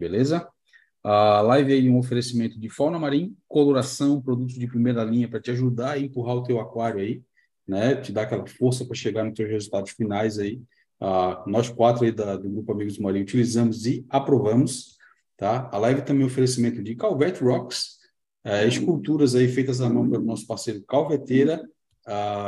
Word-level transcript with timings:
beleza? 0.00 0.48
A 1.04 1.40
live 1.42 1.72
aí 1.72 1.90
um 1.90 1.98
oferecimento 1.98 2.58
de 2.58 2.68
fauna 2.68 2.98
marinha, 2.98 3.30
coloração, 3.46 4.20
produtos 4.20 4.58
de 4.58 4.66
primeira 4.66 5.04
linha 5.04 5.28
para 5.28 5.40
te 5.40 5.50
ajudar 5.50 5.92
a 5.92 5.98
empurrar 5.98 6.36
o 6.36 6.42
teu 6.42 6.58
aquário 6.58 7.00
aí, 7.00 7.22
né? 7.68 7.96
Te 7.96 8.12
dar 8.12 8.22
aquela 8.22 8.46
força 8.46 8.84
para 8.84 8.94
chegar 8.94 9.24
nos 9.24 9.34
teus 9.34 9.50
resultados 9.50 9.92
finais 9.92 10.38
aí. 10.38 10.60
Uh, 11.00 11.48
nós 11.48 11.68
quatro 11.70 12.04
aí 12.04 12.12
da, 12.12 12.36
do 12.36 12.50
Grupo 12.50 12.72
Amigos 12.72 12.96
do 12.96 13.02
Marinho 13.02 13.22
utilizamos 13.22 13.86
e 13.86 14.04
aprovamos, 14.10 14.98
tá? 15.36 15.70
A 15.72 15.78
live 15.78 16.02
também 16.02 16.22
é 16.22 16.24
um 16.24 16.28
oferecimento 16.28 16.82
de 16.82 16.94
Calvet 16.94 17.42
Rocks, 17.42 17.98
uh, 18.44 18.66
esculturas 18.66 19.34
aí 19.34 19.48
feitas 19.48 19.80
à 19.80 19.88
mão 19.88 20.08
pelo 20.08 20.24
nosso 20.24 20.46
parceiro 20.46 20.82
Calveteira. 20.82 21.62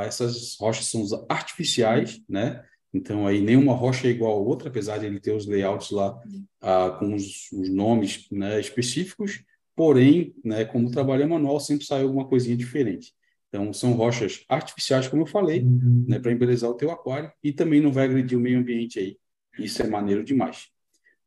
Essas 0.04 0.56
rochas 0.58 0.86
são 0.86 1.04
artificiais, 1.28 2.20
né? 2.28 2.64
Então, 2.92 3.26
aí 3.26 3.40
nenhuma 3.40 3.72
rocha 3.72 4.06
é 4.06 4.10
igual 4.10 4.32
a 4.32 4.40
outra, 4.40 4.68
apesar 4.68 4.98
de 4.98 5.06
ele 5.06 5.18
ter 5.18 5.32
os 5.32 5.46
layouts 5.46 5.90
lá 5.90 6.20
ah, 6.60 6.90
com 6.98 7.14
os, 7.14 7.50
os, 7.52 7.68
nomes 7.70 8.28
né, 8.30 8.60
específicos, 8.60 9.42
porém, 9.74 10.34
né, 10.44 10.64
como 10.64 10.88
o 10.88 10.90
trabalho 10.90 11.22
é 11.22 11.26
manual, 11.26 11.58
sempre 11.58 11.86
sai 11.86 12.02
alguma 12.02 12.26
coisinha 12.26 12.56
diferente. 12.56 13.14
Então, 13.48 13.72
são 13.72 13.92
rochas 13.92 14.44
artificiais, 14.48 15.08
como 15.08 15.22
eu 15.22 15.26
falei, 15.26 15.62
uhum. 15.62 16.04
né, 16.06 16.18
para 16.18 16.32
embelezar 16.32 16.70
o 16.70 16.74
teu 16.74 16.90
aquário 16.90 17.32
e 17.42 17.52
também 17.52 17.80
não 17.80 17.92
vai 17.92 18.04
agredir 18.04 18.36
o 18.36 18.40
meio 18.40 18.58
ambiente 18.58 18.98
aí. 18.98 19.16
Isso 19.58 19.82
é 19.82 19.86
maneiro 19.86 20.24
demais. 20.24 20.68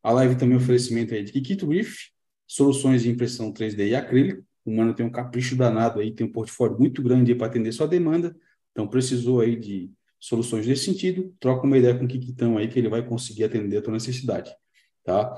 A 0.03 0.11
live 0.11 0.35
também 0.35 0.55
é 0.55 0.57
oferecimento 0.57 1.13
aí 1.13 1.23
de 1.23 1.31
Kikito 1.31 1.67
Reef, 1.67 2.09
soluções 2.47 3.03
de 3.03 3.09
impressão 3.09 3.51
3D 3.51 3.87
e 3.87 3.95
acrílico. 3.95 4.43
O 4.63 4.75
Mano 4.75 4.93
tem 4.93 5.05
um 5.05 5.11
capricho 5.11 5.55
danado 5.55 5.99
aí, 5.99 6.11
tem 6.11 6.25
um 6.25 6.31
portfólio 6.31 6.77
muito 6.77 7.01
grande 7.01 7.33
para 7.35 7.47
atender 7.47 7.71
sua 7.71 7.87
demanda. 7.87 8.35
Então, 8.71 8.87
precisou 8.87 9.41
aí 9.41 9.55
de 9.55 9.91
soluções 10.25 10.65
nesse 10.65 10.85
sentido, 10.85 11.33
troca 11.39 11.67
uma 11.67 11.77
ideia 11.77 11.95
com 11.95 12.05
o 12.05 12.07
Kikitão 12.07 12.57
aí 12.57 12.67
que 12.67 12.79
ele 12.79 12.89
vai 12.89 13.07
conseguir 13.07 13.43
atender 13.43 13.77
a 13.77 13.81
tua 13.81 13.93
necessidade, 13.93 14.51
tá? 15.03 15.35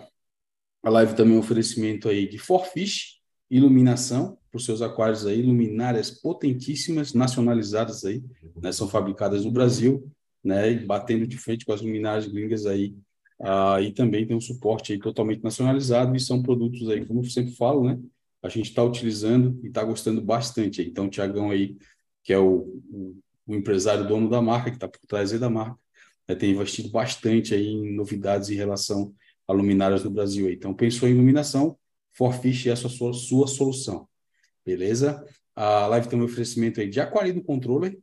A 0.81 0.89
live 0.89 1.13
também 1.13 1.33
é 1.33 1.35
um 1.35 1.39
oferecimento 1.39 2.07
aí 2.07 2.27
de 2.27 2.37
Forfish, 2.37 3.17
iluminação 3.49 4.37
para 4.49 4.57
os 4.57 4.63
seus 4.63 4.81
aquários 4.81 5.25
aí, 5.25 5.41
luminárias 5.41 6.09
potentíssimas, 6.09 7.13
nacionalizadas 7.13 8.05
aí, 8.05 8.23
né? 8.61 8.71
São 8.71 8.87
fabricadas 8.87 9.43
no 9.43 9.51
Brasil, 9.51 10.09
né? 10.41 10.73
Batendo 10.75 11.27
de 11.27 11.37
frente 11.37 11.65
com 11.65 11.73
as 11.73 11.81
luminárias 11.81 12.25
gringas 12.25 12.65
aí, 12.65 12.95
ah, 13.41 13.81
e 13.81 13.91
também 13.91 14.25
tem 14.25 14.37
um 14.37 14.41
suporte 14.41 14.93
aí 14.93 14.99
totalmente 14.99 15.43
nacionalizado 15.43 16.15
e 16.15 16.19
são 16.19 16.41
produtos 16.41 16.89
aí, 16.89 17.05
como 17.05 17.19
eu 17.19 17.29
sempre 17.29 17.53
falo, 17.53 17.83
né? 17.83 17.99
A 18.41 18.47
gente 18.47 18.69
está 18.69 18.83
utilizando 18.83 19.59
e 19.63 19.67
está 19.67 19.83
gostando 19.83 20.21
bastante. 20.21 20.81
Então, 20.81 21.07
o 21.07 21.09
Tiagão 21.09 21.51
aí, 21.51 21.75
que 22.23 22.31
é 22.31 22.39
o, 22.39 22.81
o 22.89 23.17
o 23.47 23.55
empresário 23.55 24.07
dono 24.07 24.29
da 24.29 24.41
marca, 24.41 24.69
que 24.69 24.77
está 24.77 24.87
por 24.87 24.99
trás 25.07 25.31
da 25.31 25.49
marca, 25.49 25.79
né, 26.27 26.35
tem 26.35 26.51
investido 26.51 26.89
bastante 26.89 27.53
aí 27.53 27.67
em 27.67 27.95
novidades 27.95 28.49
em 28.49 28.55
relação 28.55 29.13
a 29.47 29.53
luminárias 29.53 30.03
no 30.03 30.11
Brasil. 30.11 30.47
Aí. 30.47 30.53
Então, 30.53 30.73
pensou 30.73 31.07
em 31.07 31.13
iluminação, 31.13 31.77
Forfish 32.11 32.67
é 32.67 32.71
a 32.71 32.75
sua, 32.75 33.13
sua 33.13 33.47
solução. 33.47 34.07
Beleza? 34.65 35.25
A 35.55 35.87
live 35.87 36.09
tem 36.09 36.19
um 36.19 36.25
oferecimento 36.25 36.81
aí 36.81 36.89
de 36.89 36.99
aquário 36.99 37.41
controller. 37.43 37.97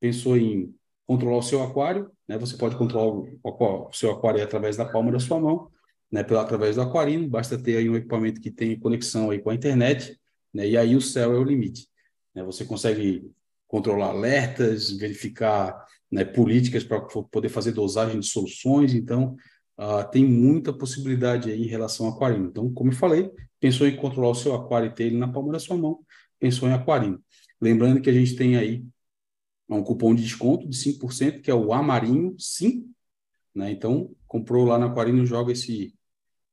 Pensou 0.00 0.36
em 0.36 0.74
controlar 1.06 1.38
o 1.38 1.42
seu 1.42 1.62
aquário, 1.62 2.10
né? 2.26 2.38
Você 2.38 2.56
pode 2.56 2.76
controlar 2.76 3.06
o, 3.08 3.88
o 3.88 3.92
seu 3.92 4.10
aquário 4.10 4.42
através 4.42 4.76
da 4.76 4.84
palma 4.84 5.12
da 5.12 5.20
sua 5.20 5.38
mão, 5.38 5.70
né? 6.10 6.24
Pela, 6.24 6.42
através 6.42 6.76
do 6.76 6.82
aquarino. 6.82 7.28
Basta 7.28 7.58
ter 7.58 7.76
aí 7.76 7.88
um 7.88 7.96
equipamento 7.96 8.40
que 8.40 8.50
tem 8.50 8.78
conexão 8.78 9.30
aí 9.30 9.38
com 9.38 9.50
a 9.50 9.54
internet, 9.54 10.18
né? 10.52 10.66
E 10.66 10.76
aí 10.76 10.96
o 10.96 11.00
céu 11.00 11.32
é 11.34 11.38
o 11.38 11.44
limite. 11.44 11.86
Né? 12.34 12.42
Você 12.44 12.64
consegue 12.64 13.30
controlar 13.70 14.08
alertas, 14.08 14.90
verificar 14.90 15.86
né, 16.10 16.24
políticas 16.24 16.82
para 16.82 17.00
poder 17.00 17.48
fazer 17.48 17.70
dosagem 17.70 18.18
de 18.18 18.26
soluções. 18.26 18.92
Então, 18.92 19.36
uh, 19.78 20.10
tem 20.10 20.24
muita 20.24 20.72
possibilidade 20.72 21.52
aí 21.52 21.62
em 21.62 21.68
relação 21.68 22.06
ao 22.06 22.12
aquarino. 22.12 22.46
Então, 22.46 22.72
como 22.74 22.90
eu 22.90 22.96
falei, 22.96 23.30
pensou 23.60 23.86
em 23.86 23.94
controlar 23.94 24.30
o 24.30 24.34
seu 24.34 24.56
aquário 24.56 24.88
e 24.88 24.94
ter 24.94 25.04
ele 25.04 25.16
na 25.16 25.28
palma 25.28 25.52
da 25.52 25.60
sua 25.60 25.76
mão, 25.76 26.00
pensou 26.40 26.68
em 26.68 26.72
aquarino. 26.72 27.22
Lembrando 27.60 28.00
que 28.00 28.10
a 28.10 28.12
gente 28.12 28.34
tem 28.34 28.56
aí 28.56 28.84
um 29.68 29.84
cupom 29.84 30.16
de 30.16 30.24
desconto 30.24 30.68
de 30.68 30.76
5%, 30.76 31.40
que 31.40 31.48
é 31.48 31.54
o 31.54 31.72
Amarinho 31.72 32.34
Sim. 32.40 32.92
Né? 33.54 33.70
Então, 33.70 34.10
comprou 34.26 34.64
lá 34.64 34.78
na 34.78 34.86
Aquarino, 34.86 35.24
joga 35.24 35.52
esse 35.52 35.94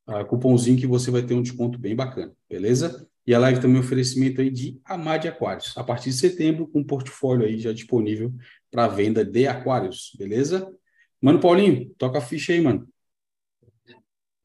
uh, 0.08 0.24
cupomzinho 0.28 0.78
que 0.78 0.86
você 0.86 1.10
vai 1.10 1.24
ter 1.24 1.34
um 1.34 1.42
desconto 1.42 1.80
bem 1.80 1.96
bacana, 1.96 2.32
beleza? 2.48 3.07
E 3.28 3.36
a 3.36 3.40
live 3.40 3.60
também 3.60 3.76
é 3.76 3.80
um 3.80 3.84
oferecimento 3.84 4.40
aí 4.40 4.50
de 4.50 4.80
Amade 4.86 5.28
Aquários. 5.28 5.78
A 5.78 5.84
partir 5.84 6.12
de 6.12 6.16
setembro, 6.16 6.66
com 6.66 6.80
um 6.80 6.84
portfólio 6.84 7.46
aí 7.46 7.60
já 7.60 7.74
disponível 7.74 8.34
para 8.72 8.88
venda 8.88 9.26
de 9.26 9.46
aquários, 9.46 10.14
beleza? 10.18 10.74
Mano 11.22 11.42
Paulinho, 11.42 11.94
toca 11.98 12.20
a 12.20 12.22
ficha 12.22 12.54
aí, 12.54 12.62
mano. 12.62 12.88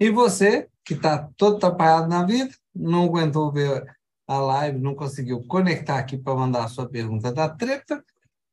E 0.00 0.10
você, 0.10 0.68
que 0.84 0.94
está 0.94 1.28
todo 1.36 1.58
atrapalhado 1.58 2.08
na 2.08 2.26
vida, 2.26 2.52
não 2.74 3.04
aguentou 3.04 3.52
ver 3.52 3.84
a 4.26 4.38
live, 4.38 4.80
não 4.80 4.96
conseguiu 4.96 5.44
conectar 5.46 5.98
aqui 5.98 6.18
para 6.18 6.34
mandar 6.34 6.64
a 6.64 6.68
sua 6.68 6.88
pergunta 6.88 7.30
da 7.32 7.48
treta, 7.48 8.04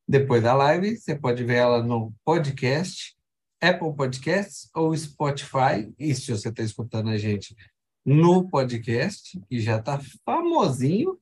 depois 0.07 0.44
da 0.44 0.53
live, 0.53 0.96
você 0.96 1.16
pode 1.16 1.44
ver 1.44 1.56
ela 1.56 1.84
no 1.84 2.13
podcast, 2.23 3.16
Apple 3.59 3.96
Podcasts 3.96 4.69
ou 4.75 4.96
Spotify. 4.96 5.91
E 5.97 6.13
se 6.13 6.31
você 6.31 6.50
está 6.50 6.61
escutando 6.61 7.09
a 7.09 7.17
gente 7.17 7.56
no 8.05 8.49
podcast, 8.49 9.39
que 9.49 9.59
já 9.59 9.77
está 9.77 9.99
famosinho. 10.25 11.19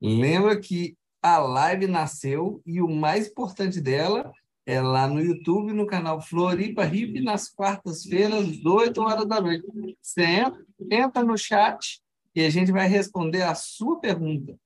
Lembra 0.00 0.58
que 0.58 0.96
a 1.22 1.38
live 1.38 1.86
nasceu 1.86 2.62
e 2.64 2.80
o 2.80 2.88
mais 2.88 3.28
importante 3.28 3.80
dela 3.80 4.32
é 4.64 4.80
lá 4.80 5.08
no 5.08 5.20
YouTube, 5.20 5.72
no 5.72 5.86
canal 5.86 6.20
Floripa 6.20 6.84
Hip, 6.84 7.20
nas 7.20 7.48
quartas-feiras, 7.48 8.64
8 8.64 9.00
horas 9.00 9.26
da 9.26 9.40
noite. 9.40 9.64
Você 10.00 10.22
entra, 10.22 10.66
entra 10.90 11.24
no 11.24 11.38
chat 11.38 12.02
e 12.34 12.44
a 12.44 12.50
gente 12.50 12.70
vai 12.70 12.86
responder 12.86 13.42
a 13.42 13.54
sua 13.54 13.98
pergunta. 13.98 14.58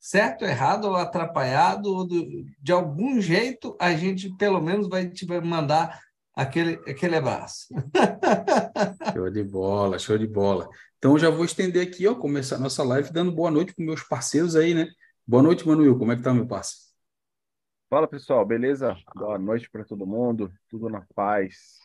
Certo, 0.00 0.44
errado 0.44 0.86
ou 0.86 0.96
atrapalhado, 0.96 1.94
ou 1.94 2.04
do, 2.04 2.44
de 2.60 2.72
algum 2.72 3.20
jeito, 3.20 3.76
a 3.78 3.94
gente 3.94 4.34
pelo 4.36 4.60
menos 4.60 4.88
vai 4.88 5.08
te 5.08 5.24
mandar 5.26 6.00
aquele, 6.34 6.74
aquele 6.90 7.16
abraço. 7.16 7.68
show 9.12 9.30
de 9.30 9.42
bola, 9.42 9.98
show 9.98 10.18
de 10.18 10.26
bola. 10.26 10.68
Então 10.98 11.18
já 11.18 11.30
vou 11.30 11.44
estender 11.44 11.86
aqui, 11.86 12.06
ó, 12.06 12.14
começar 12.14 12.56
a 12.56 12.60
nossa 12.60 12.82
live 12.82 13.12
dando 13.12 13.32
boa 13.32 13.50
noite 13.50 13.74
para 13.74 13.84
meus 13.84 14.02
parceiros 14.02 14.54
aí, 14.54 14.74
né? 14.74 14.88
Boa 15.26 15.42
noite, 15.42 15.66
Manuel. 15.66 15.98
Como 15.98 16.12
é 16.12 16.16
que 16.16 16.22
tá, 16.22 16.34
meu 16.34 16.46
parceiro? 16.46 16.92
Fala, 17.88 18.08
pessoal. 18.08 18.44
Beleza? 18.44 18.96
Boa 19.14 19.38
noite 19.38 19.70
para 19.70 19.84
todo 19.84 20.06
mundo. 20.06 20.52
Tudo 20.68 20.88
na 20.88 21.06
paz. 21.14 21.78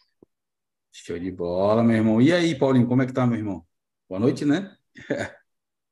Show 0.92 1.20
de 1.20 1.32
bola, 1.32 1.84
meu 1.84 1.98
irmão. 1.98 2.22
E 2.22 2.32
aí, 2.32 2.58
Paulinho, 2.58 2.88
como 2.88 3.02
é 3.02 3.06
que 3.06 3.14
tá, 3.14 3.28
meu 3.28 3.38
irmão? 3.38 3.66
Boa 4.10 4.20
noite, 4.20 4.46
né? 4.46 4.76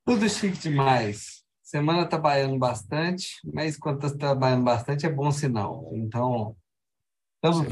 Tudo 0.06 0.30
chique 0.30 0.58
demais. 0.58 1.44
Semana 1.62 2.08
trabalhando 2.08 2.58
bastante, 2.58 3.36
mas 3.44 3.78
quando 3.78 4.06
está 4.06 4.18
trabalhando 4.18 4.64
bastante 4.64 5.06
é 5.06 5.10
bom 5.10 5.32
sinal. 5.32 5.90
Então, 5.94 6.56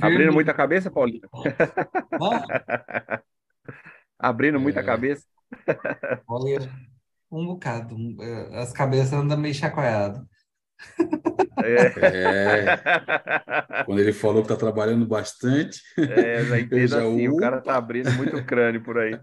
Abrindo 0.01 0.34
muita 0.34 0.53
cabeça, 0.53 0.91
Paulinho? 0.91 1.28
Abrindo 4.19 4.59
muita 4.59 4.79
é. 4.79 4.84
cabeça? 4.84 5.25
Olha, 6.28 6.59
um 7.31 7.45
bocado. 7.45 7.95
É, 8.22 8.59
as 8.59 8.72
cabeças 8.72 9.13
andam 9.13 9.38
meio 9.38 9.53
chacoalhadas. 9.53 10.22
É. 11.63 11.85
é. 12.07 13.84
Quando 13.85 14.00
ele 14.00 14.13
falou 14.13 14.44
que 14.44 14.51
está 14.51 14.57
trabalhando 14.57 15.06
bastante. 15.06 15.81
É, 15.97 16.44
já 16.45 16.59
entendo 16.59 16.88
já, 16.88 17.00
assim, 17.00 17.28
o 17.28 17.38
cara 17.38 17.59
está 17.59 17.75
abrindo 17.75 18.11
muito 18.13 18.44
crânio 18.45 18.84
por 18.84 18.97
aí. 18.97 19.19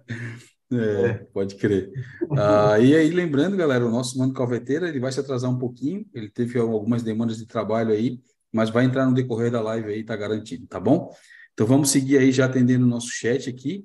É, 0.72 1.14
pode 1.32 1.56
crer. 1.56 1.90
Ah, 2.38 2.78
e 2.78 2.94
aí, 2.94 3.10
lembrando, 3.10 3.56
galera, 3.56 3.84
o 3.84 3.90
nosso 3.90 4.16
Mano 4.18 4.32
Calveteira, 4.32 4.88
ele 4.88 5.00
vai 5.00 5.10
se 5.10 5.18
atrasar 5.18 5.50
um 5.50 5.58
pouquinho, 5.58 6.06
ele 6.14 6.30
teve 6.30 6.58
algumas 6.58 7.02
demandas 7.02 7.38
de 7.38 7.46
trabalho 7.46 7.90
aí, 7.90 8.20
mas 8.52 8.70
vai 8.70 8.84
entrar 8.84 9.06
no 9.06 9.14
decorrer 9.14 9.50
da 9.50 9.60
live 9.60 9.92
aí, 9.92 10.04
tá 10.04 10.16
garantido, 10.16 10.66
tá 10.66 10.80
bom? 10.80 11.14
Então 11.52 11.66
vamos 11.66 11.90
seguir 11.90 12.18
aí 12.18 12.32
já 12.32 12.46
atendendo 12.46 12.84
o 12.84 12.88
nosso 12.88 13.08
chat 13.08 13.48
aqui. 13.48 13.84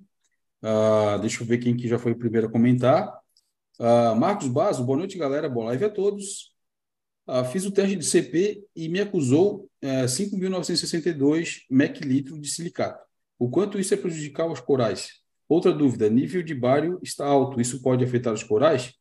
Uh, 0.61 1.19
deixa 1.19 1.43
eu 1.43 1.47
ver 1.47 1.59
quem 1.59 1.75
que 1.75 1.87
já 1.87 1.99
foi 1.99 2.13
o 2.13 2.17
primeiro 2.17 2.47
a 2.47 2.51
comentar. 2.51 3.13
Uh, 3.79 4.15
Marcos 4.15 4.47
Basso, 4.47 4.83
boa 4.83 4.97
noite, 4.97 5.17
galera. 5.17 5.49
Boa 5.49 5.67
live 5.67 5.85
a 5.85 5.89
todos. 5.89 6.53
Uh, 7.27 7.43
fiz 7.45 7.65
o 7.65 7.71
teste 7.71 7.95
de 7.95 8.05
CP 8.05 8.63
e 8.75 8.87
me 8.87 9.01
acusou 9.01 9.69
uh, 9.83 10.05
5.962 10.05 11.63
mEq 11.69 12.01
litro 12.01 12.39
de 12.39 12.47
silicato. 12.47 13.03
O 13.37 13.49
quanto 13.49 13.79
isso 13.79 13.93
é 13.93 13.97
prejudicial 13.97 14.49
aos 14.49 14.61
corais? 14.61 15.09
Outra 15.47 15.71
dúvida, 15.71 16.09
nível 16.09 16.41
de 16.41 16.55
bário 16.55 16.99
está 17.03 17.25
alto, 17.25 17.59
isso 17.59 17.81
pode 17.81 18.03
afetar 18.03 18.33
os 18.33 18.43
corais? 18.43 18.93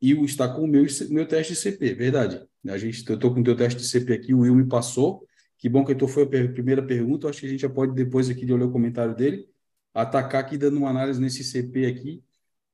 E 0.00 0.14
o 0.14 0.24
está 0.24 0.48
com 0.48 0.62
o 0.62 0.66
meu, 0.66 0.86
meu 1.10 1.26
teste 1.26 1.52
de 1.52 1.58
CP, 1.58 1.94
verdade. 1.94 2.42
A 2.68 2.78
gente, 2.78 3.08
eu 3.08 3.14
estou 3.16 3.34
com 3.34 3.40
o 3.40 3.44
teu 3.44 3.56
teste 3.56 3.80
de 3.80 3.86
CP 3.86 4.12
aqui, 4.12 4.34
o 4.34 4.40
Will 4.40 4.54
me 4.54 4.68
passou. 4.68 5.26
Que 5.58 5.68
bom 5.68 5.84
que 5.84 5.94
tu 5.94 6.08
foi 6.08 6.24
a 6.24 6.26
primeira 6.26 6.84
pergunta. 6.84 7.28
Acho 7.28 7.40
que 7.40 7.46
a 7.46 7.48
gente 7.50 7.60
já 7.60 7.68
pode, 7.68 7.94
depois 7.94 8.30
aqui 8.30 8.46
de 8.46 8.52
olhar 8.52 8.66
o 8.66 8.72
comentário 8.72 9.14
dele, 9.14 9.46
atacar 9.92 10.40
aqui, 10.42 10.56
dando 10.56 10.78
uma 10.78 10.90
análise 10.90 11.20
nesse 11.20 11.44
CP 11.44 11.86
aqui 11.86 12.24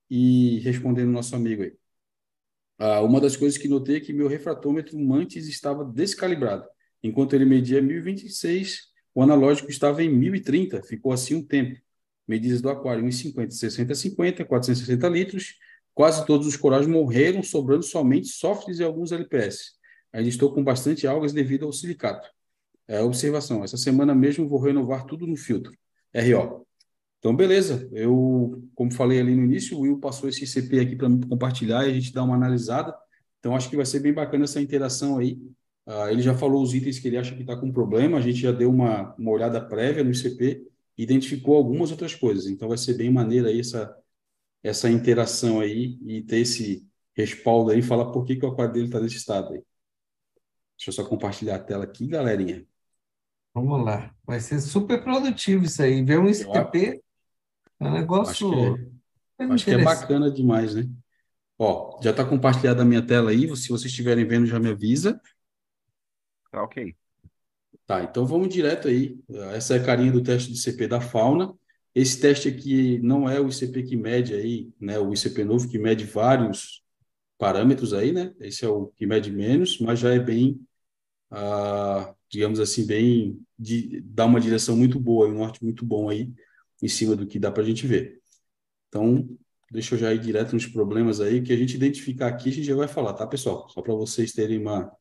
e 0.09 0.59
respondendo 0.59 1.11
nosso 1.11 1.35
amigo 1.35 1.63
aí. 1.63 1.73
Ah, 2.79 3.01
uma 3.01 3.19
das 3.19 3.35
coisas 3.35 3.57
que 3.57 3.67
notei 3.67 3.97
é 3.97 3.99
que 3.99 4.13
meu 4.13 4.27
refratômetro 4.27 4.97
antes 5.13 5.47
estava 5.47 5.83
descalibrado. 5.83 6.65
Enquanto 7.01 7.33
ele 7.33 7.45
media 7.45 7.81
1026, 7.81 8.83
o 9.13 9.21
analógico 9.21 9.69
estava 9.69 10.03
em 10.03 10.09
1030, 10.09 10.83
ficou 10.83 11.11
assim 11.11 11.35
um 11.35 11.43
tempo. 11.45 11.79
medidas 12.27 12.61
do 12.61 12.69
aquário 12.69 13.03
1,50, 13.03 13.51
60 13.51 13.95
50, 13.95 14.45
460 14.45 15.09
litros. 15.09 15.55
Quase 15.97 16.27
todos 16.27 16.45
os 16.45 16.55
corais 16.55 16.85
morreram, 16.85 17.41
sobrando 17.41 17.81
somente 17.81 18.27
softs 18.27 18.77
e 18.77 18.83
alguns 18.83 19.11
LPS. 19.11 19.71
Ainda 20.13 20.29
estou 20.29 20.53
com 20.53 20.63
bastante 20.63 21.07
algas 21.07 21.33
devido 21.33 21.65
ao 21.65 21.73
silicato. 21.73 22.29
É, 22.87 23.01
observação, 23.01 23.63
essa 23.63 23.77
semana 23.77 24.13
mesmo 24.13 24.47
vou 24.47 24.59
renovar 24.59 25.07
tudo 25.07 25.25
no 25.25 25.35
filtro. 25.35 25.73
RO. 26.13 26.67
Então, 27.17 27.35
beleza. 27.35 27.89
Eu, 27.91 28.63
como 28.75 28.93
falei 28.93 29.19
ali 29.19 29.33
no 29.33 29.43
início, 29.43 29.75
o 29.75 29.81
Will 29.81 29.99
passou 29.99 30.29
esse 30.29 30.45
CP 30.45 30.81
aqui 30.81 30.95
para 30.95 31.09
compartilhar 31.27 31.87
e 31.87 31.89
a 31.89 31.93
gente 31.95 32.13
dar 32.13 32.25
uma 32.25 32.35
analisada. 32.35 32.95
Então, 33.39 33.55
acho 33.55 33.67
que 33.67 33.75
vai 33.75 33.85
ser 33.87 33.99
bem 33.99 34.13
bacana 34.13 34.43
essa 34.43 34.61
interação 34.61 35.17
aí. 35.17 35.41
Uh, 35.87 36.09
ele 36.11 36.21
já 36.21 36.35
falou 36.35 36.61
os 36.61 36.75
itens 36.75 36.99
que 36.99 37.07
ele 37.07 37.17
acha 37.17 37.33
que 37.33 37.41
está 37.41 37.57
com 37.57 37.71
problema, 37.71 38.19
a 38.19 38.21
gente 38.21 38.37
já 38.37 38.51
deu 38.51 38.69
uma, 38.69 39.15
uma 39.17 39.31
olhada 39.31 39.59
prévia 39.59 40.03
no 40.03 40.11
ICP, 40.11 40.61
identificou 40.95 41.55
algumas 41.55 41.89
outras 41.89 42.13
coisas. 42.13 42.45
Então, 42.45 42.67
vai 42.67 42.77
ser 42.77 42.93
bem 42.93 43.11
maneira 43.11 43.47
aí 43.47 43.61
essa, 43.61 43.97
essa 44.67 44.89
interação 44.89 45.59
aí 45.59 45.97
e 46.05 46.21
ter 46.21 46.37
esse 46.39 46.87
respaldo 47.15 47.71
aí 47.71 47.79
e 47.79 47.83
falar 47.83 48.11
por 48.11 48.25
que, 48.25 48.35
que 48.35 48.45
o 48.45 48.49
aquário 48.49 48.73
dele 48.73 48.85
está 48.85 48.99
nesse 48.99 49.17
estado 49.17 49.53
aí. 49.53 49.63
Deixa 50.77 50.89
eu 50.89 50.93
só 50.93 51.03
compartilhar 51.03 51.55
a 51.55 51.59
tela 51.59 51.83
aqui, 51.83 52.07
galerinha. 52.07 52.65
Vamos 53.53 53.83
lá. 53.83 54.13
Vai 54.23 54.39
ser 54.39 54.59
super 54.61 55.03
produtivo 55.03 55.65
isso 55.65 55.81
aí. 55.81 56.03
Ver 56.03 56.19
um 56.19 56.29
ICP 56.29 57.01
é 57.79 57.83
um 57.83 57.91
negócio. 57.91 58.51
Acho 58.53 58.75
que 58.75 58.91
é, 59.39 59.45
acho 59.45 59.65
que 59.65 59.71
é 59.71 59.83
bacana 59.83 60.31
demais, 60.31 60.75
né? 60.75 60.87
Ó, 61.57 61.99
já 62.03 62.11
está 62.11 62.23
compartilhada 62.23 62.83
a 62.83 62.85
minha 62.85 63.01
tela 63.01 63.31
aí. 63.31 63.47
Se 63.55 63.69
vocês 63.69 63.85
estiverem 63.85 64.27
vendo, 64.27 64.45
já 64.45 64.59
me 64.59 64.69
avisa. 64.69 65.19
Tá 66.51 66.61
ok. 66.61 66.95
Tá, 67.87 68.03
então 68.03 68.27
vamos 68.27 68.49
direto 68.49 68.87
aí. 68.87 69.19
Essa 69.55 69.75
é 69.75 69.79
a 69.79 69.83
carinha 69.83 70.11
do 70.11 70.21
teste 70.21 70.51
de 70.51 70.59
ICP 70.59 70.87
da 70.87 71.01
fauna. 71.01 71.53
Esse 71.93 72.19
teste 72.19 72.47
aqui 72.47 72.99
não 72.99 73.29
é 73.29 73.39
o 73.39 73.49
ICP 73.49 73.83
que 73.83 73.95
mede 73.95 74.33
aí, 74.33 74.71
né? 74.79 74.99
O 74.99 75.13
ICP 75.13 75.43
novo 75.43 75.67
que 75.67 75.79
mede 75.79 76.05
vários 76.05 76.83
parâmetros 77.37 77.93
aí, 77.93 78.11
né? 78.11 78.33
Esse 78.39 78.65
é 78.65 78.67
o 78.67 78.87
que 78.87 79.05
mede 79.05 79.31
menos, 79.31 79.79
mas 79.79 79.99
já 79.99 80.13
é 80.13 80.19
bem, 80.19 80.59
ah, 81.31 82.13
digamos 82.29 82.59
assim, 82.59 82.85
bem, 82.85 83.39
de, 83.57 84.01
dá 84.01 84.25
uma 84.25 84.39
direção 84.39 84.75
muito 84.75 84.99
boa, 84.99 85.27
um 85.27 85.33
norte 85.33 85.63
muito 85.63 85.85
bom 85.85 86.09
aí, 86.09 86.31
em 86.81 86.87
cima 86.87 87.15
do 87.15 87.25
que 87.25 87.39
dá 87.39 87.51
para 87.51 87.63
a 87.63 87.65
gente 87.65 87.87
ver. 87.87 88.21
Então, 88.89 89.27
deixa 89.71 89.95
eu 89.95 89.99
já 89.99 90.13
ir 90.13 90.19
direto 90.19 90.53
nos 90.53 90.65
problemas 90.65 91.19
aí, 91.19 91.41
que 91.41 91.53
a 91.53 91.57
gente 91.57 91.75
identificar 91.75 92.27
aqui, 92.27 92.49
a 92.49 92.53
gente 92.53 92.65
já 92.65 92.75
vai 92.75 92.87
falar, 92.87 93.13
tá, 93.13 93.25
pessoal? 93.25 93.67
Só 93.69 93.81
para 93.81 93.93
vocês 93.93 94.31
terem 94.33 94.59
uma, 94.59 94.91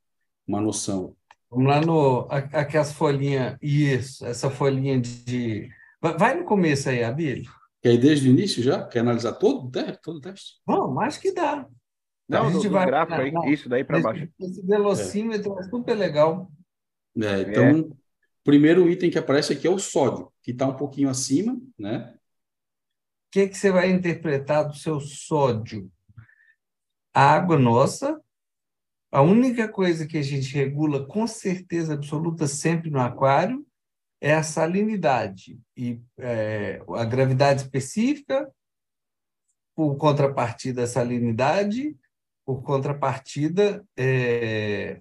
uma 0.47 0.61
noção. 0.61 1.15
Vamos 1.51 1.69
lá 1.69 1.81
no. 1.81 2.27
Aqui 2.31 2.77
as 2.77 2.93
folhinhas. 2.93 3.57
Isso, 3.63 4.27
essa 4.27 4.51
folhinha 4.51 5.01
de. 5.01 5.71
Vai 6.01 6.35
no 6.35 6.45
começo 6.45 6.89
aí, 6.89 7.03
Abílio. 7.03 7.51
Quer 7.83 7.95
ir 7.95 7.99
desde 7.99 8.29
o 8.29 8.33
início 8.33 8.63
já? 8.63 8.87
Quer 8.87 9.01
analisar 9.01 9.33
todo 9.33 9.67
o 9.67 9.71
teste? 9.71 10.03
Todo 10.03 10.17
o 10.17 10.21
teste? 10.21 10.61
Bom, 10.67 11.01
acho 11.01 11.21
que 11.21 11.33
dá. 11.33 11.67
Não, 12.29 12.49
a 12.49 12.51
gente 12.51 12.69
do, 12.69 12.73
vai, 12.73 12.87
gráfico 12.87 13.21
aí, 13.21 13.31
não, 13.31 13.45
isso 13.45 13.69
daí 13.69 13.85
para 13.85 14.01
baixo. 14.01 14.29
Esse 14.41 14.67
velocímetro 14.67 15.57
é, 15.57 15.61
é 15.61 15.63
super 15.69 15.95
legal. 15.95 16.51
É, 17.17 17.41
então, 17.43 17.65
é. 17.65 17.73
o 17.75 17.97
primeiro 18.45 18.89
item 18.91 19.11
que 19.11 19.19
aparece 19.19 19.53
aqui 19.53 19.67
é 19.67 19.71
o 19.71 19.79
sódio, 19.79 20.33
que 20.43 20.51
está 20.51 20.67
um 20.67 20.77
pouquinho 20.77 21.09
acima, 21.09 21.61
né? 21.79 22.13
O 23.29 23.31
que, 23.31 23.49
que 23.49 23.57
você 23.57 23.71
vai 23.71 23.91
interpretar 23.91 24.67
do 24.67 24.75
seu 24.75 24.99
sódio? 25.01 25.91
A 27.15 27.31
água 27.31 27.59
nossa, 27.59 28.21
a 29.11 29.23
única 29.23 29.69
coisa 29.69 30.07
que 30.07 30.19
a 30.19 30.23
gente 30.23 30.55
regula 30.55 31.07
com 31.07 31.27
certeza 31.27 31.95
absoluta 31.95 32.47
sempre 32.47 32.91
no 32.91 33.01
aquário 33.01 33.66
é 34.21 34.35
a 34.35 34.43
salinidade 34.43 35.61
e 35.77 36.01
é, 36.19 36.83
a 36.89 37.05
gravidade 37.05 37.63
específica, 37.63 38.51
por 39.75 39.97
contrapartida 39.97 40.85
a 40.85 40.87
salinidade, 40.87 41.97
por 42.45 42.63
contrapartida 42.63 43.85
é, 43.97 45.01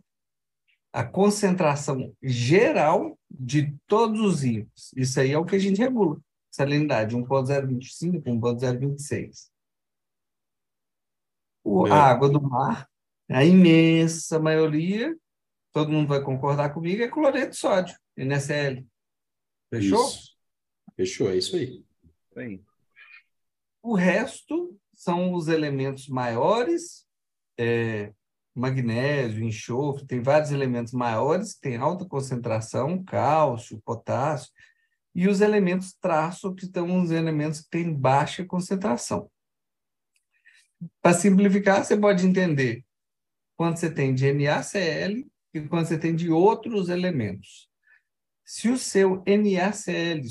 a 0.92 1.04
concentração 1.04 2.14
geral 2.22 3.18
de 3.30 3.74
todos 3.88 4.20
os 4.20 4.44
íons. 4.44 4.92
Isso 4.96 5.20
aí 5.20 5.32
é 5.32 5.38
o 5.38 5.46
que 5.46 5.56
a 5.56 5.60
gente 5.60 5.80
regula. 5.80 6.20
Salinidade 6.52 7.16
1.025, 7.16 8.24
1.026. 8.24 9.50
O, 11.64 11.86
a 11.86 11.96
água 11.96 12.30
do 12.30 12.42
mar 12.42 12.88
a 13.30 13.44
imensa 13.44 14.40
maioria, 14.40 15.16
todo 15.74 15.92
mundo 15.92 16.08
vai 16.08 16.22
concordar 16.22 16.74
comigo, 16.74 17.02
é 17.02 17.08
cloreto 17.08 17.52
de 17.52 17.58
sódio, 17.58 17.98
NSL. 18.16 18.86
Fechou? 19.76 20.08
Isso. 20.08 20.36
Fechou, 20.96 21.30
é 21.30 21.38
isso 21.38 21.56
aí. 21.56 21.84
Sim. 22.34 22.64
O 23.82 23.94
resto 23.94 24.78
são 24.94 25.34
os 25.34 25.48
elementos 25.48 26.08
maiores, 26.08 27.06
é, 27.58 28.14
magnésio, 28.54 29.44
enxofre, 29.44 30.08
tem 30.08 30.22
vários 30.22 30.52
elementos 30.52 30.94
maiores 30.94 31.54
que 31.54 31.62
têm 31.62 31.78
alta 31.78 32.06
concentração, 32.06 33.04
cálcio, 33.04 33.82
potássio, 33.86 34.52
e 35.14 35.28
os 35.28 35.42
elementos 35.42 35.94
traço, 35.94 36.54
que 36.56 36.66
são 36.66 37.02
os 37.02 37.12
elementos 37.12 37.62
que 37.62 37.70
têm 37.70 37.94
baixa 37.94 38.46
concentração. 38.46 39.30
Para 41.02 41.14
simplificar, 41.14 41.84
você 41.84 41.98
pode 41.98 42.26
entender 42.26 42.84
quando 43.56 43.78
você 43.78 43.90
tem 43.90 44.14
de 44.14 44.32
NaCl 44.34 45.26
e 45.54 45.62
quando 45.68 45.88
você 45.88 45.98
tem 45.98 46.16
de 46.16 46.30
outros 46.30 46.90
elementos. 46.90 47.70
Se 48.46 48.70
o 48.70 48.78
seu 48.78 49.24
NaCl, 49.26 50.22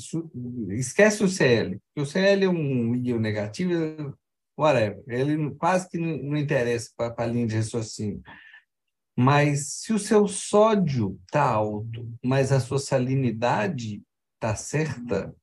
esquece 0.69 1.21
o 1.21 1.27
Cl, 1.27 1.81
o 1.97 2.05
Cl 2.05 2.45
é 2.45 2.49
um 2.49 2.95
íon 2.95 3.19
negativo, 3.19 4.17
whatever, 4.57 5.03
ele 5.07 5.53
quase 5.55 5.89
que 5.89 5.97
não, 5.97 6.37
interessa 6.37 6.91
para 6.95 7.13
a 7.17 7.25
linha 7.25 7.45
de 7.45 7.57
raciocínio. 7.57 8.23
Mas 9.17 9.81
se 9.81 9.91
o 9.91 9.99
seu 9.99 10.29
sódio 10.29 11.19
está 11.25 11.43
alto, 11.43 12.09
mas 12.23 12.53
a 12.53 12.59
sua 12.61 12.79
salinidade 12.79 14.01
está 14.35 14.55
certa, 14.55 15.35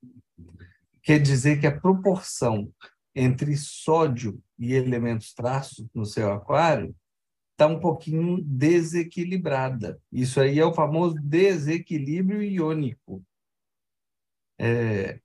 quer 1.03 1.19
dizer 1.19 1.59
que 1.59 1.67
a 1.67 1.79
proporção 1.79 2.73
entre 3.15 3.55
sódio 3.55 4.41
e 4.57 4.73
elementos 4.73 5.31
traços 5.33 5.85
no 5.93 6.05
seu 6.05 6.31
aquário 6.31 6.95
está 7.63 7.67
um 7.67 7.79
pouquinho 7.79 8.41
desequilibrada. 8.43 10.01
Isso 10.11 10.39
aí 10.39 10.59
é 10.59 10.65
o 10.65 10.73
famoso 10.73 11.15
desequilíbrio 11.15 12.41
iônico. 12.43 13.23
É, 14.59 15.19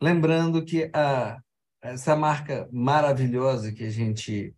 lembrando 0.00 0.64
que 0.64 0.90
a, 0.92 1.40
essa 1.80 2.16
marca 2.16 2.68
maravilhosa 2.72 3.72
que 3.72 3.84
a 3.84 3.90
gente 3.90 4.54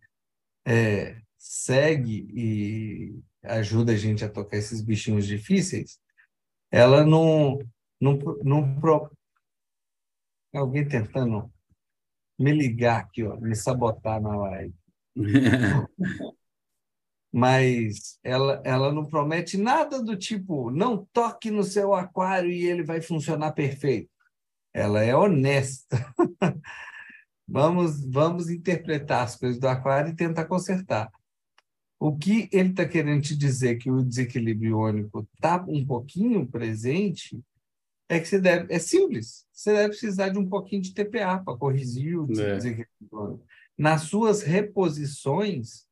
é, 0.65 1.21
segue 1.37 2.27
e 2.33 3.19
ajuda 3.43 3.93
a 3.93 3.95
gente 3.95 4.25
a 4.25 4.29
tocar 4.29 4.57
esses 4.57 4.81
bichinhos 4.81 5.25
difíceis, 5.25 5.99
ela 6.71 7.05
não, 7.05 7.59
não, 8.01 8.17
não 8.43 8.79
pro... 8.79 9.09
alguém 10.53 10.87
tentando 10.87 11.51
me 12.39 12.51
ligar 12.51 13.01
aqui, 13.01 13.23
ó, 13.23 13.37
me 13.37 13.55
sabotar 13.55 14.21
na 14.21 14.35
live. 14.35 14.75
mas 17.37 18.17
ela, 18.23 18.59
ela 18.65 18.91
não 18.91 19.05
promete 19.05 19.59
nada 19.59 20.01
do 20.01 20.17
tipo, 20.17 20.71
não 20.71 21.07
toque 21.13 21.51
no 21.51 21.63
seu 21.63 21.93
aquário 21.93 22.49
e 22.49 22.65
ele 22.65 22.81
vai 22.81 22.99
funcionar 22.99 23.51
perfeito. 23.51 24.09
Ela 24.73 25.03
é 25.03 25.15
honesta. 25.15 26.03
vamos, 27.47 28.03
vamos 28.09 28.49
interpretar 28.49 29.23
as 29.23 29.35
coisas 29.35 29.59
do 29.59 29.67
aquário 29.67 30.11
e 30.11 30.15
tentar 30.15 30.45
consertar. 30.45 31.11
O 31.99 32.17
que 32.17 32.49
ele 32.51 32.71
está 32.71 32.87
querendo 32.87 33.21
te 33.21 33.37
dizer 33.37 33.77
que 33.77 33.91
o 33.91 34.03
desequilíbrio 34.03 34.71
iônico 34.71 35.27
está 35.35 35.63
um 35.67 35.85
pouquinho 35.85 36.47
presente 36.47 37.39
é 38.09 38.19
que 38.19 38.27
você 38.27 38.41
deve. 38.41 38.73
É 38.73 38.79
simples. 38.79 39.45
Você 39.53 39.73
deve 39.73 39.89
precisar 39.89 40.29
de 40.29 40.39
um 40.39 40.49
pouquinho 40.49 40.81
de 40.81 40.91
TPA 40.91 41.37
para 41.37 41.55
corrigir 41.55 42.17
o 42.17 42.23
é. 42.31 42.55
desequilíbrio 42.55 42.87
iônico. 43.11 43.45
Nas 43.77 44.01
suas 44.01 44.41
reposições, 44.41 45.86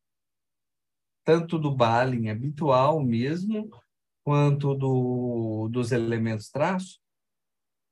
tanto 1.25 1.57
do 1.59 1.75
Balin 1.75 2.29
habitual 2.29 3.03
mesmo, 3.03 3.69
quanto 4.23 4.75
do, 4.75 5.67
dos 5.69 5.91
elementos 5.91 6.49
traço, 6.49 6.99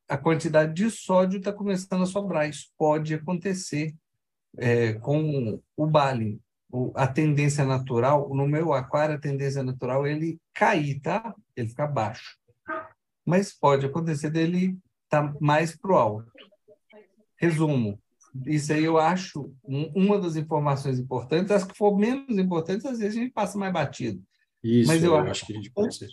a 0.07 0.17
quantidade 0.17 0.73
de 0.73 0.89
sódio 0.91 1.39
está 1.39 1.51
começando 1.51 2.03
a 2.03 2.05
sobrar. 2.05 2.47
Isso 2.47 2.71
pode 2.77 3.13
acontecer 3.13 3.95
é, 4.57 4.93
com 4.93 5.59
o 5.75 5.87
Balin. 5.87 6.39
a 6.95 7.07
tendência 7.07 7.65
natural, 7.65 8.29
no 8.33 8.47
meu 8.47 8.73
aquário, 8.73 9.15
a 9.15 9.19
tendência 9.19 9.63
natural 9.63 10.05
é 10.05 10.11
ele 10.11 10.39
cair, 10.53 10.99
tá? 10.99 11.33
Ele 11.55 11.69
fica 11.69 11.87
baixo. 11.87 12.37
Mas 13.25 13.53
pode 13.53 13.85
acontecer 13.85 14.29
dele 14.29 14.77
estar 15.05 15.33
tá 15.33 15.37
mais 15.39 15.75
para 15.75 15.91
o 15.91 15.95
alto. 15.95 16.31
Resumo, 17.37 17.99
isso 18.47 18.73
aí 18.73 18.83
eu 18.83 18.97
acho 18.97 19.53
uma 19.63 20.19
das 20.19 20.35
informações 20.35 20.99
importantes. 20.99 21.51
As 21.51 21.63
que 21.63 21.77
for 21.77 21.97
menos 21.97 22.37
importantes, 22.37 22.85
às 22.85 22.99
vezes 22.99 23.17
a 23.17 23.21
gente 23.21 23.33
passa 23.33 23.57
mais 23.57 23.71
batido. 23.71 24.21
Isso, 24.63 24.87
Mas 24.87 25.03
eu, 25.03 25.11
eu 25.11 25.17
acho 25.17 25.45
que 25.45 25.53
a 25.53 25.55
gente 25.55 25.71
pode 25.71 25.95
ser. 25.95 26.09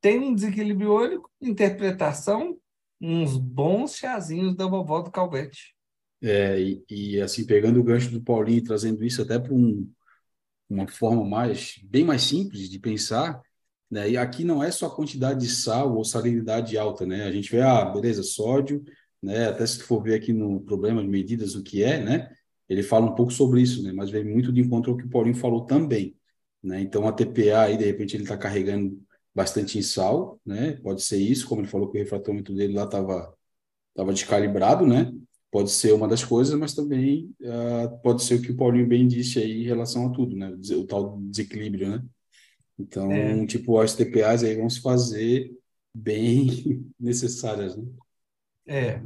Tem 0.00 0.18
um 0.18 0.34
desequilíbrio 0.34 0.94
único, 0.94 1.30
interpretação, 1.40 2.56
uns 3.00 3.36
bons 3.36 3.96
chazinhos 3.96 4.54
da 4.54 4.66
vovó 4.66 5.00
do 5.00 5.10
Calvete. 5.10 5.74
É, 6.22 6.60
e, 6.60 6.84
e, 6.88 7.20
assim, 7.20 7.44
pegando 7.44 7.78
o 7.78 7.84
gancho 7.84 8.10
do 8.10 8.22
Paulinho, 8.22 8.64
trazendo 8.64 9.04
isso 9.04 9.20
até 9.22 9.38
para 9.38 9.52
um, 9.52 9.90
uma 10.68 10.88
forma 10.88 11.24
mais, 11.24 11.78
bem 11.84 12.04
mais 12.04 12.22
simples 12.22 12.70
de 12.70 12.78
pensar, 12.78 13.40
né? 13.90 14.10
E 14.10 14.16
aqui 14.16 14.44
não 14.44 14.62
é 14.62 14.70
só 14.70 14.88
quantidade 14.88 15.40
de 15.40 15.48
sal 15.48 15.94
ou 15.94 16.04
salinidade 16.04 16.76
alta, 16.76 17.06
né? 17.06 17.24
A 17.24 17.32
gente 17.32 17.50
vê, 17.50 17.60
ah, 17.60 17.84
beleza, 17.84 18.22
sódio, 18.22 18.82
né? 19.26 19.48
Até 19.48 19.66
se 19.66 19.78
tu 19.78 19.84
for 19.84 20.00
ver 20.00 20.14
aqui 20.14 20.32
no 20.32 20.60
problema 20.60 21.02
de 21.02 21.08
medidas 21.08 21.56
o 21.56 21.62
que 21.62 21.82
é, 21.82 22.00
né? 22.02 22.32
Ele 22.68 22.82
fala 22.82 23.06
um 23.06 23.14
pouco 23.14 23.32
sobre 23.32 23.60
isso, 23.60 23.82
né? 23.82 23.92
Mas 23.92 24.08
vem 24.08 24.24
muito 24.24 24.52
de 24.52 24.60
encontro 24.60 24.92
ao 24.92 24.96
que 24.96 25.04
o 25.04 25.10
Paulinho 25.10 25.34
falou 25.34 25.66
também, 25.66 26.16
né? 26.62 26.80
Então 26.80 27.06
a 27.08 27.12
TPA 27.12 27.62
aí 27.62 27.76
de 27.76 27.84
repente 27.84 28.16
ele 28.16 28.22
está 28.22 28.36
carregando 28.38 29.02
bastante 29.34 29.78
em 29.78 29.82
sal, 29.82 30.40
né? 30.46 30.72
Pode 30.82 31.02
ser 31.02 31.18
isso, 31.18 31.48
como 31.48 31.60
ele 31.60 31.68
falou 31.68 31.90
que 31.90 31.98
o 31.98 32.00
refratômetro 32.00 32.54
dele 32.54 32.74
lá 32.74 32.84
estava 32.84 33.34
tava 33.94 34.12
descalibrado, 34.12 34.86
né? 34.86 35.12
Pode 35.50 35.70
ser 35.70 35.92
uma 35.92 36.06
das 36.06 36.22
coisas, 36.22 36.54
mas 36.58 36.74
também 36.74 37.34
uh, 37.40 37.98
pode 38.02 38.22
ser 38.22 38.34
o 38.36 38.42
que 38.42 38.52
o 38.52 38.56
Paulinho 38.56 38.86
bem 38.86 39.08
disse 39.08 39.38
aí 39.40 39.62
em 39.62 39.66
relação 39.66 40.06
a 40.06 40.10
tudo, 40.10 40.36
né? 40.36 40.56
O, 40.72 40.86
tal 40.86 41.18
desequilíbrio, 41.20 41.90
né? 41.90 42.04
Então, 42.78 43.10
é. 43.10 43.46
tipo, 43.46 43.78
as 43.80 43.94
TPAs 43.94 44.44
aí 44.44 44.54
vão 44.54 44.68
se 44.70 44.80
fazer 44.80 45.50
bem 45.94 46.84
necessárias, 47.00 47.76
né? 47.76 47.84
É. 48.66 49.00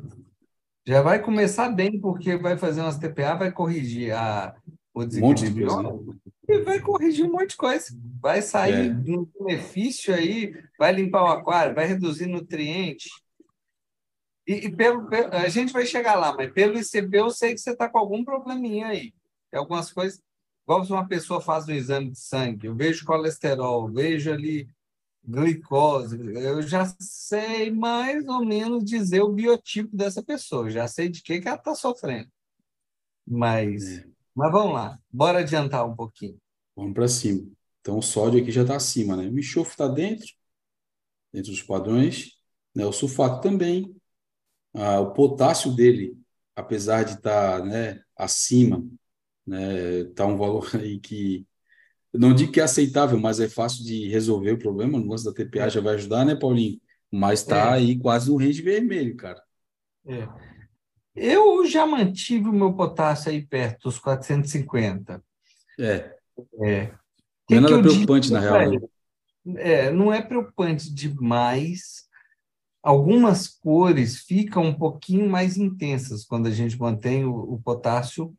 Já 0.87 1.03
vai 1.03 1.23
começar 1.23 1.69
bem, 1.69 2.01
porque 2.01 2.37
vai 2.37 2.57
fazer 2.57 2.81
umas 2.81 2.99
TPA, 2.99 3.35
vai 3.35 3.53
corrigir 3.53 4.13
a, 4.13 4.57
o 4.95 5.05
desequilíbrio. 5.05 5.67
Um 5.67 5.83
de 5.83 5.89
coisa, 5.89 6.13
né? 6.13 6.21
E 6.49 6.59
vai 6.63 6.81
corrigir 6.81 7.25
um 7.25 7.33
monte 7.33 7.51
de 7.51 7.57
coisa. 7.57 7.87
Vai 8.21 8.43
sair 8.43 8.91
é. 8.91 8.93
no 8.93 9.31
benefício 9.39 10.15
aí, 10.15 10.53
vai 10.79 10.93
limpar 10.93 11.23
o 11.23 11.29
aquário, 11.29 11.75
vai 11.75 11.87
reduzir 11.87 12.27
nutriente. 12.27 13.09
E, 14.47 14.67
e 14.67 14.75
pelo, 14.75 15.07
pelo, 15.07 15.33
a 15.33 15.49
gente 15.49 15.73
vai 15.73 15.87
chegar 15.87 16.17
lá, 16.17 16.35
mas 16.35 16.51
pelo 16.53 16.79
ICB 16.79 17.19
eu 17.19 17.31
sei 17.31 17.55
que 17.55 17.61
você 17.61 17.71
está 17.71 17.89
com 17.89 17.99
algum 17.99 18.25
probleminha 18.25 18.89
aí. 18.89 19.13
Tem 19.51 19.61
algumas 19.61 19.93
coisas, 19.93 20.21
igual 20.65 20.85
se 20.85 20.91
uma 20.91 21.07
pessoa 21.07 21.41
faz 21.41 21.69
um 21.69 21.73
exame 21.73 22.11
de 22.11 22.19
sangue, 22.19 22.67
eu 22.67 22.75
vejo 22.75 23.05
colesterol, 23.05 23.89
vejo 23.93 24.33
ali 24.33 24.69
glicose, 25.25 26.19
eu 26.19 26.63
já 26.63 26.85
sei 26.99 27.71
mais 27.71 28.27
ou 28.27 28.45
menos 28.45 28.85
dizer 28.85 29.21
o 29.21 29.33
biotipo 29.33 29.97
dessa 29.97 30.23
pessoa, 30.23 30.71
já 30.71 30.89
sei 30.89 31.09
de 31.09 31.23
que, 31.23 31.41
que 31.41 31.49
ela 31.49 31.57
está 31.57 31.75
sofrendo. 31.75 32.29
Mas, 33.27 33.99
é. 33.99 34.07
mas 34.35 34.51
vamos 34.53 34.75
lá, 34.75 34.99
bora 35.11 35.41
adiantar 35.41 35.87
um 35.87 35.95
pouquinho. 35.95 36.39
Vamos 36.75 36.95
para 36.95 37.09
cima. 37.09 37.47
Então, 37.81 37.99
o 37.99 38.03
sódio 38.03 38.41
aqui 38.41 38.51
já 38.51 38.63
está 38.63 38.77
acima, 38.77 39.17
né? 39.17 39.29
O 39.29 39.39
enxofre 39.39 39.73
está 39.73 39.89
dentro, 39.89 40.29
dentro 41.33 41.51
dos 41.51 41.63
padrões. 41.63 42.39
Né? 42.75 42.85
O 42.85 42.93
sulfato 42.93 43.41
também. 43.41 43.95
Ah, 44.73 45.01
o 45.01 45.13
potássio 45.13 45.75
dele, 45.75 46.17
apesar 46.55 47.05
de 47.05 47.15
estar 47.15 47.59
tá, 47.61 47.65
né, 47.65 48.03
acima, 48.17 48.87
né, 49.45 50.05
tá 50.15 50.25
um 50.27 50.37
valor 50.37 50.71
aí 50.77 51.01
que 51.01 51.47
não 52.13 52.35
digo 52.35 52.51
que 52.51 52.61
é 52.61 52.65
aceitável, 52.65 53.19
mas 53.19 53.39
é 53.39 53.49
fácil 53.49 53.85
de 53.85 54.09
resolver 54.09 54.53
o 54.53 54.59
problema. 54.59 54.99
No 54.99 55.09
lance 55.09 55.25
da 55.25 55.33
TPA 55.33 55.69
já 55.69 55.81
vai 55.81 55.95
ajudar, 55.95 56.25
né, 56.25 56.35
Paulinho? 56.35 56.81
Mas 57.11 57.41
está 57.41 57.71
é. 57.71 57.75
aí 57.75 57.99
quase 57.99 58.31
no 58.31 58.37
range 58.37 58.63
vermelho, 58.63 59.17
cara. 59.17 59.43
É. 60.07 60.29
Eu 61.15 61.65
já 61.67 61.87
mantive 61.87 62.49
o 62.49 62.53
meu 62.53 62.73
potássio 62.73 63.31
aí 63.31 63.45
perto 63.45 63.85
dos 63.85 63.99
450. 63.99 65.23
É. 65.79 66.17
É. 66.63 66.93
Não 67.51 67.59
é 67.59 67.61
nada 67.61 67.81
preocupante, 67.81 68.29
digo, 68.29 68.41
na 68.41 68.41
real. 68.41 68.71
Né? 68.71 68.79
É, 69.57 69.91
não 69.91 70.13
é 70.13 70.23
preocupante 70.23 70.93
demais. 70.93 72.09
Algumas 72.83 73.49
cores 73.49 74.21
ficam 74.21 74.65
um 74.65 74.75
pouquinho 74.75 75.29
mais 75.29 75.57
intensas 75.57 76.25
quando 76.25 76.47
a 76.47 76.51
gente 76.51 76.79
mantém 76.79 77.25
o, 77.25 77.35
o 77.35 77.61
potássio. 77.61 78.35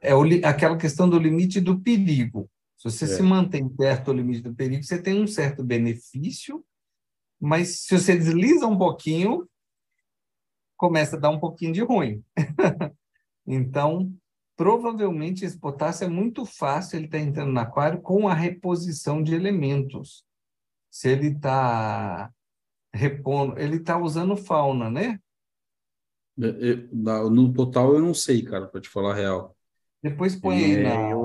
É 0.00 0.14
o, 0.14 0.22
aquela 0.44 0.76
questão 0.76 1.08
do 1.08 1.18
limite 1.18 1.60
do 1.60 1.80
perigo. 1.80 2.50
Se 2.84 2.90
você 2.90 3.04
é. 3.06 3.08
se 3.08 3.22
mantém 3.22 3.66
perto 3.66 4.06
do 4.06 4.12
limite 4.12 4.42
do 4.42 4.54
perigo, 4.54 4.82
você 4.82 5.00
tem 5.00 5.22
um 5.22 5.26
certo 5.26 5.64
benefício, 5.64 6.62
mas 7.40 7.80
se 7.84 7.98
você 7.98 8.14
desliza 8.14 8.66
um 8.66 8.76
pouquinho, 8.76 9.48
começa 10.76 11.16
a 11.16 11.18
dar 11.18 11.30
um 11.30 11.40
pouquinho 11.40 11.72
de 11.72 11.80
ruim. 11.80 12.22
então, 13.46 14.12
provavelmente 14.54 15.46
esse 15.46 15.58
potássio 15.58 16.04
é 16.04 16.08
muito 16.08 16.44
fácil 16.44 16.98
ele 16.98 17.06
estar 17.06 17.18
tá 17.18 17.24
entrando 17.24 17.52
no 17.52 17.60
aquário 17.60 18.02
com 18.02 18.28
a 18.28 18.34
reposição 18.34 19.22
de 19.22 19.34
elementos. 19.34 20.22
Se 20.90 21.08
ele 21.08 21.28
está 21.28 22.30
repondo, 22.92 23.58
ele 23.58 23.76
está 23.76 23.96
usando 23.96 24.36
fauna, 24.36 24.90
né? 24.90 25.18
É, 26.38 26.72
é, 26.72 26.74
no 26.92 27.52
total 27.52 27.94
eu 27.94 28.02
não 28.02 28.12
sei, 28.12 28.42
cara, 28.42 28.66
para 28.66 28.80
te 28.80 28.90
falar 28.90 29.12
a 29.12 29.16
real. 29.16 29.56
Depois 30.02 30.36
põe 30.36 30.60
é, 30.60 30.64
aí 30.64 30.82
na. 30.82 31.10
Eu. 31.10 31.22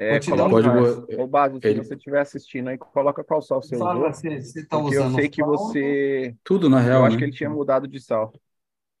É, 0.00 0.20
coloca, 0.20 0.50
pode, 0.50 1.14
o 1.20 1.26
base, 1.26 1.58
se 1.60 1.66
ele... 1.66 1.82
você 1.82 1.96
estiver 1.96 2.20
assistindo 2.20 2.68
aí, 2.68 2.78
coloca 2.78 3.24
qual 3.24 3.42
sal 3.42 3.60
você 3.60 3.76
Fala 3.76 4.10
usou. 4.10 4.12
Se 4.14 4.40
você 4.40 4.64
tá 4.64 4.78
usando 4.78 5.10
eu 5.10 5.14
sei 5.16 5.28
que 5.28 5.42
você. 5.42 6.36
Tudo 6.44 6.70
na 6.70 6.78
real. 6.78 7.00
Eu 7.00 7.06
acho 7.06 7.16
né? 7.16 7.18
que 7.18 7.24
ele 7.24 7.36
tinha 7.36 7.50
mudado 7.50 7.88
de 7.88 7.98
sal. 8.00 8.32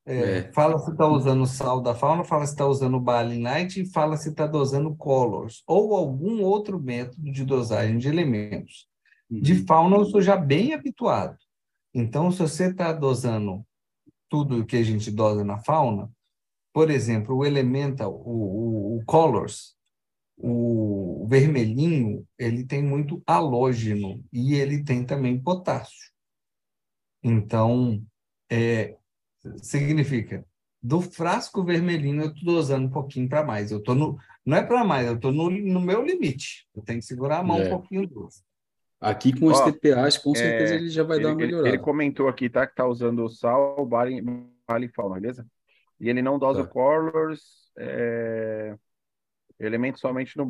É, 0.04 0.38
é. 0.38 0.52
Fala 0.52 0.76
se 0.78 0.90
está 0.90 1.06
usando 1.06 1.46
sal 1.46 1.80
da 1.80 1.94
fauna, 1.94 2.24
fala 2.24 2.44
se 2.46 2.52
está 2.52 2.66
usando 2.66 2.98
Balin 2.98 3.42
Light 3.42 3.80
e 3.80 3.86
fala 3.92 4.16
se 4.16 4.30
está 4.30 4.46
dosando 4.46 4.96
colors 4.96 5.62
ou 5.66 5.94
algum 5.94 6.42
outro 6.42 6.80
método 6.80 7.30
de 7.30 7.44
dosagem 7.44 7.98
de 7.98 8.08
elementos. 8.08 8.88
Uhum. 9.30 9.40
De 9.40 9.54
fauna 9.66 9.96
eu 9.96 10.04
sou 10.06 10.20
já 10.20 10.36
bem 10.36 10.72
habituado. 10.72 11.36
Então, 11.94 12.32
se 12.32 12.40
você 12.40 12.70
está 12.70 12.92
dosando 12.92 13.64
tudo 14.28 14.64
que 14.64 14.76
a 14.76 14.82
gente 14.82 15.10
dosa 15.10 15.44
na 15.44 15.58
fauna, 15.58 16.10
por 16.72 16.90
exemplo, 16.90 17.36
o 17.36 17.44
elemental, 17.44 18.12
o, 18.12 18.96
o, 18.96 18.96
o 18.96 19.04
colors, 19.04 19.77
o 20.38 21.26
vermelhinho, 21.28 22.26
ele 22.38 22.64
tem 22.64 22.82
muito 22.82 23.22
halógeno 23.26 24.24
e 24.32 24.54
ele 24.54 24.84
tem 24.84 25.04
também 25.04 25.40
potássio. 25.40 26.12
Então, 27.22 28.02
é, 28.50 28.96
significa 29.60 30.44
do 30.82 31.00
frasco 31.00 31.64
vermelhinho 31.64 32.22
eu 32.22 32.28
estou 32.28 32.54
dosando 32.54 32.86
um 32.86 32.90
pouquinho 32.90 33.28
para 33.28 33.44
mais. 33.44 33.70
Eu 33.70 33.82
tô 33.82 33.94
no, 33.94 34.16
não 34.44 34.56
é 34.56 34.62
para 34.62 34.84
mais, 34.84 35.06
eu 35.06 35.16
estou 35.16 35.32
no, 35.32 35.50
no 35.50 35.80
meu 35.80 36.04
limite. 36.04 36.66
Eu 36.74 36.82
tenho 36.82 37.00
que 37.00 37.04
segurar 37.04 37.38
a 37.38 37.42
mão 37.42 37.58
é. 37.58 37.66
um 37.66 37.70
pouquinho 37.70 38.06
doce. 38.06 38.42
Aqui 39.00 39.38
com 39.38 39.46
os 39.46 39.60
TPAs, 39.60 40.18
com 40.18 40.34
certeza 40.34 40.74
é, 40.74 40.76
ele 40.76 40.88
já 40.88 41.04
vai 41.04 41.18
ele, 41.18 41.24
dar 41.24 41.30
uma 41.30 41.36
melhorada. 41.36 41.68
Ele, 41.68 41.76
ele, 41.76 41.82
comentou 41.82 42.26
aqui, 42.26 42.50
tá? 42.50 42.66
Que 42.66 42.74
tá 42.74 42.86
usando 42.86 43.28
sal, 43.28 43.84
bale, 43.86 44.20
bale 44.66 44.88
fauna, 44.88 45.20
beleza? 45.20 45.46
E 46.00 46.08
ele 46.08 46.20
não 46.20 46.38
dosa 46.38 46.64
tá. 46.64 46.70
colors, 46.70 47.70
é, 47.76 48.76
elementos 49.58 50.00
somente 50.00 50.36
no. 50.36 50.46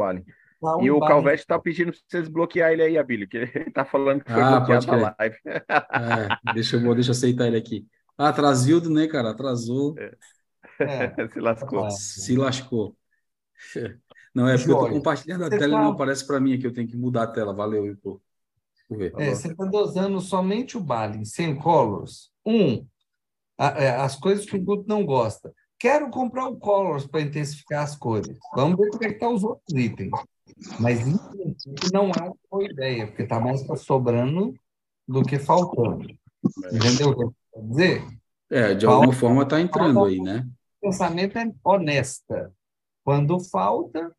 Não, 0.61 0.83
e 0.83 0.91
o 0.91 1.01
Calvete 1.01 1.47
tá 1.47 1.59
pedindo 1.59 1.93
para 1.93 2.01
vocês 2.09 2.29
bloquear 2.29 2.73
ele 2.73 2.83
aí, 2.83 2.99
Abílio, 2.99 3.29
que 3.29 3.37
ele 3.37 3.49
tá 3.73 3.85
falando 3.85 4.25
que 4.25 4.33
foi 4.33 4.43
ah, 4.43 4.59
bloqueado 4.59 4.87
na 4.87 5.15
live. 5.19 5.37
É, 5.47 6.53
deixa, 6.53 6.77
eu, 6.77 6.95
deixa 6.95 7.11
eu 7.11 7.13
aceitar 7.13 7.47
ele 7.47 7.57
aqui. 7.57 7.87
Ah, 8.17 8.29
Atrasildo, 8.29 8.91
né, 8.91 9.07
cara? 9.07 9.31
Atrasou. 9.31 9.95
É. 9.99 10.13
Se 11.33 11.41
lascou. 11.41 11.91
Se 11.91 12.37
lascou. 12.37 12.97
Não, 14.35 14.49
é 14.49 14.57
porque 14.57 14.71
eu 14.71 14.79
tô 14.79 14.91
compartilhando 14.91 15.45
a 15.45 15.51
tela 15.51 15.67
e 15.67 15.71
não 15.71 15.91
aparece 15.91 16.25
para 16.25 16.39
mim 16.39 16.55
aqui. 16.55 16.65
Eu 16.65 16.73
tenho 16.73 16.87
que 16.87 16.97
mudar 16.97 17.25
a 17.25 17.27
tela. 17.27 17.53
Valeu, 17.53 17.97
pô. 18.01 18.21
É, 19.19 19.35
você 19.35 19.49
está 19.49 19.65
dosando 19.65 20.21
somente 20.21 20.77
o 20.77 20.81
Balin, 20.81 21.25
sem 21.25 21.57
colors. 21.57 22.31
Um, 22.47 22.87
a, 23.59 23.69
é, 23.83 23.97
as 23.97 24.17
coisas 24.17 24.47
que 24.47 24.57
o 24.57 24.63
Guto 24.63 24.85
não 24.87 25.05
gosta. 25.05 25.53
Quero 25.79 26.11
comprar 26.11 26.49
o 26.49 26.57
colors 26.57 27.07
para 27.07 27.21
intensificar 27.21 27.85
as 27.85 27.95
cores. 27.95 28.37
Vamos 28.55 28.77
ver 28.77 28.91
como 28.91 29.05
é 29.05 29.09
que 29.09 29.15
estão 29.15 29.31
tá 29.31 29.35
os 29.37 29.45
outros 29.45 29.79
itens. 29.79 30.11
Mas, 30.81 31.07
em 31.07 31.17
princípio, 31.17 31.91
não 31.93 32.11
é 32.11 32.23
uma 32.23 32.37
boa 32.51 32.65
ideia, 32.65 33.07
porque 33.07 33.23
está 33.23 33.39
mais 33.39 33.65
sobrando 33.81 34.55
do 35.07 35.23
que 35.23 35.39
faltando. 35.39 36.09
Entendeu 36.73 37.11
o 37.11 37.17
que 37.17 37.23
eu 37.23 37.35
quero 37.53 37.69
dizer? 37.69 38.19
É, 38.51 38.75
de 38.75 38.87
alguma 38.87 39.13
falta, 39.13 39.19
forma 39.21 39.43
está 39.43 39.61
entrando 39.61 40.05
aí, 40.05 40.21
né? 40.21 40.49
O 40.81 40.87
pensamento 40.87 41.39
é 41.39 41.53
honesta. 41.63 42.53
Quando 43.05 43.39
falta, 43.39 44.15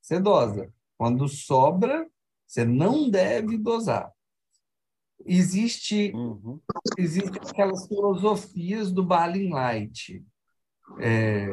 você 0.00 0.18
dosa. 0.18 0.72
Quando 0.98 1.28
sobra, 1.28 2.08
você 2.46 2.64
não 2.64 3.08
deve 3.08 3.56
dosar. 3.56 4.10
Existe, 5.24 6.12
uhum. 6.14 6.60
existe 6.98 7.38
aquelas 7.38 7.86
filosofias 7.86 8.92
do 8.92 9.02
Balin 9.02 9.50
Light. 9.50 10.24
É, 11.00 11.48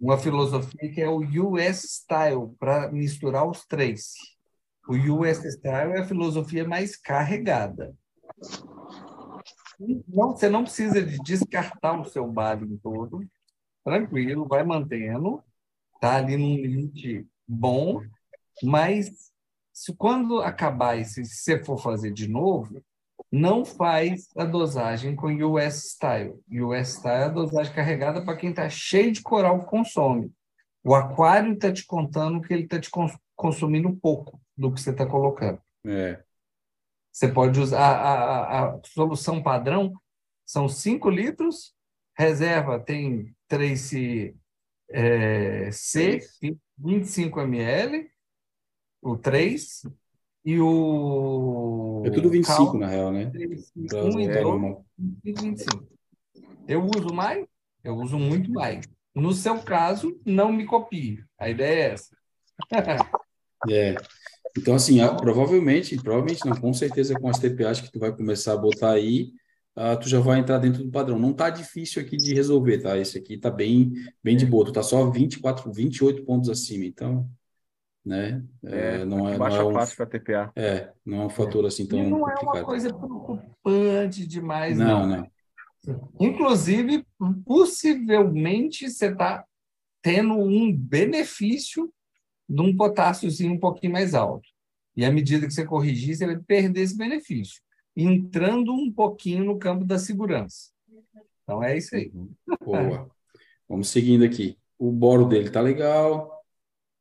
uma 0.00 0.18
filosofia 0.18 0.92
que 0.92 1.00
é 1.00 1.08
o 1.08 1.20
US 1.20 1.82
Style, 1.82 2.54
para 2.58 2.90
misturar 2.92 3.48
os 3.48 3.64
três. 3.66 4.12
O 4.88 4.94
US 4.94 5.44
Style 5.44 5.92
é 5.92 6.00
a 6.00 6.06
filosofia 6.06 6.66
mais 6.66 6.96
carregada. 6.96 7.94
Não, 10.08 10.32
você 10.32 10.48
não 10.48 10.62
precisa 10.62 11.02
de 11.02 11.18
descartar 11.18 12.00
o 12.00 12.04
seu 12.04 12.26
Balin 12.26 12.78
todo, 12.78 13.20
tranquilo, 13.84 14.46
vai 14.46 14.62
mantendo, 14.62 15.42
tá 16.00 16.16
ali 16.16 16.36
num 16.36 16.56
limite 16.56 17.26
bom, 17.46 18.02
mas 18.62 19.30
se 19.72 19.94
quando 19.94 20.40
acabar 20.40 20.96
e 20.98 21.04
se 21.04 21.24
você 21.24 21.62
for 21.62 21.78
fazer 21.78 22.12
de 22.12 22.26
novo, 22.26 22.82
não 23.30 23.64
faz 23.64 24.28
a 24.36 24.44
dosagem 24.44 25.16
com 25.16 25.28
US 25.28 25.92
Style. 25.92 26.34
US 26.50 26.94
Style 26.94 27.22
é 27.22 27.24
a 27.24 27.28
dosagem 27.28 27.74
carregada 27.74 28.24
para 28.24 28.36
quem 28.36 28.50
está 28.50 28.68
cheio 28.68 29.12
de 29.12 29.22
coral 29.22 29.60
que 29.60 29.66
consome. 29.66 30.32
O 30.84 30.94
aquário 30.94 31.54
está 31.54 31.72
te 31.72 31.84
contando 31.84 32.40
que 32.40 32.54
ele 32.54 32.64
está 32.64 32.78
te 32.78 32.90
consumindo 33.34 33.94
pouco 33.96 34.40
do 34.56 34.72
que 34.72 34.80
você 34.80 34.90
está 34.90 35.04
colocando. 35.04 35.60
É. 35.84 36.22
Você 37.12 37.28
pode 37.28 37.58
usar 37.58 37.80
a, 37.80 38.10
a, 38.10 38.66
a 38.68 38.80
solução 38.84 39.42
padrão, 39.42 39.92
são 40.44 40.68
5 40.68 41.10
litros, 41.10 41.74
reserva 42.16 42.78
tem 42.78 43.34
3C 43.50 44.34
é, 44.90 45.70
C, 45.72 46.20
25 46.78 47.40
ml, 47.40 48.10
o 49.02 49.16
3, 49.16 49.82
e 50.46 50.60
o. 50.60 52.04
É 52.06 52.10
tudo 52.10 52.30
25 52.30 52.70
Cal, 52.70 52.78
na 52.78 52.86
real, 52.86 53.10
né? 53.12 53.32
1 53.34 54.20
e 54.20 54.28
2, 54.28 54.76
25. 55.24 55.88
Eu 56.68 56.84
uso 56.84 57.12
mais? 57.12 57.44
Eu 57.82 57.96
uso 57.96 58.16
muito 58.16 58.52
mais. 58.52 58.86
No 59.12 59.32
seu 59.32 59.58
caso, 59.58 60.16
não 60.24 60.52
me 60.52 60.64
copie. 60.64 61.18
A 61.36 61.50
ideia 61.50 61.74
é 61.74 61.92
essa. 61.94 62.16
é. 63.68 63.96
Então, 64.56 64.76
assim, 64.76 64.98
provavelmente, 65.16 65.96
provavelmente 65.96 66.46
não, 66.46 66.54
com 66.54 66.72
certeza 66.72 67.18
com 67.18 67.28
as 67.28 67.40
TPAs 67.40 67.80
que 67.80 67.90
tu 67.90 67.98
vai 67.98 68.14
começar 68.14 68.52
a 68.52 68.56
botar 68.56 68.92
aí, 68.92 69.32
uh, 69.76 69.98
tu 70.00 70.08
já 70.08 70.20
vai 70.20 70.38
entrar 70.38 70.58
dentro 70.58 70.84
do 70.84 70.90
padrão. 70.92 71.18
Não 71.18 71.32
tá 71.32 71.50
difícil 71.50 72.00
aqui 72.00 72.16
de 72.16 72.32
resolver, 72.32 72.78
tá? 72.78 72.96
Esse 72.96 73.18
aqui 73.18 73.36
tá 73.36 73.50
bem, 73.50 73.92
bem 74.22 74.36
de 74.36 74.44
é. 74.44 74.48
boa. 74.48 74.64
Tu 74.64 74.72
tá 74.72 74.82
só 74.84 75.10
24, 75.10 75.72
28 75.72 76.24
pontos 76.24 76.48
acima. 76.48 76.84
Então, 76.84 77.28
né? 78.06 78.40
É, 78.64 79.00
é 79.00 79.04
não 79.04 79.28
é, 79.28 79.36
baixa 79.36 79.58
não 79.58 79.66
é 79.66 79.70
um, 79.70 79.74
fácil 79.74 79.96
para 79.96 80.06
TPA. 80.06 80.52
É, 80.54 80.92
não 81.04 81.22
é 81.22 81.26
um 81.26 81.30
fator 81.30 81.66
assim 81.66 81.86
tão 81.86 81.98
e 81.98 82.08
não 82.08 82.20
complicado. 82.20 82.56
é 82.56 82.60
uma 82.60 82.64
coisa 82.64 82.94
preocupante 82.94 84.26
demais, 84.26 84.78
não. 84.78 85.06
Não, 85.06 85.16
não. 85.16 85.30
Inclusive, 86.20 87.04
possivelmente 87.44 88.88
você 88.88 89.06
está 89.06 89.44
tendo 90.00 90.34
um 90.34 90.72
benefício 90.72 91.92
de 92.48 92.60
um 92.60 92.76
potássio 92.76 93.28
um 93.50 93.58
pouquinho 93.58 93.92
mais 93.92 94.14
alto. 94.14 94.48
E 94.96 95.04
à 95.04 95.10
medida 95.10 95.46
que 95.46 95.52
você 95.52 95.64
corrigir, 95.64 96.16
você 96.16 96.26
vai 96.26 96.38
perder 96.38 96.82
esse 96.82 96.96
benefício, 96.96 97.60
entrando 97.94 98.72
um 98.72 98.90
pouquinho 98.90 99.44
no 99.44 99.58
campo 99.58 99.84
da 99.84 99.98
segurança. 99.98 100.70
Então 101.42 101.62
é 101.62 101.76
isso 101.76 101.94
aí. 101.94 102.10
Boa. 102.64 103.10
Vamos 103.68 103.88
seguindo 103.88 104.24
aqui. 104.24 104.56
O 104.78 104.90
boro 104.90 105.26
dele 105.26 105.50
tá 105.50 105.60
legal, 105.60 106.35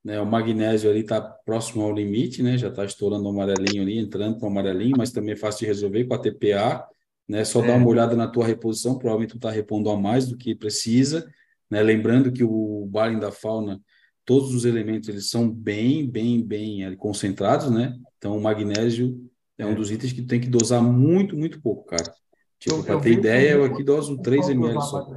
né? 0.06 0.22
O 0.22 0.26
magnésio 0.26 0.88
ali 0.88 1.00
está 1.00 1.20
próximo 1.20 1.84
ao 1.84 1.92
limite, 1.92 2.44
né? 2.44 2.60
Já 2.60 2.68
está 2.68 2.86
estourando 2.86 3.26
o 3.26 3.30
amarelinho 3.30 3.82
ali, 3.82 3.98
entrando 3.98 4.38
para 4.38 4.48
o 4.48 4.52
amarelinho, 4.52 4.96
mas 4.96 5.12
também 5.12 5.34
é 5.34 5.36
fácil 5.36 5.62
de 5.62 5.66
resolver 5.66 6.06
com 6.06 6.14
a 6.14 6.20
TPA, 6.20 6.86
né? 7.28 7.44
Só 7.44 7.64
é. 7.64 7.68
dar 7.68 7.78
uma 7.78 7.88
olhada 7.88 8.16
na 8.16 8.28
tua 8.28 8.46
reposição, 8.46 9.00
provavelmente 9.00 9.32
tu 9.32 9.38
está 9.38 9.50
repondo 9.50 9.90
a 9.90 9.98
mais 9.98 10.28
do 10.28 10.38
que 10.38 10.54
precisa, 10.54 11.28
né? 11.70 11.82
Lembrando 11.82 12.32
que 12.32 12.44
o 12.44 12.86
Balin 12.86 13.18
da 13.18 13.32
Fauna, 13.32 13.82
todos 14.24 14.54
os 14.54 14.64
elementos 14.64 15.10
eles 15.10 15.28
são 15.28 15.50
bem, 15.50 16.08
bem, 16.08 16.46
bem 16.46 16.86
ali, 16.86 16.96
concentrados, 16.96 17.72
né? 17.72 17.98
Então 18.20 18.38
o 18.38 18.42
magnésio 18.42 19.20
é 19.58 19.66
um 19.66 19.72
é. 19.72 19.76
dos 19.76 19.90
itens 19.90 20.14
que 20.14 20.22
tem 20.22 20.40
que 20.40 20.48
dosar 20.48 20.84
muito, 20.84 21.36
muito 21.36 21.60
pouco, 21.60 21.84
cara. 21.86 22.14
Tipo, 22.60 22.84
para 22.84 23.00
ter 23.00 23.12
ideia, 23.12 23.54
eu 23.54 23.64
aqui 23.64 23.84
doso 23.84 24.22
3 24.22 24.50
ml 24.50 24.82
só. 24.82 25.08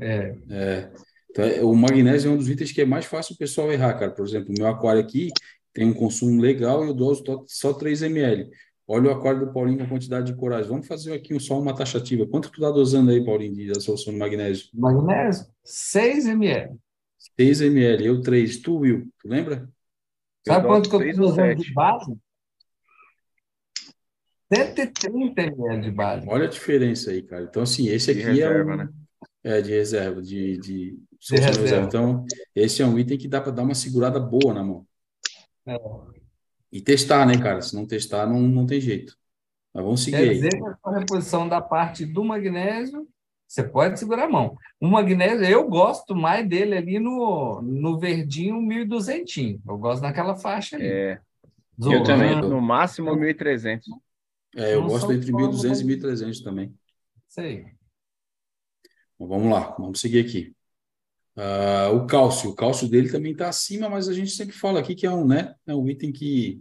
É. 0.00 0.34
é. 0.50 0.92
Então, 1.32 1.44
é, 1.44 1.62
o 1.64 1.74
magnésio 1.74 2.30
é 2.30 2.34
um 2.34 2.36
dos 2.36 2.48
itens 2.48 2.72
que 2.72 2.82
é 2.82 2.84
mais 2.84 3.06
fácil 3.06 3.34
o 3.34 3.38
pessoal 3.38 3.72
errar, 3.72 3.94
cara. 3.94 4.12
Por 4.12 4.24
exemplo, 4.26 4.50
o 4.50 4.58
meu 4.58 4.68
aquário 4.68 5.00
aqui 5.00 5.30
tem 5.72 5.86
um 5.86 5.94
consumo 5.94 6.40
legal 6.40 6.84
e 6.84 6.88
eu 6.88 6.94
doso 6.94 7.24
só 7.48 7.72
3 7.72 8.02
ml. 8.02 8.50
Olha 8.86 9.08
o 9.08 9.12
aquário 9.12 9.40
do 9.40 9.52
Paulinho 9.52 9.78
com 9.78 9.84
a 9.84 9.88
quantidade 9.88 10.26
de 10.30 10.38
corais. 10.38 10.66
Vamos 10.66 10.86
fazer 10.86 11.14
aqui 11.14 11.38
só 11.40 11.58
uma 11.58 11.74
taxativa. 11.74 12.26
Quanto 12.26 12.50
tu 12.50 12.56
está 12.56 12.70
dosando 12.70 13.10
aí, 13.10 13.24
Paulinho, 13.24 13.54
de, 13.54 13.68
da 13.68 13.80
solução 13.80 14.12
de 14.12 14.18
magnésio? 14.18 14.68
Magnésio? 14.74 15.46
6 15.64 16.26
ml. 16.26 16.76
6 17.38 17.62
ml. 17.62 18.04
Eu 18.04 18.20
3. 18.20 18.58
Tu, 18.58 18.76
Will, 18.76 19.08
tu 19.18 19.28
lembra? 19.28 19.66
Sabe 20.46 20.66
quanto 20.66 20.90
que 20.90 20.96
eu 20.96 21.02
estou 21.02 21.28
dosando 21.28 21.54
de 21.54 21.72
base? 21.72 22.14
130 24.52 25.40
ml 25.40 25.80
de 25.80 25.90
base. 25.90 26.26
Olha 26.28 26.44
a 26.44 26.50
diferença 26.50 27.10
aí, 27.10 27.22
cara. 27.22 27.44
Então, 27.44 27.62
assim, 27.62 27.88
esse 27.88 28.10
aqui 28.10 28.20
de 28.20 28.26
reserva, 28.26 28.72
é 28.72 28.74
um... 28.74 28.76
né? 28.76 28.88
É, 29.44 29.60
de 29.62 29.70
reserva, 29.70 30.20
de, 30.20 30.58
de, 30.58 30.98
reserva. 31.30 31.60
reserva. 31.60 31.86
Então, 31.86 32.26
esse 32.54 32.82
é 32.82 32.86
um 32.86 32.98
item 32.98 33.18
que 33.18 33.28
dá 33.28 33.40
para 33.40 33.52
dar 33.52 33.62
uma 33.62 33.74
segurada 33.74 34.18
boa 34.18 34.52
na 34.52 34.62
mão. 34.62 34.86
É. 35.66 35.76
E 36.72 36.80
testar, 36.80 37.26
né, 37.26 37.38
cara? 37.38 37.60
Se 37.60 37.74
não 37.74 37.86
testar, 37.86 38.26
não, 38.26 38.40
não 38.40 38.66
tem 38.66 38.80
jeito. 38.80 39.16
Mas 39.72 39.84
vamos 39.84 40.02
seguir 40.02 40.18
Quer 40.18 40.34
dizer 40.34 40.50
que 40.50 40.64
a 40.84 40.98
reposição 40.98 41.48
da 41.48 41.60
parte 41.60 42.04
do 42.04 42.24
magnésio, 42.24 43.08
você 43.46 43.62
pode 43.62 43.98
segurar 43.98 44.24
a 44.24 44.30
mão. 44.30 44.56
O 44.80 44.88
magnésio, 44.88 45.44
eu 45.46 45.68
gosto 45.68 46.14
mais 46.14 46.46
dele 46.48 46.76
ali 46.76 46.98
no, 46.98 47.62
no 47.62 47.98
verdinho 47.98 48.60
1200. 48.60 49.60
Eu 49.66 49.78
gosto 49.78 50.02
naquela 50.02 50.34
faixa 50.34 50.76
ali. 50.76 50.86
É. 50.86 51.20
Eu 51.78 52.02
também, 52.04 52.40
no 52.40 52.60
máximo 52.60 53.14
1300. 53.16 53.88
É, 54.54 54.74
eu 54.74 54.82
não 54.82 54.88
gosto 54.88 55.10
entre 55.12 55.32
1200 55.32 55.80
e 55.80 55.84
1300 55.84 56.40
também. 56.42 56.74
Sei. 57.28 57.66
vamos 59.18 59.50
lá, 59.50 59.74
vamos 59.78 60.00
seguir 60.00 60.20
aqui. 60.20 60.54
Uh, 61.36 61.96
o 61.96 62.06
cálcio, 62.06 62.50
o 62.50 62.54
cálcio 62.54 62.88
dele 62.88 63.10
também 63.10 63.32
está 63.32 63.48
acima, 63.48 63.88
mas 63.88 64.08
a 64.08 64.12
gente 64.12 64.30
sempre 64.30 64.54
fala 64.54 64.80
aqui 64.80 64.94
que 64.94 65.06
é 65.06 65.10
um, 65.10 65.26
né, 65.26 65.54
é 65.66 65.74
um 65.74 65.88
item 65.88 66.12
que 66.12 66.60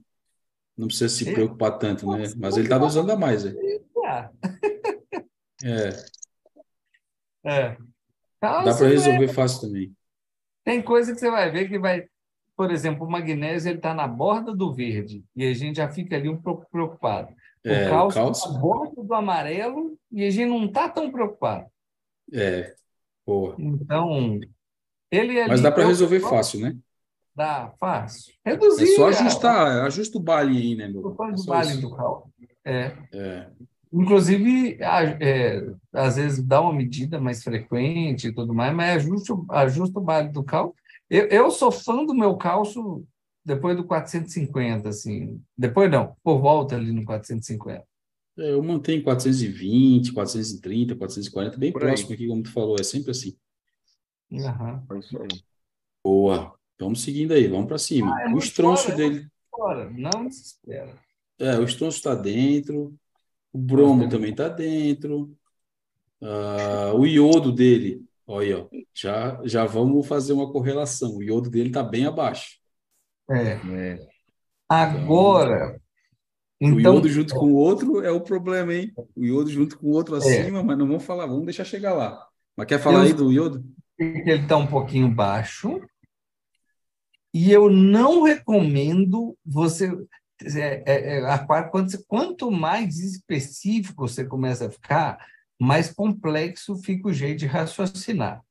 não 0.78 0.88
precisa 0.88 1.10
se 1.10 1.26
preocupar 1.34 1.78
tanto, 1.78 2.10
né? 2.10 2.24
Mas 2.38 2.56
ele 2.56 2.66
está 2.66 2.78
dosando 2.78 3.12
a 3.12 3.16
mais, 3.16 3.44
né? 3.44 3.54
É. 5.64 5.90
É. 7.44 7.78
Dá 8.42 8.64
para 8.64 8.88
resolver 8.88 9.28
fácil 9.28 9.68
também. 9.68 9.94
Tem 10.64 10.82
coisa 10.82 11.14
que 11.14 11.20
você 11.20 11.30
vai 11.30 11.52
ver 11.52 11.68
que 11.68 11.78
vai, 11.78 12.08
por 12.56 12.72
exemplo, 12.72 13.06
o 13.06 13.12
magnésio 13.12 13.70
ele 13.70 13.78
está 13.78 13.94
na 13.94 14.08
borda 14.08 14.56
do 14.56 14.74
verde 14.74 15.24
e 15.36 15.46
a 15.46 15.54
gente 15.54 15.78
já 15.78 15.90
fica 15.90 16.16
ali 16.16 16.30
um 16.30 16.42
pouco 16.42 16.66
preocupado. 16.72 17.34
É, 17.64 17.88
o 17.88 17.90
cálcio 17.92 18.32
está 18.32 18.52
na 18.52 18.60
borda 18.60 19.04
do 19.04 19.14
amarelo 19.14 19.98
e 20.12 20.26
a 20.26 20.30
gente 20.32 20.50
não 20.50 20.66
está 20.66 20.90
tão 20.90 21.12
preocupado. 21.12 21.70
É, 22.34 22.74
boa. 23.26 23.56
Então, 23.60 24.40
ele 25.12 25.40
ali, 25.40 25.50
Mas 25.50 25.62
dá 25.62 25.72
para 25.72 25.86
resolver 25.86 26.18
eu... 26.18 26.30
fácil, 26.30 26.62
né? 26.62 26.76
Dá, 27.36 27.72
fácil. 27.80 28.34
Reduzir. 28.46 28.92
É 28.92 28.96
só 28.96 29.08
ajustar, 29.08 29.68
a... 29.68 29.86
ajusta 29.86 30.18
o 30.18 30.22
baile 30.22 30.58
aí, 30.58 30.76
né, 30.76 30.88
meu? 30.88 31.02
O 31.02 31.12
é 31.12 31.46
baile 31.46 31.78
do 31.78 31.96
cal. 31.96 32.30
É. 32.64 32.92
é. 33.14 33.48
Inclusive, 33.92 34.78
é, 34.80 35.66
às 35.92 36.16
vezes 36.16 36.42
dá 36.42 36.62
uma 36.62 36.74
medida 36.74 37.20
mais 37.20 37.44
frequente 37.44 38.28
e 38.28 38.34
tudo 38.34 38.54
mais, 38.54 38.74
mas 38.74 38.98
ajusta, 38.98 39.34
ajusta 39.50 40.00
o 40.00 40.04
baile 40.04 40.30
do 40.30 40.44
cal. 40.44 40.74
Eu, 41.10 41.26
eu 41.28 41.52
sou 41.52 41.72
fã 41.72 42.06
do 42.06 42.14
meu 42.14 42.38
cálcio 42.38 43.06
depois 43.44 43.76
do 43.76 43.84
450, 43.84 44.88
assim. 44.88 45.42
Depois 45.58 45.92
não, 45.92 46.16
por 46.24 46.40
volta 46.40 46.76
ali 46.76 46.92
no 46.94 47.04
450. 47.04 47.84
É, 48.38 48.54
eu 48.54 48.64
mantenho 48.64 49.04
420, 49.04 50.14
430, 50.14 50.96
440, 50.96 51.58
bem 51.58 51.72
Por 51.72 51.82
próximo 51.82 52.10
aí. 52.10 52.16
aqui, 52.16 52.28
como 52.28 52.44
tu 52.44 52.52
falou, 52.52 52.78
é 52.80 52.84
sempre 52.84 53.12
assim. 53.12 53.36
Uhum. 54.32 54.84
É 54.92 55.00
isso 55.00 55.22
aí. 55.22 55.44
Boa. 56.04 56.56
Vamos 56.80 57.02
seguindo 57.04 57.34
aí, 57.34 57.48
vamos 57.48 57.68
para 57.68 57.78
cima. 57.78 58.16
Ah, 58.16 58.32
é 58.32 58.34
o 58.34 58.38
estronço 58.38 58.96
dele. 58.96 59.28
Fora. 59.50 59.90
Não 59.92 60.28
desespera. 60.28 60.96
É, 61.38 61.58
o 61.58 61.64
estronço 61.64 61.98
está 61.98 62.16
dentro, 62.16 62.96
o 63.52 63.58
bromo 63.58 64.08
também 64.08 64.32
está 64.32 64.48
dentro, 64.48 65.36
uh, 66.22 66.96
o 66.96 67.06
iodo 67.06 67.52
dele, 67.52 68.06
olha, 68.28 68.64
ó, 68.64 68.68
já, 68.94 69.42
já 69.44 69.66
vamos 69.66 70.08
fazer 70.08 70.34
uma 70.34 70.52
correlação. 70.52 71.16
O 71.16 71.24
iodo 71.24 71.50
dele 71.50 71.70
está 71.70 71.84
bem 71.84 72.06
abaixo. 72.06 72.58
É. 73.30 73.60
é. 73.76 74.08
Agora, 74.70 75.80
então, 76.60 76.76
o 76.76 76.80
iodo 76.80 77.10
junto 77.10 77.34
com 77.34 77.48
o 77.48 77.56
outro 77.56 78.04
é 78.04 78.12
o 78.12 78.22
problema, 78.22 78.74
hein? 78.74 78.94
O 79.16 79.26
iodo 79.26 79.50
junto 79.50 79.78
com 79.78 79.88
o 79.88 79.92
outro 79.92 80.16
é. 80.16 80.20
acima, 80.20 80.60
é. 80.60 80.64
mas 80.64 80.78
não 80.78 80.88
vamos 80.88 81.04
falar, 81.04 81.26
vamos 81.26 81.46
deixar 81.46 81.66
chegar 81.66 81.94
lá. 81.94 82.28
Mas 82.56 82.68
quer 82.68 82.80
falar 82.80 83.00
eu, 83.00 83.06
aí 83.06 83.14
do 83.14 83.32
iodo? 83.32 83.64
Ele 83.98 84.32
está 84.34 84.58
um 84.58 84.68
pouquinho 84.68 85.10
baixo. 85.10 85.82
E 87.34 87.52
eu 87.52 87.70
não 87.70 88.24
recomendo 88.24 89.38
você. 89.46 89.90
É, 90.56 90.84
é, 90.86 91.20
é 91.20 91.64
quanto, 91.70 92.04
quanto 92.08 92.52
mais 92.52 92.98
específico 92.98 94.08
você 94.08 94.26
começa 94.26 94.68
a 94.68 94.72
ficar, 94.72 95.24
mais 95.60 95.92
complexo 95.94 96.76
fica 96.78 97.08
o 97.08 97.14
jeito 97.14 97.40
de 97.40 97.46
raciocinar. 97.46 98.42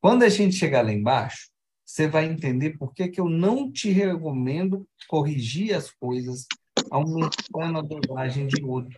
Quando 0.00 0.22
a 0.22 0.28
gente 0.28 0.54
chegar 0.54 0.84
lá 0.84 0.92
embaixo, 0.92 1.48
você 1.84 2.06
vai 2.06 2.26
entender 2.26 2.78
por 2.78 2.94
que, 2.94 3.08
que 3.08 3.20
eu 3.20 3.28
não 3.28 3.70
te 3.70 3.90
recomendo 3.90 4.86
corrigir 5.08 5.74
as 5.74 5.90
coisas 5.90 6.46
aumentando 6.90 7.78
a 7.78 7.82
dosagem 7.82 8.46
de 8.46 8.62
iodo. 8.62 8.96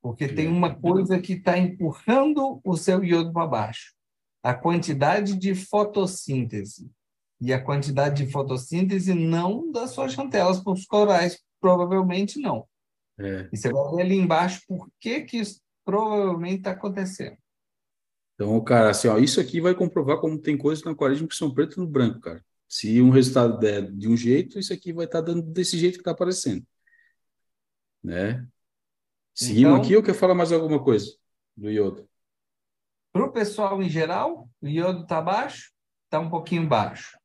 Porque 0.00 0.28
tem 0.28 0.46
uma 0.46 0.74
coisa 0.74 1.18
que 1.18 1.32
está 1.32 1.58
empurrando 1.58 2.60
o 2.64 2.76
seu 2.76 3.02
iodo 3.02 3.32
para 3.32 3.46
baixo. 3.46 3.95
A 4.46 4.54
quantidade 4.54 5.36
de 5.36 5.56
fotossíntese. 5.56 6.88
E 7.40 7.52
a 7.52 7.60
quantidade 7.60 8.24
de 8.24 8.30
fotossíntese 8.30 9.12
não 9.12 9.72
das 9.72 9.90
suas 9.90 10.12
chantelas 10.12 10.60
para 10.60 10.72
os 10.72 10.86
corais, 10.86 11.42
provavelmente 11.60 12.38
não. 12.38 12.64
É. 13.18 13.48
E 13.52 13.56
você 13.56 13.72
vai 13.72 13.96
ver 13.96 14.02
ali 14.02 14.16
embaixo 14.16 14.62
por 14.68 14.88
que, 15.00 15.22
que 15.22 15.38
isso 15.38 15.60
provavelmente 15.84 16.58
está 16.58 16.70
acontecendo. 16.70 17.36
Então, 18.34 18.62
cara, 18.62 18.90
assim, 18.90 19.08
ó, 19.08 19.18
isso 19.18 19.40
aqui 19.40 19.60
vai 19.60 19.74
comprovar 19.74 20.18
como 20.20 20.38
tem 20.38 20.56
coisas 20.56 20.84
no 20.84 20.92
aquarismo 20.92 21.26
que 21.26 21.34
são 21.34 21.52
preto 21.52 21.80
no 21.80 21.86
branco, 21.86 22.20
cara. 22.20 22.44
Se 22.68 23.02
um 23.02 23.10
resultado 23.10 23.58
der 23.58 23.90
de 23.90 24.06
um 24.06 24.16
jeito, 24.16 24.60
isso 24.60 24.72
aqui 24.72 24.92
vai 24.92 25.06
estar 25.06 25.22
tá 25.22 25.32
dando 25.32 25.42
desse 25.42 25.76
jeito 25.76 25.94
que 25.94 26.02
está 26.02 26.12
aparecendo. 26.12 26.64
Né? 28.00 28.46
Seguimos 29.34 29.72
então, 29.72 29.82
aqui 29.82 29.96
ou 29.96 30.02
quer 30.04 30.14
falar 30.14 30.36
mais 30.36 30.52
alguma 30.52 30.80
coisa 30.80 31.16
do 31.56 31.68
iodo? 31.68 32.08
Para 33.16 33.24
o 33.24 33.32
pessoal 33.32 33.82
em 33.82 33.88
geral, 33.88 34.46
o 34.60 34.68
iodo 34.68 35.04
está 35.04 35.22
baixo? 35.22 35.72
Está 36.04 36.20
um 36.20 36.28
pouquinho 36.28 36.68
baixo. 36.68 37.18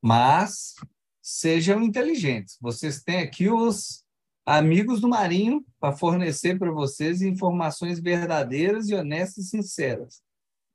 Mas 0.00 0.74
sejam 1.20 1.82
inteligentes. 1.82 2.56
Vocês 2.60 3.02
têm 3.02 3.18
aqui 3.18 3.50
os 3.50 4.04
amigos 4.46 5.00
do 5.00 5.08
Marinho 5.08 5.66
para 5.80 5.92
fornecer 5.92 6.56
para 6.56 6.70
vocês 6.70 7.20
informações 7.20 7.98
verdadeiras 7.98 8.88
e 8.88 8.94
honestas 8.94 9.46
e 9.46 9.48
sinceras. 9.48 10.22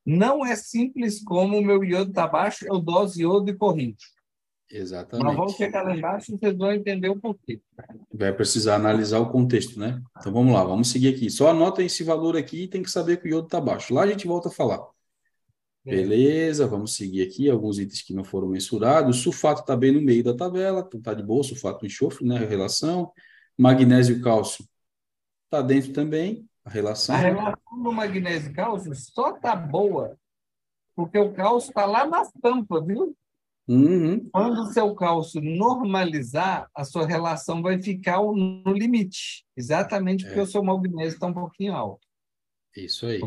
Não 0.06 0.46
é 0.46 0.58
simples 0.58 1.24
como 1.24 1.58
o 1.58 1.64
meu 1.64 1.82
iodo 1.82 2.10
está 2.10 2.28
baixo, 2.28 2.66
eu 2.68 2.82
dose 2.82 3.22
iodo 3.22 3.50
e 3.50 3.56
corrente. 3.56 4.08
Exatamente. 4.72 5.26
Mas 5.26 5.36
vamos 5.36 5.60
lá 5.60 5.96
embaixo 5.96 6.34
e 6.34 6.38
vocês 6.38 6.58
vão 6.58 6.72
entender 6.72 7.10
o 7.10 7.20
porquê. 7.20 7.60
Vai 8.14 8.32
precisar 8.32 8.76
analisar 8.76 9.20
o 9.20 9.30
contexto, 9.30 9.80
né? 9.80 10.02
Então 10.18 10.32
vamos 10.32 10.54
lá, 10.54 10.64
vamos 10.64 10.90
seguir 10.90 11.14
aqui. 11.14 11.30
Só 11.30 11.50
anota 11.50 11.82
esse 11.82 12.04
valor 12.04 12.38
aqui 12.38 12.64
e 12.64 12.68
tem 12.68 12.84
que 12.84 12.92
saber 12.92 13.18
que 13.18 13.28
o 13.28 13.32
iodo 13.32 13.48
está 13.48 13.60
baixo. 13.60 13.94
Lá 13.94 14.04
a 14.04 14.08
gente 14.08 14.28
volta 14.28 14.50
a 14.50 14.52
falar. 14.52 14.80
É. 15.86 15.96
Beleza, 15.96 16.68
vamos 16.68 16.96
seguir 16.96 17.24
aqui 17.24 17.50
alguns 17.50 17.80
itens 17.80 18.02
que 18.04 18.14
não 18.14 18.24
foram 18.24 18.48
mensurados. 18.48 19.18
O 19.18 19.22
sulfato 19.22 19.62
está 19.62 19.76
bem 19.76 19.92
no 19.92 20.02
meio 20.02 20.24
da 20.24 20.36
tabela, 20.36 20.84
então 20.86 21.00
está 21.00 21.14
de 21.14 21.24
boa, 21.24 21.44
sulfato 21.44 21.86
enxofre, 21.86 22.28
né? 22.28 22.38
A 22.38 22.48
relação. 22.48 23.12
Magnésio 23.58 24.18
e 24.18 24.22
cálcio 24.22 24.66
está 25.46 25.62
dentro 25.62 25.92
também, 25.92 26.48
a 26.64 26.70
relação. 26.70 27.16
A 27.16 27.18
relação 27.18 27.84
do 27.84 27.92
magnésio 27.92 28.52
e 28.52 28.54
cálcio 28.54 28.94
só 28.96 29.36
está 29.36 29.56
boa 29.56 30.16
porque 31.00 31.18
o 31.18 31.32
cálcio 31.32 31.70
está 31.70 31.86
lá 31.86 32.06
nas 32.06 32.30
tampas, 32.42 32.86
viu? 32.86 33.16
Uhum. 33.70 34.28
Quando 34.32 34.64
o 34.64 34.74
seu 34.74 34.96
cálcio 34.96 35.40
normalizar, 35.40 36.68
a 36.74 36.84
sua 36.84 37.06
relação 37.06 37.62
vai 37.62 37.80
ficar 37.80 38.18
no 38.18 38.74
limite, 38.74 39.46
exatamente 39.56 40.26
porque 40.26 40.40
é. 40.40 40.44
o 40.44 40.48
seu 40.48 40.64
magnésio 40.64 41.14
está 41.14 41.28
um 41.28 41.34
pouquinho 41.34 41.76
alto. 41.76 42.06
Isso 42.76 43.06
aí 43.06 43.22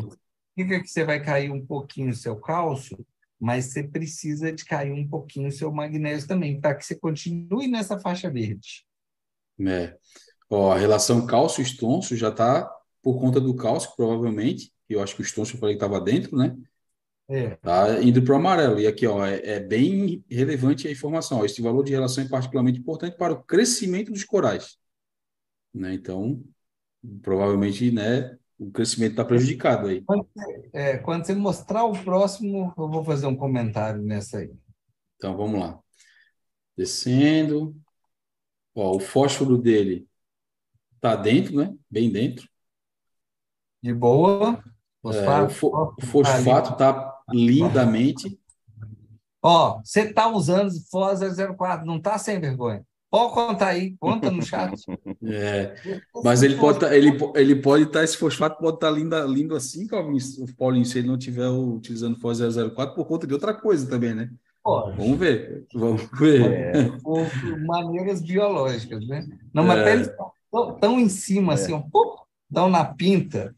significa 0.55 0.81
que 0.81 0.87
você 0.87 1.03
vai 1.03 1.23
cair 1.23 1.51
um 1.51 1.65
pouquinho 1.65 2.11
o 2.11 2.15
seu 2.15 2.35
cálcio, 2.35 3.05
mas 3.39 3.65
você 3.65 3.83
precisa 3.83 4.51
de 4.51 4.63
cair 4.63 4.91
um 4.91 5.07
pouquinho 5.07 5.47
o 5.47 5.51
seu 5.51 5.71
magnésio 5.71 6.27
também, 6.27 6.59
para 6.59 6.75
que 6.75 6.85
você 6.85 6.95
continue 6.95 7.67
nessa 7.67 7.99
faixa 7.99 8.29
verde. 8.29 8.85
É. 9.65 9.97
Ó, 10.49 10.71
a 10.71 10.77
relação 10.77 11.25
cálcio-estôncio 11.25 12.15
já 12.15 12.29
está 12.29 12.69
por 13.01 13.19
conta 13.19 13.41
do 13.41 13.55
cálcio, 13.55 13.91
provavelmente, 13.95 14.71
eu 14.87 15.01
acho 15.01 15.15
que 15.15 15.21
o 15.21 15.25
estôncio 15.25 15.55
eu 15.55 15.59
falei 15.59 15.75
que 15.75 15.83
estava 15.83 15.99
dentro, 15.99 16.37
né? 16.37 16.55
É. 17.29 17.55
Tá 17.57 18.01
indo 18.01 18.21
para 18.21 18.33
o 18.33 18.37
amarelo. 18.37 18.79
E 18.79 18.87
aqui, 18.87 19.07
ó, 19.07 19.25
é, 19.25 19.39
é, 19.43 19.59
bem 19.59 20.23
relevante 20.29 20.87
a 20.87 20.91
informação. 20.91 21.39
Ó, 21.39 21.45
esse 21.45 21.61
valor 21.61 21.83
de 21.83 21.91
relação 21.91 22.23
é 22.23 22.27
particularmente 22.27 22.79
importante 22.79 23.17
para 23.17 23.33
o 23.33 23.43
crescimento 23.43 24.11
dos 24.11 24.23
corais. 24.23 24.77
Né? 25.73 25.93
Então, 25.93 26.43
provavelmente, 27.21 27.91
né, 27.91 28.37
o 28.57 28.71
crescimento 28.71 29.11
está 29.11 29.25
prejudicado 29.25 29.87
aí. 29.87 30.01
Quando, 30.01 30.27
é, 30.73 30.97
quando 30.97 31.25
você 31.25 31.33
mostrar 31.33 31.85
o 31.85 32.03
próximo, 32.03 32.73
eu 32.77 32.89
vou 32.89 33.03
fazer 33.03 33.25
um 33.25 33.35
comentário 33.35 34.01
nessa 34.01 34.39
aí. 34.39 34.51
Então, 35.15 35.35
vamos 35.35 35.59
lá. 35.59 35.79
Descendo. 36.77 37.75
Ó, 38.75 38.95
o 38.95 38.99
fósforo 38.99 39.57
dele 39.57 40.07
está 40.95 41.15
dentro, 41.15 41.55
né? 41.55 41.73
Bem 41.89 42.11
dentro. 42.11 42.47
De 43.81 43.93
boa. 43.93 44.63
Fosfato, 45.01 45.53
é, 45.53 45.69
o, 45.69 45.93
o 45.97 46.05
fosfato 46.05 46.71
está 46.73 47.12
lindamente. 47.31 48.39
Ó, 49.41 49.81
você 49.83 50.01
está 50.01 50.27
usando 50.29 50.71
FOS 50.89 51.19
004, 51.57 51.85
não 51.85 51.97
está 51.97 52.17
sem 52.17 52.39
vergonha. 52.39 52.83
Pode 53.13 53.33
contar 53.33 53.67
aí, 53.67 53.95
conta 53.99 54.31
no 54.31 54.41
chat. 54.41 54.73
É, 55.25 55.75
mas 56.23 56.43
ele 56.43 56.57
pode 56.57 56.79
tá, 56.79 56.95
ele, 56.95 57.17
ele 57.35 57.55
pode 57.55 57.83
estar, 57.83 57.99
tá, 57.99 58.03
esse 58.03 58.17
fosfato 58.17 58.59
pode 58.59 58.75
estar 58.75 58.89
tá 58.89 58.93
lindo, 58.93 59.27
lindo 59.27 59.55
assim, 59.55 59.87
Calvin, 59.87 60.17
o 60.39 60.55
Paulinho, 60.55 60.83
se 60.83 60.97
ele 60.99 61.07
não 61.07 61.15
estiver 61.15 61.47
utilizando 61.47 62.19
FOS 62.19 62.39
004 62.73 62.95
por 62.95 63.05
conta 63.05 63.25
de 63.25 63.33
outra 63.33 63.53
coisa 63.53 63.87
também, 63.87 64.13
né? 64.13 64.29
Pode. 64.63 64.97
Vamos 64.97 65.17
ver, 65.17 65.65
vamos 65.73 66.09
ver. 66.17 66.41
É, 66.41 66.89
por 67.03 67.27
maneiras 67.65 68.21
biológicas, 68.21 69.05
né? 69.07 69.27
Não, 69.53 69.63
mas 69.63 69.79
é. 69.79 69.93
eles 69.93 70.07
estão 70.07 70.79
tão 70.79 70.99
em 70.99 71.07
cima, 71.07 71.53
assim, 71.53 71.73
é. 71.73 71.75
assim, 71.75 71.85
um 71.85 71.89
pouco, 71.89 72.27
dão 72.49 72.67
na 72.67 72.83
pinta. 72.83 73.55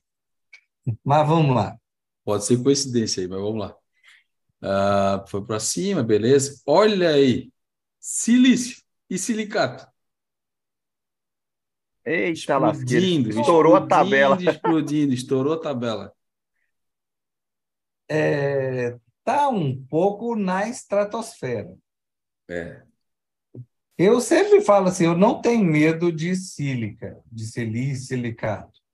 Mas 1.04 1.28
vamos 1.28 1.56
lá. 1.56 1.78
Pode 2.25 2.43
ser 2.43 2.61
coincidência 2.61 3.21
aí, 3.21 3.27
mas 3.27 3.39
vamos 3.39 3.59
lá. 3.59 3.77
Ah, 4.61 5.23
foi 5.27 5.45
para 5.45 5.59
cima, 5.59 6.01
beleza. 6.01 6.59
Olha 6.65 7.11
aí, 7.11 7.53
silício 7.99 8.83
e 9.07 9.17
silicato. 9.17 9.88
Eita, 12.03 12.33
explodindo, 12.33 13.29
estourou 13.29 13.75
a 13.75 13.85
tabela. 13.85 14.38
Explodindo, 14.41 15.13
estourou 15.13 15.53
a 15.53 15.59
tabela. 15.59 16.13
É, 18.09 18.97
tá 19.23 19.49
um 19.49 19.83
pouco 19.85 20.35
na 20.35 20.67
estratosfera. 20.67 21.75
É. 22.49 22.83
Eu 23.97 24.19
sempre 24.19 24.61
falo 24.61 24.88
assim, 24.88 25.05
eu 25.05 25.17
não 25.17 25.41
tenho 25.41 25.63
medo 25.63 26.11
de 26.11 26.35
sílica, 26.35 27.19
de 27.31 27.45
silício, 27.45 28.07
silicato. 28.07 28.85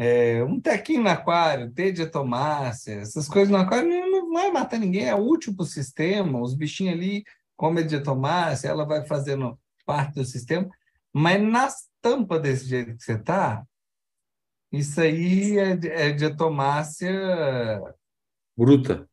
É, 0.00 0.44
um 0.44 0.60
tequinho 0.60 1.02
no 1.02 1.08
aquário, 1.08 1.68
diatomácea, 1.70 3.00
essas 3.00 3.28
coisas 3.28 3.50
no 3.50 3.56
aquário 3.56 3.88
não, 3.88 4.10
não 4.10 4.32
vai 4.32 4.48
matar 4.52 4.78
ninguém, 4.78 5.08
é 5.08 5.14
útil 5.14 5.56
para 5.56 5.64
o 5.64 5.66
sistema, 5.66 6.40
os 6.40 6.54
bichinhos 6.54 6.94
ali 6.94 7.24
como 7.56 7.80
é 7.80 7.82
diatomácea, 7.82 8.68
ela 8.68 8.86
vai 8.86 9.04
fazendo 9.04 9.58
parte 9.84 10.14
do 10.14 10.24
sistema, 10.24 10.68
mas 11.12 11.42
nas 11.42 11.88
tampas 12.00 12.40
desse 12.40 12.66
jeito 12.66 12.96
que 12.96 13.02
você 13.02 13.14
está, 13.14 13.66
isso 14.70 15.00
aí 15.00 15.58
é, 15.58 15.70
é 16.06 16.12
diatomácea... 16.12 17.82
Bruta. 18.56 19.08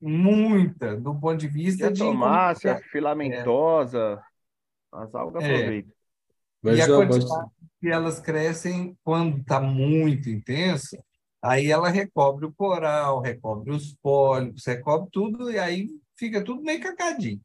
Muita, 0.00 0.96
do 0.96 1.14
ponto 1.14 1.36
de 1.36 1.46
vista 1.46 1.92
diatomácea, 1.92 2.74
de... 2.74 2.82
filamentosa, 2.88 4.20
é. 4.92 4.98
as 4.98 5.14
algas 5.14 5.44
é. 5.44 5.54
aproveitam. 5.54 5.92
E 6.64 6.80
a 6.80 6.86
quantidade 6.86 7.50
que 7.80 7.88
elas 7.88 8.20
crescem 8.20 8.96
quando 9.04 9.38
está 9.38 9.60
muito 9.60 10.28
intensa, 10.28 11.02
aí 11.42 11.70
ela 11.70 11.88
recobre 11.88 12.46
o 12.46 12.52
coral, 12.52 13.20
recobre 13.20 13.70
os 13.70 13.94
pólipos, 13.94 14.66
recobre 14.66 15.08
tudo, 15.12 15.50
e 15.50 15.58
aí 15.58 15.88
fica 16.16 16.42
tudo 16.42 16.62
meio 16.62 16.80
cacadinho. 16.80 17.40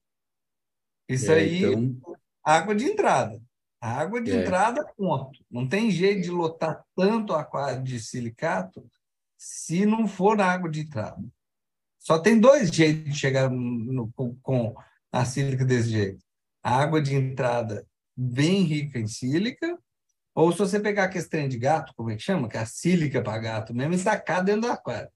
Isso 1.07 1.31
é, 1.31 1.35
aí, 1.35 1.63
então... 1.63 2.15
água 2.43 2.73
de 2.73 2.85
entrada. 2.85 3.41
A 3.79 3.99
água 3.99 4.21
de 4.21 4.31
é. 4.31 4.41
entrada, 4.41 4.85
ponto. 4.95 5.43
Não 5.51 5.67
tem 5.67 5.91
jeito 5.91 6.21
de 6.21 6.31
lotar 6.31 6.83
tanto 6.95 7.33
aquário 7.33 7.83
de 7.83 7.99
silicato 7.99 8.83
se 9.37 9.85
não 9.85 10.07
for 10.07 10.39
água 10.39 10.69
de 10.69 10.81
entrada. 10.81 11.21
Só 11.99 12.17
tem 12.17 12.39
dois 12.39 12.69
jeitos 12.69 13.11
de 13.11 13.19
chegar 13.19 13.49
no, 13.49 14.09
com 14.41 14.73
a 15.11 15.25
sílica 15.25 15.65
desse 15.65 15.89
jeito. 15.89 16.23
A 16.63 16.77
água 16.77 17.01
de 17.01 17.13
entrada 17.13 17.85
bem 18.15 18.63
rica 18.63 18.97
em 18.97 19.07
sílica, 19.07 19.77
ou 20.35 20.51
se 20.51 20.59
você 20.59 20.79
pegar 20.79 21.05
a 21.05 21.09
questão 21.09 21.47
de 21.47 21.57
gato, 21.57 21.93
como 21.95 22.09
é 22.09 22.15
que 22.15 22.23
chama? 22.23 22.49
Que 22.49 22.57
é 22.57 22.61
a 22.61 22.65
sílica 22.65 23.21
para 23.21 23.37
gato 23.37 23.73
mesmo, 23.73 23.93
e 23.93 23.99
sacar 23.99 24.43
dentro 24.43 24.61
do 24.61 24.67
aquário. 24.71 25.09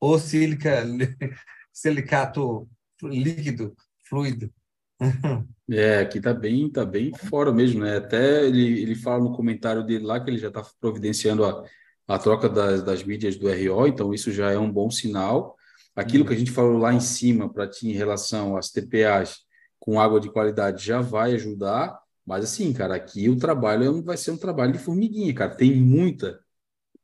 Ou 0.00 0.18
sílica, 0.18 0.84
silicato 1.72 2.68
líquido, 3.02 3.74
fluido. 4.08 4.52
É, 5.70 6.00
aqui 6.00 6.20
tá 6.20 6.34
bem, 6.34 6.70
tá 6.70 6.84
bem 6.84 7.10
fora 7.14 7.50
mesmo, 7.50 7.82
né? 7.82 7.96
Até 7.96 8.44
ele, 8.44 8.82
ele 8.82 8.94
fala 8.94 9.24
no 9.24 9.34
comentário 9.34 9.82
dele 9.82 10.04
lá 10.04 10.20
que 10.20 10.28
ele 10.28 10.36
já 10.36 10.48
está 10.48 10.62
providenciando 10.78 11.42
a, 11.42 11.64
a 12.06 12.18
troca 12.18 12.50
das, 12.50 12.82
das 12.82 13.02
mídias 13.02 13.36
do 13.36 13.48
RO, 13.48 13.86
então 13.86 14.12
isso 14.12 14.30
já 14.30 14.50
é 14.50 14.58
um 14.58 14.70
bom 14.70 14.90
sinal. 14.90 15.56
Aquilo 15.96 16.26
que 16.26 16.34
a 16.34 16.36
gente 16.36 16.50
falou 16.50 16.76
lá 16.76 16.92
em 16.92 17.00
cima 17.00 17.50
para 17.50 17.66
ti 17.66 17.88
em 17.88 17.92
relação 17.92 18.58
às 18.58 18.70
TPAs 18.70 19.38
com 19.78 19.98
água 19.98 20.20
de 20.20 20.30
qualidade 20.30 20.84
já 20.84 21.00
vai 21.00 21.32
ajudar, 21.32 21.98
mas 22.26 22.44
assim, 22.44 22.72
cara, 22.72 22.94
aqui 22.94 23.28
o 23.28 23.38
trabalho 23.38 24.02
vai 24.02 24.16
ser 24.16 24.30
um 24.30 24.36
trabalho 24.36 24.72
de 24.72 24.78
formiguinha, 24.78 25.34
cara. 25.34 25.54
Tem 25.54 25.74
muita 25.76 26.40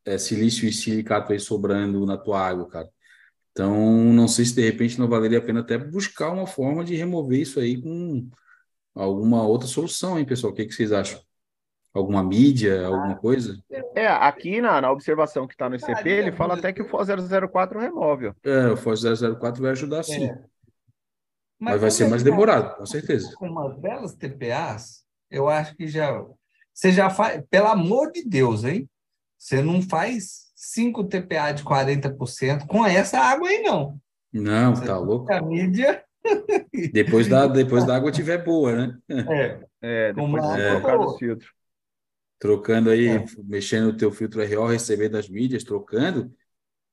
é, 0.04 0.16
silício 0.16 0.68
e 0.68 0.72
silicato 0.72 1.32
aí 1.32 1.40
sobrando 1.40 2.06
na 2.06 2.16
tua 2.16 2.40
água, 2.40 2.68
cara. 2.68 2.88
Então, 3.52 3.74
não 4.12 4.28
sei 4.28 4.44
se 4.44 4.54
de 4.54 4.62
repente 4.62 4.98
não 4.98 5.08
valeria 5.08 5.38
a 5.38 5.42
pena 5.42 5.60
até 5.60 5.76
buscar 5.76 6.30
uma 6.30 6.46
forma 6.46 6.84
de 6.84 6.94
remover 6.94 7.40
isso 7.40 7.60
aí 7.60 7.80
com 7.80 8.28
alguma 8.94 9.42
outra 9.42 9.66
solução, 9.66 10.18
hein, 10.18 10.24
pessoal? 10.24 10.52
O 10.52 10.56
que, 10.56 10.64
que 10.64 10.72
vocês 10.72 10.92
acham? 10.92 11.20
Alguma 11.92 12.22
mídia, 12.22 12.86
alguma 12.86 13.16
coisa? 13.16 13.60
É, 13.96 14.06
aqui 14.06 14.60
na, 14.60 14.80
na 14.80 14.92
observação 14.92 15.46
que 15.46 15.54
está 15.54 15.68
no 15.68 15.74
ICP, 15.74 16.08
ele 16.08 16.32
fala 16.32 16.54
até 16.54 16.72
que 16.72 16.80
o 16.80 16.88
FOS 16.88 17.08
004 17.50 17.80
remove. 17.80 18.32
É, 18.44 18.68
o 18.68 18.76
FOS 18.76 19.02
004 19.02 19.60
vai 19.60 19.72
ajudar 19.72 20.04
sim. 20.04 20.26
É. 20.26 20.50
Mas, 21.58 21.72
Mas 21.72 21.80
vai 21.80 21.90
ser 21.90 22.08
mais 22.08 22.22
demorado, 22.22 22.76
com 22.76 22.86
certeza. 22.86 23.34
Com 23.36 23.48
umas 23.48 23.76
belas 23.78 24.14
TPAs, 24.14 25.04
eu 25.30 25.48
acho 25.48 25.76
que 25.76 25.86
já. 25.86 26.24
você 26.72 26.92
já 26.92 27.08
faz, 27.08 27.42
pelo 27.50 27.68
amor 27.68 28.10
de 28.12 28.24
Deus, 28.24 28.64
hein? 28.64 28.88
Você 29.38 29.62
não 29.62 29.80
faz 29.80 30.50
5 30.54 31.04
TPA 31.04 31.52
de 31.52 31.64
40% 31.64 32.66
com 32.66 32.84
essa 32.84 33.18
água 33.18 33.48
aí, 33.48 33.62
não. 33.62 33.98
Não, 34.32 34.74
você 34.74 34.84
tá 34.84 34.98
louco. 34.98 35.32
A 35.32 35.40
mídia. 35.40 36.04
Depois 36.92 37.26
da, 37.26 37.46
depois 37.46 37.86
da 37.86 37.96
água 37.96 38.12
tiver 38.12 38.44
boa, 38.44 38.76
né? 38.76 38.98
É, 39.08 39.60
é 39.80 40.12
depois 40.12 40.42
de 40.42 40.60
é. 40.60 40.70
trocar 40.72 41.00
os 41.00 41.18
filtros. 41.18 41.50
Trocando 42.38 42.90
aí, 42.90 43.08
é. 43.08 43.24
mexendo 43.42 43.88
o 43.88 43.96
teu 43.96 44.12
filtro 44.12 44.42
RO, 44.44 44.66
recebendo 44.66 45.16
as 45.16 45.28
mídias, 45.28 45.64
trocando, 45.64 46.30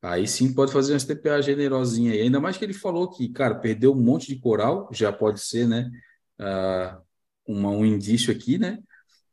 aí 0.02 0.28
sim 0.28 0.54
pode 0.54 0.72
fazer 0.72 0.94
uma 0.94 1.00
TPA 1.00 1.42
generosinha 1.42 2.14
aí. 2.14 2.22
Ainda 2.22 2.40
mais 2.40 2.58
que 2.58 2.64
ele 2.64 2.74
falou 2.74 3.10
que, 3.10 3.30
cara, 3.30 3.56
perdeu 3.56 3.92
um 3.92 4.02
monte 4.02 4.28
de 4.28 4.40
coral, 4.40 4.90
já 4.92 5.12
pode 5.12 5.42
ser, 5.42 5.68
né? 5.68 5.92
Uh, 6.40 7.02
uma, 7.48 7.70
um 7.70 7.86
indício 7.86 8.32
aqui, 8.32 8.58
né? 8.58 8.80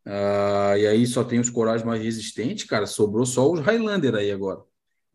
Uh, 0.06 0.76
e 0.76 0.86
aí 0.86 1.06
só 1.06 1.24
tem 1.24 1.40
os 1.40 1.50
corais 1.50 1.82
mais 1.82 2.02
resistentes, 2.02 2.64
cara, 2.64 2.86
sobrou 2.86 3.24
só 3.24 3.50
os 3.50 3.60
Highlander 3.60 4.14
aí 4.14 4.30
agora. 4.30 4.60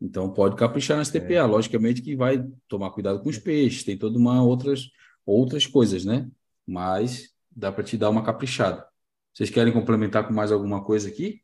Então 0.00 0.32
pode 0.32 0.56
caprichar 0.56 0.96
nas 0.96 1.10
TPA, 1.10 1.34
é. 1.34 1.42
logicamente 1.42 2.02
que 2.02 2.16
vai 2.16 2.44
tomar 2.66 2.90
cuidado 2.90 3.22
com 3.22 3.28
os 3.28 3.38
peixes, 3.38 3.84
tem 3.84 3.96
toda 3.96 4.18
uma 4.18 4.42
outras 4.42 4.90
outras 5.24 5.66
coisas, 5.66 6.04
né? 6.04 6.28
Mas 6.66 7.32
dá 7.54 7.70
para 7.70 7.84
te 7.84 7.96
dar 7.96 8.10
uma 8.10 8.24
caprichada. 8.24 8.84
Vocês 9.32 9.50
querem 9.50 9.72
complementar 9.72 10.26
com 10.26 10.32
mais 10.32 10.50
alguma 10.50 10.82
coisa 10.82 11.08
aqui? 11.08 11.40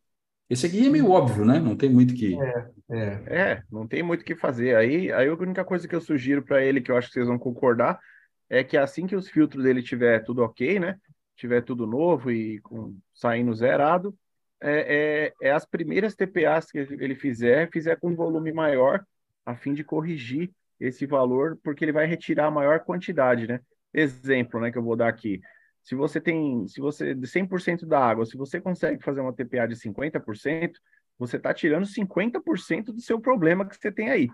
Esse 0.49 0.67
aqui 0.67 0.87
é 0.87 0.91
meio 0.91 1.11
óbvio, 1.11 1.45
né? 1.45 1.59
Não 1.59 1.77
tem 1.77 1.91
muito 1.91 2.15
que. 2.15 2.37
É, 2.41 2.71
é. 2.91 3.23
é 3.27 3.63
não 3.71 3.87
tem 3.87 4.03
muito 4.03 4.23
o 4.23 4.25
que 4.25 4.35
fazer. 4.35 4.77
Aí, 4.77 5.13
aí 5.13 5.29
a 5.29 5.35
única 5.35 5.65
coisa 5.65 5.87
que 5.87 5.95
eu 5.95 6.01
sugiro 6.01 6.43
para 6.43 6.65
ele, 6.65 6.81
que 6.81 6.91
eu 6.91 6.97
acho 6.97 7.09
que 7.09 7.15
vocês 7.15 7.27
vão 7.27 7.39
concordar, 7.39 8.01
é 8.49 8.63
que 8.63 8.77
assim 8.77 9.07
que 9.07 9.17
os 9.17 9.29
filtros 9.29 9.65
dele 9.65 9.83
tiver 9.83 10.21
tudo 10.25 10.43
ok, 10.43 10.79
né? 10.79 10.99
Tiver 11.37 11.63
tudo 11.63 11.87
novo 11.87 12.31
e 12.31 12.61
com, 12.61 12.97
saindo 13.15 13.55
zerado, 13.55 14.17
é, 14.61 15.33
é, 15.43 15.49
é, 15.49 15.51
as 15.51 15.67
primeiras 15.67 16.15
TPAs 16.15 16.71
que 16.71 16.79
ele 16.79 17.15
fizer, 17.15 17.71
fizer 17.71 17.97
com 17.97 18.09
um 18.09 18.17
volume 18.17 18.53
maior, 18.53 19.05
a 19.45 19.55
fim 19.55 19.75
de 19.75 19.85
corrigir 19.85 20.51
esse 20.81 21.07
valor, 21.07 21.59
porque 21.63 21.85
ele 21.85 21.93
vai 21.93 22.07
retirar 22.07 22.47
a 22.47 22.51
maior 22.51 22.81
quantidade, 22.81 23.47
né? 23.47 23.61
Exemplo, 23.93 24.61
né, 24.61 24.71
que 24.71 24.79
eu 24.79 24.83
vou 24.83 24.97
dar 24.97 25.09
aqui. 25.09 25.41
Se 25.83 25.95
você 25.95 26.21
tem, 26.21 26.67
se 26.67 26.81
você, 26.81 27.15
de 27.15 27.27
100% 27.27 27.87
da 27.87 27.99
água, 27.99 28.27
se 28.27 28.37
você 28.37 28.61
consegue 28.61 29.03
fazer 29.03 29.21
uma 29.21 29.33
TPA 29.33 29.67
de 29.67 29.77
50%, 29.77 30.73
você 31.19 31.37
está 31.37 31.55
tirando 31.55 31.87
50% 31.87 32.87
do 32.87 33.01
seu 33.01 33.21
problema 33.21 33.67
que 33.67 33.77
você 33.77 33.93
tem 33.93 34.11
aí, 34.11 34.29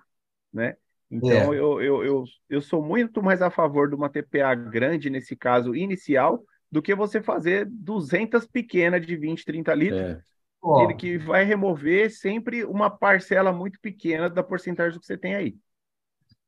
né? 0.52 0.76
Então, 1.10 1.52
é. 1.52 1.58
eu, 1.58 1.82
eu, 1.82 2.04
eu, 2.04 2.24
eu 2.48 2.60
sou 2.62 2.82
muito 2.82 3.22
mais 3.22 3.42
a 3.42 3.50
favor 3.50 3.88
de 3.88 3.94
uma 3.94 4.08
TPA 4.08 4.54
grande, 4.54 5.10
nesse 5.10 5.36
caso 5.36 5.76
inicial, 5.76 6.42
do 6.72 6.80
que 6.80 6.94
você 6.94 7.22
fazer 7.22 7.66
200 7.66 8.46
pequenas 8.46 9.06
de 9.06 9.14
20, 9.14 9.44
30 9.44 9.74
litros, 9.74 10.00
é. 10.00 10.94
que 10.94 11.18
vai 11.18 11.44
remover 11.44 12.10
sempre 12.10 12.64
uma 12.64 12.88
parcela 12.88 13.52
muito 13.52 13.78
pequena 13.78 14.30
da 14.30 14.42
porcentagem 14.42 14.98
que 14.98 15.04
você 15.04 15.18
tem 15.18 15.34
aí. 15.34 15.54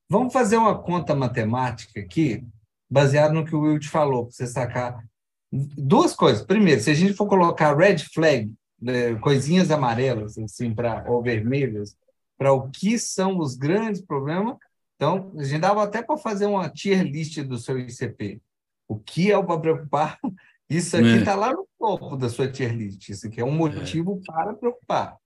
Vamos 0.09 0.33
fazer 0.33 0.57
uma 0.57 0.81
conta 0.83 1.15
matemática 1.15 2.01
aqui, 2.01 2.43
baseado 2.91 3.35
no 3.35 3.45
que 3.45 3.55
o 3.55 3.61
Will 3.61 3.79
te 3.79 3.91
falou, 3.91 4.25
para 4.25 4.33
você 4.33 4.47
sacar 4.47 5.05
duas 5.53 6.15
coisas. 6.15 6.43
Primeiro, 6.43 6.81
se 6.81 6.91
a 6.91 6.95
gente 6.95 7.13
for 7.13 7.27
colocar 7.27 7.77
red 7.77 7.99
flag, 7.99 8.51
né, 8.81 9.15
coisinhas 9.17 9.71
amarelas 9.71 10.39
assim 10.39 10.75
para 10.75 11.05
ou 11.07 11.23
vermelhas, 11.23 11.97
para 12.39 12.53
o 12.53 12.71
que 12.71 12.99
são 12.99 13.39
os 13.39 13.57
grandes 13.57 14.01
problemas, 14.01 14.57
então 14.97 15.33
a 15.37 15.45
gente 15.45 15.61
dava 15.61 15.83
até 15.83 16.03
para 16.03 16.17
fazer 16.17 16.47
uma 16.47 16.71
tier 16.71 17.03
list 17.03 17.43
do 17.43 17.59
seu 17.59 17.79
ICP. 17.79 18.41
O 18.89 18.99
que 18.99 19.33
é 19.33 19.43
para 19.43 19.61
preocupar? 19.61 20.19
Isso 20.69 20.97
aqui 20.97 21.19
está 21.19 21.33
é. 21.33 21.37
lá 21.37 21.53
no 21.53 21.69
topo 21.79 22.17
da 22.17 22.29
sua 22.29 22.51
tier 22.51 22.75
list. 22.75 23.09
Isso 23.09 23.27
aqui 23.27 23.41
é 23.41 23.45
um 23.45 23.53
motivo 23.53 24.21
é. 24.23 24.27
para 24.27 24.55
preocupar. 24.55 25.19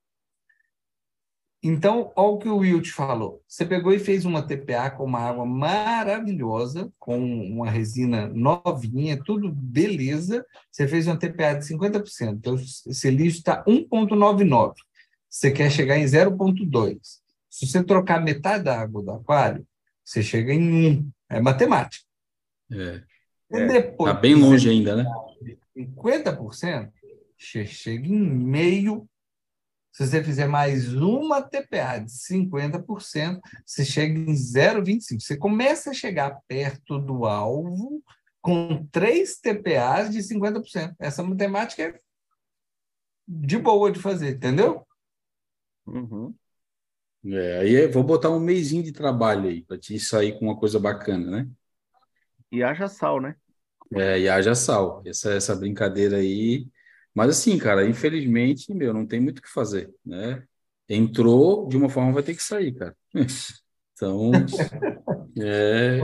Então, 1.61 2.13
olha 2.15 2.29
o 2.29 2.39
que 2.39 2.49
o 2.49 2.59
Will 2.59 2.81
te 2.81 2.93
falou. 2.93 3.43
Você 3.47 3.67
pegou 3.67 3.93
e 3.93 3.99
fez 3.99 4.25
uma 4.25 4.47
TPA 4.47 4.91
com 4.91 5.05
uma 5.05 5.19
água 5.19 5.45
maravilhosa, 5.45 6.93
com 6.99 7.19
uma 7.19 7.69
resina 7.69 8.29
novinha, 8.29 9.21
tudo 9.25 9.51
beleza. 9.51 10.47
Você 10.71 10.87
fez 10.87 11.09
uma 11.09 11.19
TPA 11.19 11.55
de 11.55 11.67
50%. 11.67 12.35
Então, 12.35 12.55
esse 12.55 13.11
lixo 13.11 13.39
está 13.39 13.65
1,99. 13.65 14.75
Você 15.29 15.51
quer 15.51 15.71
chegar 15.71 15.99
em 15.99 16.05
0,2. 16.05 16.99
Se 17.51 17.67
você 17.67 17.83
trocar 17.83 18.23
metade 18.23 18.65
da 18.65 18.81
água 18.81 19.03
do 19.03 19.11
aquário, 19.11 19.67
você 20.05 20.23
chega 20.23 20.55
em 20.55 20.99
1. 20.99 21.11
É 21.31 21.41
matemática. 21.41 22.05
É. 22.71 23.03
É, 23.51 23.67
depois, 23.67 24.13
tá 24.13 24.19
bem 24.19 24.35
longe 24.35 24.69
ainda, 24.69 24.97
né? 24.97 25.05
50%, 25.77 26.93
você 27.37 27.65
chega 27.65 28.07
em 28.07 28.21
meio. 28.21 29.09
Se 29.93 30.07
você 30.07 30.23
fizer 30.23 30.47
mais 30.47 30.93
uma 30.93 31.43
TPA 31.43 31.99
de 31.99 32.11
50%, 32.11 33.41
você 33.65 33.85
chega 33.85 34.19
em 34.19 34.33
0,25. 34.33 35.21
Você 35.21 35.37
começa 35.37 35.91
a 35.91 35.95
chegar 35.95 36.39
perto 36.47 36.99
do 36.99 37.25
alvo 37.25 38.03
com 38.41 38.87
três 38.93 39.39
TPAs 39.39 40.11
de 40.11 40.19
50%. 40.19 40.95
Essa 40.99 41.23
matemática 41.23 41.83
é 41.83 42.01
de 43.27 43.59
boa 43.59 43.91
de 43.91 43.99
fazer, 43.99 44.37
entendeu? 44.37 44.87
Uhum. 45.87 46.35
É, 47.27 47.59
aí 47.59 47.87
vou 47.89 48.05
botar 48.05 48.31
um 48.31 48.41
mêsinho 48.41 48.83
de 48.83 48.93
trabalho 48.93 49.49
aí 49.49 49.63
para 49.63 49.77
te 49.77 49.99
sair 49.99 50.39
com 50.39 50.47
uma 50.47 50.57
coisa 50.57 50.79
bacana, 50.79 51.31
né? 51.31 51.51
E 52.51 52.63
haja 52.63 52.89
sal, 52.89 53.21
né? 53.21 53.37
É, 53.93 54.19
e 54.21 54.29
haja 54.29 54.55
sal. 54.55 55.03
Essa, 55.05 55.33
essa 55.33 55.55
brincadeira 55.55 56.19
aí. 56.19 56.67
Mas 57.15 57.31
assim, 57.31 57.59
cara, 57.59 57.87
infelizmente, 57.87 58.73
meu, 58.73 58.93
não 58.93 59.07
tem 59.07 59.21
muito 59.21 59.39
o 59.39 59.43
que 59.43 59.49
fazer, 59.51 59.93
né? 60.05 60.45
Entrou, 60.89 61.69
de 61.69 61.77
uma 61.77 61.89
forma 61.89 62.13
vai 62.13 62.23
ter 62.23 62.35
que 62.35 62.43
sair, 62.43 62.75
cara. 62.75 62.97
Então, 63.99 64.31
é, 65.43 65.99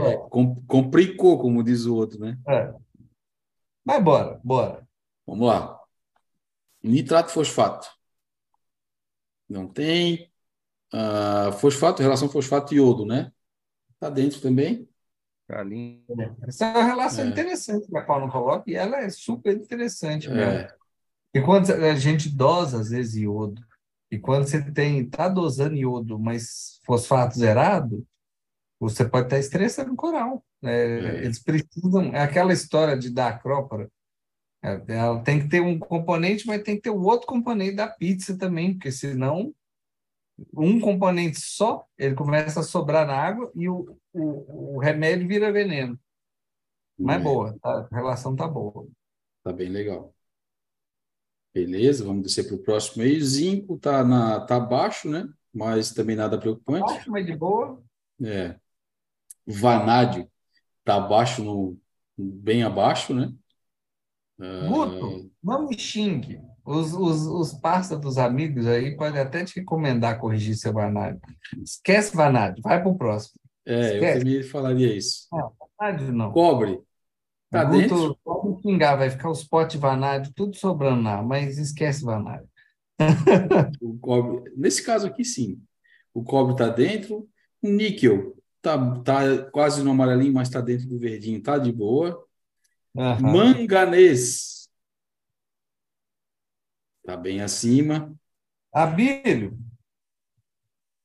complicou, 0.67 1.39
como 1.39 1.63
diz 1.63 1.85
o 1.85 1.95
outro, 1.95 2.19
né? 2.19 2.37
É. 2.45 2.73
Mas 3.85 4.03
bora, 4.03 4.37
bora. 4.43 4.85
Vamos 5.25 5.47
lá. 5.47 5.79
Nitrato 6.83 7.31
fosfato. 7.31 7.87
Não 9.47 9.65
tem. 9.65 10.29
Uh, 10.93 11.53
fosfato, 11.53 12.01
relação 12.01 12.27
fosfato 12.27 12.73
e 12.73 12.77
iodo, 12.77 13.05
né? 13.05 13.31
Tá 13.97 14.09
dentro 14.09 14.41
também. 14.41 14.89
Galinha. 15.47 16.35
Essa 16.43 16.65
é 16.65 16.71
uma 16.71 16.83
relação 16.83 17.25
é. 17.25 17.27
interessante 17.27 17.87
que 17.87 17.97
a 17.97 18.03
Paulo 18.03 18.31
coloca, 18.31 18.69
e 18.69 18.75
ela 18.75 18.97
é 18.97 19.09
super 19.09 19.55
interessante 19.55 20.29
É. 20.29 20.67
E 21.33 21.41
quando 21.41 21.69
a 21.69 21.95
gente 21.95 22.29
dosa, 22.29 22.79
às 22.79 22.89
vezes, 22.89 23.17
iodo, 23.17 23.61
e 24.09 24.17
quando 24.17 24.47
você 24.47 24.61
tem 24.71 25.01
está 25.01 25.27
dosando 25.27 25.75
iodo, 25.75 26.17
mas 26.17 26.79
fosfato 26.85 27.37
zerado, 27.37 28.05
você 28.79 29.03
pode 29.03 29.25
estar 29.25 29.39
estressando 29.39 29.93
o 29.93 29.95
coral. 29.97 30.45
É, 30.63 30.71
é. 30.71 31.25
Eles 31.25 31.41
precisam. 31.41 32.13
É 32.13 32.21
aquela 32.21 32.53
história 32.53 32.97
de 32.97 33.09
dar 33.09 33.29
acrópora. 33.29 33.89
É, 34.63 34.81
ela 34.87 35.21
tem 35.21 35.41
que 35.41 35.49
ter 35.49 35.61
um 35.61 35.77
componente, 35.77 36.47
mas 36.47 36.63
tem 36.63 36.75
que 36.75 36.83
ter 36.83 36.89
o 36.89 37.03
outro 37.03 37.27
componente 37.27 37.75
da 37.75 37.87
pizza 37.87 38.37
também, 38.37 38.73
porque 38.73 38.91
senão 38.91 39.53
um 40.53 40.79
componente 40.79 41.39
só, 41.39 41.85
ele 41.97 42.15
começa 42.15 42.59
a 42.59 42.63
sobrar 42.63 43.07
na 43.07 43.15
água 43.15 43.51
e 43.55 43.69
o, 43.69 43.97
o, 44.13 44.75
o 44.75 44.79
remédio 44.79 45.27
vira 45.27 45.51
veneno. 45.51 45.99
Mas 46.97 47.19
é 47.19 47.23
boa, 47.23 47.57
tá? 47.61 47.87
a 47.91 47.95
relação 47.95 48.35
tá 48.35 48.47
boa. 48.47 48.87
Tá 49.43 49.51
bem 49.51 49.69
legal. 49.69 50.13
Beleza, 51.53 52.03
vamos 52.03 52.23
descer 52.23 52.47
para 52.47 52.55
o 52.55 52.63
próximo 52.63 53.03
aí. 53.03 53.21
Zinco 53.21 53.77
tá, 53.77 54.03
na, 54.03 54.41
tá 54.41 54.59
baixo, 54.59 55.09
né? 55.09 55.27
Mas 55.53 55.93
também 55.93 56.15
nada 56.15 56.37
preocupante. 56.37 56.85
Baixo, 56.85 57.11
mas 57.11 57.25
de 57.25 57.35
boa. 57.35 57.81
É. 58.21 58.59
Vanádio 59.45 60.29
tá 60.83 60.95
abaixo, 60.95 61.43
no, 61.43 61.77
bem 62.17 62.63
abaixo, 62.63 63.13
né? 63.13 63.33
Guto, 64.67 65.31
não 65.41 65.67
me 65.67 65.77
xingue. 65.77 66.41
Os, 66.65 66.93
os, 66.93 67.27
os 67.27 67.53
parceiros 67.53 68.03
dos 68.03 68.17
amigos 68.17 68.65
aí 68.65 68.97
podem 68.97 69.21
até 69.21 69.45
te 69.45 69.59
recomendar 69.59 70.19
corrigir 70.19 70.55
seu 70.55 70.73
vanádio. 70.73 71.21
Esquece 71.63 72.15
vanádio, 72.15 72.63
vai 72.63 72.81
para 72.81 72.91
o 72.91 72.97
próximo. 72.97 73.39
É, 73.63 73.93
Esquece. 73.93 74.17
eu 74.17 74.19
também 74.19 74.43
falaria 74.43 74.95
isso. 74.95 75.27
Não, 75.31 75.51
vanádio 75.77 76.11
não. 76.11 76.31
Cobre. 76.31 76.79
Tá 77.51 77.63
Guto, 77.63 77.77
dentro? 77.77 78.19
Pode 78.23 78.61
xingar, 78.63 78.95
vai 78.95 79.11
ficar 79.11 79.29
os 79.29 79.43
potes 79.43 79.79
vanádio 79.79 80.33
tudo 80.35 80.55
sobrando 80.55 81.03
lá, 81.03 81.21
mas 81.21 81.59
esquece 81.59 82.03
vanádio. 82.03 82.49
o 83.79 83.97
cobre, 83.99 84.51
nesse 84.57 84.83
caso 84.83 85.05
aqui, 85.05 85.23
sim. 85.23 85.61
O 86.13 86.23
cobre 86.23 86.53
está 86.53 86.67
dentro. 86.67 87.29
O 87.61 87.69
níquel 87.69 88.35
tá, 88.59 88.77
tá 89.01 89.43
quase 89.51 89.83
no 89.83 89.91
amarelinho, 89.91 90.33
mas 90.33 90.47
está 90.47 90.61
dentro 90.61 90.87
do 90.87 90.97
verdinho, 90.97 91.41
tá 91.41 91.59
de 91.59 91.71
boa. 91.71 92.19
Uhum. 92.95 93.21
Manganês 93.21 94.54
Está 97.05 97.15
bem 97.15 97.39
acima. 97.39 98.11
Abílio, 98.73 99.55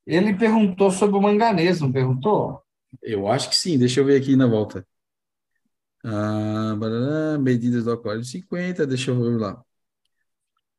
ele 0.07 0.35
perguntou 0.35 0.91
sobre 0.91 1.19
o 1.19 1.21
manganês, 1.21 1.79
não 1.79 1.93
perguntou? 1.93 2.63
Eu 3.03 3.29
acho 3.29 3.51
que 3.51 3.55
sim, 3.55 3.79
deixa 3.79 4.01
eu 4.01 4.07
ver 4.07 4.19
aqui 4.19 4.35
na 4.35 4.47
volta. 4.47 4.85
Ah, 6.03 6.75
barará, 6.79 7.39
medidas 7.39 7.85
do 7.85 7.93
aquário 7.93 8.25
50, 8.25 8.87
deixa 8.87 9.11
eu 9.11 9.21
ver 9.21 9.39
lá. 9.39 9.63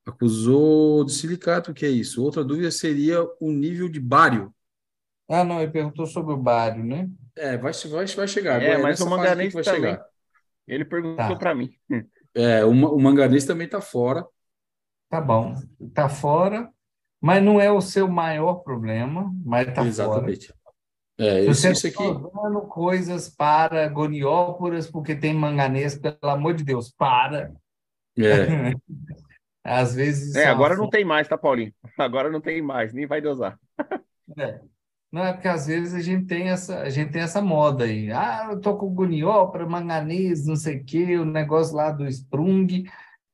Acusou 0.07 1.05
de 1.05 1.13
silicato, 1.13 1.69
o 1.69 1.73
que 1.75 1.85
é 1.85 1.89
isso? 1.89 2.23
Outra 2.23 2.43
dúvida 2.43 2.71
seria 2.71 3.21
o 3.39 3.51
nível 3.51 3.87
de 3.87 3.99
bário. 3.99 4.51
Ah, 5.29 5.43
não, 5.43 5.61
ele 5.61 5.71
perguntou 5.71 6.07
sobre 6.07 6.33
o 6.33 6.37
bário, 6.37 6.83
né? 6.83 7.07
É, 7.35 7.59
vai, 7.59 7.71
vai, 7.73 8.05
vai 8.07 8.27
chegar. 8.27 8.59
É, 8.59 8.75
mas 8.79 8.99
o 8.99 9.07
manganês 9.07 9.53
vai 9.53 9.63
também. 9.63 9.81
chegar. 9.81 10.05
Ele 10.67 10.83
perguntou 10.83 11.15
tá. 11.15 11.35
para 11.35 11.53
mim. 11.53 11.71
É, 12.33 12.65
o, 12.65 12.71
o 12.71 12.99
manganês 12.99 13.45
também 13.45 13.65
está 13.65 13.79
fora. 13.79 14.25
Tá 15.11 15.19
bom, 15.19 15.53
está 15.77 16.07
fora, 16.07 16.71
mas 17.19 17.43
não 17.43 17.59
é 17.59 17.69
o 17.69 17.81
seu 17.81 18.07
maior 18.07 18.63
problema, 18.63 19.29
mas 19.43 19.67
está 19.67 19.81
fora. 19.81 19.89
Exatamente. 19.89 20.53
É, 21.19 21.41
isso, 21.41 21.61
você 21.61 21.89
está 21.89 22.01
usando 22.01 22.61
coisas 22.61 23.29
para 23.29 23.89
gonióporas 23.89 24.89
porque 24.89 25.13
tem 25.13 25.33
manganês, 25.33 25.97
pelo 25.97 26.17
amor 26.23 26.53
de 26.53 26.63
Deus, 26.63 26.89
para. 26.89 27.51
É. 28.17 28.73
Às 29.61 29.93
vezes. 29.93 30.33
É, 30.33 30.45
agora 30.47 30.77
não 30.77 30.89
tem 30.89 31.03
mais, 31.03 31.27
tá, 31.27 31.37
Paulinho? 31.37 31.73
Agora 31.99 32.31
não 32.31 32.41
tem 32.41 32.61
mais, 32.61 32.93
nem 32.93 33.05
vai 33.05 33.21
dosar. 33.21 33.59
É. 34.37 34.61
Não, 35.11 35.25
é 35.25 35.33
porque 35.33 35.49
às 35.49 35.67
vezes 35.67 35.93
a 35.93 35.99
gente 35.99 36.25
tem 36.25 36.47
essa, 36.47 36.83
a 36.83 36.89
gente 36.89 37.11
tem 37.11 37.21
essa 37.21 37.41
moda 37.41 37.83
aí. 37.83 38.09
Ah, 38.13 38.47
eu 38.49 38.61
tô 38.61 38.77
com 38.77 38.87
guniópora, 38.95 39.67
manganês, 39.67 40.45
não 40.45 40.55
sei 40.55 40.77
o 40.77 40.85
quê, 40.85 41.17
o 41.17 41.25
negócio 41.25 41.75
lá 41.75 41.91
do 41.91 42.07
Sprung, 42.07 42.85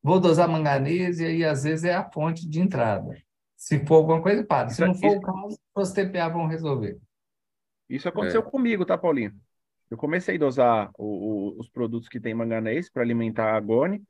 vou 0.01 0.19
dosar 0.19 0.47
manganês, 0.47 1.19
e 1.19 1.25
aí 1.25 1.45
às 1.45 1.63
vezes 1.63 1.85
é 1.85 1.93
a 1.93 2.09
fonte 2.09 2.47
de 2.47 2.59
entrada. 2.59 3.15
Se 3.55 3.83
for 3.85 3.95
alguma 3.95 4.21
coisa, 4.21 4.43
para. 4.43 4.69
Se 4.69 4.81
não 4.81 4.93
for 4.93 5.17
o 5.17 5.21
caso, 5.21 5.59
os 5.75 5.91
TPA 5.91 6.29
vão 6.29 6.47
resolver. 6.47 6.97
Isso 7.89 8.07
aconteceu 8.07 8.41
é. 8.41 8.43
comigo, 8.43 8.85
tá, 8.85 8.97
Paulinho? 8.97 9.33
Eu 9.89 9.97
comecei 9.97 10.35
a 10.35 10.39
dosar 10.39 10.91
o, 10.97 11.05
o, 11.55 11.59
os 11.59 11.69
produtos 11.69 12.09
que 12.09 12.19
tem 12.19 12.33
manganês 12.33 12.89
para 12.89 13.01
alimentar 13.01 13.55
a 13.55 13.59
Gone, 13.59 14.03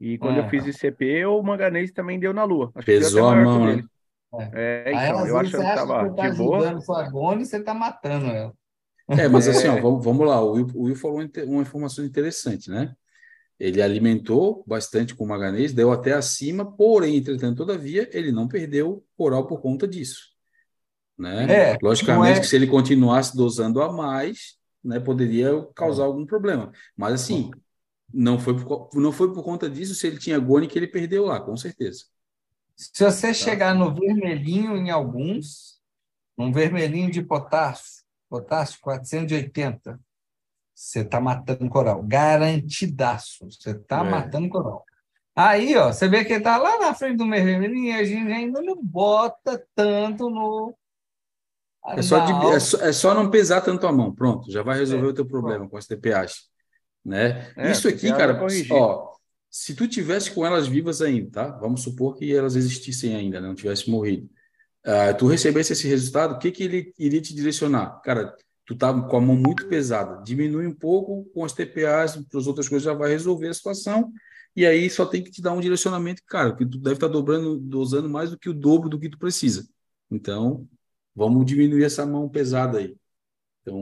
e 0.00 0.16
quando 0.16 0.38
eu 0.38 0.48
fiz 0.48 0.66
ICP, 0.66 1.26
o 1.26 1.42
manganês 1.42 1.92
também 1.92 2.18
deu 2.18 2.32
na 2.32 2.42
lua. 2.42 2.72
Acho 2.74 2.86
Pesou 2.86 3.28
a 3.28 3.36
mão, 3.36 3.66
né? 3.66 3.84
É, 4.54 4.84
é 4.86 4.92
então, 4.92 5.26
eu 5.26 5.38
acho 5.38 5.50
que 5.50 5.56
estava 5.56 6.08
que 6.08 6.16
tá 6.16 6.28
de 6.30 6.36
boa. 6.38 6.80
sua 6.80 7.10
Gone, 7.10 7.44
você 7.44 7.58
está 7.58 7.74
matando 7.74 8.26
ela. 8.26 8.54
É, 9.08 9.28
mas 9.28 9.46
assim, 9.46 9.68
ó, 9.68 9.76
é. 9.76 9.80
vamos, 9.82 10.02
vamos 10.02 10.26
lá. 10.26 10.40
O 10.40 10.52
Will, 10.52 10.68
o 10.74 10.82
Will 10.84 10.96
falou 10.96 11.20
uma 11.46 11.62
informação 11.62 12.04
interessante, 12.04 12.70
né? 12.70 12.94
Ele 13.60 13.82
alimentou 13.82 14.64
bastante 14.66 15.14
com 15.14 15.26
manganês, 15.26 15.74
deu 15.74 15.92
até 15.92 16.14
acima, 16.14 16.64
porém, 16.64 17.16
entretanto, 17.16 17.58
todavia, 17.58 18.08
ele 18.10 18.32
não 18.32 18.48
perdeu 18.48 19.04
coral 19.18 19.46
por 19.46 19.60
conta 19.60 19.86
disso. 19.86 20.30
Né? 21.18 21.72
É, 21.72 21.78
Logicamente 21.82 22.38
é... 22.38 22.40
que 22.40 22.46
se 22.46 22.56
ele 22.56 22.66
continuasse 22.66 23.36
dosando 23.36 23.82
a 23.82 23.92
mais, 23.92 24.58
né, 24.82 24.98
poderia 24.98 25.50
causar 25.74 26.04
é. 26.04 26.06
algum 26.06 26.24
problema. 26.24 26.72
Mas 26.96 27.12
assim, 27.12 27.50
não 28.10 28.38
foi, 28.38 28.56
por, 28.56 28.88
não 28.94 29.12
foi 29.12 29.30
por 29.30 29.44
conta 29.44 29.68
disso 29.68 29.94
se 29.94 30.06
ele 30.06 30.16
tinha 30.16 30.38
Gone 30.38 30.66
que 30.66 30.78
ele 30.78 30.86
perdeu 30.86 31.26
lá, 31.26 31.38
com 31.38 31.54
certeza. 31.54 32.04
Se 32.74 33.04
você 33.04 33.26
tá. 33.26 33.34
chegar 33.34 33.74
no 33.74 33.94
vermelhinho 33.94 34.74
em 34.74 34.88
alguns, 34.88 35.78
um 36.38 36.50
vermelhinho 36.50 37.10
de 37.10 37.20
potássio, 37.22 38.02
potássio 38.26 38.78
480, 38.80 40.00
você 40.80 41.00
está 41.00 41.20
matando 41.20 41.68
coral. 41.68 42.02
Garantidaço. 42.02 43.44
Você 43.44 43.72
está 43.72 43.98
é. 43.98 44.10
matando 44.10 44.48
coral. 44.48 44.82
Aí, 45.36 45.76
ó, 45.76 45.92
você 45.92 46.08
vê 46.08 46.24
que 46.24 46.32
está 46.32 46.56
lá 46.56 46.78
na 46.78 46.94
frente 46.94 47.18
do 47.18 47.28
vermelhinho 47.28 47.88
e 47.88 47.92
a 47.92 48.02
gente 48.02 48.32
ainda 48.32 48.62
não 48.62 48.82
bota 48.82 49.62
tanto 49.74 50.30
no. 50.30 50.74
É 51.86 52.02
só, 52.02 52.18
de, 52.20 52.46
é, 52.54 52.60
só, 52.60 52.78
é 52.78 52.92
só, 52.92 53.14
não 53.14 53.30
pesar 53.30 53.60
tanto 53.60 53.86
a 53.86 53.92
mão. 53.92 54.14
Pronto, 54.14 54.50
já 54.50 54.62
vai 54.62 54.78
resolver 54.78 55.06
é. 55.06 55.10
o 55.10 55.14
teu 55.14 55.26
problema 55.26 55.68
com 55.68 55.76
as 55.76 55.86
TPAs. 55.86 56.48
Né? 57.04 57.52
É, 57.56 57.70
Isso 57.70 57.88
aqui, 57.88 58.10
cara, 58.10 58.38
ó, 58.70 59.10
se 59.50 59.74
tu 59.74 59.86
tivesse 59.86 60.30
com 60.30 60.46
elas 60.46 60.66
vivas 60.66 61.00
ainda, 61.02 61.30
tá? 61.30 61.58
Vamos 61.58 61.82
supor 61.82 62.16
que 62.16 62.34
elas 62.34 62.56
existissem 62.56 63.16
ainda, 63.16 63.40
né? 63.40 63.48
não 63.48 63.54
tivesse 63.54 63.90
morrido. 63.90 64.28
Uh, 64.84 65.16
tu 65.18 65.26
recebesse 65.26 65.72
esse 65.72 65.86
resultado, 65.88 66.34
o 66.34 66.38
que 66.38 66.50
que 66.50 66.64
ele 66.64 66.94
iria 66.98 67.20
te 67.20 67.34
direcionar? 67.34 68.00
Cara, 68.02 68.34
tu 68.70 68.76
tá 68.76 68.92
com 69.02 69.16
a 69.16 69.20
mão 69.20 69.34
muito 69.34 69.66
pesada, 69.66 70.22
diminui 70.22 70.64
um 70.64 70.72
pouco 70.72 71.24
com 71.34 71.44
as 71.44 71.52
TPAs, 71.52 72.14
para 72.14 72.38
as 72.38 72.46
outras 72.46 72.68
coisas 72.68 72.84
já 72.84 72.94
vai 72.94 73.10
resolver 73.10 73.48
a 73.48 73.52
situação, 73.54 74.12
e 74.54 74.64
aí 74.64 74.88
só 74.88 75.04
tem 75.04 75.24
que 75.24 75.30
te 75.32 75.42
dar 75.42 75.52
um 75.52 75.60
direcionamento, 75.60 76.22
cara, 76.24 76.54
que 76.54 76.64
tu 76.64 76.78
deve 76.78 76.94
estar 76.94 77.08
tá 77.08 77.12
dobrando, 77.12 77.58
dosando 77.58 78.08
mais 78.08 78.30
do 78.30 78.38
que 78.38 78.48
o 78.48 78.54
dobro 78.54 78.88
do 78.88 79.00
que 79.00 79.08
tu 79.08 79.18
precisa. 79.18 79.68
Então, 80.08 80.68
vamos 81.16 81.44
diminuir 81.46 81.82
essa 81.82 82.06
mão 82.06 82.28
pesada 82.28 82.78
aí. 82.78 82.96
Então, 83.62 83.76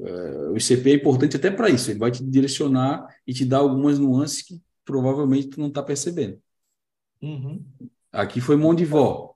uh, 0.00 0.50
o 0.50 0.56
ICP 0.56 0.90
é 0.90 0.94
importante 0.94 1.36
até 1.36 1.48
para 1.48 1.70
isso, 1.70 1.88
ele 1.88 2.00
vai 2.00 2.10
te 2.10 2.24
direcionar 2.24 3.06
e 3.24 3.32
te 3.32 3.44
dar 3.44 3.58
algumas 3.58 4.00
nuances 4.00 4.42
que 4.42 4.60
provavelmente 4.84 5.46
tu 5.46 5.60
não 5.60 5.68
está 5.68 5.80
percebendo. 5.80 6.42
Uhum. 7.22 7.64
Aqui 8.10 8.40
foi 8.40 8.56
mão 8.56 8.74
de 8.74 8.84
vó. 8.84 9.32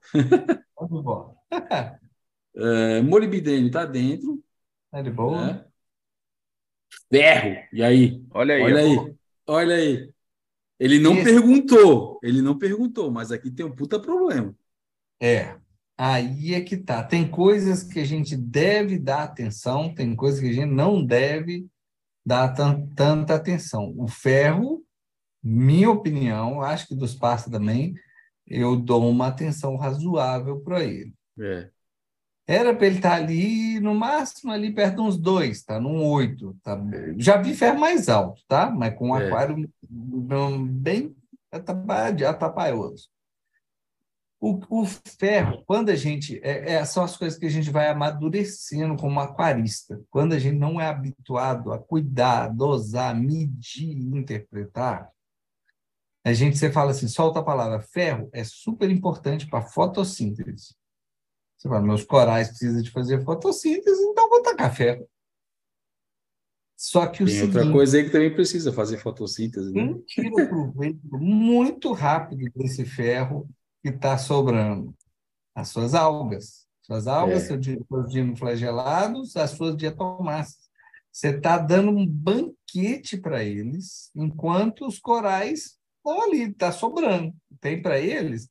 Mão 0.77 0.89
de 0.89 1.01
vó. 1.01 1.35
é, 2.57 3.01
molibdênio 3.01 3.67
está 3.67 3.85
dentro. 3.85 4.42
É 4.93 5.01
de 5.01 5.09
boa. 5.09 5.45
Né? 5.45 5.65
Ferro. 7.09 7.67
E 7.73 7.83
aí? 7.83 8.23
Olha 8.31 8.55
aí. 8.55 8.61
Olha 8.61 8.79
aí. 8.79 9.15
Olha 9.47 9.75
aí. 9.75 10.13
Ele 10.79 10.99
não 10.99 11.13
Esse... 11.13 11.23
perguntou. 11.23 12.19
Ele 12.23 12.41
não 12.41 12.57
perguntou, 12.57 13.11
mas 13.11 13.31
aqui 13.31 13.51
tem 13.51 13.65
um 13.65 13.75
puta 13.75 13.99
problema. 13.99 14.55
É. 15.19 15.57
Aí 15.97 16.53
é 16.53 16.61
que 16.61 16.77
tá. 16.77 17.03
Tem 17.03 17.29
coisas 17.29 17.83
que 17.83 17.99
a 17.99 18.05
gente 18.05 18.35
deve 18.35 18.97
dar 18.97 19.23
atenção, 19.23 19.93
tem 19.93 20.15
coisas 20.15 20.39
que 20.39 20.49
a 20.49 20.53
gente 20.53 20.71
não 20.71 21.05
deve 21.05 21.67
dar 22.25 22.53
tanta 22.95 23.35
atenção. 23.35 23.93
O 23.97 24.07
ferro 24.07 24.83
minha 25.43 25.91
opinião, 25.91 26.61
acho 26.61 26.87
que 26.87 26.95
dos 26.95 27.13
passos 27.13 27.51
também, 27.51 27.93
eu 28.47 28.77
dou 28.77 29.09
uma 29.09 29.27
atenção 29.27 29.75
razoável 29.75 30.61
para 30.61 30.83
ele. 30.83 31.13
É. 31.37 31.69
Era 32.45 32.75
para 32.75 32.87
ele 32.87 32.97
estar 32.97 33.11
tá 33.11 33.15
ali, 33.15 33.79
no 33.79 33.95
máximo, 33.95 34.51
ali 34.51 34.73
perto 34.73 34.95
de 34.95 35.01
uns 35.01 35.17
dois, 35.17 35.63
tá? 35.63 35.79
Num 35.79 36.03
oito. 36.03 36.57
Tá? 36.61 36.77
Já 37.17 37.37
vi 37.37 37.53
ferro 37.53 37.79
mais 37.79 38.09
alto, 38.09 38.41
tá? 38.47 38.69
Mas 38.69 38.95
com 38.95 39.11
um 39.11 39.17
é. 39.17 39.27
aquário 39.27 39.69
bem 40.67 41.15
atrapalhoso. 42.25 43.09
O, 44.41 44.59
o 44.81 44.85
ferro, 44.85 45.63
quando 45.65 45.89
a 45.89 45.95
gente. 45.95 46.37
É, 46.43 46.73
é, 46.73 46.85
são 46.85 47.01
as 47.01 47.15
coisas 47.15 47.39
que 47.39 47.45
a 47.45 47.49
gente 47.49 47.71
vai 47.71 47.87
amadurecendo 47.87 48.97
como 48.97 49.21
aquarista. 49.21 50.01
Quando 50.09 50.33
a 50.33 50.39
gente 50.39 50.57
não 50.57 50.81
é 50.81 50.87
habituado 50.87 51.71
a 51.71 51.79
cuidar, 51.79 52.49
dosar, 52.49 53.15
medir, 53.15 53.97
interpretar, 53.97 55.09
a 56.25 56.33
gente 56.33 56.57
você 56.57 56.69
fala 56.69 56.91
assim, 56.91 57.07
solta 57.07 57.39
a 57.39 57.43
palavra 57.43 57.79
ferro 57.79 58.29
é 58.33 58.43
super 58.43 58.89
importante 58.89 59.47
para 59.47 59.61
fotossíntese. 59.61 60.75
Você 61.63 61.69
fala, 61.69 61.81
meus 61.81 62.03
corais 62.03 62.49
precisam 62.49 62.81
de 62.81 62.91
fazer 62.91 63.23
fotossíntese, 63.23 64.03
então 64.03 64.29
vou 64.29 64.41
tacar 64.41 64.75
ferro. 64.75 65.07
Só 66.75 67.07
que 67.07 67.23
o 67.23 67.25
Tem 67.25 67.35
seguinte, 67.35 67.57
outra 67.57 67.71
coisa 67.71 67.97
aí 67.97 68.03
que 68.03 68.09
também 68.09 68.35
precisa 68.35 68.73
fazer 68.73 68.97
fotossíntese, 68.97 69.71
né? 69.71 69.81
Um 69.81 70.01
tira 70.01 70.27
o 70.27 70.49
proveito 70.49 70.99
muito 71.17 71.93
rápido 71.93 72.51
desse 72.53 72.83
ferro 72.83 73.49
que 73.81 73.87
está 73.87 74.17
sobrando. 74.17 74.93
As 75.55 75.69
suas 75.69 75.93
algas. 75.93 76.67
Suas 76.81 77.07
algas, 77.07 77.43
é. 77.43 77.47
seus 77.47 78.11
dinoflagelados, 78.11 79.37
as 79.37 79.51
suas 79.51 79.77
diatomáceas. 79.77 80.69
Você 81.13 81.29
está 81.29 81.57
dando 81.57 81.91
um 81.91 82.05
banquete 82.05 83.15
para 83.15 83.41
eles, 83.41 84.11
enquanto 84.13 84.85
os 84.85 84.99
corais 84.99 85.77
estão 85.95 86.23
ali, 86.23 86.49
está 86.49 86.73
sobrando. 86.73 87.33
Tem 87.61 87.81
para 87.81 87.97
eles. 87.97 88.49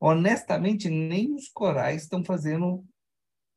Honestamente, 0.00 0.88
nem 0.88 1.34
os 1.34 1.48
corais 1.48 2.02
estão 2.02 2.24
fazendo 2.24 2.82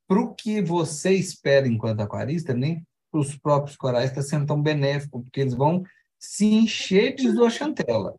para 0.06 0.20
o 0.20 0.34
que 0.34 0.60
você 0.60 1.12
espera 1.12 1.66
enquanto 1.66 2.00
aquarista, 2.00 2.52
nem 2.52 2.86
para 3.10 3.20
os 3.20 3.36
próprios 3.36 3.76
corais 3.76 4.10
está 4.10 4.20
sendo 4.20 4.46
tão 4.46 4.60
benéfico, 4.60 5.22
porque 5.22 5.40
eles 5.40 5.54
vão 5.54 5.82
se 6.18 6.46
encher 6.46 7.14
de 7.14 7.30
zooxantela. 7.30 8.14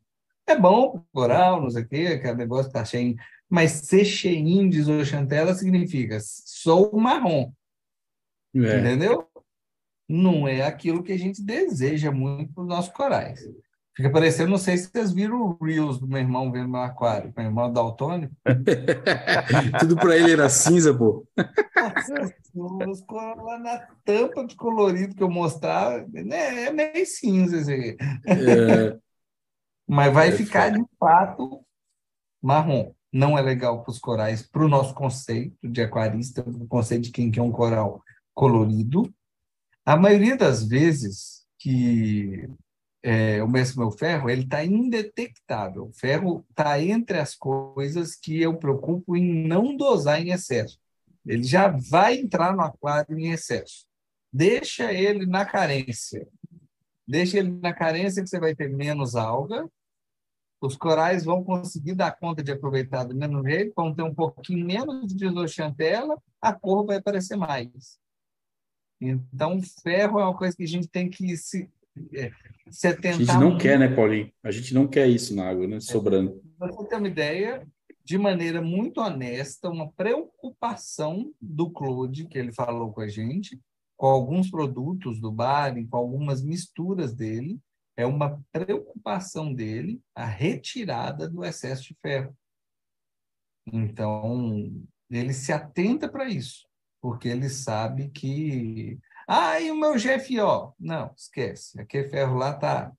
É 0.47 0.57
bom 0.57 1.03
coral, 1.13 1.61
não 1.61 1.69
sei 1.69 1.83
o 1.83 1.88
quê, 1.88 2.07
aquele 2.07 2.35
negócio 2.35 2.67
está 2.67 2.83
cheio, 2.83 3.15
mas 3.49 3.71
ser 3.71 4.05
cheinho 4.05 4.69
de 4.69 4.81
zooxantela 4.81 5.53
significa 5.53 6.17
sou 6.21 6.95
marrom. 6.97 7.51
É. 8.55 8.80
Entendeu? 8.80 9.28
Não 10.07 10.47
é 10.47 10.61
aquilo 10.61 11.03
que 11.03 11.11
a 11.11 11.17
gente 11.17 11.43
deseja 11.43 12.11
muito 12.11 12.53
para 12.53 12.63
os 12.63 12.69
nossos 12.69 12.93
corais. 12.93 13.47
Fica 13.95 14.09
parecendo, 14.09 14.51
não 14.51 14.57
sei 14.57 14.77
se 14.77 14.89
vocês 14.89 15.13
viram 15.13 15.41
o 15.41 15.63
Reels 15.63 15.97
do 15.99 16.07
meu 16.07 16.19
irmão 16.19 16.51
vendo 16.51 16.67
meu 16.67 16.81
aquário, 16.81 17.33
meu 17.35 17.45
irmão 17.45 17.71
daltônico. 17.71 18.35
Tudo 19.79 19.95
para 19.95 20.17
ele 20.17 20.33
era 20.33 20.49
cinza, 20.49 20.93
pô. 20.93 21.25
Os 22.53 23.05
lá 23.07 23.57
na 23.57 23.77
tampa 24.03 24.45
de 24.45 24.55
colorido 24.55 25.15
que 25.15 25.23
eu 25.23 25.29
mostrava, 25.29 26.05
né, 26.11 26.65
é 26.65 26.71
meio 26.73 27.05
cinza 27.05 27.57
esse 27.57 27.71
aqui. 27.71 27.97
É... 28.27 28.99
Mas 29.87 30.13
vai 30.13 30.27
é 30.27 30.31
ficar 30.33 30.71
foda. 30.71 30.77
de 30.79 30.85
fato 30.99 31.65
marrom. 32.41 32.93
Não 33.13 33.37
é 33.37 33.41
legal 33.41 33.81
para 33.81 33.91
os 33.91 33.99
corais, 33.99 34.41
para 34.41 34.65
o 34.65 34.67
nosso 34.67 34.93
conceito 34.93 35.55
de 35.63 35.81
aquarista, 35.81 36.41
o 36.41 36.67
conceito 36.67 37.03
de 37.03 37.11
quem 37.11 37.31
quer 37.31 37.41
um 37.41 37.51
coral 37.51 38.03
colorido. 38.33 39.09
A 39.85 39.95
maioria 39.95 40.35
das 40.35 40.67
vezes 40.67 41.45
que 41.57 42.49
é, 43.08 43.43
o 43.43 43.47
mesmo 43.47 43.91
ferro, 43.91 44.32
ele 44.32 44.41
está 44.41 44.66
indetectável. 44.66 45.86
O 45.86 45.93
ferro 45.93 46.43
está 46.49 46.82
entre 46.82 47.20
as 47.20 47.36
coisas 47.36 48.16
que 48.16 48.41
eu 48.41 48.58
preocupo 48.58 49.16
em 49.16 49.47
não 49.47 49.78
dosar 49.78 50.20
em 50.20 50.32
excesso. 50.32 50.80
Ele 51.24 51.43
já 51.43 51.68
vai 51.68 52.18
entrar 52.18 52.56
no 52.56 52.64
aquário 52.64 53.16
em 53.20 53.30
excesso. 53.30 53.86
Deixa 54.34 54.91
ele 54.91 55.28
na 55.28 55.45
carência. 55.45 56.28
Deixa 57.08 57.38
ele 57.38 57.51
na 57.51 57.72
carência 57.74 58.24
que 58.24 58.30
você 58.30 58.39
vai 58.39 58.56
ter 58.56 58.76
menos 58.76 59.16
alga. 59.16 59.70
Os 60.60 60.76
corais 60.76 61.24
vão 61.24 61.43
conseguir 61.43 61.93
dar 61.93 62.18
conta 62.18 62.41
de 62.41 62.53
aproveitar 62.53 63.03
do 63.03 63.47
jeito, 63.47 63.74
vão 63.76 63.93
ter 63.93 64.01
um 64.01 64.16
pouquinho 64.16 64.66
menos 64.66 65.14
de 65.14 65.30
zooxantela, 65.30 66.18
a 66.41 66.51
cor 66.51 66.84
vai 66.84 66.97
aparecer 66.97 67.36
mais. 67.36 67.99
Então, 68.99 69.62
ferro 69.84 70.20
é 70.20 70.24
uma 70.24 70.36
coisa 70.36 70.58
que 70.58 70.64
a 70.64 70.68
gente 70.68 70.88
tem 70.88 71.08
que 71.08 71.38
se, 71.38 71.70
é, 72.13 72.31
se 72.69 72.87
atentar. 72.87 73.13
A 73.13 73.17
gente 73.17 73.37
não 73.37 73.57
quer, 73.57 73.79
né, 73.79 73.87
Paulinho? 73.87 74.31
A 74.43 74.51
gente 74.51 74.73
não 74.73 74.87
quer 74.87 75.07
isso 75.07 75.35
na 75.35 75.49
água, 75.49 75.67
né? 75.67 75.79
Sobrando. 75.79 76.41
É, 76.61 76.67
você 76.67 76.87
ter 76.87 76.95
uma 76.95 77.07
ideia, 77.07 77.67
de 78.03 78.17
maneira 78.17 78.61
muito 78.61 79.01
honesta, 79.01 79.69
uma 79.69 79.91
preocupação 79.91 81.33
do 81.41 81.69
Claude, 81.71 82.27
que 82.27 82.37
ele 82.37 82.53
falou 82.53 82.91
com 82.91 83.01
a 83.01 83.07
gente, 83.07 83.59
com 83.97 84.07
alguns 84.07 84.49
produtos 84.49 85.19
do 85.19 85.31
bar, 85.31 85.73
com 85.89 85.97
algumas 85.97 86.43
misturas 86.43 87.13
dele, 87.13 87.59
é 87.97 88.05
uma 88.05 88.41
preocupação 88.51 89.53
dele 89.53 90.01
a 90.13 90.25
retirada 90.25 91.29
do 91.29 91.43
excesso 91.43 91.83
de 91.83 91.97
ferro. 92.01 92.35
Então, 93.71 94.71
ele 95.09 95.33
se 95.33 95.51
atenta 95.51 96.07
para 96.09 96.27
isso, 96.27 96.67
porque 97.01 97.27
ele 97.27 97.49
sabe 97.49 98.09
que. 98.09 98.99
Ah, 99.28 99.59
e 99.59 99.71
o 99.71 99.76
meu 99.76 99.93
GFO? 99.93 100.73
Não, 100.80 101.11
esquece. 101.15 101.80
Aquele 101.80 102.07
ferro 102.09 102.38
lá 102.38 102.51
está 102.51 102.91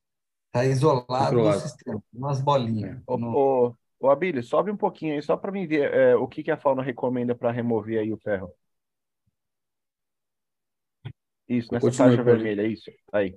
tá 0.50 0.64
isolado 0.64 1.36
do 1.36 1.52
sistema, 1.54 2.02
umas 2.12 2.40
bolinhas. 2.40 3.00
Ô, 3.06 3.16
no... 3.16 3.36
ô, 3.36 3.74
ô 4.00 4.10
Abílio, 4.10 4.42
sobe 4.42 4.70
um 4.70 4.76
pouquinho 4.76 5.14
aí, 5.14 5.22
só 5.22 5.36
para 5.36 5.52
mim 5.52 5.66
ver 5.66 5.92
é, 5.92 6.16
o 6.16 6.26
que, 6.26 6.42
que 6.42 6.50
a 6.50 6.56
fauna 6.56 6.82
recomenda 6.82 7.34
para 7.34 7.50
remover 7.50 8.00
aí 8.00 8.12
o 8.12 8.18
ferro. 8.18 8.52
Isso, 11.48 11.72
nessa 11.72 11.86
Continua 11.86 12.08
faixa 12.08 12.22
vermelha, 12.24 12.62
é 12.62 12.66
isso. 12.66 12.90
Aí. 13.12 13.36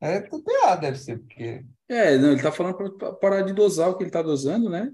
É 0.00 0.20
TPA, 0.20 0.76
deve 0.76 0.98
ser, 0.98 1.18
porque. 1.18 1.64
É, 1.88 2.16
não, 2.16 2.28
ele 2.28 2.36
está 2.36 2.50
falando 2.50 2.76
para 2.96 3.12
parar 3.12 3.42
de 3.42 3.52
dosar 3.52 3.88
o 3.88 3.96
que 3.96 4.02
ele 4.02 4.10
está 4.10 4.22
dosando, 4.22 4.68
né? 4.68 4.92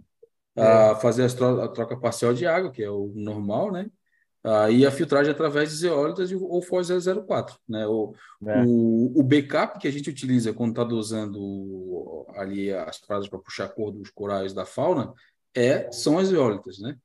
É. 0.57 0.95
fazer 0.97 1.25
a 1.25 1.29
troca, 1.29 1.65
a 1.65 1.69
troca 1.69 1.97
parcial 1.99 2.33
de 2.33 2.47
água, 2.47 2.73
que 2.73 2.83
é 2.83 2.91
o 2.91 3.13
normal, 3.15 3.71
né? 3.71 3.91
Ah, 4.49 4.71
e 4.71 4.87
a 4.87 4.93
filtragem 4.93 5.33
através 5.33 5.71
de 5.71 5.77
zeólitas 5.77 6.31
ou 6.31 6.63
FOS 6.63 6.89
004, 7.27 7.59
né? 7.69 7.85
O, 7.89 8.15
é. 8.47 8.63
o, 8.65 9.19
o 9.19 9.23
backup 9.25 9.77
que 9.81 9.89
a 9.89 9.91
gente 9.91 10.09
utiliza 10.09 10.53
quando 10.53 10.71
está 10.71 10.85
dosando 10.85 12.25
ali 12.37 12.73
as 12.73 12.99
frases 12.99 13.29
para 13.29 13.41
puxar 13.41 13.65
a 13.65 13.69
cor 13.69 13.91
dos 13.91 14.09
corais 14.09 14.55
da 14.55 14.65
fauna 14.65 15.13
é, 15.53 15.91
são 15.91 16.17
as 16.17 16.29
zeólitas, 16.29 16.79
né? 16.79 16.97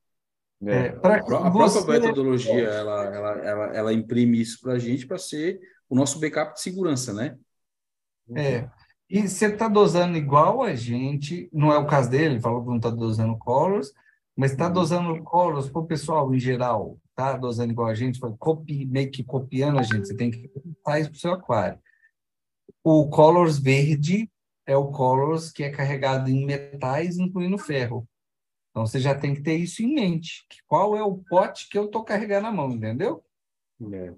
É, 0.63 0.71
é 0.71 0.89
a, 1.01 1.15
a 1.15 1.51
própria 1.51 1.99
metodologia 1.99 2.67
ela, 2.67 3.05
ela, 3.05 3.31
ela, 3.39 3.65
ela 3.75 3.93
imprime 3.93 4.39
isso 4.39 4.61
para 4.61 4.73
a 4.73 4.79
gente 4.79 5.07
para 5.07 5.17
ser 5.17 5.59
o 5.89 5.95
nosso 5.95 6.19
backup 6.19 6.53
de 6.53 6.61
segurança, 6.61 7.11
né? 7.11 7.39
É. 8.35 8.69
E 9.09 9.27
você 9.27 9.47
está 9.47 9.67
dosando 9.67 10.15
igual 10.15 10.61
a 10.61 10.75
gente, 10.75 11.49
não 11.51 11.73
é 11.73 11.77
o 11.79 11.87
caso 11.87 12.07
dele, 12.07 12.35
ele 12.35 12.39
falou 12.39 12.61
que 12.61 12.69
não 12.69 12.77
está 12.77 12.91
dosando 12.91 13.35
colors, 13.39 13.91
mas 14.37 14.51
está 14.51 14.67
uhum. 14.67 14.73
dosando 14.73 15.23
colors 15.23 15.67
para 15.67 15.81
o 15.81 15.87
pessoal 15.87 16.31
em 16.35 16.39
geral, 16.39 16.99
está 17.11 17.37
dosando 17.37 17.71
igual 17.71 17.87
a 17.87 17.93
gente, 17.93 18.19
copi, 18.39 18.85
meio 18.85 19.11
que 19.11 19.23
copiando 19.23 19.79
a 19.79 19.83
gente, 19.83 20.07
você 20.07 20.15
tem 20.15 20.31
que 20.31 20.49
fazer 20.83 21.09
para 21.09 21.13
o 21.13 21.19
seu 21.19 21.33
aquário. 21.33 21.79
O 22.83 23.09
colors 23.09 23.59
verde 23.59 24.29
é 24.65 24.75
o 24.75 24.91
colors 24.91 25.51
que 25.51 25.63
é 25.63 25.69
carregado 25.69 26.29
em 26.29 26.45
metais, 26.45 27.17
incluindo 27.17 27.57
ferro. 27.57 28.07
Então 28.71 28.85
você 28.85 28.99
já 28.99 29.13
tem 29.13 29.35
que 29.35 29.41
ter 29.41 29.55
isso 29.55 29.83
em 29.83 29.93
mente. 29.93 30.45
Qual 30.65 30.95
é 30.95 31.03
o 31.03 31.17
pote 31.17 31.67
que 31.69 31.77
eu 31.77 31.85
estou 31.85 32.03
carregando 32.03 32.43
na 32.43 32.51
mão, 32.51 32.71
entendeu? 32.71 33.23
É. 33.93 34.13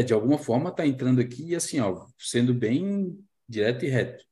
é, 0.00 0.02
de 0.02 0.12
alguma 0.12 0.36
forma 0.38 0.70
está 0.70 0.86
entrando 0.86 1.20
aqui 1.20 1.54
assim, 1.54 1.80
ó, 1.80 2.06
sendo 2.18 2.52
bem 2.52 3.18
direto 3.48 3.84
e 3.84 3.88
reto. 3.88 4.24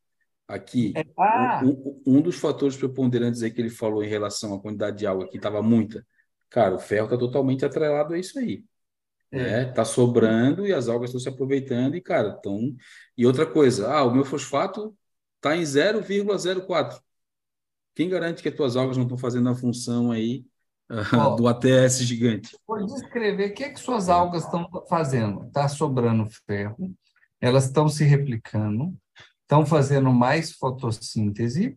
Aqui, 0.46 0.92
é, 0.94 1.05
ah. 1.18 1.62
um, 1.64 2.02
um, 2.07 2.20
dos 2.20 2.36
fatores 2.36 2.76
preponderantes 2.76 3.42
aí 3.42 3.50
que 3.50 3.62
ele 3.62 3.70
falou 3.70 4.05
em 4.05 4.09
relação 4.09 4.55
à 4.55 4.61
quantidade 4.61 4.98
de 4.98 5.07
água 5.07 5.26
que 5.26 5.38
estava 5.38 5.62
muita, 5.62 6.07
cara, 6.55 6.76
o 6.76 6.78
ferro 6.78 7.07
está 7.07 7.18
totalmente 7.18 7.64
atrelado 7.64 8.14
a 8.14 8.18
isso 8.18 8.38
aí. 8.38 8.64
É. 9.32 9.38
Né? 9.38 9.64
Tá 9.72 9.84
sobrando 9.84 10.64
e 10.64 10.72
as 10.72 10.88
algas 10.88 11.11
estão 11.11 11.20
se 11.20 11.28
aproveitando 11.28 11.96
e, 11.96 12.00
cara, 12.00 12.28
estão. 12.28 12.72
E 13.18 13.26
outra 13.26 13.44
coisa, 13.44 13.92
ah, 13.92 14.05
o 14.05 14.14
meu 14.14 14.24
fosfato 14.24 14.96
está 15.34 15.57
em 15.57 15.62
0,04. 15.62 17.00
Quem 17.92 18.09
garante 18.09 18.40
que 18.40 18.48
as 18.48 18.55
tuas 18.55 18.76
algas 18.76 18.96
não 18.96 19.02
estão 19.02 19.18
fazendo 19.18 19.48
a 19.48 19.55
função 19.57 20.12
aí 20.12 20.46
uh, 20.88 21.34
do 21.34 21.48
ATS 21.48 21.98
gigante? 22.05 22.57
Vou 22.68 22.86
descrever 22.86 23.50
o 23.50 23.55
que, 23.55 23.64
é 23.64 23.70
que 23.70 23.80
suas 23.80 24.09
algas 24.09 24.44
estão 24.44 24.68
fazendo. 24.88 25.46
Está 25.46 25.68
sobrando 25.68 26.24
ferro, 26.46 26.94
elas 27.40 27.64
estão 27.64 27.88
se 27.88 28.05
replicando, 28.05 28.96
estão 29.42 29.66
fazendo 29.66 30.12
mais 30.12 30.52
fotossíntese, 30.52 31.76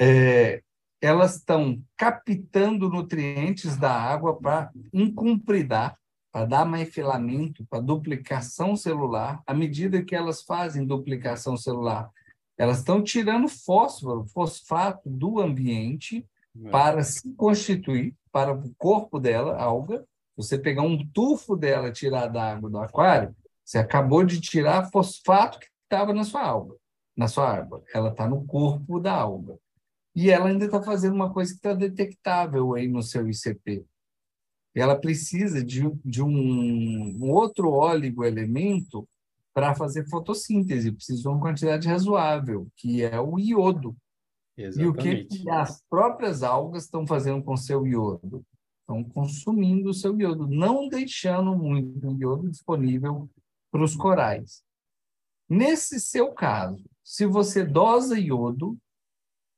é, 0.00 0.62
elas 1.04 1.36
estão 1.36 1.82
captando 1.98 2.88
nutrientes 2.88 3.76
da 3.76 3.92
água 3.92 4.40
para 4.40 4.70
incumpridar, 4.90 5.98
para 6.32 6.46
dar 6.46 6.64
mais 6.64 6.88
filamento, 6.88 7.62
para 7.66 7.82
duplicação 7.82 8.74
celular. 8.74 9.42
À 9.46 9.52
medida 9.52 10.02
que 10.02 10.16
elas 10.16 10.42
fazem 10.42 10.86
duplicação 10.86 11.58
celular, 11.58 12.10
elas 12.56 12.78
estão 12.78 13.02
tirando 13.02 13.48
fósforo, 13.48 14.24
fosfato 14.24 15.10
do 15.10 15.40
ambiente 15.40 16.26
é. 16.64 16.70
para 16.70 17.02
se 17.02 17.34
constituir, 17.34 18.14
para 18.32 18.54
o 18.54 18.74
corpo 18.78 19.20
dela, 19.20 19.60
alga. 19.60 20.06
Você 20.36 20.56
pegar 20.58 20.82
um 20.82 21.06
tufo 21.12 21.54
dela, 21.54 21.92
tirar 21.92 22.28
da 22.28 22.52
água 22.52 22.70
do 22.70 22.78
aquário, 22.78 23.36
você 23.62 23.76
acabou 23.76 24.24
de 24.24 24.40
tirar 24.40 24.90
fosfato 24.90 25.58
que 25.60 25.66
estava 25.82 26.14
na 26.14 26.24
sua 26.24 26.42
alga, 26.42 26.74
na 27.14 27.28
sua 27.28 27.54
água. 27.54 27.82
Ela 27.92 28.08
está 28.08 28.26
no 28.26 28.44
corpo 28.46 28.98
da 28.98 29.12
alga. 29.12 29.58
E 30.14 30.30
ela 30.30 30.48
ainda 30.48 30.66
está 30.66 30.82
fazendo 30.82 31.14
uma 31.14 31.32
coisa 31.32 31.50
que 31.50 31.58
está 31.58 31.74
detectável 31.74 32.74
aí 32.74 32.86
no 32.86 33.02
seu 33.02 33.28
ICP. 33.28 33.84
Ela 34.74 34.98
precisa 34.98 35.62
de, 35.64 35.82
de 36.04 36.22
um, 36.22 36.28
um 36.28 37.30
outro 37.30 37.80
elemento 38.24 39.08
para 39.52 39.74
fazer 39.74 40.08
fotossíntese, 40.08 40.92
precisa 40.92 41.22
de 41.22 41.28
uma 41.28 41.40
quantidade 41.40 41.88
razoável, 41.88 42.68
que 42.76 43.02
é 43.02 43.20
o 43.20 43.38
iodo. 43.38 43.96
Exatamente. 44.56 44.84
E 44.84 44.88
o 44.88 44.94
que, 44.94 45.24
que 45.24 45.50
as 45.50 45.82
próprias 45.88 46.42
algas 46.42 46.84
estão 46.84 47.06
fazendo 47.06 47.42
com 47.42 47.56
seu 47.56 47.86
iodo? 47.86 48.44
Estão 48.80 49.02
consumindo 49.02 49.90
o 49.90 49.94
seu 49.94 50.18
iodo, 50.20 50.46
não 50.46 50.88
deixando 50.88 51.56
muito 51.56 52.20
iodo 52.20 52.50
disponível 52.50 53.30
para 53.70 53.82
os 53.82 53.96
corais. 53.96 54.62
Nesse 55.48 56.00
seu 56.00 56.32
caso, 56.32 56.84
se 57.02 57.24
você 57.24 57.64
dosa 57.64 58.18
iodo, 58.18 58.76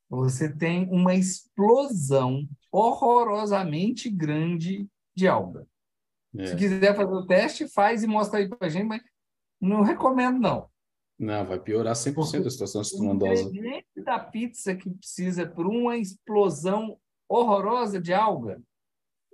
você 0.09 0.49
tem 0.49 0.89
uma 0.91 1.15
explosão 1.15 2.49
horrorosamente 2.71 4.09
grande 4.09 4.89
de 5.15 5.27
alga. 5.27 5.67
É. 6.37 6.47
Se 6.47 6.57
quiser 6.57 6.95
fazer 6.95 7.13
o 7.13 7.27
teste, 7.27 7.69
faz 7.69 8.03
e 8.03 8.07
mostra 8.07 8.39
aí 8.39 8.49
para 8.49 8.67
a 8.67 8.71
gente, 8.71 8.87
mas 8.87 9.03
não 9.61 9.83
recomendo, 9.83 10.39
não. 10.39 10.69
Não, 11.19 11.47
vai 11.47 11.59
piorar 11.59 11.95
100% 11.95 12.15
Porque 12.15 12.37
a 12.37 12.51
situação 12.51 12.85
se 12.85 12.97
tu 12.97 13.03
não 13.03 13.17
dosa. 13.17 13.51
O 13.97 14.05
da 14.05 14.19
pizza 14.19 14.75
que 14.75 14.91
precisa 14.91 15.47
por 15.47 15.67
uma 15.67 15.97
explosão 15.97 16.99
horrorosa 17.27 18.01
de 18.01 18.13
alga 18.13 18.61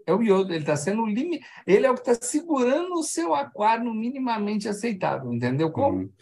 é 0.06 0.14
o 0.14 0.22
iodo. 0.22 0.52
Ele 0.52 0.62
está 0.62 0.76
sendo 0.76 1.04
limite. 1.04 1.44
Ele 1.66 1.86
é 1.86 1.90
o 1.90 1.94
que 1.94 2.08
está 2.08 2.14
segurando 2.14 2.94
o 2.94 3.02
seu 3.02 3.34
aquário 3.34 3.84
no 3.84 3.94
minimamente 3.94 4.68
aceitável, 4.68 5.32
entendeu 5.32 5.72
como? 5.72 5.98
Uhum. 5.98 6.12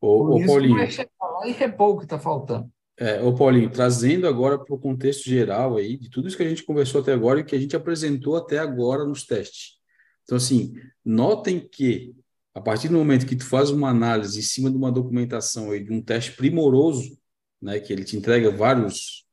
Ô, 0.00 0.36
ô 0.36 0.46
Paulinho. 0.46 0.76
Vai 0.76 0.90
chegar 0.90 1.10
lá 1.20 1.46
e 1.46 1.52
repor 1.52 1.90
o 1.90 1.98
que 1.98 2.04
está 2.04 2.18
faltando. 2.18 2.70
É, 2.96 3.20
ô 3.22 3.34
Paulinho, 3.34 3.70
trazendo 3.70 4.28
agora 4.28 4.58
para 4.58 4.74
o 4.74 4.78
contexto 4.78 5.24
geral 5.24 5.76
aí, 5.76 5.96
de 5.96 6.08
tudo 6.08 6.28
isso 6.28 6.36
que 6.36 6.42
a 6.42 6.48
gente 6.48 6.62
conversou 6.62 7.00
até 7.00 7.12
agora 7.12 7.40
e 7.40 7.44
que 7.44 7.56
a 7.56 7.58
gente 7.58 7.74
apresentou 7.74 8.36
até 8.36 8.58
agora 8.58 9.04
nos 9.04 9.24
testes. 9.24 9.78
Então, 10.22 10.36
assim, 10.36 10.74
notem 11.04 11.60
que 11.60 12.14
a 12.54 12.60
partir 12.60 12.88
do 12.88 12.94
momento 12.94 13.26
que 13.26 13.34
tu 13.34 13.44
faz 13.44 13.70
uma 13.70 13.90
análise 13.90 14.38
em 14.38 14.42
cima 14.42 14.70
de 14.70 14.76
uma 14.76 14.92
documentação 14.92 15.72
aí, 15.72 15.82
de 15.82 15.92
um 15.92 16.00
teste 16.00 16.32
primoroso, 16.32 17.18
né, 17.60 17.80
que 17.80 17.92
ele 17.92 18.04
te 18.04 18.16
entrega 18.16 18.48
vários, 18.48 19.26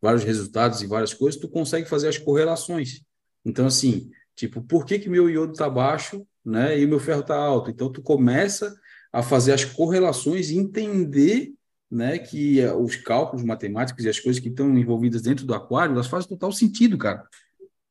vários 0.00 0.22
resultados 0.22 0.82
e 0.82 0.86
várias 0.86 1.14
coisas, 1.14 1.40
tu 1.40 1.48
consegue 1.48 1.88
fazer 1.88 2.08
as 2.08 2.18
correlações. 2.18 3.00
Então, 3.44 3.66
assim, 3.66 4.10
tipo, 4.34 4.60
por 4.60 4.84
que 4.84 4.98
que 4.98 5.08
meu 5.08 5.30
iodo 5.30 5.52
está 5.52 5.70
baixo, 5.70 6.26
né, 6.44 6.78
e 6.78 6.84
o 6.84 6.88
meu 6.88 7.00
ferro 7.00 7.20
está 7.20 7.36
alto? 7.36 7.70
Então, 7.70 7.90
tu 7.90 8.02
começa 8.02 8.76
a 9.10 9.22
fazer 9.22 9.52
as 9.52 9.64
correlações 9.64 10.50
e 10.50 10.58
entender, 10.58 11.54
né, 11.90 12.18
que 12.18 12.64
os 12.66 12.96
cálculos 12.96 13.44
matemáticos 13.44 14.04
e 14.04 14.08
as 14.08 14.18
coisas 14.18 14.40
que 14.40 14.48
estão 14.48 14.76
envolvidas 14.76 15.22
dentro 15.22 15.46
do 15.46 15.54
aquário, 15.54 15.94
elas 15.94 16.06
fazem 16.06 16.28
total 16.28 16.52
sentido, 16.52 16.98
cara. 16.98 17.24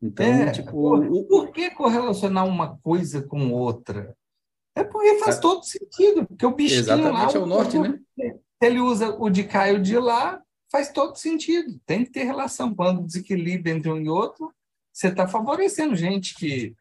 Então, 0.01 0.25
é, 0.25 0.51
tipo, 0.51 0.71
por, 0.71 1.23
por 1.25 1.51
que 1.51 1.69
correlacionar 1.71 2.45
uma 2.45 2.77
coisa 2.77 3.21
com 3.21 3.51
outra? 3.51 4.15
É 4.75 4.83
por 4.83 5.03
e 5.03 5.19
faz 5.19 5.37
é. 5.37 5.39
todo 5.39 5.63
sentido, 5.63 6.25
porque 6.25 6.45
o 6.45 6.51
bichinho 6.51 6.81
Exatamente 6.81 7.33
lá, 7.33 7.39
é 7.39 7.43
o 7.43 7.45
norte, 7.45 7.79
né? 7.79 7.99
Ele 8.61 8.79
usa 8.79 9.15
o 9.17 9.29
de 9.29 9.43
cá 9.43 9.71
e 9.71 9.75
o 9.75 9.81
de 9.81 9.97
lá, 9.97 10.41
faz 10.71 10.91
todo 10.91 11.15
sentido. 11.15 11.79
Tem 11.85 12.03
que 12.03 12.11
ter 12.11 12.23
relação. 12.23 12.75
Quando 12.75 13.05
desequilibra 13.05 13.71
entre 13.71 13.89
um 13.89 14.01
e 14.01 14.09
outro, 14.09 14.51
você 14.91 15.07
está 15.07 15.27
favorecendo 15.27 15.95
gente 15.95 16.35
que. 16.35 16.75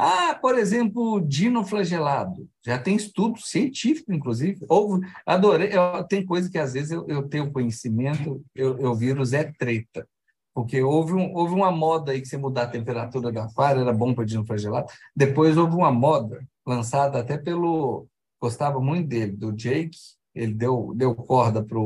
Ah, 0.00 0.32
por 0.40 0.56
exemplo, 0.56 1.20
dinoflagelado. 1.20 2.48
Já 2.64 2.78
tem 2.78 2.94
estudo 2.94 3.40
científico, 3.40 4.12
inclusive. 4.12 4.64
Houve, 4.68 5.04
adorei. 5.26 5.70
Eu, 5.76 6.04
tem 6.04 6.24
coisa 6.24 6.48
que 6.48 6.56
às 6.56 6.74
vezes 6.74 6.92
eu, 6.92 7.04
eu 7.08 7.28
tenho 7.28 7.50
conhecimento, 7.50 8.40
eu, 8.54 8.78
eu 8.78 8.94
viro 8.94 9.24
Zé 9.24 9.52
Treta. 9.58 10.08
Porque 10.54 10.80
houve, 10.80 11.14
um, 11.14 11.34
houve 11.34 11.52
uma 11.52 11.72
moda 11.72 12.12
aí 12.12 12.20
que 12.20 12.28
você 12.28 12.36
mudar 12.36 12.62
a 12.62 12.70
temperatura 12.70 13.32
da 13.32 13.46
aquário 13.46 13.80
era 13.80 13.92
bom 13.92 14.14
para 14.14 14.24
dinoflagelado. 14.24 14.86
Depois 15.16 15.56
houve 15.56 15.74
uma 15.74 15.90
moda 15.90 16.46
lançada 16.64 17.18
até 17.18 17.36
pelo. 17.36 18.06
Gostava 18.40 18.80
muito 18.80 19.08
dele, 19.08 19.32
do 19.32 19.52
Jake. 19.52 19.98
Ele 20.32 20.54
deu, 20.54 20.92
deu 20.94 21.12
corda 21.12 21.60
para 21.64 21.80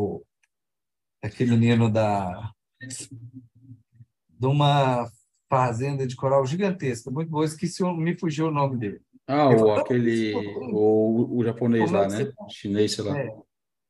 aquele 1.23 1.53
menino 1.53 1.91
da. 1.91 2.53
de 4.29 4.47
uma 4.47 5.09
fazenda 5.53 6.07
de 6.07 6.17
coral 6.17 6.47
gigantesca, 6.47 7.11
muito 7.11 7.29
boa. 7.29 7.45
Esqueci, 7.45 7.85
me 7.85 8.19
fugiu 8.19 8.47
o 8.47 8.51
nome 8.51 8.79
dele. 8.79 9.03
Ah, 9.27 9.49
o, 9.49 9.59
falou, 9.59 9.75
aquele. 9.77 10.35
O, 10.35 11.37
o 11.39 11.45
japonês 11.45 11.91
lá, 11.91 12.05
é 12.05 12.09
né? 12.09 12.17
Você, 12.17 12.33
Chinês, 12.49 12.93
sei 12.93 13.05
lá. 13.05 13.19
É, 13.19 13.31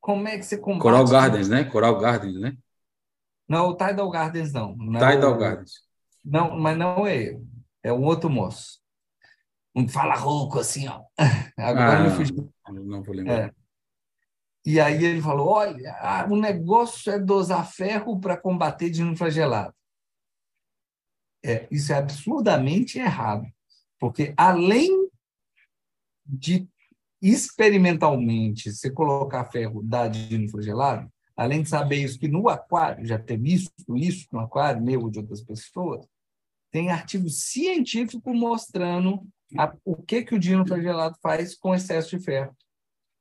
como 0.01 0.27
é 0.27 0.37
que 0.37 0.43
você 0.43 0.57
combate? 0.57 0.81
Coral 0.81 1.05
Gardens, 1.07 1.47
né? 1.47 1.63
Coral 1.63 1.97
Gardens, 1.97 2.37
né? 2.37 2.57
Não, 3.47 3.69
o 3.69 3.77
Tidal 3.77 4.09
Gardens 4.09 4.51
não. 4.51 4.75
não 4.75 4.99
Tidal 4.99 5.37
Gardens. 5.37 5.71
Não, 6.23 6.59
mas 6.59 6.77
não 6.77 7.07
é 7.07 7.15
ele. 7.15 7.47
É 7.81 7.93
um 7.93 8.03
outro 8.03 8.29
moço. 8.29 8.81
Um 9.73 9.87
fala 9.87 10.15
rouco 10.15 10.59
assim, 10.59 10.89
ó. 10.89 11.01
Agora 11.57 11.99
ah, 11.99 12.03
me 12.03 12.09
fugiu. 12.09 12.51
Não 12.69 13.01
vou 13.01 13.15
lembrar. 13.15 13.47
É. 13.47 13.51
E 14.65 14.81
aí 14.81 15.05
ele 15.05 15.21
falou: 15.21 15.47
olha, 15.47 16.27
o 16.29 16.35
negócio 16.35 17.09
é 17.09 17.17
dosar 17.17 17.65
ferro 17.71 18.19
para 18.19 18.35
combater 18.35 18.89
dinoflagelado. 18.89 19.73
É, 21.45 21.67
isso 21.69 21.91
é 21.91 21.97
absurdamente 21.97 22.97
errado, 22.97 23.45
porque 23.99 24.33
além 24.37 25.09
de 26.25 26.67
experimentalmente 27.21 28.71
você 28.71 28.89
colocar 28.89 29.45
ferro 29.45 29.83
da 29.83 30.07
dinoflagelado, 30.07 31.11
além 31.35 31.63
de 31.63 31.69
saber 31.69 31.97
isso 31.97 32.19
que 32.19 32.27
no 32.27 32.47
aquário 32.47 33.05
já 33.05 33.19
ter 33.19 33.37
visto 33.37 33.97
isso 33.97 34.27
no 34.31 34.39
aquário 34.39 34.81
meu 34.81 35.09
de 35.09 35.19
outras 35.19 35.41
pessoas, 35.41 36.07
tem 36.71 36.91
artigo 36.91 37.29
científico 37.29 38.33
mostrando 38.33 39.27
a, 39.57 39.75
o 39.83 39.95
que 39.95 40.23
que 40.23 40.35
o 40.35 40.39
dinoflagelado 40.39 41.17
faz 41.21 41.55
com 41.55 41.75
excesso 41.75 42.17
de 42.17 42.23
ferro. 42.23 42.55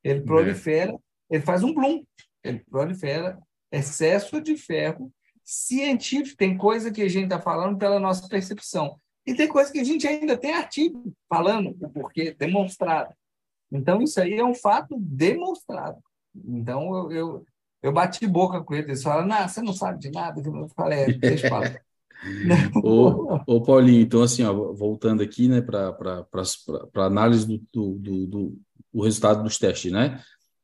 Ele 0.03 0.21
é. 0.21 0.23
prolifera 0.23 0.97
ele 1.33 1.43
faz 1.43 1.63
um 1.63 1.73
bloom, 1.73 2.05
ele 2.45 2.59
prolifera 2.59 3.41
excesso 3.73 4.39
de 4.39 4.55
ferro 4.55 5.11
científico. 5.45 6.37
Tem 6.37 6.57
coisa 6.57 6.91
que 6.91 7.03
a 7.03 7.09
gente 7.09 7.25
está 7.25 7.41
falando 7.41 7.79
pela 7.79 7.99
nossa 7.99 8.29
percepção. 8.29 8.99
E 9.27 9.35
tem 9.35 9.49
coisa 9.49 9.71
que 9.71 9.79
a 9.79 9.85
gente 9.85 10.07
ainda 10.07 10.37
tem 10.37 10.53
artigo 10.53 11.13
falando 11.29 11.77
o 11.81 11.89
porquê, 11.89 12.35
demonstrado. 12.37 13.15
Então, 13.71 14.03
isso 14.03 14.21
aí 14.21 14.35
é 14.35 14.45
um 14.45 14.55
fato 14.55 14.97
demonstrado. 14.99 15.99
Então, 16.35 16.95
eu, 16.95 17.13
eu, 17.13 17.47
eu 17.83 17.93
bati 17.93 18.27
boca 18.27 18.63
com 18.63 18.75
ele. 18.75 18.89
Eles 18.89 19.03
falaram, 19.03 19.27
não, 19.27 19.49
você 19.49 19.63
não 19.63 19.73
sabe 19.73 19.99
de 19.99 20.11
nada. 20.11 20.43
Eu 20.45 20.69
falei, 20.77 21.01
é, 21.01 21.13
deixa 21.13 21.47
eu 21.47 21.51
falar. 21.51 21.81
ô, 22.85 23.39
ô, 23.47 23.63
Paulinho, 23.63 24.01
então, 24.01 24.23
assim, 24.23 24.45
ó, 24.45 24.53
voltando 24.73 25.23
aqui 25.23 25.49
né, 25.49 25.61
para 25.61 25.97
a 26.95 27.05
análise 27.05 27.47
do, 27.47 27.95
do, 27.95 28.27
do, 28.27 28.59
do 28.93 29.03
resultado 29.03 29.43
dos 29.43 29.59
testes, 29.59 29.91
né? 29.91 30.21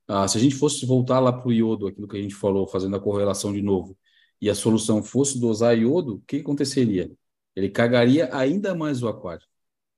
Ah, 0.07 0.27
se 0.27 0.39
a 0.39 0.41
gente 0.41 0.55
fosse 0.55 0.87
voltar 0.87 1.21
lá 1.21 1.33
para 1.33 1.49
o 1.49 1.53
iodo, 1.53 1.87
aquilo 1.87 2.09
que 2.09 2.17
a 2.17 2.23
gente 2.23 2.35
falou, 2.35 2.67
fazendo 2.67 2.97
a 2.97 3.01
correlação 3.01 3.53
de 3.53 3.61
novo, 3.61 3.97
e 4.41 4.49
a 4.49 4.55
solução 4.55 5.03
fosse 5.03 5.41
dosar 5.41 5.77
iodo, 5.77 6.17
o 6.17 6.21
que 6.21 6.37
aconteceria? 6.37 7.11
Ele 7.57 7.69
cagaria 7.69 8.29
ainda 8.35 8.75
mais 8.75 9.03
o 9.03 9.09
aquário. 9.09 9.45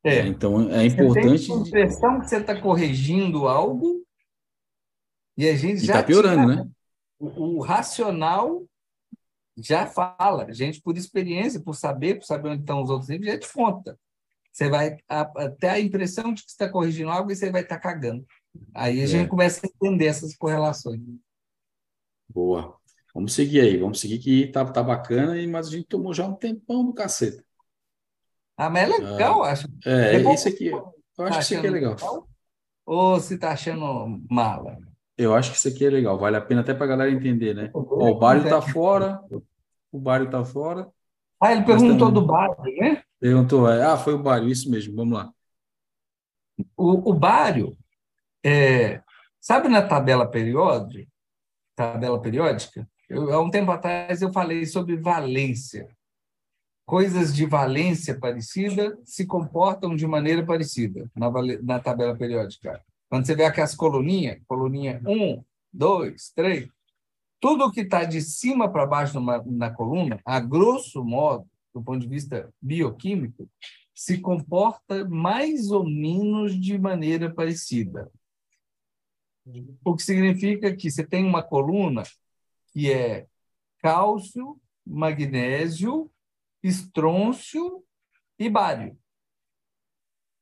É. 0.02 0.26
Então 0.26 0.70
é 0.70 0.86
importante. 0.86 1.46
Você 1.46 1.48
tem 1.48 1.56
a 1.56 1.68
impressão 1.68 2.20
que 2.20 2.28
você 2.28 2.36
está 2.38 2.60
corrigindo 2.60 3.46
algo 3.46 4.02
e 5.36 5.48
a 5.48 5.54
gente 5.54 5.82
e 5.82 5.86
já. 5.86 5.94
Está 5.94 6.02
piorando, 6.02 6.50
tira... 6.50 6.64
né? 6.64 6.70
O, 7.18 7.58
o, 7.58 7.60
racional 7.60 8.64
já 9.58 9.86
fala. 9.86 10.46
A 10.46 10.52
gente, 10.52 10.80
por 10.80 10.96
experiência, 10.96 11.60
por 11.60 11.74
saber, 11.74 12.14
por 12.14 12.24
saber 12.24 12.48
onde 12.48 12.62
estão 12.62 12.82
os 12.82 12.88
outros 12.88 13.10
níveis, 13.10 13.34
já 13.34 13.38
te 13.38 13.52
conta. 13.52 13.98
Você 14.50 14.68
vai 14.68 14.96
até 15.08 15.70
a 15.70 15.80
impressão 15.80 16.32
de 16.32 16.42
que 16.42 16.50
está 16.50 16.68
corrigindo 16.68 17.10
algo 17.10 17.30
e 17.30 17.36
você 17.36 17.50
vai 17.50 17.62
estar 17.62 17.76
tá 17.76 17.80
cagando. 17.80 18.26
Aí 18.74 19.00
a 19.00 19.04
é. 19.04 19.06
gente 19.06 19.28
começa 19.28 19.66
a 19.66 19.68
entender 19.68 20.06
essas 20.06 20.34
correlações. 20.34 21.00
Boa. 22.28 22.79
Vamos 23.14 23.32
seguir 23.32 23.60
aí, 23.60 23.76
vamos 23.76 24.00
seguir 24.00 24.18
que 24.18 24.46
tá, 24.48 24.64
tá 24.64 24.82
bacana, 24.82 25.34
mas 25.48 25.68
a 25.68 25.70
gente 25.70 25.86
tomou 25.86 26.14
já 26.14 26.24
um 26.26 26.34
tempão 26.34 26.84
do 26.84 26.92
cacete. 26.92 27.44
Ah, 28.56 28.70
mas 28.70 28.88
é 28.88 28.98
legal, 28.98 29.42
ah, 29.42 29.50
acho. 29.50 29.66
É, 29.84 30.16
é 30.16 30.34
esse 30.34 30.48
aqui, 30.48 30.66
eu 30.66 30.94
tá 31.16 31.24
acho 31.24 31.38
que 31.38 31.44
esse 31.44 31.56
aqui 31.56 31.66
é 31.66 31.70
legal. 31.70 31.94
legal. 31.94 32.28
Ou 32.86 33.20
se 33.20 33.38
tá 33.38 33.52
achando 33.52 34.20
mala? 34.30 34.76
Eu 35.16 35.34
acho 35.34 35.50
que 35.50 35.58
isso 35.58 35.68
aqui 35.68 35.84
é 35.84 35.90
legal, 35.90 36.18
vale 36.18 36.36
a 36.36 36.40
pena 36.40 36.60
até 36.60 36.72
para 36.72 36.84
a 36.84 36.88
galera 36.88 37.10
entender, 37.10 37.54
né? 37.54 37.70
Ó, 37.74 38.10
o 38.10 38.18
Bário 38.18 38.48
tá 38.48 38.62
fora, 38.62 39.20
o 39.90 39.98
Bário 39.98 40.30
tá 40.30 40.44
fora. 40.44 40.88
Ah, 41.40 41.52
ele 41.52 41.64
perguntou 41.64 42.10
do 42.10 42.26
Bário, 42.26 42.56
né? 42.76 43.02
Perguntou, 43.18 43.70
é, 43.70 43.84
ah, 43.84 43.96
foi 43.96 44.14
o 44.14 44.22
Bário, 44.22 44.48
isso 44.48 44.70
mesmo, 44.70 44.94
vamos 44.94 45.18
lá. 45.18 45.32
O, 46.76 47.10
o 47.10 47.14
Bário, 47.14 47.76
é, 48.44 49.02
sabe 49.40 49.68
na 49.68 49.86
tabela 49.86 50.30
periódica, 50.30 51.10
tabela 51.74 52.20
periódica? 52.20 52.88
Eu, 53.10 53.34
há 53.34 53.42
um 53.42 53.50
tempo 53.50 53.72
atrás 53.72 54.22
eu 54.22 54.32
falei 54.32 54.64
sobre 54.64 54.96
valência. 54.96 55.88
Coisas 56.86 57.34
de 57.34 57.44
valência 57.44 58.16
parecida 58.16 58.96
se 59.04 59.26
comportam 59.26 59.96
de 59.96 60.06
maneira 60.06 60.46
parecida 60.46 61.10
na, 61.14 61.28
na 61.60 61.80
tabela 61.80 62.16
periódica. 62.16 62.80
Quando 63.08 63.26
você 63.26 63.34
vê 63.34 63.44
aquelas 63.44 63.74
coluninhas, 63.74 64.40
coluninha 64.46 65.02
1, 65.04 65.42
2, 65.72 66.32
3, 66.36 66.68
tudo 67.40 67.72
que 67.72 67.80
está 67.80 68.04
de 68.04 68.22
cima 68.22 68.70
para 68.70 68.86
baixo 68.86 69.14
numa, 69.14 69.42
na 69.44 69.70
coluna, 69.70 70.20
a 70.24 70.38
grosso 70.38 71.04
modo, 71.04 71.44
do 71.74 71.82
ponto 71.82 71.98
de 71.98 72.08
vista 72.08 72.48
bioquímico, 72.62 73.48
se 73.92 74.18
comporta 74.18 75.04
mais 75.08 75.72
ou 75.72 75.84
menos 75.84 76.58
de 76.58 76.78
maneira 76.78 77.28
parecida. 77.28 78.08
O 79.84 79.96
que 79.96 80.02
significa 80.02 80.74
que 80.76 80.88
você 80.88 81.04
tem 81.04 81.24
uma 81.24 81.42
coluna 81.42 82.04
que 82.72 82.92
é 82.92 83.26
cálcio, 83.78 84.60
magnésio, 84.86 86.10
estrôncio 86.62 87.84
e 88.38 88.48
bário. 88.48 88.98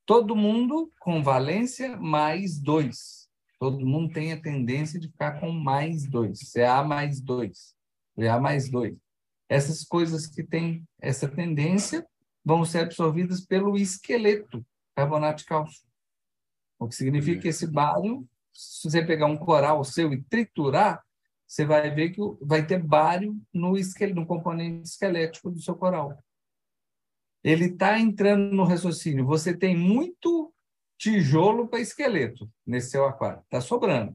Todo 0.06 0.34
mundo 0.34 0.92
com 1.00 1.22
valência 1.22 1.96
mais 1.96 2.58
dois. 2.58 3.28
Todo 3.58 3.84
mundo 3.84 4.12
tem 4.12 4.32
a 4.32 4.40
tendência 4.40 4.98
de 4.98 5.08
ficar 5.08 5.40
com 5.40 5.50
mais 5.50 6.06
dois. 6.06 6.52
CA 6.52 6.82
mais 6.82 7.20
dois. 7.20 7.74
CA 8.16 8.40
mais 8.40 8.70
dois. 8.70 8.96
Essas 9.48 9.84
coisas 9.84 10.26
que 10.26 10.42
têm 10.42 10.86
essa 11.00 11.28
tendência 11.28 12.06
vão 12.44 12.64
ser 12.64 12.80
absorvidas 12.80 13.44
pelo 13.44 13.76
esqueleto, 13.76 14.64
carbonato 14.94 15.38
de 15.38 15.44
cálcio. 15.44 15.82
O 16.78 16.88
que 16.88 16.94
significa 16.94 17.42
que 17.42 17.48
esse 17.48 17.66
bário 17.66 18.26
se 18.58 18.90
você 18.90 19.04
pegar 19.04 19.26
um 19.26 19.36
coral 19.36 19.84
seu 19.84 20.12
e 20.12 20.20
triturar, 20.20 21.04
você 21.48 21.64
vai 21.64 21.90
ver 21.90 22.10
que 22.10 22.20
vai 22.42 22.66
ter 22.66 22.78
bário 22.78 23.34
no, 23.52 23.72
no 24.14 24.26
componente 24.26 24.86
esquelético 24.86 25.50
do 25.50 25.60
seu 25.60 25.74
coral. 25.74 26.22
Ele 27.42 27.66
está 27.66 27.98
entrando 27.98 28.54
no 28.54 28.64
raciocínio. 28.64 29.24
Você 29.24 29.56
tem 29.56 29.74
muito 29.74 30.52
tijolo 30.98 31.66
para 31.66 31.80
esqueleto 31.80 32.50
nesse 32.66 32.90
seu 32.90 33.06
aquário. 33.06 33.40
Está 33.44 33.62
sobrando. 33.62 34.14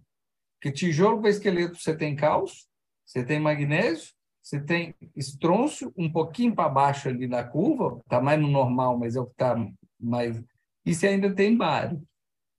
Porque 0.55 0.71
tijolo 0.71 1.21
para 1.21 1.31
esqueleto 1.31 1.77
você 1.77 1.95
tem 1.95 2.15
cálcio, 2.15 2.65
você 3.05 3.25
tem 3.25 3.39
magnésio, 3.39 4.13
você 4.41 4.59
tem 4.59 4.93
estrôncio, 5.15 5.91
um 5.97 6.11
pouquinho 6.11 6.53
para 6.53 6.69
baixo 6.69 7.09
ali 7.09 7.27
na 7.27 7.43
curva, 7.43 7.99
está 8.01 8.21
mais 8.21 8.39
no 8.39 8.47
normal, 8.47 8.97
mas 8.97 9.15
é 9.15 9.19
o 9.19 9.25
que 9.25 9.31
está 9.31 9.55
mais. 9.99 10.41
E 10.85 10.93
você 10.93 11.07
ainda 11.07 11.33
tem 11.33 11.57
bário. 11.57 12.05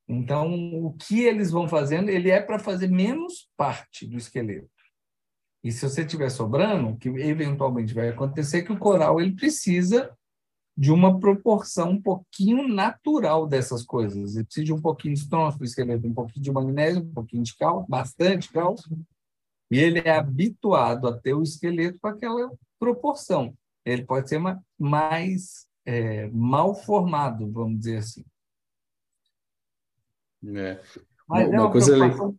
Então, 0.06 0.52
o 0.84 0.92
que 0.92 1.22
eles 1.22 1.50
vão 1.50 1.66
fazendo, 1.66 2.10
ele 2.10 2.30
é 2.30 2.40
para 2.40 2.58
fazer 2.58 2.88
menos 2.88 3.48
parte 3.56 4.06
do 4.06 4.16
esqueleto. 4.16 4.68
E 5.62 5.72
se 5.72 5.88
você 5.88 6.04
tiver 6.04 6.28
sobrando, 6.28 6.90
o 6.90 6.96
que 6.96 7.08
eventualmente 7.08 7.94
vai 7.94 8.10
acontecer 8.10 8.58
é 8.58 8.62
que 8.62 8.72
o 8.72 8.78
coral 8.78 9.18
ele 9.18 9.34
precisa 9.34 10.14
de 10.76 10.92
uma 10.92 11.18
proporção 11.18 11.92
um 11.92 12.02
pouquinho 12.02 12.68
natural 12.68 13.46
dessas 13.46 13.82
coisas. 13.82 14.34
Ele 14.34 14.44
precisa 14.44 14.66
de 14.66 14.72
um 14.74 14.80
pouquinho 14.80 15.14
de 15.14 15.20
estômago 15.20 15.56
para 15.56 15.62
o 15.62 15.66
esqueleto, 15.66 16.06
um 16.06 16.12
pouquinho 16.12 16.42
de 16.42 16.52
magnésio, 16.52 17.02
um 17.02 17.14
pouquinho 17.14 17.42
de 17.42 17.56
cálcio, 17.56 17.88
bastante 17.88 18.52
cálcio. 18.52 18.98
E 19.70 19.78
ele 19.78 20.00
é 20.00 20.10
habituado 20.10 21.08
a 21.08 21.18
ter 21.18 21.32
o 21.32 21.42
esqueleto 21.42 21.98
com 21.98 22.08
aquela 22.08 22.52
proporção. 22.78 23.56
Ele 23.86 24.04
pode 24.04 24.28
ser 24.28 24.40
mais 24.78 25.66
é, 25.86 26.26
mal 26.28 26.74
formado, 26.74 27.50
vamos 27.50 27.78
dizer 27.78 27.98
assim. 27.98 28.24
É. 30.54 30.80
Mas 31.28 31.48
uma, 31.48 31.56
é 31.56 31.60
uma 31.60 31.70
coisa 31.70 31.96
legal. 31.96 32.34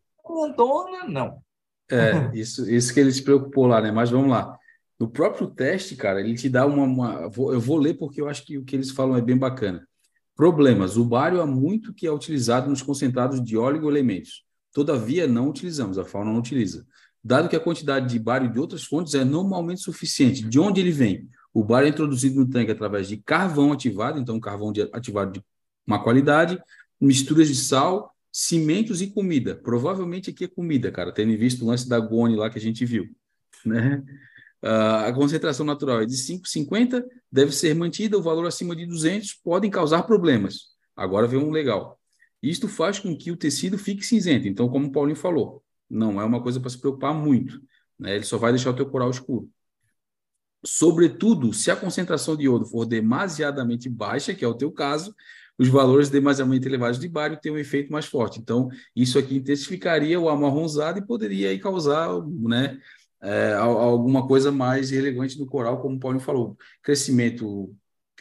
Dona, 0.55 1.07
não. 1.07 1.41
É, 1.89 2.31
isso, 2.33 2.69
isso 2.69 2.93
que 2.93 2.99
ele 2.99 3.11
se 3.11 3.23
preocupou 3.23 3.67
lá, 3.67 3.81
né? 3.81 3.91
Mas 3.91 4.09
vamos 4.09 4.29
lá. 4.29 4.57
No 4.99 5.09
próprio 5.09 5.47
teste, 5.47 5.95
cara, 5.95 6.19
ele 6.19 6.35
te 6.35 6.49
dá 6.49 6.65
uma. 6.65 6.83
uma 6.83 7.31
eu 7.53 7.59
vou 7.59 7.77
ler 7.77 7.95
porque 7.95 8.21
eu 8.21 8.29
acho 8.29 8.45
que 8.45 8.57
o 8.57 8.63
que 8.63 8.75
eles 8.75 8.91
falam 8.91 9.17
é 9.17 9.21
bem 9.21 9.37
bacana. 9.37 9.87
Problemas. 10.35 10.97
O 10.97 11.05
bário 11.05 11.41
há 11.41 11.45
muito 11.45 11.93
que 11.93 12.07
é 12.07 12.11
utilizado 12.11 12.69
nos 12.69 12.81
concentrados 12.81 13.41
de 13.43 13.57
oligoelementos. 13.57 14.43
Todavia, 14.73 15.27
não 15.27 15.49
utilizamos, 15.49 15.97
a 15.97 16.03
fauna 16.03 16.31
não 16.31 16.39
utiliza. 16.39 16.85
Dado 17.23 17.47
que 17.47 17.55
a 17.55 17.59
quantidade 17.59 18.09
de 18.09 18.19
bário 18.19 18.51
de 18.51 18.59
outras 18.59 18.83
fontes 18.83 19.15
é 19.15 19.23
normalmente 19.23 19.81
suficiente. 19.81 20.43
De 20.43 20.59
onde 20.59 20.81
ele 20.81 20.91
vem? 20.91 21.29
O 21.53 21.63
bário 21.63 21.87
é 21.87 21.89
introduzido 21.89 22.39
no 22.39 22.49
tanque 22.49 22.71
através 22.71 23.07
de 23.07 23.17
carvão 23.17 23.71
ativado, 23.71 24.19
então 24.19 24.39
carvão 24.39 24.73
de, 24.73 24.81
ativado 24.93 25.31
de 25.31 25.43
uma 25.87 26.03
qualidade, 26.03 26.61
misturas 26.99 27.47
de 27.47 27.55
sal, 27.55 28.13
cimentos 28.31 29.01
e 29.01 29.07
comida. 29.07 29.55
Provavelmente 29.55 30.29
aqui 30.29 30.43
é 30.43 30.47
comida, 30.47 30.91
cara, 30.91 31.11
tendo 31.13 31.37
visto 31.37 31.63
o 31.63 31.67
lance 31.67 31.87
da 31.87 31.99
Gone 31.99 32.35
lá 32.35 32.49
que 32.49 32.57
a 32.57 32.61
gente 32.61 32.85
viu. 32.85 33.09
Né? 33.65 34.03
Uh, 34.63 35.07
a 35.07 35.13
concentração 35.13 35.65
natural 35.65 36.01
é 36.01 36.05
de 36.05 36.15
5,50, 36.15 37.03
deve 37.31 37.51
ser 37.51 37.73
mantida, 37.75 38.17
o 38.17 38.21
valor 38.21 38.45
acima 38.45 38.75
de 38.75 38.85
200 38.85 39.33
podem 39.35 39.69
causar 39.69 40.03
problemas. 40.03 40.75
Agora 40.95 41.27
vem 41.27 41.39
um 41.39 41.51
legal. 41.51 41.99
Isto 42.41 42.67
faz 42.67 42.99
com 42.99 43.17
que 43.17 43.31
o 43.31 43.37
tecido 43.37 43.77
fique 43.77 44.05
cinzento. 44.05 44.47
Então, 44.47 44.69
como 44.69 44.87
o 44.87 44.91
Paulinho 44.91 45.15
falou, 45.15 45.63
não 45.89 46.19
é 46.19 46.23
uma 46.23 46.41
coisa 46.41 46.59
para 46.59 46.69
se 46.69 46.77
preocupar 46.77 47.13
muito. 47.13 47.61
Né? 47.99 48.15
Ele 48.15 48.23
só 48.23 48.37
vai 48.37 48.51
deixar 48.51 48.71
o 48.71 48.75
teu 48.75 48.85
coral 48.87 49.09
escuro. 49.09 49.49
Sobretudo, 50.65 51.53
se 51.53 51.69
a 51.69 51.75
concentração 51.75 52.35
de 52.35 52.45
iodo 52.45 52.65
for 52.65 52.85
demasiadamente 52.85 53.87
baixa, 53.87 54.33
que 54.33 54.43
é 54.43 54.47
o 54.47 54.55
teu 54.55 54.71
caso, 54.71 55.15
os 55.57 55.67
valores 55.69 56.09
demasiadamente 56.09 56.67
elevados 56.67 56.99
de 56.99 57.07
bário 57.07 57.39
têm 57.41 57.51
um 57.51 57.57
efeito 57.57 57.91
mais 57.91 58.05
forte. 58.05 58.39
Então, 58.39 58.69
isso 58.95 59.17
aqui 59.17 59.37
intensificaria 59.37 60.19
o 60.19 60.29
amarronzado 60.29 60.99
e 60.99 61.05
poderia 61.05 61.49
aí 61.49 61.59
causar 61.59 62.09
né, 62.27 62.77
é, 63.21 63.53
alguma 63.53 64.27
coisa 64.27 64.51
mais 64.51 64.91
relevante 64.91 65.39
no 65.39 65.45
coral, 65.45 65.81
como 65.81 65.95
o 65.95 65.99
Paulinho 65.99 66.23
falou. 66.23 66.57
Crescimento 66.83 67.73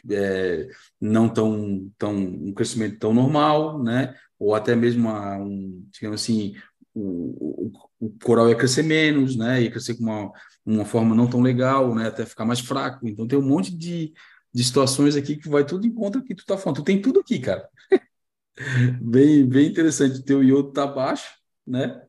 é, 0.09 0.67
não 0.99 1.27
tão, 1.29 1.91
tão 1.97 2.15
um 2.15 2.53
crescimento 2.53 2.99
tão 2.99 3.13
normal, 3.13 3.81
né? 3.83 4.15
Ou 4.39 4.53
até 4.55 4.75
mesmo 4.75 5.09
um, 5.09 5.87
digamos 5.91 6.21
assim, 6.21 6.55
o, 6.93 7.71
o, 7.99 8.07
o, 8.07 8.09
coral 8.23 8.49
ia 8.49 8.55
crescer 8.55 8.83
menos, 8.83 9.35
né? 9.35 9.63
Ia 9.63 9.71
crescer 9.71 9.95
com 9.95 10.03
uma, 10.03 10.31
uma 10.65 10.85
forma 10.85 11.15
não 11.15 11.27
tão 11.27 11.41
legal, 11.41 11.93
né? 11.95 12.07
Até 12.07 12.25
ficar 12.25 12.45
mais 12.45 12.59
fraco. 12.59 13.07
Então 13.07 13.27
tem 13.27 13.37
um 13.37 13.47
monte 13.47 13.75
de, 13.75 14.13
de 14.55 14.63
situações 14.63 15.17
aqui 15.17 15.35
que 15.35 15.49
vai 15.49 15.65
tudo 15.65 15.85
em 15.85 15.93
contra 15.93 16.21
do 16.21 16.25
que 16.25 16.33
tu 16.33 16.45
tá 16.45 16.57
falando. 16.57 16.77
Tu 16.77 16.85
tem 16.85 17.01
tudo 17.01 17.19
aqui, 17.19 17.39
cara. 17.39 17.69
bem, 19.01 19.45
bem 19.45 19.67
interessante. 19.67 20.21
O 20.21 20.23
teu 20.23 20.41
iodo 20.41 20.71
tá 20.71 20.87
baixo, 20.87 21.37
né? 21.67 22.01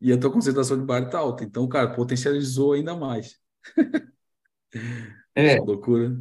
E 0.00 0.12
a 0.12 0.16
tua 0.16 0.32
concentração 0.32 0.78
de 0.78 0.84
bário 0.84 1.10
tá 1.10 1.18
alta. 1.18 1.42
Então, 1.42 1.68
cara, 1.68 1.92
potencializou 1.92 2.74
ainda 2.74 2.94
mais. 2.94 3.40
É. 5.34 5.56
Loucura. 5.58 6.16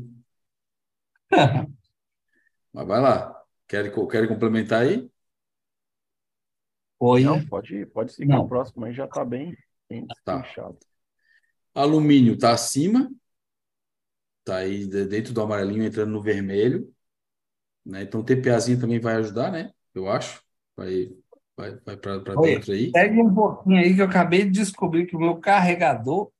Mas 2.73 2.87
vai 2.87 2.99
lá. 2.99 3.39
Quer, 3.67 3.93
quer 4.09 4.27
complementar 4.27 4.81
aí? 4.81 5.11
Oi. 6.99 7.23
Não, 7.23 7.45
pode, 7.45 7.85
pode 7.85 8.13
seguir 8.13 8.31
Não. 8.31 8.45
o 8.45 8.47
próximo 8.47 8.83
aí, 8.83 8.93
já 8.93 9.05
está 9.05 9.23
bem, 9.23 9.55
bem 9.87 10.07
tá. 10.23 10.43
Alumínio 11.75 12.33
está 12.33 12.51
acima, 12.51 13.11
está 14.45 14.57
aí 14.57 14.85
dentro 14.87 15.33
do 15.33 15.41
amarelinho 15.41 15.83
entrando 15.83 16.11
no 16.11 16.21
vermelho. 16.21 16.91
Né? 17.85 18.03
Então 18.03 18.21
o 18.21 18.23
TPAzinho 18.23 18.79
também 18.79 18.99
vai 18.99 19.15
ajudar, 19.15 19.51
né? 19.51 19.71
Eu 19.93 20.09
acho. 20.09 20.41
Vai, 20.75 21.09
vai, 21.55 21.75
vai 21.85 21.97
para 21.97 22.35
dentro 22.41 22.71
aí. 22.71 22.91
Pegue 22.91 23.21
um 23.21 23.33
pouquinho 23.33 23.77
aí 23.77 23.95
que 23.95 24.01
eu 24.01 24.05
acabei 24.05 24.45
de 24.45 24.51
descobrir 24.51 25.05
que 25.07 25.15
o 25.15 25.19
meu 25.19 25.37
carregador 25.37 26.31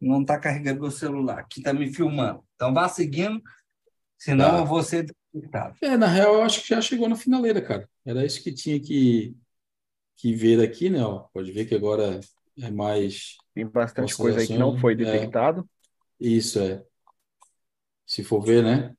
não 0.00 0.22
está 0.22 0.38
carregando 0.38 0.86
o 0.86 0.90
celular, 0.90 1.46
que 1.48 1.60
está 1.60 1.72
me 1.72 1.92
filmando. 1.92 2.42
Então 2.54 2.72
vá 2.72 2.88
seguindo 2.88 3.42
Senão 4.20 4.50
tá. 4.50 4.58
eu 4.58 4.66
vou 4.66 4.82
ser 4.82 5.06
detectado. 5.32 5.76
É, 5.80 5.96
na 5.96 6.06
real, 6.06 6.34
eu 6.34 6.42
acho 6.42 6.62
que 6.62 6.68
já 6.68 6.80
chegou 6.82 7.08
na 7.08 7.16
finaleira, 7.16 7.62
cara. 7.62 7.88
Era 8.04 8.24
isso 8.24 8.42
que 8.42 8.52
tinha 8.52 8.78
que, 8.78 9.34
que 10.14 10.34
ver 10.34 10.62
aqui, 10.62 10.90
né? 10.90 11.02
Ó, 11.02 11.20
pode 11.32 11.50
ver 11.50 11.64
que 11.64 11.74
agora 11.74 12.20
é 12.60 12.70
mais. 12.70 13.38
Tem 13.54 13.66
bastante 13.66 14.14
coisa 14.14 14.40
aí 14.40 14.46
que 14.46 14.58
não 14.58 14.76
foi 14.76 14.92
é. 14.92 14.96
detectado. 14.96 15.66
É, 16.20 16.26
isso 16.26 16.60
é. 16.60 16.84
Se 18.10 18.24
for 18.24 18.40
ver, 18.40 18.64
né? 18.64 18.92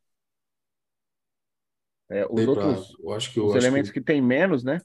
É, 2.09 2.26
os 2.26 2.47
outros 2.47 2.95
pra, 2.95 3.16
acho 3.18 3.34
que, 3.34 3.41
os 3.41 3.53
acho 3.53 3.66
elementos 3.66 3.91
que... 3.91 3.99
que 3.99 4.05
tem 4.05 4.22
menos, 4.22 4.64
né? 4.64 4.80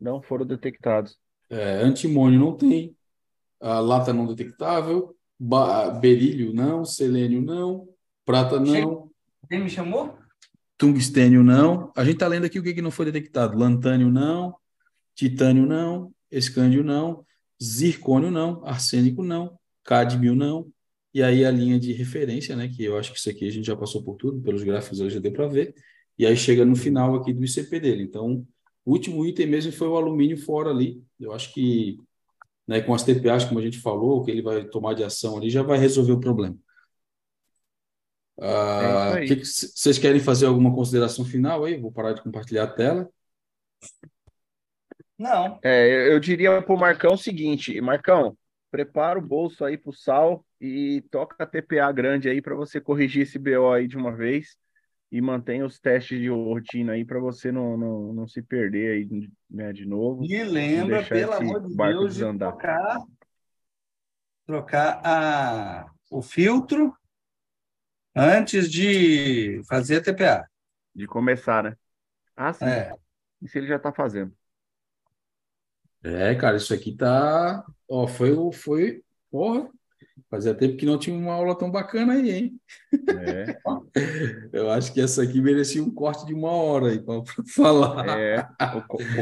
Não 0.00 0.22
foram 0.22 0.46
detectados. 0.46 1.18
É, 1.50 1.74
antimônio 1.82 2.40
não 2.40 2.56
tem, 2.56 2.96
a 3.60 3.78
lata 3.78 4.10
não 4.10 4.26
detectável, 4.26 5.14
berílio 6.00 6.54
não, 6.54 6.82
selênio 6.82 7.42
não, 7.42 7.86
prata 8.24 8.58
não, 8.58 9.10
quem 9.50 9.62
me 9.62 9.68
chamou? 9.68 10.16
Tungstênio 10.78 11.44
não. 11.44 11.92
A 11.94 12.04
gente 12.04 12.14
está 12.14 12.26
lendo 12.26 12.46
aqui 12.46 12.58
o 12.58 12.62
que, 12.62 12.72
que 12.72 12.80
não 12.80 12.90
foi 12.90 13.04
detectado. 13.04 13.58
Lantânio 13.58 14.10
não, 14.10 14.56
titânio 15.14 15.66
não, 15.66 16.10
escândio 16.30 16.82
não, 16.82 17.22
zircônio 17.62 18.30
não, 18.30 18.64
arsênico 18.64 19.22
não, 19.22 19.58
cádmio 19.84 20.34
não. 20.34 20.72
E 21.12 21.22
aí 21.22 21.44
a 21.44 21.50
linha 21.50 21.78
de 21.78 21.92
referência, 21.92 22.54
né, 22.54 22.68
que 22.68 22.84
eu 22.84 22.98
acho 22.98 23.12
que 23.12 23.18
isso 23.18 23.30
aqui 23.30 23.48
a 23.48 23.50
gente 23.50 23.66
já 23.66 23.76
passou 23.76 24.02
por 24.02 24.16
tudo, 24.16 24.42
pelos 24.42 24.62
gráficos 24.62 25.00
hoje 25.00 25.14
já 25.14 25.20
deu 25.20 25.32
para 25.32 25.48
ver. 25.48 25.74
E 26.18 26.26
aí 26.26 26.36
chega 26.36 26.64
no 26.64 26.76
final 26.76 27.14
aqui 27.14 27.32
do 27.32 27.44
ICP 27.44 27.80
dele. 27.80 28.02
Então, 28.02 28.46
o 28.84 28.92
último 28.92 29.24
item 29.24 29.46
mesmo 29.46 29.72
foi 29.72 29.88
o 29.88 29.96
alumínio 29.96 30.36
fora 30.36 30.70
ali. 30.70 31.02
Eu 31.18 31.32
acho 31.32 31.52
que 31.54 31.98
né, 32.66 32.82
com 32.82 32.94
as 32.94 33.02
TPAs, 33.02 33.46
como 33.46 33.58
a 33.58 33.62
gente 33.62 33.78
falou, 33.78 34.22
que 34.22 34.30
ele 34.30 34.42
vai 34.42 34.64
tomar 34.64 34.92
de 34.94 35.02
ação 35.02 35.38
ali, 35.38 35.48
já 35.48 35.62
vai 35.62 35.78
resolver 35.78 36.12
o 36.12 36.20
problema. 36.20 36.56
Uh, 38.36 39.16
é 39.16 39.26
que 39.26 39.44
vocês 39.44 39.98
querem 39.98 40.20
fazer 40.20 40.46
alguma 40.46 40.72
consideração 40.72 41.24
final 41.24 41.64
aí? 41.64 41.76
Vou 41.76 41.90
parar 41.90 42.12
de 42.12 42.22
compartilhar 42.22 42.64
a 42.64 42.72
tela. 42.72 43.08
Não. 45.18 45.58
É, 45.62 46.12
eu 46.12 46.20
diria 46.20 46.62
para 46.62 46.74
o 46.74 46.78
Marcão 46.78 47.14
o 47.14 47.18
seguinte: 47.18 47.80
Marcão, 47.80 48.36
prepara 48.70 49.18
o 49.18 49.22
bolso 49.22 49.64
aí 49.64 49.76
para 49.76 49.90
o 49.90 49.94
sal 49.94 50.44
e 50.60 51.02
toca 51.10 51.42
a 51.42 51.46
TPA 51.46 51.90
grande 51.92 52.28
aí 52.28 52.42
para 52.42 52.54
você 52.54 52.80
corrigir 52.80 53.22
esse 53.22 53.38
BO 53.38 53.72
aí 53.72 53.86
de 53.86 53.96
uma 53.96 54.14
vez 54.14 54.56
e 55.10 55.20
mantenha 55.20 55.64
os 55.64 55.80
testes 55.80 56.18
de 56.18 56.28
rotina 56.28 56.92
aí 56.92 57.04
para 57.04 57.18
você 57.18 57.50
não, 57.50 57.76
não, 57.76 58.12
não 58.12 58.28
se 58.28 58.42
perder 58.42 58.92
aí 58.92 59.28
né, 59.48 59.72
de 59.72 59.86
novo. 59.86 60.24
E 60.24 60.42
lembra, 60.44 61.02
pelo 61.02 61.32
amor 61.32 61.66
de 61.66 61.74
Deus, 61.74 62.14
de 62.14 62.38
trocar, 62.38 62.98
trocar 64.46 65.00
a, 65.02 65.90
o 66.10 66.20
filtro 66.20 66.94
antes 68.14 68.70
de 68.70 69.62
fazer 69.66 69.96
a 69.96 70.02
TPA. 70.02 70.48
De 70.94 71.06
começar, 71.06 71.62
né? 71.62 71.76
Ah, 72.36 72.52
sim. 72.52 72.66
É. 72.66 72.92
Isso 73.40 73.56
ele 73.56 73.66
já 73.66 73.76
está 73.76 73.92
fazendo. 73.92 74.34
É, 76.02 76.34
cara, 76.34 76.56
isso 76.56 76.74
aqui 76.74 76.94
tá. 76.94 77.64
Ó, 77.88 78.06
foi, 78.06 78.34
foi. 78.52 79.02
Porra, 79.30 79.68
fazia 80.30 80.54
tempo 80.54 80.76
que 80.76 80.86
não 80.86 80.98
tinha 80.98 81.16
uma 81.16 81.32
aula 81.32 81.56
tão 81.56 81.70
bacana 81.70 82.14
aí, 82.14 82.30
hein? 82.30 82.60
É. 82.92 83.58
Eu 84.52 84.70
acho 84.70 84.92
que 84.92 85.00
essa 85.00 85.22
aqui 85.22 85.40
merecia 85.40 85.82
um 85.82 85.90
corte 85.90 86.26
de 86.26 86.34
uma 86.34 86.50
hora 86.50 86.90
aí 86.90 87.00
para 87.00 87.22
falar. 87.54 88.18
É, 88.18 88.46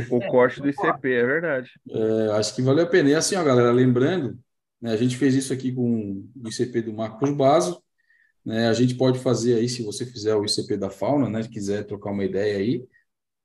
o, 0.09 0.15
o, 0.15 0.19
o 0.19 0.29
corte 0.29 0.61
do 0.61 0.69
ICP, 0.69 1.13
é 1.13 1.27
verdade. 1.27 1.71
É, 1.89 2.33
acho 2.33 2.55
que 2.55 2.63
valeu 2.63 2.85
a 2.85 2.89
pena. 2.89 3.11
E 3.11 3.15
assim, 3.15 3.37
ó, 3.37 3.45
galera, 3.45 3.71
lembrando, 3.71 4.39
né, 4.81 4.93
a 4.93 4.97
gente 4.97 5.17
fez 5.17 5.35
isso 5.35 5.53
aqui 5.53 5.73
com 5.73 6.25
o 6.37 6.49
ICP 6.49 6.83
do 6.83 6.93
Marcos 6.93 7.31
Baso. 7.31 7.83
Né? 8.45 8.69
A 8.69 8.73
gente 8.73 8.95
pode 8.95 9.19
fazer 9.19 9.55
aí, 9.55 9.69
se 9.69 9.83
você 9.83 10.07
fizer 10.07 10.35
o 10.35 10.45
ICP 10.45 10.77
da 10.77 10.91
fauna, 10.91 11.29
né? 11.29 11.43
quiser 11.49 11.85
trocar 11.85 12.11
uma 12.11 12.25
ideia 12.25 12.59
aí, 12.59 12.85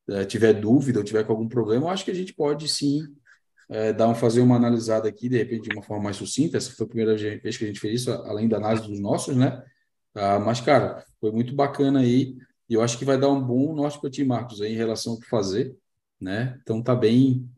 é, 0.10 0.26
tiver 0.26 0.54
dúvida 0.54 1.00
ou 1.00 1.06
tiver 1.06 1.24
com 1.24 1.32
algum 1.32 1.48
problema, 1.48 1.86
eu 1.86 1.90
acho 1.90 2.06
que 2.06 2.12
a 2.12 2.16
gente 2.16 2.34
pode 2.34 2.68
sim 2.68 3.08
é, 3.72 3.94
dar 3.94 4.08
um, 4.10 4.16
fazer 4.16 4.42
uma 4.42 4.56
analisada 4.58 5.08
aqui, 5.10 5.30
de 5.30 5.38
repente, 5.38 5.70
de 5.70 5.76
uma 5.76 5.84
forma 5.84 6.04
mais 6.04 6.18
sucinta. 6.18 6.58
Essa 6.58 6.72
foi 6.72 6.86
a 6.86 6.90
primeira 6.90 7.16
vez 7.16 7.58
que 7.58 7.64
a 7.64 7.68
gente 7.68 7.80
fez 7.80 8.02
isso, 8.02 8.12
além 8.12 8.48
da 8.48 8.58
análise 8.58 8.88
dos 8.88 9.00
nossos, 9.00 9.36
né? 9.36 9.64
Ah, 10.14 10.40
mas, 10.40 10.62
cara, 10.62 11.06
foi 11.20 11.32
muito 11.32 11.56
bacana 11.56 12.02
aí. 12.02 12.38
E 12.70 12.74
eu 12.76 12.82
acho 12.82 12.98
que 12.98 13.06
vai 13.06 13.18
dar 13.18 13.30
um 13.30 13.42
bom 13.42 13.74
norte 13.74 14.00
para 14.00 14.10
ti, 14.10 14.24
Marcos, 14.24 14.62
aí, 14.62 14.74
em 14.74 14.78
relação 14.78 15.14
ao 15.14 15.20
que 15.20 15.28
fazer, 15.28 15.76
né? 16.20 16.60
Então 16.62 16.84
tá 16.84 16.96
bem, 16.96 17.50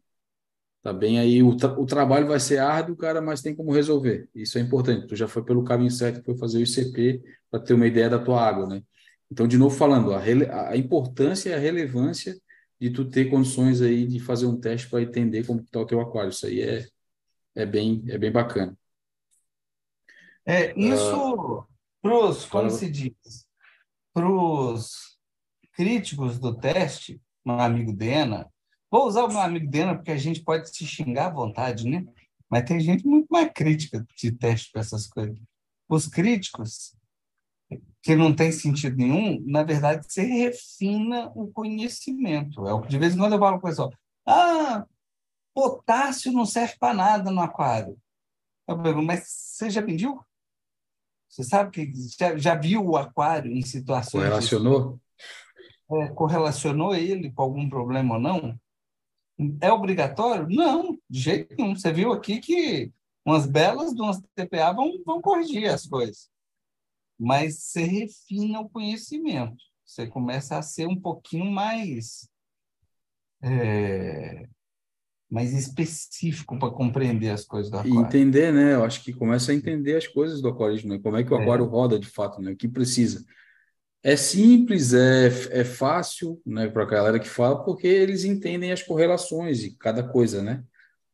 Tá 0.82 0.92
bem 0.92 1.18
aí, 1.18 1.42
o, 1.42 1.56
tra 1.56 1.70
o 1.80 1.86
trabalho 1.86 2.28
vai 2.28 2.40
ser 2.42 2.58
árduo, 2.58 2.98
cara, 2.98 3.22
mas 3.22 3.42
tem 3.42 3.56
como 3.56 3.72
resolver. 3.72 4.28
Isso 4.36 4.58
é 4.58 4.62
importante. 4.62 5.08
Tu 5.08 5.16
já 5.16 5.30
foi 5.30 5.42
pelo 5.44 5.64
caminho 5.64 5.90
certo, 5.90 6.22
foi 6.26 6.38
fazer 6.38 6.58
o 6.58 6.62
ICP 6.62 7.24
para 7.50 7.62
ter 7.62 7.74
uma 7.74 7.88
ideia 7.88 8.10
da 8.10 8.20
tua 8.20 8.46
água, 8.46 8.68
né? 8.68 8.84
Então, 9.32 9.48
de 9.48 9.58
novo 9.58 9.76
falando, 9.76 10.14
a, 10.14 10.20
a 10.72 10.78
importância 10.78 11.50
e 11.50 11.54
a 11.54 11.58
relevância 11.58 12.36
de 12.84 12.90
tu 12.90 13.10
ter 13.10 13.30
condições 13.30 13.82
aí 13.82 14.06
de 14.06 14.20
fazer 14.20 14.46
um 14.46 14.60
teste 14.60 14.90
para 14.90 15.02
entender 15.02 15.46
como 15.46 15.62
está 15.62 15.80
o 15.80 15.86
teu 15.86 16.02
aquário. 16.02 16.30
Isso 16.30 16.46
aí 16.46 16.62
é, 16.62 16.88
é, 17.56 17.66
bem, 17.66 18.04
é 18.10 18.18
bem 18.18 18.32
bacana. 18.32 18.78
É, 20.46 20.78
isso, 20.78 21.36
uh, 21.36 21.66
pros, 22.02 22.46
como 22.46 22.70
se 22.70 22.90
diz, 22.90 23.14
para 24.14 24.30
os 24.30 25.18
críticos 25.72 26.38
do 26.38 26.54
teste, 26.54 27.22
meu 27.46 27.58
amigo 27.60 27.94
Dena, 27.94 28.52
Vou 28.94 29.08
usar 29.08 29.24
o 29.24 29.28
meu 29.28 29.40
amigo 29.40 29.68
Dena, 29.72 29.96
porque 29.96 30.12
a 30.12 30.18
gente 30.18 30.44
pode 30.44 30.70
se 30.70 30.86
xingar 30.86 31.26
à 31.26 31.34
vontade, 31.34 31.90
né? 31.90 32.06
Mas 32.48 32.64
tem 32.64 32.80
gente 32.80 33.08
muito 33.08 33.26
mais 33.28 33.52
crítica 33.52 34.06
de 34.16 34.32
teste 34.32 34.70
para 34.72 34.82
essas 34.82 35.08
coisas. 35.08 35.36
Os 35.90 36.06
críticos, 36.08 36.96
que 38.04 38.18
não 38.18 38.36
tem 38.36 38.52
sentido 38.52 38.98
nenhum, 38.98 39.42
na 39.48 39.64
verdade, 39.64 40.06
você 40.06 40.24
refina 40.24 41.32
o 41.34 41.48
conhecimento. 41.48 42.68
É 42.68 42.88
de 42.88 43.00
vez 43.00 43.16
em 43.16 43.18
quando 43.18 43.32
eu 43.32 43.40
falo 43.40 43.62
com 43.62 43.66
o 43.66 43.70
pessoal, 43.70 43.94
ah, 44.28 44.86
potássio 45.54 46.34
não 46.34 46.46
serve 46.46 46.76
para 46.78 46.94
nada 46.94 47.32
no 47.32 47.40
aquário. 47.40 47.98
Eu 48.68 48.78
pergunto, 48.82 49.06
mas 49.06 49.26
você 49.26 49.70
já 49.70 49.82
mediu? 49.82 50.20
Você 51.30 51.46
sabe 51.46 51.72
que 51.72 51.94
já, 52.20 52.38
já 52.38 52.56
viu 52.56 52.86
o 52.86 52.98
aquário 52.98 53.52
em 53.52 53.62
situações... 53.62 54.24
Correlacionou? 54.24 55.00
De, 55.90 56.02
é, 56.02 56.08
correlacionou 56.10 56.94
ele 56.94 57.32
com 57.32 57.42
algum 57.42 57.70
problema 57.70 58.16
ou 58.16 58.22
não? 58.22 58.60
É 59.62 59.72
obrigatório? 59.72 60.46
Não, 60.50 61.00
de 61.10 61.20
jeito 61.20 61.56
nenhum. 61.58 61.74
Você 61.74 61.92
viu 61.92 62.12
aqui 62.12 62.40
que 62.40 62.92
umas 63.26 63.46
belas 63.46 63.94
de 63.94 64.02
umas 64.02 64.22
TPA 64.36 64.74
vão, 64.74 65.02
vão 65.06 65.22
corrigir 65.22 65.70
as 65.70 65.88
coisas. 65.88 66.33
Mas 67.20 67.60
você 67.60 67.84
refina 67.84 68.60
o 68.60 68.70
conhecimento. 68.70 69.56
Você 69.86 70.08
começa 70.08 70.58
a 70.58 70.62
ser 70.62 70.88
um 70.88 71.00
pouquinho 71.00 71.46
mais 71.46 72.28
é, 73.42 74.48
mais 75.30 75.52
específico 75.52 76.58
para 76.60 76.72
compreender 76.72 77.30
as 77.30 77.44
coisas 77.44 77.72
do 77.72 77.78
aquário. 77.78 78.00
E 78.00 78.04
entender, 78.04 78.54
né? 78.54 78.76
Eu 78.76 78.84
acho 78.84 79.04
que 79.04 79.12
começa 79.12 79.52
a 79.52 79.56
entender 79.56 79.98
as 79.98 80.08
coisas 80.08 80.42
do 80.42 80.48
aquarismo, 80.48 80.90
né? 80.90 81.00
Como 81.02 81.18
é 81.18 81.24
que 81.24 81.34
o 81.34 81.38
é. 81.38 81.42
aquário 81.42 81.66
é. 81.66 81.68
roda 81.68 82.00
de 82.00 82.08
fato, 82.08 82.42
né? 82.42 82.52
O 82.52 82.56
que 82.56 82.68
precisa. 82.68 83.26
É 84.04 84.16
simples, 84.16 84.94
é, 84.94 85.28
é 85.50 85.64
fácil, 85.64 86.40
né, 86.46 86.68
para 86.68 86.84
a 86.84 86.86
galera 86.86 87.20
que 87.20 87.28
fala, 87.28 87.64
porque 87.64 87.88
eles 87.88 88.26
entendem 88.26 88.72
as 88.74 88.84
correlações 88.84 89.60
de 89.60 89.72
cada 89.78 90.04
coisa, 90.04 90.44
né? 90.44 90.62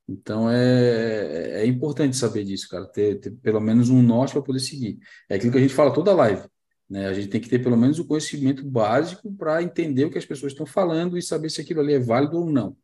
Então 0.09 0.49
é, 0.49 1.61
é 1.61 1.65
importante 1.67 2.17
saber 2.17 2.43
disso, 2.43 2.67
cara, 2.67 2.85
ter, 2.87 3.19
ter 3.19 3.31
pelo 3.31 3.59
menos 3.59 3.89
um 3.89 4.01
norte 4.01 4.33
para 4.33 4.41
poder 4.41 4.59
seguir. 4.59 4.97
É 5.29 5.35
aquilo 5.35 5.51
que 5.51 5.59
a 5.59 5.61
gente 5.61 5.73
fala 5.73 5.93
toda 5.93 6.13
live, 6.13 6.41
né? 6.89 7.07
A 7.07 7.13
gente 7.13 7.27
tem 7.27 7.39
que 7.39 7.47
ter 7.47 7.59
pelo 7.59 7.77
menos 7.77 7.99
o 7.99 8.05
conhecimento 8.05 8.65
básico 8.65 9.31
para 9.31 9.61
entender 9.61 10.05
o 10.05 10.09
que 10.09 10.17
as 10.17 10.25
pessoas 10.25 10.51
estão 10.51 10.65
falando 10.65 11.15
e 11.15 11.21
saber 11.21 11.51
se 11.51 11.61
aquilo 11.61 11.81
ali 11.81 11.93
é 11.93 11.99
válido 11.99 12.37
ou 12.39 12.49
não. 12.49 12.75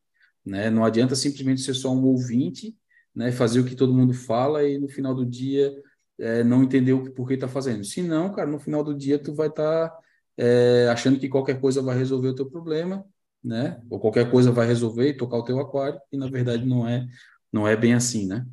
Né? 0.46 0.70
Não 0.70 0.86
adianta 0.86 1.16
simplesmente 1.16 1.62
ser 1.62 1.74
só 1.74 1.92
um 1.92 2.06
ouvinte, 2.06 2.76
né? 3.16 3.32
fazer 3.32 3.60
o 3.60 3.66
que 3.66 3.76
todo 3.76 3.94
mundo 3.94 4.14
fala 4.14 4.64
e 4.64 4.78
no 4.78 4.88
final 4.88 5.16
do 5.16 5.26
dia 5.26 5.74
é, 6.20 6.44
não 6.44 6.62
entender 6.62 6.94
o 6.94 7.04
que, 7.06 7.10
por 7.10 7.28
que 7.28 7.34
está 7.34 7.48
fazendo. 7.48 7.84
Se 7.84 8.04
não, 8.04 8.32
cara, 8.32 8.50
no 8.50 8.60
final 8.60 8.84
do 8.84 8.94
dia 8.94 9.18
tu 9.18 9.34
vai 9.34 9.48
estar 9.48 9.90
tá, 9.90 10.00
é, 10.38 10.88
achando 10.92 11.20
que 11.20 11.28
qualquer 11.28 11.60
coisa 11.60 11.82
vai 11.82 11.98
resolver 11.98 12.28
o 12.28 12.36
teu 12.36 12.46
problema, 12.46 13.04
né? 13.46 13.80
Ou 13.90 14.00
qualquer 14.00 14.30
coisa 14.32 14.52
vai 14.52 14.66
resolver 14.66 15.10
e 15.10 15.18
tocar 15.18 15.38
o 15.38 15.44
teu 15.44 15.60
aquário, 15.60 16.00
e 16.12 16.18
na 16.18 16.28
verdade 16.28 16.66
não 16.66 16.88
é, 16.88 17.08
não 17.54 17.68
é 17.68 17.76
bem 17.76 17.94
assim, 17.94 18.28
né? 18.28 18.46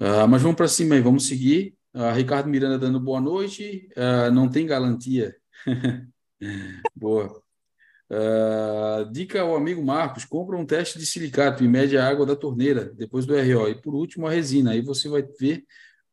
Uh, 0.00 0.26
mas 0.26 0.40
vamos 0.40 0.56
para 0.56 0.66
cima 0.66 0.94
aí, 0.94 1.00
vamos 1.02 1.26
seguir. 1.26 1.74
Uh, 1.94 2.10
Ricardo 2.14 2.48
Miranda 2.48 2.78
dando 2.78 2.98
boa 2.98 3.20
noite. 3.20 3.86
Uh, 3.94 4.32
não 4.32 4.48
tem 4.48 4.66
garantia. 4.66 5.36
boa. 6.96 7.42
Dica 9.12 9.42
ao 9.42 9.54
amigo 9.54 9.84
Marcos: 9.84 10.24
compra 10.24 10.56
um 10.56 10.64
teste 10.64 10.98
de 10.98 11.04
silicato 11.04 11.62
e 11.62 11.68
mede 11.68 11.98
a 11.98 12.08
água 12.08 12.24
da 12.24 12.34
torneira, 12.34 12.86
depois 12.94 13.26
do 13.26 13.34
RO. 13.34 13.68
E 13.68 13.74
por 13.74 13.94
último, 13.94 14.26
a 14.26 14.30
resina. 14.30 14.70
Aí 14.70 14.80
você 14.80 15.08
vai 15.08 15.22
ver 15.38 15.64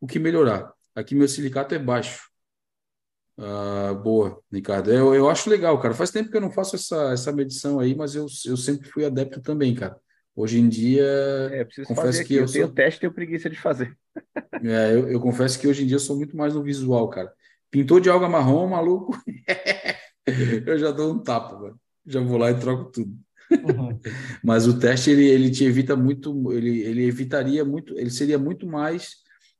o 0.02 0.06
que 0.06 0.20
melhorar. 0.20 0.72
Aqui 0.94 1.16
meu 1.16 1.28
silicato 1.28 1.74
é 1.74 1.80
baixo. 1.80 2.30
Uh, 3.38 3.96
boa, 4.02 4.42
Ricardo. 4.52 4.92
Eu, 4.92 5.14
eu 5.14 5.30
acho 5.30 5.50
legal, 5.50 5.80
cara. 5.80 5.94
Faz 5.94 6.12
tempo 6.12 6.30
que 6.30 6.38
eu 6.38 6.42
não 6.42 6.52
faço 6.52 6.76
essa, 6.76 7.12
essa 7.12 7.32
medição 7.32 7.80
aí, 7.80 7.96
mas 7.96 8.16
eu, 8.16 8.26
eu 8.46 8.58
sempre 8.58 8.90
fui 8.90 9.06
adepto 9.06 9.42
também, 9.42 9.76
cara. 9.76 9.96
Hoje 10.36 10.60
em 10.60 10.70
dia, 10.70 11.06
é, 11.52 11.64
preciso 11.64 11.88
confesso 11.88 12.24
que 12.24 12.36
eu, 12.36 12.44
eu 12.44 12.52
tenho 12.52 12.66
sou... 12.66 12.76
teste 12.76 12.98
e 12.98 13.02
tenho 13.02 13.14
preguiça 13.14 13.50
de 13.50 13.60
fazer. 13.60 13.96
É, 14.64 14.92
eu, 14.92 15.08
eu 15.08 15.20
confesso 15.20 15.60
que 15.60 15.68
hoje 15.68 15.84
em 15.84 15.86
dia 15.86 15.98
eu 15.98 16.00
sou 16.00 16.16
muito 16.16 16.36
mais 16.36 16.56
no 16.56 16.64
visual, 16.64 17.08
cara. 17.10 17.32
Pintou 17.70 18.00
de 18.00 18.10
alga 18.10 18.28
marrom, 18.28 18.68
maluco. 18.68 19.16
eu 20.66 20.80
já 20.80 20.90
dou 20.90 21.14
um 21.14 21.20
tapa, 21.20 21.60
mano 21.60 21.80
já 22.08 22.22
vou 22.22 22.38
lá 22.38 22.50
e 22.50 22.60
troco 22.60 22.92
tudo. 22.92 23.12
Uhum. 23.52 24.00
Mas 24.44 24.66
o 24.66 24.80
teste 24.80 25.12
ele, 25.12 25.28
ele 25.28 25.52
te 25.52 25.66
evita 25.66 25.96
muito, 25.96 26.52
ele, 26.54 26.82
ele 26.82 27.06
evitaria 27.06 27.64
muito, 27.66 27.98
ele 28.00 28.10
seria 28.10 28.40
muito 28.40 28.66
mais 28.66 29.18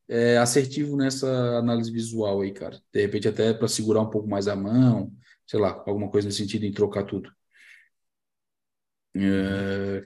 é, 0.08 0.38
assertivo 0.38 0.96
nessa 0.96 1.28
análise 1.58 1.92
visual 1.92 2.42
aí, 2.42 2.52
cara. 2.52 2.82
De 2.94 3.02
repente 3.02 3.28
até 3.28 3.54
para 3.54 3.68
segurar 3.68 4.02
um 4.02 4.10
pouco 4.10 4.28
mais 4.28 4.48
a 4.48 4.56
mão, 4.56 5.12
sei 5.46 5.60
lá, 5.60 5.84
alguma 5.86 6.10
coisa 6.10 6.28
nesse 6.28 6.40
sentido 6.40 6.66
em 6.66 6.72
trocar 6.72 7.04
tudo. 7.04 7.32
É... 9.16 10.06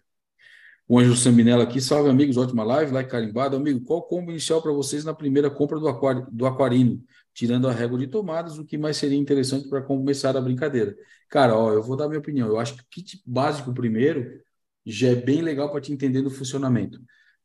O 0.87 0.99
Anjo 0.99 1.15
Sambinella 1.15 1.63
aqui, 1.63 1.79
salve 1.79 2.09
amigos, 2.09 2.35
ótima 2.35 2.63
live, 2.63 2.91
like 2.91 3.09
carimbado. 3.09 3.55
Amigo, 3.55 3.81
qual 3.85 4.03
combo 4.03 4.29
inicial 4.31 4.61
para 4.61 4.73
vocês 4.73 5.05
na 5.05 5.13
primeira 5.13 5.49
compra 5.49 5.79
do, 5.79 5.87
aquário, 5.87 6.27
do 6.31 6.45
aquarino? 6.45 7.01
tirando 7.33 7.67
a 7.67 7.71
régua 7.71 7.97
de 7.97 8.07
tomadas, 8.07 8.57
o 8.57 8.65
que 8.65 8.77
mais 8.77 8.97
seria 8.97 9.17
interessante 9.17 9.69
para 9.69 9.81
começar 9.81 10.35
a 10.35 10.41
brincadeira? 10.41 10.95
Cara, 11.29 11.55
ó, 11.55 11.71
eu 11.71 11.81
vou 11.81 11.95
dar 11.95 12.07
minha 12.07 12.19
opinião. 12.19 12.47
Eu 12.47 12.59
acho 12.59 12.75
que 12.75 12.81
o 12.81 12.85
kit 12.89 13.21
básico 13.25 13.73
primeiro 13.73 14.41
já 14.85 15.09
é 15.09 15.15
bem 15.15 15.41
legal 15.41 15.71
para 15.71 15.81
te 15.81 15.93
entender 15.93 16.21
do 16.21 16.29
funcionamento. 16.29 16.99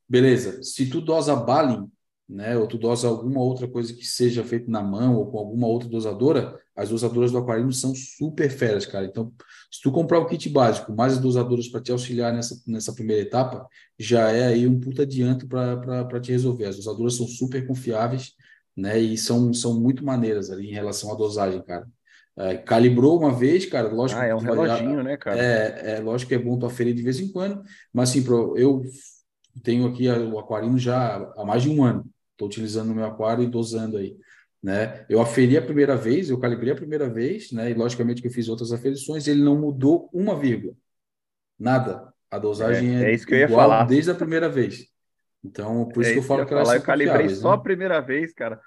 Beleza, 0.09 0.62
se 0.62 0.88
tu 0.88 1.00
dosa 1.00 1.34
Balin, 1.36 1.90
né, 2.29 2.57
ou 2.57 2.66
tu 2.66 2.77
dosa 2.77 3.07
alguma 3.07 3.41
outra 3.41 3.68
coisa 3.68 3.95
que 3.95 4.05
seja 4.05 4.43
feita 4.43 4.70
na 4.70 4.83
mão 4.83 5.16
ou 5.16 5.31
com 5.31 5.39
alguma 5.39 5.66
outra 5.66 5.89
dosadora, 5.89 6.59
as 6.74 6.89
dosadoras 6.89 7.31
do 7.33 7.39
aquário 7.39 7.72
são 7.72 7.95
super 7.95 8.51
feras, 8.51 8.85
cara. 8.85 9.07
Então, 9.07 9.33
se 9.70 9.81
tu 9.81 9.93
comprar 9.93 10.18
o 10.18 10.27
kit 10.27 10.49
básico, 10.49 10.93
mais 10.95 11.14
as 11.14 11.20
dosadoras 11.20 11.68
para 11.68 11.81
te 11.81 11.93
auxiliar 11.93 12.33
nessa, 12.35 12.61
nessa 12.66 12.93
primeira 12.93 13.22
etapa, 13.22 13.66
já 13.99 14.31
é 14.31 14.49
aí 14.49 14.66
um 14.66 14.79
puta 14.79 15.03
adianto 15.03 15.47
para 15.47 16.20
te 16.20 16.33
resolver. 16.33 16.66
As 16.66 16.77
dosadoras 16.77 17.14
são 17.14 17.27
super 17.27 17.66
confiáveis, 17.66 18.33
né? 18.77 18.99
E 18.99 19.16
são, 19.16 19.55
são 19.55 19.81
muito 19.81 20.05
maneiras 20.05 20.51
ali 20.51 20.68
em 20.68 20.74
relação 20.74 21.12
à 21.12 21.14
dosagem, 21.14 21.62
cara. 21.62 21.87
É, 22.39 22.57
calibrou 22.59 23.18
uma 23.18 23.33
vez, 23.33 23.64
cara, 23.64 23.89
lógico. 23.89 24.20
Ah, 24.20 24.27
é 24.27 24.35
um 24.35 24.39
reloginho, 24.39 25.03
né, 25.03 25.16
cara? 25.16 25.43
É, 25.43 25.97
é 25.97 26.01
lógico 26.01 26.29
que 26.29 26.35
é 26.35 26.39
bom 26.39 26.59
tu 26.59 26.66
aferir 26.66 26.95
de 26.95 27.03
vez 27.03 27.18
em 27.18 27.33
quando, 27.33 27.62
mas 27.91 28.11
assim, 28.11 28.22
eu 28.57 28.83
tenho 29.62 29.87
aqui 29.87 30.07
o 30.09 30.39
aquarino 30.39 30.79
já 30.79 31.16
há 31.37 31.45
mais 31.47 31.62
de 31.62 31.70
um 31.70 31.83
ano. 31.83 32.05
Estou 32.37 32.49
utilizando 32.49 32.89
no 32.89 32.95
meu 32.95 33.07
aquário 33.07 33.43
e 33.43 33.47
dosando 33.47 33.97
aí. 33.97 34.14
Né? 34.62 35.07
Eu 35.09 35.22
aferi 35.22 35.57
a 35.57 35.62
primeira 35.62 35.97
vez, 35.97 36.28
eu 36.28 36.39
calibrei 36.39 36.72
a 36.72 36.76
primeira 36.76 37.09
vez, 37.09 37.51
né? 37.51 37.70
E 37.70 37.74
logicamente 37.74 38.20
que 38.20 38.28
eu 38.28 38.32
fiz 38.32 38.49
outras 38.49 38.72
aferições, 38.72 39.26
ele 39.26 39.43
não 39.43 39.59
mudou 39.59 40.11
uma 40.12 40.39
vírgula. 40.39 40.74
Nada. 41.59 42.12
A 42.30 42.39
dosagem 42.39 42.97
é, 42.97 43.05
é, 43.05 43.11
é 43.11 43.14
isso 43.14 43.26
que 43.26 43.34
eu 43.34 43.39
ia 43.39 43.49
falar. 43.49 43.84
desde 43.84 44.11
a 44.11 44.14
primeira 44.14 44.49
vez. 44.49 44.89
Então, 45.43 45.89
por 45.89 46.03
isso 46.03 46.11
é 46.11 46.12
que 46.14 46.18
eu 46.18 46.22
falo 46.24 46.45
que, 46.45 46.53
elas 46.53 46.72
Eu 46.72 46.82
calibrei 46.82 47.28
só 47.28 47.51
né? 47.51 47.55
a 47.55 47.59
primeira 47.59 48.01
vez, 48.01 48.34
cara. 48.34 48.61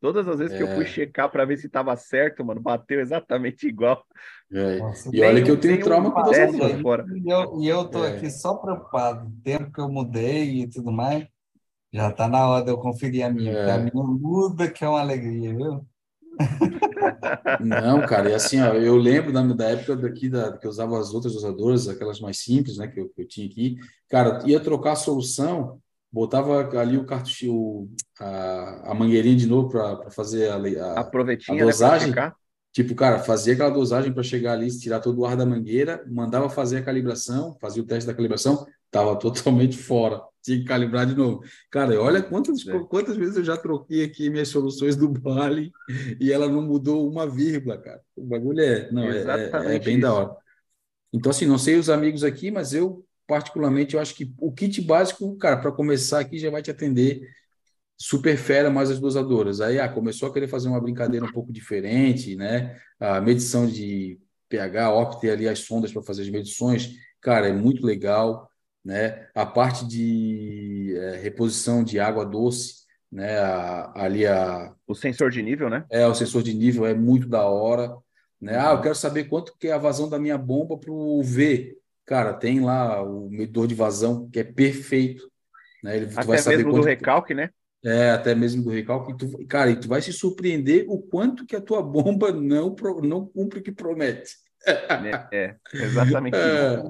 Todas 0.00 0.26
as 0.26 0.38
vezes 0.38 0.54
é. 0.54 0.56
que 0.56 0.62
eu 0.62 0.68
fui 0.68 0.84
é. 0.84 0.88
checar 0.88 1.30
para 1.30 1.44
ver 1.44 1.58
se 1.58 1.66
estava 1.66 1.94
certo, 1.94 2.42
mano, 2.42 2.60
bateu 2.60 3.00
exatamente 3.00 3.66
igual. 3.66 4.02
É. 4.50 4.78
Nossa, 4.78 5.10
e 5.12 5.20
olha 5.20 5.42
que 5.42 5.50
eu 5.50 5.60
tenho 5.60 5.82
trauma 5.82 6.10
com. 6.10 6.32
Fora. 6.80 7.04
E 7.14 7.30
eu, 7.30 7.60
e 7.60 7.68
eu 7.68 7.84
tô 7.84 8.04
é. 8.04 8.16
aqui 8.16 8.30
só 8.30 8.54
preocupado. 8.54 9.26
O 9.26 9.42
tempo 9.42 9.70
que 9.70 9.80
eu 9.80 9.90
mudei 9.90 10.62
e 10.62 10.70
tudo 10.70 10.90
mais, 10.90 11.26
já 11.92 12.12
tá 12.12 12.28
na 12.28 12.48
hora 12.48 12.64
de 12.64 12.70
eu 12.70 12.78
conferir 12.78 13.24
a 13.24 13.30
minha. 13.30 13.52
É. 13.52 13.72
A 13.72 13.78
minha 13.78 14.04
muda, 14.04 14.70
que 14.70 14.84
é 14.84 14.88
uma 14.88 15.00
alegria, 15.00 15.54
viu? 15.54 15.86
Não, 17.60 18.06
cara, 18.06 18.30
e 18.30 18.34
assim, 18.34 18.60
ó, 18.60 18.72
eu 18.74 18.96
lembro 18.96 19.32
da, 19.32 19.42
da 19.42 19.70
época 19.70 19.96
daqui 19.96 20.28
da, 20.28 20.56
que 20.56 20.66
eu 20.66 20.70
usava 20.70 20.98
as 20.98 21.12
outras 21.12 21.34
usadoras, 21.34 21.88
aquelas 21.88 22.20
mais 22.20 22.38
simples, 22.38 22.78
né, 22.78 22.86
que 22.86 23.00
eu, 23.00 23.08
que 23.08 23.22
eu 23.22 23.28
tinha 23.28 23.46
aqui. 23.46 23.76
Cara, 24.08 24.42
ia 24.46 24.60
trocar 24.60 24.92
a 24.92 24.96
solução, 24.96 25.80
botava 26.10 26.68
ali 26.78 26.96
o 26.96 27.04
cartucho, 27.04 27.88
a, 28.18 28.90
a 28.90 28.94
mangueirinha 28.94 29.36
de 29.36 29.46
novo 29.46 29.68
para 29.68 30.10
fazer 30.10 30.48
a, 30.48 30.54
a, 30.54 31.00
a, 31.00 31.10
a 31.10 31.54
né, 31.54 31.64
dosagem. 31.64 32.14
Né, 32.14 32.32
tipo, 32.72 32.94
cara, 32.94 33.18
fazia 33.18 33.54
aquela 33.54 33.70
dosagem 33.70 34.12
para 34.12 34.22
chegar 34.22 34.52
ali, 34.52 34.70
tirar 34.78 35.00
todo 35.00 35.18
o 35.18 35.26
ar 35.26 35.36
da 35.36 35.44
mangueira, 35.44 36.04
mandava 36.08 36.48
fazer 36.48 36.78
a 36.78 36.82
calibração, 36.82 37.56
fazia 37.60 37.82
o 37.82 37.86
teste 37.86 38.06
da 38.06 38.14
calibração, 38.14 38.66
tava 38.90 39.16
totalmente 39.18 39.76
fora. 39.76 40.22
Tinha 40.42 40.58
que 40.58 40.64
calibrar 40.64 41.06
de 41.06 41.14
novo. 41.14 41.42
Cara, 41.70 42.00
olha 42.00 42.22
quantas, 42.22 42.66
é. 42.66 42.78
quantas 42.84 43.16
vezes 43.16 43.36
eu 43.36 43.44
já 43.44 43.56
troquei 43.56 44.04
aqui 44.04 44.30
minhas 44.30 44.48
soluções 44.48 44.96
do 44.96 45.06
Bali 45.08 45.70
e 46.18 46.32
ela 46.32 46.48
não 46.48 46.62
mudou 46.62 47.06
uma 47.08 47.28
vírgula, 47.28 47.76
cara. 47.76 48.00
O 48.16 48.24
bagulho 48.24 48.60
é, 48.60 48.90
não, 48.90 49.04
é, 49.04 49.18
é, 49.18 49.74
é, 49.74 49.78
bem 49.78 49.94
isso. 49.94 50.02
da 50.02 50.14
hora. 50.14 50.36
Então, 51.12 51.30
assim, 51.30 51.46
não 51.46 51.58
sei 51.58 51.76
os 51.76 51.90
amigos 51.90 52.24
aqui, 52.24 52.50
mas 52.50 52.72
eu 52.72 53.04
particularmente, 53.26 53.94
eu 53.94 54.00
acho 54.00 54.14
que 54.14 54.34
o 54.40 54.50
kit 54.50 54.80
básico, 54.80 55.36
cara, 55.36 55.56
para 55.56 55.70
começar 55.70 56.18
aqui 56.18 56.36
já 56.36 56.50
vai 56.50 56.62
te 56.62 56.70
atender 56.70 57.28
super 57.96 58.36
fera 58.36 58.70
mais 58.70 58.90
as 58.90 58.98
dosadoras. 58.98 59.60
Aí, 59.60 59.78
ah, 59.78 59.88
começou 59.88 60.28
a 60.28 60.32
querer 60.32 60.48
fazer 60.48 60.68
uma 60.68 60.80
brincadeira 60.80 61.24
um 61.24 61.30
pouco 61.30 61.52
diferente, 61.52 62.34
né? 62.34 62.76
A 62.98 63.20
medição 63.20 63.68
de 63.68 64.18
pH, 64.48 64.92
opte 64.92 65.30
ali 65.30 65.46
as 65.46 65.60
sondas 65.60 65.92
para 65.92 66.02
fazer 66.02 66.22
as 66.22 66.28
medições, 66.28 66.96
cara, 67.20 67.46
é 67.46 67.52
muito 67.52 67.86
legal, 67.86 68.49
né? 68.84 69.28
A 69.34 69.44
parte 69.44 69.86
de 69.86 70.94
é, 70.96 71.16
reposição 71.16 71.84
de 71.84 71.98
água 72.00 72.24
doce, 72.24 72.86
né? 73.10 73.38
A, 73.38 73.92
ali 73.94 74.26
a... 74.26 74.72
O 74.86 74.94
sensor 74.94 75.30
de 75.30 75.42
nível, 75.42 75.68
né? 75.68 75.84
É, 75.90 76.06
o 76.06 76.14
sensor 76.14 76.42
de 76.42 76.54
nível 76.54 76.86
é 76.86 76.94
muito 76.94 77.28
da 77.28 77.44
hora, 77.44 77.94
né? 78.40 78.58
Ah, 78.58 78.72
eu 78.72 78.80
quero 78.80 78.94
saber 78.94 79.24
quanto 79.24 79.56
que 79.58 79.68
é 79.68 79.72
a 79.72 79.78
vazão 79.78 80.08
da 80.08 80.18
minha 80.18 80.38
bomba 80.38 80.78
para 80.78 80.92
o 80.92 81.22
V. 81.22 81.76
cara, 82.06 82.32
tem 82.32 82.60
lá 82.60 83.02
o 83.02 83.28
medidor 83.28 83.66
de 83.66 83.74
vazão 83.74 84.28
que 84.30 84.40
é 84.40 84.44
perfeito. 84.44 85.30
Né? 85.82 85.96
Ele, 85.96 86.06
até 86.06 86.24
vai 86.24 86.38
saber 86.38 86.58
mesmo 86.58 86.72
do 86.72 86.82
recalque, 86.82 87.34
né? 87.34 87.50
É, 87.84 88.10
até 88.10 88.34
mesmo 88.34 88.62
do 88.62 88.70
recalque. 88.70 89.16
Tu, 89.16 89.46
cara, 89.46 89.70
e 89.70 89.76
tu 89.76 89.88
vai 89.88 90.02
se 90.02 90.12
surpreender 90.12 90.84
o 90.88 90.98
quanto 90.98 91.46
que 91.46 91.56
a 91.56 91.60
tua 91.60 91.82
bomba 91.82 92.32
não, 92.32 92.74
não 93.02 93.26
cumpre 93.26 93.60
o 93.60 93.62
que 93.62 93.72
promete. 93.72 94.36
É, 95.32 95.56
é 95.72 95.84
exatamente 95.84 96.36
é, 96.36 96.82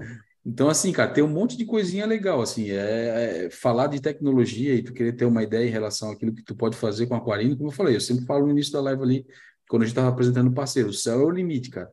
Então, 0.45 0.69
assim, 0.69 0.91
cara, 0.91 1.13
tem 1.13 1.23
um 1.23 1.29
monte 1.29 1.57
de 1.57 1.67
coisinha 1.67 2.07
legal, 2.07 2.41
assim, 2.41 2.71
é, 2.71 3.47
é, 3.47 3.51
falar 3.51 3.89
de 3.89 4.01
tecnologia 4.01 4.75
e 4.75 4.83
tu 4.83 4.93
querer 4.93 5.13
ter 5.13 5.27
uma 5.27 5.43
ideia 5.43 5.67
em 5.69 5.71
relação 5.71 6.11
àquilo 6.11 6.35
que 6.35 6.43
tu 6.43 6.57
pode 6.57 6.77
fazer 6.77 7.07
com 7.07 7.15
aquarino, 7.15 7.57
como 7.57 7.69
eu 7.69 7.75
falei, 7.75 7.95
eu 7.95 8.01
sempre 8.01 8.25
falo 8.25 8.47
no 8.47 8.53
início 8.53 8.73
da 8.73 8.81
live 8.81 9.03
ali, 9.03 9.27
quando 9.69 9.83
a 9.83 9.85
gente 9.85 9.93
estava 9.93 10.09
apresentando 10.09 10.49
o 10.49 10.55
parceiro, 10.55 10.89
o 10.89 10.95
céu 10.95 11.21
é 11.21 11.25
o 11.25 11.31
limite, 11.31 11.71
cara. 11.71 11.91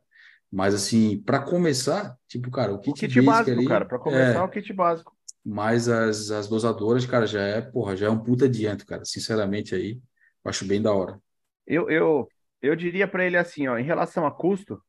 Mas, 0.50 0.74
assim, 0.74 1.22
para 1.22 1.42
começar, 1.42 2.16
tipo, 2.26 2.50
cara, 2.50 2.74
o 2.74 2.80
kit, 2.80 2.92
o 2.92 2.94
kit 2.94 3.22
básico 3.22 3.52
ali, 3.52 3.68
cara, 3.68 3.86
para 3.86 4.00
começar, 4.00 4.40
é, 4.40 4.44
o 4.44 4.50
kit 4.50 4.72
básico. 4.72 5.16
Mas 5.44 5.90
as, 5.90 6.32
as 6.32 6.48
dosadoras, 6.48 7.06
cara, 7.06 7.28
já 7.28 7.42
é, 7.42 7.60
porra, 7.60 7.98
já 7.98 8.08
é 8.08 8.10
um 8.10 8.20
puta 8.20 8.46
adianto, 8.46 8.86
cara, 8.86 9.04
sinceramente 9.04 9.76
aí, 9.76 10.00
eu 10.44 10.50
acho 10.50 10.66
bem 10.66 10.82
da 10.82 10.94
hora. 10.94 11.20
Eu, 11.66 11.90
eu, 11.90 12.28
eu 12.62 12.76
diria 12.78 13.08
para 13.08 13.26
ele 13.26 13.36
assim, 13.36 13.68
ó, 13.68 13.78
em 13.78 13.84
relação 13.84 14.26
a 14.26 14.32
custo, 14.32 14.82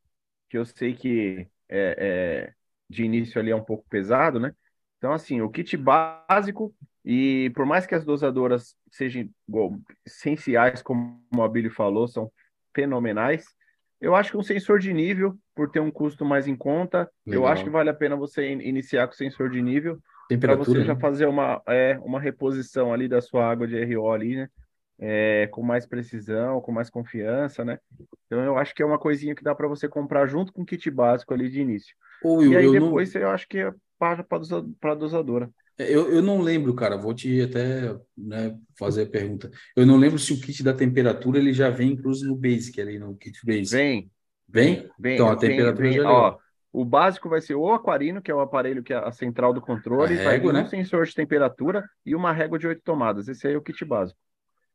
que 0.49 0.57
eu 0.57 0.65
sei 0.65 0.95
que 0.95 1.49
é, 1.69 1.97
é, 1.99 2.55
de 2.89 3.05
início 3.05 3.41
ali 3.41 3.51
é 3.51 3.57
um 3.57 3.65
pouco 3.65 3.85
pesado, 3.89 4.41
né? 4.41 4.53
Então, 4.99 5.13
assim, 5.13 5.41
o 5.41 5.49
kit 5.49 5.77
básico, 5.77 6.75
e 7.05 7.51
por 7.55 7.65
mais 7.65 7.87
que 7.87 7.95
as 7.95 8.05
dosadoras 8.05 8.75
sejam 8.91 9.29
essenciais, 10.05 10.83
como 10.83 11.23
o 11.35 11.43
Abílio 11.43 11.71
falou, 11.71 12.09
são 12.09 12.31
fenomenais, 12.75 13.45
eu 14.01 14.15
acho 14.15 14.31
que 14.31 14.37
um 14.37 14.43
sensor 14.43 14.79
de 14.79 14.93
nível, 14.93 15.37
por 15.55 15.71
ter 15.71 15.81
um 15.81 15.91
custo 15.91 16.25
mais 16.25 16.47
em 16.47 16.57
conta, 16.57 17.11
Legal. 17.27 17.43
eu 17.43 17.49
acho 17.49 17.65
que 17.65 17.71
vale 17.71 17.91
a 17.91 17.95
pena 17.95 18.17
você 18.17 18.49
iniciar 18.49 19.07
com 19.07 19.15
sensor 19.15 19.51
de 19.51 19.61
nível, 19.61 19.99
para 20.41 20.55
você 20.55 20.85
já 20.85 20.95
né? 20.95 21.01
fazer 21.01 21.27
uma, 21.27 21.63
é, 21.67 21.99
uma 22.03 22.21
reposição 22.21 22.93
ali 22.93 23.09
da 23.09 23.21
sua 23.21 23.49
água 23.49 23.67
de 23.67 23.83
RO 23.83 24.11
ali, 24.11 24.37
né? 24.37 24.49
É, 24.99 25.47
com 25.49 25.63
mais 25.63 25.87
precisão, 25.87 26.61
com 26.61 26.73
mais 26.73 26.91
confiança, 26.91 27.65
né? 27.65 27.79
Então 28.27 28.43
eu 28.43 28.59
acho 28.59 28.75
que 28.75 28.83
é 28.83 28.87
uma 28.87 28.99
coisinha 28.99 29.35
que 29.35 29.45
dá 29.45 29.55
para 29.55 29.69
você 29.69 29.89
comprar 29.89 30.27
junto 30.27 30.53
com 30.53 30.63
o 30.63 30.67
kit 30.67 30.91
básico 30.91 31.33
ali 31.33 31.49
de 31.49 31.61
início. 31.61 31.95
Ou 32.23 32.45
e 32.45 32.57
aí 32.57 32.71
depois 32.71 33.15
não... 33.15 33.23
eu 33.23 33.31
acho 33.31 33.49
que 33.49 33.59
é 33.59 33.73
para 33.99 34.25
a 34.83 34.95
dosadora. 34.95 35.51
É, 35.79 35.95
eu, 35.95 36.11
eu 36.11 36.21
não 36.21 36.41
lembro, 36.41 36.75
cara, 36.75 36.97
vou 36.97 37.15
te 37.15 37.41
até 37.41 37.97
né, 38.17 38.57
fazer 38.77 39.03
a 39.03 39.11
pergunta. 39.11 39.51
Eu 39.77 39.87
não 39.87 39.97
lembro 39.97 40.19
se 40.19 40.33
o 40.33 40.41
kit 40.41 40.63
da 40.63 40.75
temperatura 40.75 41.39
ele 41.39 41.53
já 41.53 41.71
vem 41.71 41.93
incluso 41.93 42.27
no 42.27 42.35
Basic 42.35 42.81
ali, 42.81 42.99
no 42.99 43.17
kit 43.17 43.39
Basic. 43.47 43.71
Vem. 43.71 44.11
Vem? 44.49 44.91
Vem. 44.99 45.15
Então 45.15 45.29
a 45.29 45.37
vem, 45.37 45.51
temperatura 45.51 45.89
vem, 45.89 45.97
já 45.97 46.03
é 46.03 46.07
ó, 46.07 46.37
o 46.73 46.85
básico 46.85 47.29
vai 47.29 47.41
ser 47.41 47.55
o 47.55 47.73
aquarino, 47.73 48.21
que 48.21 48.31
é 48.31 48.35
o 48.35 48.41
aparelho 48.41 48.83
que 48.83 48.93
é 48.93 48.97
a 48.97 49.13
central 49.13 49.53
do 49.53 49.61
controle, 49.61 50.19
a 50.19 50.31
régua, 50.31 50.53
vai 50.53 50.63
né? 50.63 50.67
um 50.67 50.71
sensor 50.71 51.07
de 51.07 51.15
temperatura 51.15 51.85
e 52.05 52.15
uma 52.15 52.33
régua 52.33 52.59
de 52.59 52.67
oito 52.67 52.83
tomadas. 52.83 53.29
Esse 53.29 53.47
aí 53.47 53.55
é 53.55 53.57
o 53.57 53.63
kit 53.63 53.85
básico. 53.85 54.19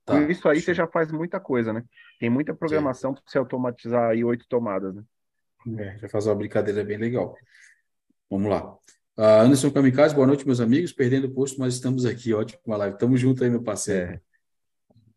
Tá. 0.05 0.13
Com 0.13 0.29
isso 0.29 0.47
aí 0.49 0.61
você 0.61 0.73
já 0.73 0.85
faz 0.87 1.11
muita 1.11 1.39
coisa, 1.39 1.71
né? 1.71 1.83
Tem 2.19 2.29
muita 2.29 2.53
programação 2.53 3.13
para 3.13 3.23
você 3.25 3.37
automatizar 3.37 4.09
aí 4.09 4.23
oito 4.23 4.45
tomadas, 4.47 4.93
né? 4.93 5.03
É, 5.77 5.97
já 5.97 6.09
faz 6.09 6.27
uma 6.27 6.35
brincadeira 6.35 6.83
bem 6.83 6.97
legal. 6.97 7.35
Vamos 8.29 8.49
lá. 8.49 8.73
Uh, 9.17 9.43
Anderson 9.43 9.71
Kamikaze, 9.71 10.13
boa 10.13 10.27
noite, 10.27 10.45
meus 10.45 10.59
amigos. 10.59 10.91
Perdendo 10.91 11.27
o 11.27 11.31
posto, 11.31 11.59
mas 11.59 11.75
estamos 11.75 12.05
aqui. 12.05 12.33
Ótima 12.33 12.75
live. 12.75 12.97
Tamo 12.97 13.15
junto 13.15 13.43
aí, 13.43 13.49
meu 13.49 13.61
parceiro. 13.61 14.13
É. 14.13 14.21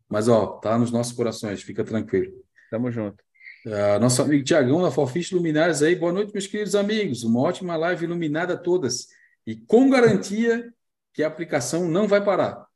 Mas, 0.09 0.29
ó, 0.29 0.59
tá 0.59 0.79
nos 0.79 0.93
nossos 0.93 1.13
corações, 1.13 1.63
fica 1.63 1.83
tranquilo. 1.83 2.33
Tamo 2.71 2.91
junto. 2.93 3.25
Uh, 3.67 3.99
nosso 4.01 4.23
amigo 4.23 4.45
Tiagão, 4.45 4.83
da 4.83 4.91
Forfish 4.93 5.33
Luminares 5.33 5.83
aí. 5.83 5.97
Boa 5.97 6.13
noite, 6.13 6.33
meus 6.33 6.47
queridos 6.47 6.77
amigos. 6.77 7.25
Uma 7.25 7.41
ótima 7.41 7.77
live 7.77 8.05
iluminada 8.05 8.55
a 8.55 8.59
todas. 8.59 9.09
E 9.45 9.57
com 9.57 9.91
garantia 9.91 10.73
que 11.13 11.25
a 11.25 11.27
aplicação 11.27 11.89
não 11.89 12.07
vai 12.07 12.23
parar. 12.23 12.67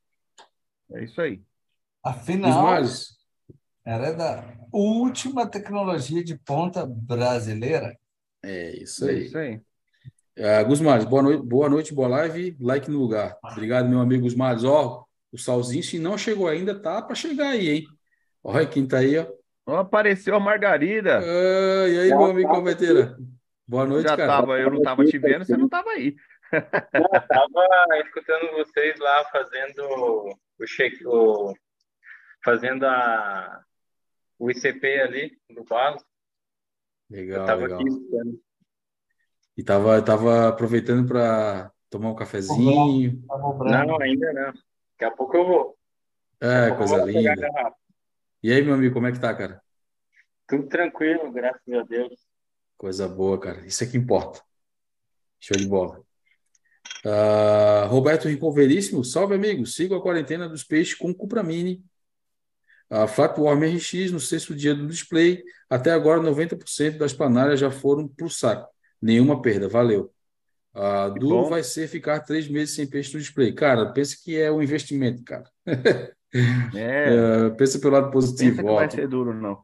É 0.93 1.05
isso 1.05 1.21
aí. 1.21 1.41
Afinal, 2.03 2.79
era 3.85 4.13
da 4.13 4.45
última 4.73 5.47
tecnologia 5.47 6.25
de 6.25 6.39
ponta 6.39 6.87
brasileira. 6.87 7.97
É 8.43 8.77
isso 8.77 9.05
aí. 9.05 9.17
É 9.17 9.19
isso 9.25 9.39
aí. 9.39 9.61
Uh, 10.39 11.07
boa 11.07 11.23
noite, 11.23 11.45
boa 11.45 11.69
noite, 11.69 11.95
boa 11.95 12.09
live, 12.09 12.57
like 12.61 12.91
no 12.91 12.99
lugar. 12.99 13.37
Obrigado, 13.45 13.89
meu 13.89 14.01
amigo 14.01 14.23
Gusmares. 14.23 14.65
Ó, 14.65 15.05
o 15.31 15.37
Salzinho, 15.37 15.83
se 15.83 15.99
não 15.99 16.17
chegou 16.17 16.49
ainda, 16.49 16.81
tá 16.81 17.03
para 17.03 17.15
chegar 17.15 17.49
aí, 17.49 17.69
hein? 17.69 17.87
Olha 18.43 18.67
quem 18.67 18.87
tá 18.87 18.99
aí, 18.99 19.19
ó. 19.19 19.27
Oh, 19.67 19.77
apareceu 19.77 20.35
a 20.35 20.41
Margarida. 20.41 21.21
Uh, 21.21 21.89
e 21.89 21.99
aí, 22.01 22.09
Já 22.09 22.17
meu 22.17 22.31
amigo 22.31 22.51
Calveteira? 22.51 23.19
Boa 23.67 23.87
noite, 23.87 24.09
Já 24.09 24.17
cara. 24.17 24.33
Tava, 24.33 24.59
eu 24.59 24.71
não 24.71 24.83
tava 24.83 25.05
te 25.05 25.19
vendo, 25.19 25.45
você 25.45 25.57
não 25.57 25.69
tava 25.69 25.91
aí. 25.91 26.17
Eu 26.53 27.09
tava 27.29 27.99
escutando 28.05 28.51
vocês 28.53 28.99
lá 28.99 29.25
fazendo 29.31 29.83
o, 30.59 30.67
check, 30.67 30.95
o 31.07 31.55
fazendo 32.43 32.85
a, 32.85 33.65
o 34.39 34.51
ICP 34.51 35.01
ali 35.01 35.39
no 35.49 35.65
Barros. 35.65 36.05
Legal, 37.09 37.59
legal. 37.59 37.81
Aqui, 37.81 38.41
e 39.57 39.63
tava, 39.63 40.01
tava 40.01 40.49
aproveitando 40.49 41.07
para 41.07 41.71
tomar 41.91 42.11
um 42.11 42.15
cafezinho. 42.15 43.23
Não, 43.29 44.01
ainda 44.01 44.33
não. 44.33 44.53
Daqui 44.53 45.05
a 45.05 45.11
pouco 45.11 45.37
eu 45.37 45.47
vou. 45.47 45.79
É, 46.41 46.71
coisa 46.71 47.05
linda. 47.05 47.35
E 48.43 48.51
aí, 48.51 48.63
meu 48.63 48.75
amigo, 48.75 48.95
como 48.95 49.07
é 49.07 49.13
que 49.13 49.21
tá, 49.21 49.35
cara? 49.35 49.61
Tudo 50.47 50.67
tranquilo, 50.67 51.31
graças 51.31 51.61
a 51.75 51.83
Deus. 51.83 52.15
Coisa 52.79 53.07
boa, 53.07 53.39
cara. 53.39 53.67
Isso 53.67 53.85
é 53.85 53.87
que 53.87 53.99
importa. 53.99 54.41
Show 55.39 55.57
de 55.57 55.67
bola. 55.67 56.01
Uh, 57.05 57.87
Roberto 57.89 58.29
Rincon 58.29 58.51
Veríssimo, 58.51 59.05
salve 59.05 59.35
amigo. 59.35 59.67
Sigo 59.67 59.95
a 59.95 60.03
quarentena 60.03 60.49
dos 60.49 60.65
peixes 60.65 60.95
com 60.95 61.13
Cupramine 61.13 61.85
a 62.91 63.07
Flatworm 63.07 63.63
RX, 63.65 64.11
no 64.11 64.19
sexto 64.19 64.55
dia 64.55 64.75
do 64.75 64.87
display, 64.87 65.43
até 65.69 65.93
agora 65.93 66.21
90% 66.21 66.99
das 66.99 67.13
planárias 67.13 67.61
já 67.61 67.71
foram 67.71 68.09
para 68.09 68.27
o 68.27 68.31
saco. 68.31 68.69
Nenhuma 69.01 69.41
perda, 69.41 69.69
valeu. 69.69 70.13
Duro 71.19 71.49
vai 71.49 71.63
ser 71.63 71.89
ficar 71.89 72.21
três 72.21 72.49
meses 72.49 72.75
sem 72.75 72.89
peixe 72.89 73.15
no 73.15 73.21
display. 73.21 73.53
Cara, 73.53 73.93
pensa 73.93 74.17
que 74.23 74.39
é 74.39 74.51
um 74.51 74.63
investimento, 74.63 75.23
cara. 75.25 75.45
É. 76.33 77.47
é, 77.47 77.51
pensa 77.51 77.81
pelo 77.81 77.95
lado 77.95 78.13
positivo. 78.13 78.59
Pensa 78.59 78.63
que 78.63 78.69
ó, 78.69 78.75
vai 78.77 78.89
ser 78.89 79.09
duro, 79.09 79.35
não. 79.35 79.59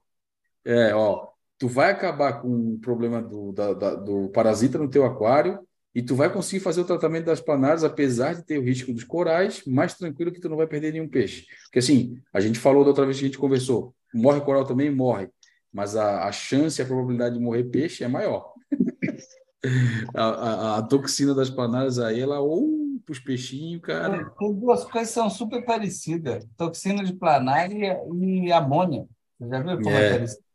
É, 0.64 0.92
ó, 0.92 1.28
tu 1.56 1.68
vai 1.68 1.92
acabar 1.92 2.40
com 2.42 2.74
o 2.74 2.78
problema 2.80 3.22
do, 3.22 3.52
da, 3.52 3.72
da, 3.72 3.94
do 3.94 4.28
parasita 4.30 4.76
no 4.76 4.90
teu 4.90 5.04
aquário, 5.04 5.60
e 5.96 6.02
tu 6.02 6.14
vai 6.14 6.30
conseguir 6.30 6.62
fazer 6.62 6.82
o 6.82 6.84
tratamento 6.84 7.24
das 7.24 7.40
planárias, 7.40 7.82
apesar 7.82 8.34
de 8.34 8.42
ter 8.42 8.58
o 8.58 8.62
risco 8.62 8.92
dos 8.92 9.02
corais, 9.02 9.62
mais 9.66 9.94
tranquilo 9.94 10.30
que 10.30 10.38
tu 10.38 10.46
não 10.46 10.58
vai 10.58 10.66
perder 10.66 10.92
nenhum 10.92 11.08
peixe. 11.08 11.46
Porque 11.64 11.78
assim, 11.78 12.20
a 12.34 12.38
gente 12.38 12.58
falou 12.58 12.84
da 12.84 12.90
outra 12.90 13.06
vez 13.06 13.16
que 13.16 13.24
a 13.24 13.28
gente 13.28 13.38
conversou, 13.38 13.94
morre 14.12 14.42
coral 14.42 14.66
também, 14.66 14.94
morre, 14.94 15.30
mas 15.72 15.96
a, 15.96 16.24
a 16.24 16.32
chance, 16.32 16.82
a 16.82 16.84
probabilidade 16.84 17.38
de 17.38 17.40
morrer 17.42 17.64
peixe 17.64 18.04
é 18.04 18.08
maior. 18.08 18.52
a, 20.14 20.22
a, 20.22 20.76
a, 20.76 20.82
toxina 20.82 21.34
das 21.34 21.48
planárias 21.48 21.98
aí, 21.98 22.20
ela 22.20 22.40
ou 22.40 23.00
para 23.02 23.12
os 23.12 23.18
peixinhos, 23.18 23.80
cara. 23.80 24.30
Tem 24.38 24.52
duas 24.52 24.84
coisas 24.84 25.08
que 25.08 25.14
são 25.14 25.30
super 25.30 25.64
parecidas: 25.64 26.46
toxina 26.58 27.02
de 27.04 27.14
planária 27.14 27.98
e 28.12 28.52
amônia. 28.52 29.06
Você 29.40 29.48
já 29.48 29.62
viu 29.62 29.76
como 29.78 29.96
é, 29.96 30.06
é 30.06 30.10
parecido? 30.10 30.46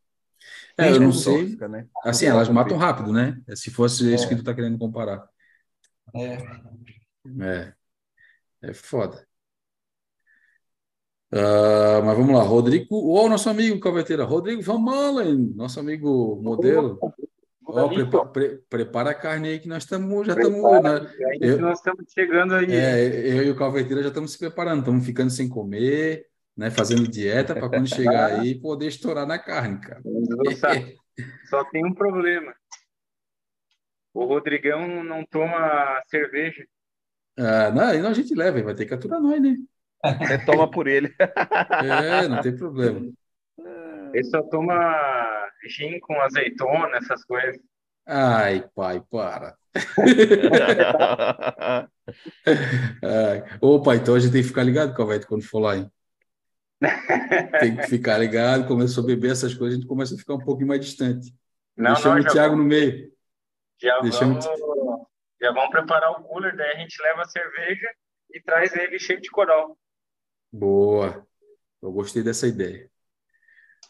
É, 0.78 0.92
eu 0.92 1.00
não 1.00 1.12
sei. 1.12 1.42
Tóxica, 1.42 1.68
né? 1.68 1.88
Assim, 2.04 2.26
elas 2.26 2.50
matam 2.50 2.78
rápido, 2.78 3.12
né? 3.12 3.40
Se 3.56 3.72
fosse 3.72 4.14
isso 4.14 4.28
que 4.28 4.36
tu 4.36 4.44
tá 4.44 4.54
querendo 4.54 4.78
comparar. 4.78 5.31
É. 6.16 6.38
É. 7.44 7.74
É 8.62 8.74
foda. 8.74 9.26
Uh, 11.34 12.04
mas 12.04 12.18
vamos 12.18 12.36
lá, 12.36 12.44
Rodrigo, 12.44 12.88
o 12.92 13.30
nosso 13.30 13.50
amigo 13.50 13.80
Calveteira, 13.80 14.26
Rodrigo 14.26 14.62
Van 14.62 14.80
Malen, 14.80 15.54
nosso 15.56 15.80
amigo 15.80 16.38
modelo. 16.44 17.00
Oh, 17.66 17.88
prepa, 17.88 18.26
pre, 18.26 18.58
prepara 18.70 19.12
a 19.12 19.14
carne 19.14 19.48
aí 19.48 19.60
que 19.60 19.68
nós 19.68 19.84
estamos, 19.84 20.28
já 20.28 20.34
estamos. 20.34 20.62
Né? 20.62 21.56
Nós 21.58 21.78
estamos 21.78 22.06
chegando 22.14 22.56
aí. 22.56 22.70
É, 22.70 23.34
eu 23.34 23.44
e 23.44 23.50
o 23.50 23.56
Calveteira 23.56 24.02
já 24.04 24.10
estamos 24.10 24.34
se 24.34 24.40
preparando, 24.40 24.80
estamos 24.80 25.06
ficando 25.06 25.30
sem 25.30 25.48
comer, 25.48 26.28
né? 26.58 26.70
Fazendo 26.70 27.08
dieta 27.08 27.54
para 27.56 27.70
quando 27.70 27.88
chegar 27.88 28.40
aí 28.40 28.60
poder 28.60 28.88
estourar 28.88 29.26
na 29.26 29.40
carne, 29.40 29.80
cara. 29.80 30.02
Só 31.50 31.64
tem 31.66 31.86
um 31.86 31.94
problema. 31.94 32.54
O 34.14 34.26
Rodrigão 34.26 35.04
não 35.04 35.26
toma 35.26 36.02
cerveja. 36.08 36.66
Ah, 37.38 37.72
não, 37.72 38.10
a 38.10 38.14
gente 38.14 38.36
leva, 38.36 38.62
vai 38.62 38.76
ter 38.76 38.86
que 38.86 38.94
aturar 38.94 39.22
nós, 39.22 39.42
né? 39.42 39.56
Você 40.20 40.46
toma 40.46 40.70
por 40.70 40.88
ele. 40.88 41.14
É, 41.84 42.28
não 42.28 42.42
tem 42.42 42.56
problema. 42.56 43.12
Ele 44.14 44.24
só 44.26 44.42
toma 44.44 45.50
gin 45.68 46.00
com 46.00 46.20
azeitona, 46.22 46.98
essas 46.98 47.24
coisas. 47.24 47.62
Ai, 48.06 48.68
pai, 48.76 49.02
para. 49.10 49.56
Opa, 53.62 53.96
então 53.96 54.16
a 54.16 54.20
gente 54.20 54.34
tem 54.34 54.42
que 54.42 54.48
ficar 54.48 54.64
ligado, 54.64 54.94
Calvete, 54.96 55.28
quando 55.28 55.44
for 55.44 55.60
lá, 55.60 55.78
hein? 55.78 55.90
Tem 57.60 57.78
que 57.78 57.84
ficar 57.88 58.18
ligado, 58.18 58.68
começou 58.68 59.04
a 59.04 59.08
beber 59.08 59.32
essas 59.32 59.54
coisas, 59.54 59.78
a 59.78 59.80
gente 59.80 59.88
começa 59.88 60.16
a 60.16 60.18
ficar 60.18 60.34
um 60.34 60.44
pouquinho 60.44 60.68
mais 60.68 60.84
distante. 60.84 61.34
Não, 61.78 61.94
não, 61.94 62.20
o 62.20 62.26
Thiago 62.26 62.56
no 62.56 62.64
meio. 62.64 63.11
Já 63.82 64.00
Deixamos... 64.00 64.46
vamos, 64.46 65.08
Já 65.42 65.52
vamos 65.52 65.72
preparar 65.72 66.12
o 66.12 66.24
cooler, 66.24 66.56
daí 66.56 66.74
a 66.74 66.80
gente 66.80 67.02
leva 67.02 67.22
a 67.22 67.28
cerveja 67.28 67.88
e 68.34 68.42
traz 68.42 68.76
ele 68.76 69.00
cheio 69.00 69.20
de 69.20 69.30
coral. 69.30 69.78
Boa. 70.52 71.26
Eu 71.82 71.92
gostei 71.92 72.22
dessa 72.22 72.48
ideia. 72.48 72.90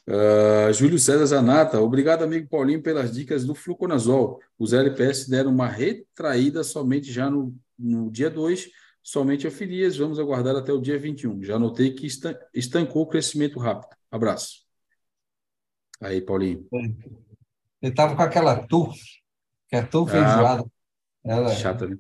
Uh, 0.08 0.74
Júlio 0.74 0.98
César 0.98 1.26
Zanata, 1.26 1.80
obrigado, 1.80 2.24
amigo 2.24 2.50
Paulinho, 2.50 2.82
pelas 2.82 3.12
dicas 3.12 3.46
do 3.46 3.54
fluconazol. 3.54 4.40
Os 4.58 4.74
LPS 4.74 5.30
deram 5.30 5.52
uma 5.52 5.68
retraída 5.68 6.64
somente 6.64 7.12
já 7.12 7.30
no, 7.30 7.56
no 7.78 8.10
dia 8.10 8.30
2, 8.30 8.70
somente 9.04 9.46
a 9.46 9.52
filias. 9.52 9.98
Vamos 9.98 10.20
aguardar 10.20 10.56
até 10.56 10.72
o 10.72 10.82
dia 10.82 10.98
21. 10.98 11.44
Já 11.44 11.60
notei 11.60 11.94
que 11.94 12.08
estancou 12.54 13.04
o 13.04 13.08
crescimento 13.08 13.60
rápido. 13.60 13.96
Abraço. 14.10 14.62
Aí, 16.02 16.22
Paulinho. 16.22 16.68
Ele 16.72 17.92
estava 17.92 18.16
com 18.16 18.22
aquela 18.22 18.66
turf, 18.68 18.98
que 19.72 19.78
é 19.78 19.82
turf 19.82 20.14
ah, 20.14 20.20
enjoada. 20.20 20.66
Ela... 21.24 21.50
Chata, 21.56 21.88
né? 21.88 21.98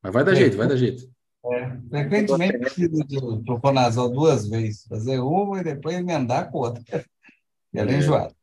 Mas 0.00 0.12
vai 0.12 0.24
dar 0.24 0.32
é, 0.32 0.36
jeito, 0.36 0.56
vai 0.56 0.68
dar 0.68 0.76
jeito. 0.76 1.10
É, 1.44 1.76
frequentemente 1.90 2.58
precisa 2.58 3.04
de 3.04 3.44
proconazol 3.44 4.10
duas 4.10 4.48
vezes, 4.48 4.86
fazer 4.86 5.18
uma 5.18 5.60
e 5.60 5.64
depois 5.64 5.96
emendar 5.96 6.50
com 6.50 6.58
outra. 6.58 6.82
E 7.70 7.78
ela 7.78 7.90
é, 7.90 7.96
é 7.96 7.98
enjoada. 7.98 8.34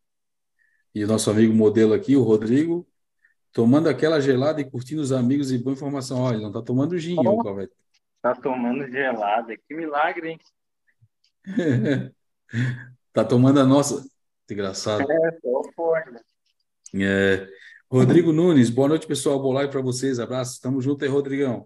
E 0.93 1.03
o 1.03 1.07
nosso 1.07 1.31
amigo 1.31 1.51
modelo 1.51 1.95
aqui, 1.95 2.15
o 2.15 2.21
Rodrigo, 2.21 2.87
tomando 3.51 3.89
aquela 3.89 4.21
gelada 4.21 4.61
e 4.61 4.69
curtindo 4.69 5.01
os 5.01 5.11
amigos 5.11 5.51
e 5.51 5.57
boa 5.57 5.73
informação. 5.73 6.19
Olha, 6.19 6.37
não 6.37 6.49
está 6.49 6.61
tomando 6.61 6.95
gin, 6.95 7.15
oh, 7.17 7.41
Calvete. 7.41 7.73
Está 8.17 8.35
tomando 8.35 8.87
gelada. 8.87 9.57
Que 9.57 9.73
milagre, 9.73 10.29
hein? 10.29 10.39
tá 13.11 13.25
tomando 13.25 13.59
a 13.59 13.65
nossa. 13.65 14.07
Engraçado. 14.47 15.11
É, 15.11 15.31
tô 15.41 15.71
forte. 15.75 16.23
É. 16.93 17.49
Rodrigo 17.95 18.33
Nunes, 18.33 18.69
boa 18.69 18.89
noite, 18.89 19.07
pessoal. 19.07 19.41
Boa 19.41 19.55
live 19.55 19.71
para 19.71 19.79
vocês. 19.79 20.19
Abraço. 20.19 20.59
Tamo 20.59 20.81
junto 20.81 21.05
aí, 21.05 21.09
Rodrigão. 21.09 21.65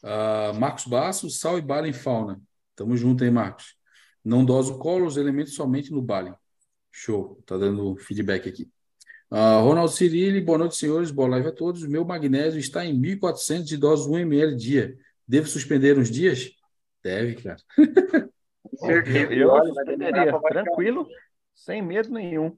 Uh, 0.00 0.54
Marcos 0.54 0.84
Basso, 0.84 1.28
sal 1.28 1.58
e 1.58 1.60
bala 1.60 1.88
em 1.88 1.92
fauna. 1.92 2.40
Tamo 2.76 2.96
junto 2.96 3.24
aí, 3.24 3.32
Marcos. 3.32 3.74
Não 4.24 4.44
doso 4.44 4.78
colo 4.78 5.06
os 5.06 5.16
elementos 5.16 5.56
somente 5.56 5.90
no 5.90 6.00
bale. 6.00 6.32
Show. 6.92 7.42
Tá 7.44 7.58
dando 7.58 7.96
feedback 7.96 8.48
aqui. 8.48 8.70
Uh, 9.28 9.60
Ronaldo 9.64 9.90
Cirilli, 9.90 10.40
boa 10.40 10.58
noite, 10.58 10.76
senhores. 10.76 11.10
Boa 11.10 11.30
live 11.30 11.48
a 11.48 11.52
todos. 11.52 11.84
Meu 11.84 12.04
magnésio 12.04 12.60
está 12.60 12.86
em 12.86 12.96
1.400 12.96 13.64
de 13.64 13.76
doses 13.76 14.06
1 14.06 14.18
ml 14.18 14.54
dia. 14.54 14.96
Devo 15.26 15.48
suspender 15.48 15.98
uns 15.98 16.12
dias? 16.12 16.52
Deve, 17.02 17.34
cara. 17.42 17.56
Eu, 18.82 19.02
eu 19.30 19.66
suspenderia, 19.66 20.40
tranquilo, 20.40 21.06
sem 21.54 21.80
medo 21.80 22.10
nenhum. 22.10 22.54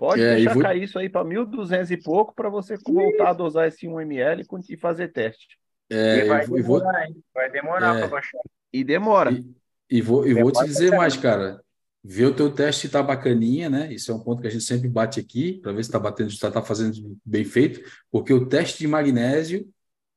Pode 0.00 0.22
é, 0.22 0.36
deixar 0.36 0.54
vou... 0.54 0.62
cair 0.62 0.82
isso 0.82 0.98
aí 0.98 1.10
para 1.10 1.22
1.200 1.22 1.90
e 1.90 1.96
pouco 1.98 2.34
para 2.34 2.48
você 2.48 2.78
voltar 2.78 3.28
a 3.28 3.32
dosar 3.34 3.68
esse 3.68 3.86
1 3.86 4.00
ml 4.00 4.46
e 4.70 4.76
fazer 4.78 5.08
teste. 5.08 5.58
É, 5.90 6.24
e 6.24 6.24
vai, 6.24 6.46
demorar, 6.46 7.06
vou... 7.06 7.22
vai 7.34 7.50
demorar 7.50 7.96
é, 7.96 7.98
para 7.98 8.08
baixar. 8.08 8.40
E 8.72 8.82
demora. 8.82 9.30
E, 9.30 9.44
e 9.90 10.00
vou, 10.00 10.26
e 10.26 10.32
vou 10.32 10.50
te 10.50 10.64
dizer 10.64 10.96
mais, 10.96 11.18
cara. 11.18 11.62
Ver 12.02 12.24
o 12.24 12.34
teu 12.34 12.50
teste 12.50 12.88
tá 12.88 13.02
bacaninha, 13.02 13.68
né? 13.68 13.92
Isso 13.92 14.10
é 14.10 14.14
um 14.14 14.20
ponto 14.20 14.40
que 14.40 14.48
a 14.48 14.50
gente 14.50 14.64
sempre 14.64 14.88
bate 14.88 15.20
aqui, 15.20 15.60
para 15.60 15.72
ver 15.72 15.84
se 15.84 15.90
está 15.90 15.98
batendo, 15.98 16.30
se 16.30 16.36
está 16.36 16.62
fazendo 16.62 17.18
bem 17.22 17.44
feito, 17.44 17.82
porque 18.10 18.32
o 18.32 18.46
teste 18.46 18.78
de 18.78 18.88
magnésio 18.88 19.68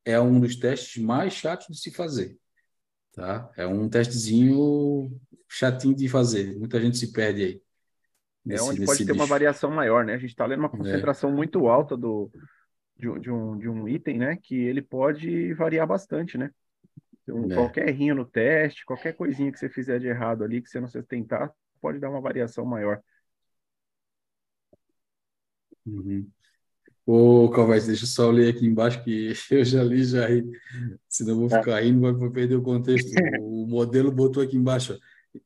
é 0.05 0.17
um 0.17 0.39
dos 0.39 0.55
testes 0.55 1.03
mais 1.03 1.33
chatos 1.33 1.67
de 1.67 1.77
se 1.77 1.91
fazer. 1.91 2.37
Tá? 3.11 3.51
É 3.57 3.67
um 3.67 3.89
testezinho 3.89 5.11
chatinho 5.49 5.93
de 5.93 6.07
fazer. 6.07 6.57
Muita 6.57 6.79
gente 6.79 6.97
se 6.97 7.11
perde 7.11 7.43
aí. 7.43 7.61
Nesse, 8.45 8.63
é 8.63 8.67
onde 8.67 8.85
pode 8.85 8.99
ter 8.99 9.05
bicho. 9.05 9.15
uma 9.15 9.25
variação 9.25 9.71
maior, 9.71 10.03
né? 10.03 10.15
A 10.15 10.17
gente 10.17 10.31
está 10.31 10.45
lendo 10.45 10.59
uma 10.59 10.67
é. 10.67 10.77
concentração 10.77 11.29
é. 11.29 11.33
muito 11.33 11.67
alta 11.67 11.95
do, 11.95 12.29
de, 12.97 13.19
de, 13.19 13.31
um, 13.31 13.57
de 13.57 13.69
um 13.69 13.87
item, 13.87 14.17
né? 14.17 14.37
Que 14.41 14.55
ele 14.55 14.81
pode 14.81 15.53
variar 15.53 15.87
bastante, 15.87 16.37
né? 16.37 16.51
Então, 17.23 17.51
é. 17.51 17.55
Qualquer 17.55 17.87
errinho 17.87 18.15
no 18.15 18.25
teste, 18.25 18.85
qualquer 18.85 19.13
coisinha 19.13 19.51
que 19.51 19.57
você 19.57 19.69
fizer 19.69 19.99
de 19.99 20.07
errado 20.07 20.43
ali, 20.43 20.61
que 20.61 20.69
você 20.69 20.79
não 20.79 20.87
se 20.87 21.01
tentar, 21.03 21.51
pode 21.81 21.99
dar 21.99 22.09
uma 22.09 22.21
variação 22.21 22.65
maior. 22.65 23.01
Uhum. 25.85 26.27
Ô, 27.05 27.49
Calvete, 27.49 27.87
deixa 27.87 28.03
eu 28.03 28.07
só 28.07 28.31
ler 28.31 28.53
aqui 28.53 28.65
embaixo 28.65 29.03
que 29.03 29.33
eu 29.51 29.65
já 29.65 29.83
li, 29.83 30.03
já 30.03 30.27
ri. 30.27 30.43
Senão 31.09 31.35
vou 31.35 31.49
ficar 31.49 31.81
rindo, 31.81 32.17
vou 32.17 32.31
perder 32.31 32.55
o 32.55 32.61
contexto. 32.61 33.09
O 33.41 33.67
modelo 33.67 34.11
botou 34.11 34.41
aqui 34.41 34.55
embaixo. 34.55 34.97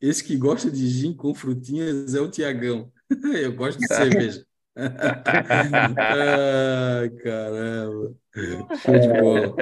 Esse 0.02 0.24
que 0.24 0.36
gosta 0.36 0.70
de 0.70 0.88
gin 0.88 1.14
com 1.14 1.34
frutinhas 1.34 2.14
é 2.14 2.22
o 2.22 2.30
Tiagão. 2.30 2.92
Eu 3.42 3.54
gosto 3.54 3.80
de 3.80 3.88
cerveja. 3.88 4.46
Ai, 5.98 7.10
caramba. 7.24 8.14
Show 8.82 9.00
de 9.00 9.08
bola. 9.08 9.56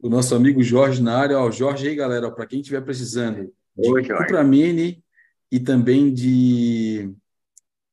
O 0.00 0.08
nosso 0.08 0.34
amigo 0.34 0.62
Jorge 0.62 1.02
na 1.02 1.16
área. 1.16 1.38
Ó, 1.38 1.50
Jorge 1.50 1.88
aí, 1.88 1.94
galera, 1.94 2.30
para 2.30 2.46
quem 2.46 2.60
estiver 2.60 2.82
precisando 2.82 3.52
de 3.76 3.90
Oi, 3.90 4.06
Cupramine 4.06 5.02
e 5.50 5.58
também 5.60 6.12
de. 6.12 7.10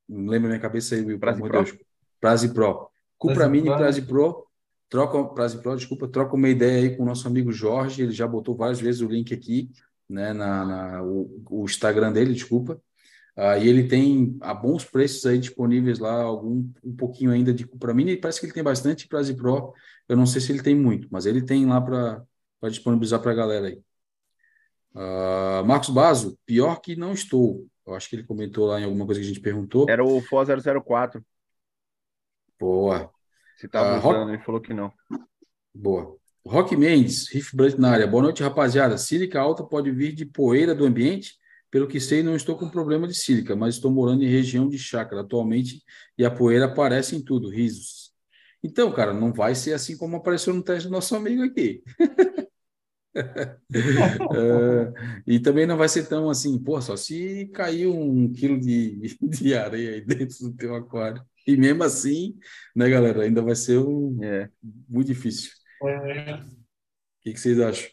Não 0.08 0.28
lembro 0.28 0.50
minha 0.50 0.60
cabeça 0.60 0.96
aí, 0.96 1.02
Will, 1.02 1.20
amor 1.22 1.50
de 1.50 1.72
Deus. 1.72 1.78
Praze 2.20 2.54
Pro. 2.54 2.90
Cupramine 3.18 3.70
e 3.70 3.76
Praze 3.76 4.02
Pro. 4.02 4.46
Troca, 4.90 5.24
Praze 5.34 5.58
Pro, 5.60 5.76
desculpa, 5.76 6.08
troca 6.08 6.36
uma 6.36 6.50
ideia 6.50 6.82
aí 6.82 6.96
com 6.96 7.02
o 7.04 7.06
nosso 7.06 7.28
amigo 7.28 7.52
Jorge. 7.52 8.04
Ele 8.04 8.12
já 8.12 8.28
botou 8.28 8.56
várias 8.56 8.80
vezes 8.80 9.02
o 9.02 9.08
link 9.08 9.34
aqui, 9.34 9.72
né, 10.10 10.34
na, 10.34 10.66
na 10.66 11.04
o, 11.04 11.44
o 11.50 11.66
Instagram 11.66 12.12
dele, 12.12 12.34
desculpa. 12.34 12.82
Uh, 13.36 13.58
e 13.60 13.68
ele 13.68 13.88
tem 13.88 14.38
a 14.42 14.54
bons 14.54 14.86
preços 14.86 15.26
aí 15.26 15.40
disponíveis 15.40 15.98
lá, 15.98 16.22
algum 16.22 16.72
um 16.84 16.96
pouquinho 16.96 17.32
ainda 17.32 17.52
de 17.52 17.66
para 17.66 17.94
mim 17.94 18.16
parece 18.18 18.40
que 18.40 18.46
ele 18.46 18.54
tem 18.54 18.64
bastante 18.64 19.08
Prase 19.08 19.36
Pro. 19.36 19.74
Eu 20.08 20.16
não 20.16 20.28
sei 20.28 20.40
se 20.40 20.52
ele 20.52 20.62
tem 20.62 20.76
muito, 20.76 21.08
mas 21.12 21.26
ele 21.26 21.42
tem 21.42 21.66
lá 21.66 21.82
para 21.82 22.24
disponibilizar 22.70 23.20
para 23.20 23.32
a 23.32 23.36
galera 23.36 23.68
aí. 23.68 23.82
Uh, 24.94 25.66
Marcos 25.66 25.90
Bazo, 25.90 26.38
pior 26.46 26.80
que 26.80 26.96
não 26.96 27.14
estou. 27.14 27.66
Eu 27.86 27.96
acho 27.96 28.08
que 28.08 28.16
ele 28.16 28.24
comentou 28.24 28.68
lá 28.68 28.80
em 28.80 28.84
alguma 28.84 29.06
coisa 29.06 29.20
que 29.20 29.26
a 29.26 29.28
gente 29.28 29.42
perguntou. 29.42 29.90
Era 29.90 30.06
o 30.06 30.22
FO 30.22 30.38
004. 30.84 31.26
Boa. 32.60 33.12
Se 33.58 33.66
estava 33.66 33.96
uh, 33.96 33.98
usando, 33.98 34.20
Rock... 34.20 34.30
ele 34.30 34.44
falou 34.44 34.62
que 34.62 34.74
não. 34.74 34.94
Boa. 35.74 36.16
Rock 36.46 36.76
Mendes, 36.76 37.30
Riff 37.30 37.56
Blunt 37.56 37.76
na 37.78 37.92
área. 37.92 38.06
Boa 38.06 38.24
noite, 38.24 38.44
rapaziada. 38.44 38.98
Sílica 38.98 39.40
alta 39.40 39.64
pode 39.64 39.90
vir 39.92 40.14
de 40.14 40.26
poeira 40.26 40.76
do 40.76 40.86
ambiente 40.86 41.36
pelo 41.72 41.88
que 41.88 42.00
sei, 42.00 42.22
não 42.22 42.36
estou 42.36 42.56
com 42.56 42.70
problema 42.70 43.08
de 43.08 43.16
sílica, 43.16 43.56
mas 43.56 43.76
estou 43.76 43.90
morando 43.90 44.24
em 44.24 44.30
região 44.30 44.70
de 44.70 44.78
chácara 44.78 45.22
atualmente 45.22 45.82
e 46.16 46.24
a 46.24 46.30
poeira 46.30 46.66
aparece 46.66 47.16
em 47.16 47.24
tudo, 47.24 47.50
risos. 47.50 48.12
Então, 48.64 48.92
cara, 48.92 49.12
não 49.12 49.34
vai 49.34 49.56
ser 49.56 49.74
assim 49.74 49.98
como 49.98 50.18
apareceu 50.18 50.54
no 50.54 50.62
teste 50.62 50.88
do 50.88 50.92
nosso 50.92 51.16
amigo 51.16 51.42
aqui. 51.42 51.82
é, 53.16 54.94
e 55.26 55.40
também 55.40 55.66
não 55.66 55.78
vai 55.78 55.90
ser 55.90 56.08
tão 56.08 56.30
assim, 56.30 56.60
pô, 56.62 56.80
só 56.80 56.96
se 56.96 57.50
cair 57.54 57.88
um 57.88 58.32
quilo 58.32 58.60
de, 58.60 59.18
de 59.20 59.56
areia 59.56 59.96
aí 59.96 60.02
dentro 60.02 60.38
do 60.42 60.54
teu 60.54 60.76
aquário. 60.76 61.24
E 61.48 61.58
mesmo 61.58 61.84
assim, 61.84 62.38
né, 62.76 62.88
galera, 62.88 63.24
ainda 63.24 63.42
vai 63.42 63.56
ser 63.56 63.80
um, 63.80 64.24
é. 64.24 64.48
muito 64.88 65.08
difícil. 65.08 65.63
É. 65.88 66.36
O 66.36 66.44
que, 67.22 67.34
que 67.34 67.40
vocês 67.40 67.60
acham? 67.60 67.90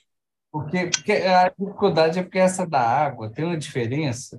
Porque, 0.51 0.87
porque 0.87 1.13
a 1.13 1.49
dificuldade 1.49 2.19
é 2.19 2.23
porque 2.23 2.39
essa 2.39 2.67
da 2.67 2.81
água 2.81 3.31
tem 3.31 3.45
uma 3.45 3.57
diferença, 3.57 4.39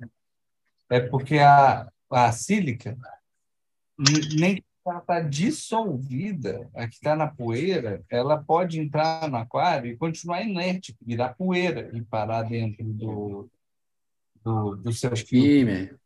é 0.90 1.00
porque 1.00 1.38
a, 1.38 1.90
a 2.10 2.32
sílica 2.32 2.96
nem 4.36 4.62
ela 4.84 4.98
está 4.98 5.20
dissolvida, 5.20 6.68
a 6.74 6.88
que 6.88 6.94
está 6.94 7.14
na 7.14 7.28
poeira, 7.28 8.04
ela 8.10 8.36
pode 8.36 8.80
entrar 8.80 9.28
no 9.30 9.36
aquário 9.36 9.90
e 9.90 9.96
continuar 9.96 10.42
inerte, 10.42 10.96
virar 11.00 11.34
poeira 11.34 11.88
e 11.96 12.02
parar 12.02 12.42
dentro 12.42 12.84
do, 12.84 13.48
do, 14.44 14.76
do 14.76 14.92
seu 14.92 15.16
filtro. 15.16 15.98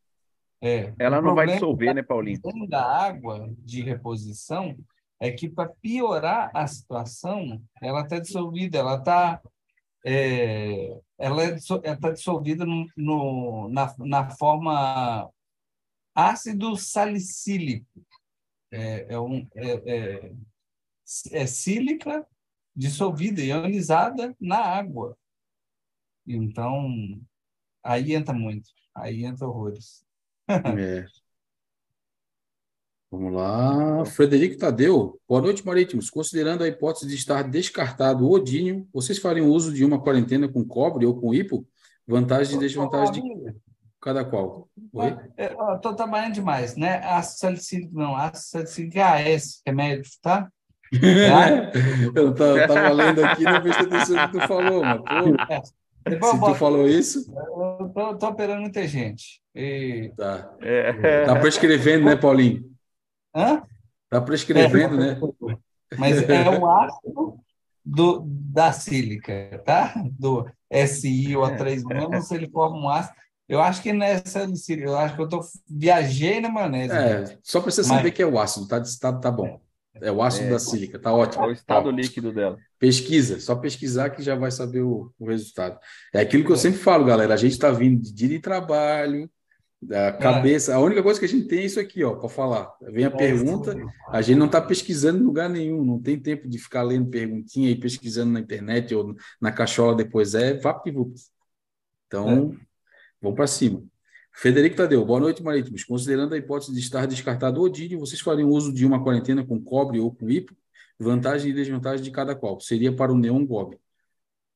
É. 0.61 0.93
Ela 0.99 1.23
não 1.23 1.35
vai 1.35 1.47
dissolver, 1.47 1.95
né, 1.95 2.03
Paulinho? 2.03 2.41
da 2.69 2.85
água 2.85 3.51
de 3.59 3.83
reposição 3.83 4.77
é 5.21 5.31
que, 5.31 5.49
para 5.49 5.69
piorar 5.69 6.51
a 6.55 6.67
situação, 6.67 7.63
ela 7.81 8.03
está 8.03 8.19
dissolvida, 8.19 8.79
ela 8.79 8.97
está 8.97 9.41
é, 10.05 11.01
ela 11.19 11.45
está 11.45 11.81
é, 11.83 11.91
é, 11.91 12.13
dissolvida 12.13 12.65
no, 12.65 12.87
no, 12.97 13.69
na, 13.71 13.95
na 13.99 14.31
forma 14.31 15.29
ácido 16.15 16.77
salicílico. 16.77 17.87
É, 18.71 19.15
é, 19.15 19.19
um, 19.19 19.49
é, 19.55 19.73
é, 19.95 20.33
é 21.33 21.47
sílica 21.47 22.27
dissolvida, 22.75 23.43
ionizada 23.43 24.37
na 24.41 24.59
água. 24.59 25.17
Então, 26.27 26.89
aí 27.83 28.15
entra 28.15 28.35
muito, 28.35 28.71
aí 28.95 29.25
entra 29.25 29.49
horrores. 29.49 30.05
é. 30.49 31.07
Vamos 33.11 33.33
lá. 33.33 34.05
Frederico 34.05 34.59
Tadeu. 34.59 35.19
Boa 35.29 35.41
noite, 35.41 35.65
Marítimos. 35.65 36.11
Considerando 36.11 36.65
a 36.65 36.69
hipótese 36.69 37.07
de 37.07 37.15
estar 37.15 37.43
descartado 37.43 38.27
o 38.27 38.33
odínio, 38.33 38.87
vocês 38.93 39.19
fariam 39.19 39.49
uso 39.49 39.73
de 39.73 39.85
uma 39.85 40.01
quarentena 40.03 40.49
com 40.49 40.65
cobre 40.65 41.07
ou 41.07 41.15
com 41.15 41.33
hipo? 41.33 41.65
Vantagens 42.07 42.57
e 42.57 42.59
desvantagens 42.59 43.23
de 43.23 43.55
cada 44.01 44.25
qual? 44.25 44.69
Oi? 44.93 45.17
Estou 45.39 45.95
trabalhando 45.95 46.35
demais, 46.35 46.77
né? 46.77 46.99
Ácido 47.05 47.39
salicílico, 47.39 47.95
não. 47.95 48.17
Ácido 48.17 48.39
salicílico 48.39 48.99
é 48.99 49.35
AS, 49.35 49.61
que 49.65 49.71
é 49.71 49.73
médio, 49.73 50.11
tá? 50.21 50.49
eu 52.15 52.31
estava 52.31 52.91
lendo 52.91 53.25
aqui 53.25 53.43
não 53.43 53.61
prestei 53.61 53.87
atenção 53.87 54.17
no 54.17 54.31
que 54.31 54.39
tu 54.39 54.49
falou, 54.49 54.83
mas 54.85 55.01
pô, 55.01 55.53
é. 55.53 56.31
se 56.31 56.41
tu 56.41 56.55
falou 56.55 56.89
isso... 56.89 57.27
Eu 57.29 58.13
estou 58.13 58.31
operando 58.31 58.61
muita 58.63 58.87
gente. 58.87 59.41
E... 59.53 60.13
Tá. 60.17 60.55
É. 60.61 61.25
Tá 61.25 61.37
prescrevendo, 61.41 62.05
né, 62.05 62.15
Paulinho? 62.15 62.76
Hã? 63.37 63.63
Tá 64.09 64.21
prescrevendo, 64.21 64.95
é, 64.95 65.15
né? 65.15 65.21
Mas 65.99 66.23
é 66.23 66.49
o 66.49 66.67
ácido 66.67 67.39
do, 67.85 68.25
da 68.27 68.73
sílica, 68.73 69.63
tá? 69.65 69.95
Do 70.19 70.51
SiO3 70.73 71.85
menos, 71.85 72.31
ele 72.31 72.49
forma 72.49 72.77
um 72.79 72.89
ácido. 72.89 73.15
Eu 73.49 73.61
acho 73.61 73.81
que 73.81 73.93
nessa 73.93 74.49
eu 74.71 74.97
acho 74.97 75.15
que 75.15 75.23
eu 75.23 75.29
tô, 75.29 75.41
viajei 75.69 76.41
na 76.41 76.49
maionese. 76.49 76.93
É, 76.93 77.39
só 77.43 77.61
para 77.61 77.71
você 77.71 77.85
saber 77.85 78.05
Mas... 78.05 78.15
que 78.15 78.23
é 78.23 78.27
o 78.27 78.39
ácido, 78.39 78.67
tá, 78.67 78.83
tá, 79.01 79.13
tá 79.13 79.31
bom. 79.31 79.61
É 80.01 80.11
o 80.11 80.23
ácido 80.23 80.49
é, 80.49 80.51
da 80.51 80.59
sílica, 80.59 80.99
tá 80.99 81.13
ótimo. 81.13 81.45
É 81.45 81.49
o 81.49 81.53
estado 81.53 81.91
líquido 81.91 82.33
dela. 82.33 82.59
Pesquisa, 82.79 83.39
só 83.39 83.55
pesquisar 83.55 84.11
que 84.11 84.23
já 84.23 84.35
vai 84.35 84.51
saber 84.51 84.81
o, 84.81 85.13
o 85.19 85.29
resultado. 85.29 85.79
É 86.13 86.21
aquilo 86.21 86.45
que 86.45 86.53
eu 86.53 86.57
sempre 86.57 86.81
falo, 86.81 87.05
galera. 87.05 87.35
A 87.35 87.37
gente 87.37 87.53
está 87.53 87.71
vindo 87.71 88.03
de 88.03 88.13
dia 88.13 88.29
de 88.29 88.41
trabalho, 88.41 89.31
da 89.81 90.13
cabeça. 90.13 90.73
É. 90.73 90.75
A 90.75 90.81
única 90.81 91.03
coisa 91.03 91.19
que 91.19 91.27
a 91.27 91.29
gente 91.29 91.47
tem 91.47 91.61
é 91.61 91.65
isso 91.65 91.79
aqui, 91.79 92.03
ó, 92.03 92.15
para 92.15 92.29
falar. 92.29 92.73
Vem 92.83 93.05
a 93.05 93.11
pergunta, 93.11 93.77
a 94.09 94.23
gente 94.23 94.39
não 94.39 94.47
está 94.47 94.61
pesquisando 94.61 95.19
em 95.19 95.27
lugar 95.27 95.49
nenhum, 95.49 95.85
não 95.85 96.01
tem 96.01 96.19
tempo 96.19 96.49
de 96.49 96.59
ficar 96.59 96.83
lendo 96.83 97.09
perguntinha 97.11 97.71
e 97.71 97.79
pesquisando 97.79 98.33
na 98.33 98.41
internet 98.41 98.95
ou 98.95 99.15
na 99.41 99.53
cachola 99.53 99.95
depois. 99.95 100.35
É 100.35 100.55
vapt 100.55 100.93
Então, 102.07 102.53
é. 102.53 102.67
vamos 103.21 103.37
para 103.37 103.47
cima. 103.47 103.83
Federico 104.33 104.77
Tadeu, 104.77 105.05
boa 105.05 105.19
noite, 105.21 105.43
Marítimos. 105.43 105.83
Considerando 105.83 106.35
a 106.35 106.37
hipótese 106.37 106.73
de 106.73 106.81
estar 106.81 107.07
descartado 107.07 107.59
o 107.59 107.65
odídio, 107.65 107.99
vocês 107.99 108.21
fariam 108.21 108.51
uso 108.51 108.71
de 108.73 108.85
uma 108.85 109.03
quarentena 109.03 109.45
com 109.45 109.59
cobre 109.63 109.99
ou 109.99 110.15
com 110.15 110.29
hipo? 110.29 110.55
Vantagem 110.99 111.51
e 111.51 111.55
desvantagem 111.55 112.05
de 112.05 112.11
cada 112.11 112.35
qual. 112.35 112.61
Seria 112.61 112.95
para 112.95 113.13
o 113.13 113.17
neon 113.17 113.47
gob. 113.47 113.79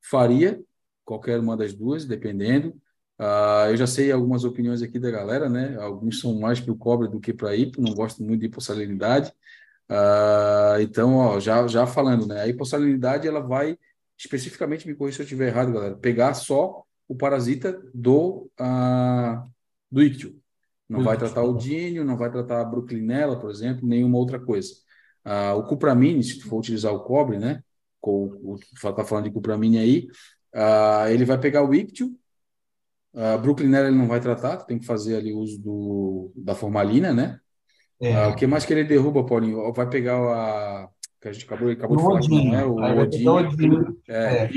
Faria, 0.03 0.63
qualquer 1.03 1.41
uma 1.41 1.57
das 1.57 1.73
duas, 1.73 2.05
dependendo. 2.05 2.75
Uh, 3.21 3.69
eu 3.69 3.77
já 3.77 3.87
sei 3.87 4.11
algumas 4.11 4.45
opiniões 4.45 4.81
aqui 4.81 4.99
da 4.99 5.11
galera, 5.11 5.47
né? 5.47 5.77
Alguns 5.77 6.21
são 6.21 6.41
mais 6.41 6.59
para 6.59 6.73
o 6.73 6.77
cobre 6.77 7.07
do 7.07 7.21
que 7.21 7.35
para 7.35 7.55
hipo, 7.55 7.83
não 7.83 7.93
gosto 7.93 8.23
muito 8.23 8.41
de 8.41 8.47
hipossalinidade. 8.47 9.31
Uh, 9.91 10.81
então, 10.81 11.17
ó, 11.17 11.39
já, 11.39 11.67
já 11.67 11.87
falando, 11.87 12.27
né? 12.27 12.41
A 12.41 12.49
hipossalinidade, 12.49 13.29
ela 13.29 13.41
vai, 13.41 13.79
especificamente, 14.17 14.89
me 14.89 14.95
corrija 14.95 15.17
se 15.17 15.23
eu 15.23 15.25
estiver 15.25 15.49
errado, 15.49 15.71
galera, 15.71 15.97
pegar 15.97 16.33
só 16.33 16.83
o 17.07 17.15
parasita 17.15 17.79
do, 17.93 18.51
uh, 18.59 19.51
do 19.91 20.03
íctio. 20.03 20.41
Não 20.89 21.05
vai 21.05 21.19
tratar 21.19 21.43
o 21.43 21.59
dínio, 21.59 22.07
não 22.07 22.17
vai 22.17 22.31
tratar 22.33 22.63
a 22.63 22.65
bruclinela, 22.65 23.39
por 23.39 23.51
exemplo, 23.51 23.87
nenhuma 23.87 24.17
outra 24.17 24.41
coisa. 24.41 24.73
Uh, 25.27 25.59
o 25.59 25.65
cupramine, 25.65 26.25
se 26.25 26.39
tu 26.39 26.49
for 26.49 26.59
utilizar 26.59 26.95
o 26.95 27.01
cobre, 27.01 27.39
né? 27.39 27.63
Com, 28.01 28.57
tá 28.81 29.05
falando 29.05 29.25
de 29.25 29.31
cupramine 29.31 29.79
aí, 29.79 30.09
ele 31.13 31.27
vai 31.27 31.39
pegar 31.39 31.63
o 31.63 31.75
íctio, 31.75 32.19
a 33.15 33.37
Brooklyn 33.37 33.75
ele 33.75 33.91
não 33.91 34.07
vai 34.07 34.21
tratar, 34.21 34.59
tem 34.59 34.79
que 34.79 34.87
fazer 34.87 35.17
ali 35.17 35.33
uso 35.33 35.61
do, 35.61 36.33
da 36.37 36.55
formalina, 36.55 37.13
né? 37.13 37.41
É. 38.01 38.15
Ah, 38.15 38.29
o 38.29 38.37
que 38.37 38.47
mais 38.47 38.65
que 38.65 38.73
ele 38.73 38.85
derruba, 38.85 39.27
Paulinho? 39.27 39.73
Vai 39.73 39.89
pegar 39.89 40.17
a. 40.17 40.89
que 41.21 41.29
a 41.29 41.33
gente 41.33 41.45
acabou, 41.45 41.71
acabou 41.71 41.97
de 41.97 42.03
falar, 42.03 42.45
não 42.45 42.55
é? 42.55 42.65
O 42.65 43.01
Odinho. 43.03 44.01
É, 44.09 44.51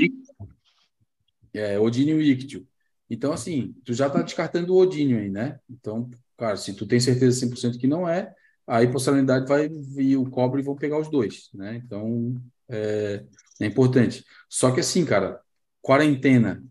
é. 1.54 1.74
é 1.74 1.78
Odinho 1.78 2.20
e 2.20 2.30
Ictio. 2.30 2.66
Então, 3.10 3.32
assim, 3.32 3.74
tu 3.84 3.92
já 3.92 4.06
está 4.06 4.22
descartando 4.22 4.72
o 4.72 4.78
Odinho 4.78 5.18
aí, 5.18 5.28
né? 5.28 5.58
Então, 5.68 6.08
cara, 6.38 6.56
se 6.56 6.72
tu 6.72 6.86
tem 6.86 6.98
certeza 6.98 7.46
100% 7.46 7.78
que 7.78 7.86
não 7.86 8.08
é, 8.08 8.32
aí 8.66 8.88
possibilidade 8.88 9.46
vai 9.46 9.68
vir 9.68 10.16
o 10.16 10.30
cobre 10.30 10.62
e 10.62 10.64
vão 10.64 10.74
pegar 10.74 10.98
os 10.98 11.10
dois, 11.10 11.50
né? 11.52 11.82
Então, 11.84 12.34
é, 12.68 13.24
é 13.60 13.66
importante. 13.66 14.24
Só 14.48 14.70
que 14.70 14.80
assim, 14.80 15.04
cara, 15.04 15.38
quarentena 15.82 16.64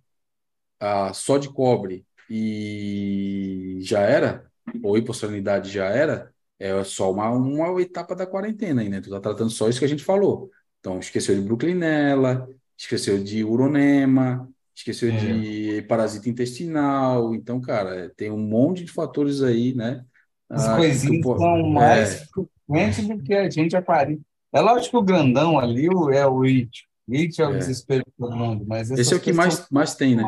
ah, 0.84 1.13
só 1.13 1.38
de 1.38 1.47
cobre 1.49 2.05
e 2.29 3.79
já 3.81 4.01
era, 4.01 4.45
ou 4.84 4.97
hipossalinidade 4.97 5.71
já 5.71 5.86
era, 5.86 6.31
é 6.59 6.84
só 6.84 7.11
uma, 7.11 7.29
uma 7.29 7.81
etapa 7.81 8.13
da 8.13 8.27
quarentena 8.27 8.81
aí, 8.81 8.89
né? 8.89 8.99
Tu 8.99 9.09
tá 9.09 9.19
tratando 9.19 9.49
só 9.49 9.69
isso 9.69 9.79
que 9.79 9.86
a 9.86 9.89
gente 9.89 10.03
falou. 10.03 10.49
Então, 10.79 10.99
esqueceu 10.99 11.36
de 11.36 11.41
bruclinela, 11.41 12.49
esqueceu 12.77 13.23
de 13.23 13.43
uronema, 13.45 14.49
esqueceu 14.75 15.09
é. 15.09 15.17
de 15.17 15.81
parasita 15.84 16.29
intestinal. 16.29 17.34
Então, 17.34 17.61
cara, 17.61 18.11
tem 18.17 18.29
um 18.29 18.38
monte 18.38 18.84
de 18.84 18.91
fatores 18.91 19.41
aí, 19.41 19.73
né? 19.73 20.03
As 20.49 20.67
ah, 20.67 20.75
coisinhas 20.75 21.21
tu, 21.21 21.38
são 21.38 21.57
é. 21.57 21.69
mais 21.69 22.29
frequentes 22.29 23.07
do 23.07 23.23
que 23.23 23.34
a 23.34 23.49
gente 23.49 23.75
aparece. 23.75 24.21
É 24.53 24.59
lógico 24.59 24.91
que 24.91 24.97
o 24.97 25.01
grandão 25.01 25.57
ali 25.57 25.88
é 26.13 26.27
o 26.27 26.43
it. 26.43 26.86
It 27.09 27.41
é 27.41 27.47
o 27.47 27.55
é. 27.55 27.57
desespero 27.57 28.03
de 28.05 28.11
todo 28.17 28.36
mundo, 28.36 28.65
mas 28.67 28.91
esse 28.91 29.13
é 29.13 29.17
o 29.17 29.19
que 29.19 29.31
mais, 29.31 29.67
mais 29.69 29.95
tem, 29.95 30.15
né? 30.15 30.23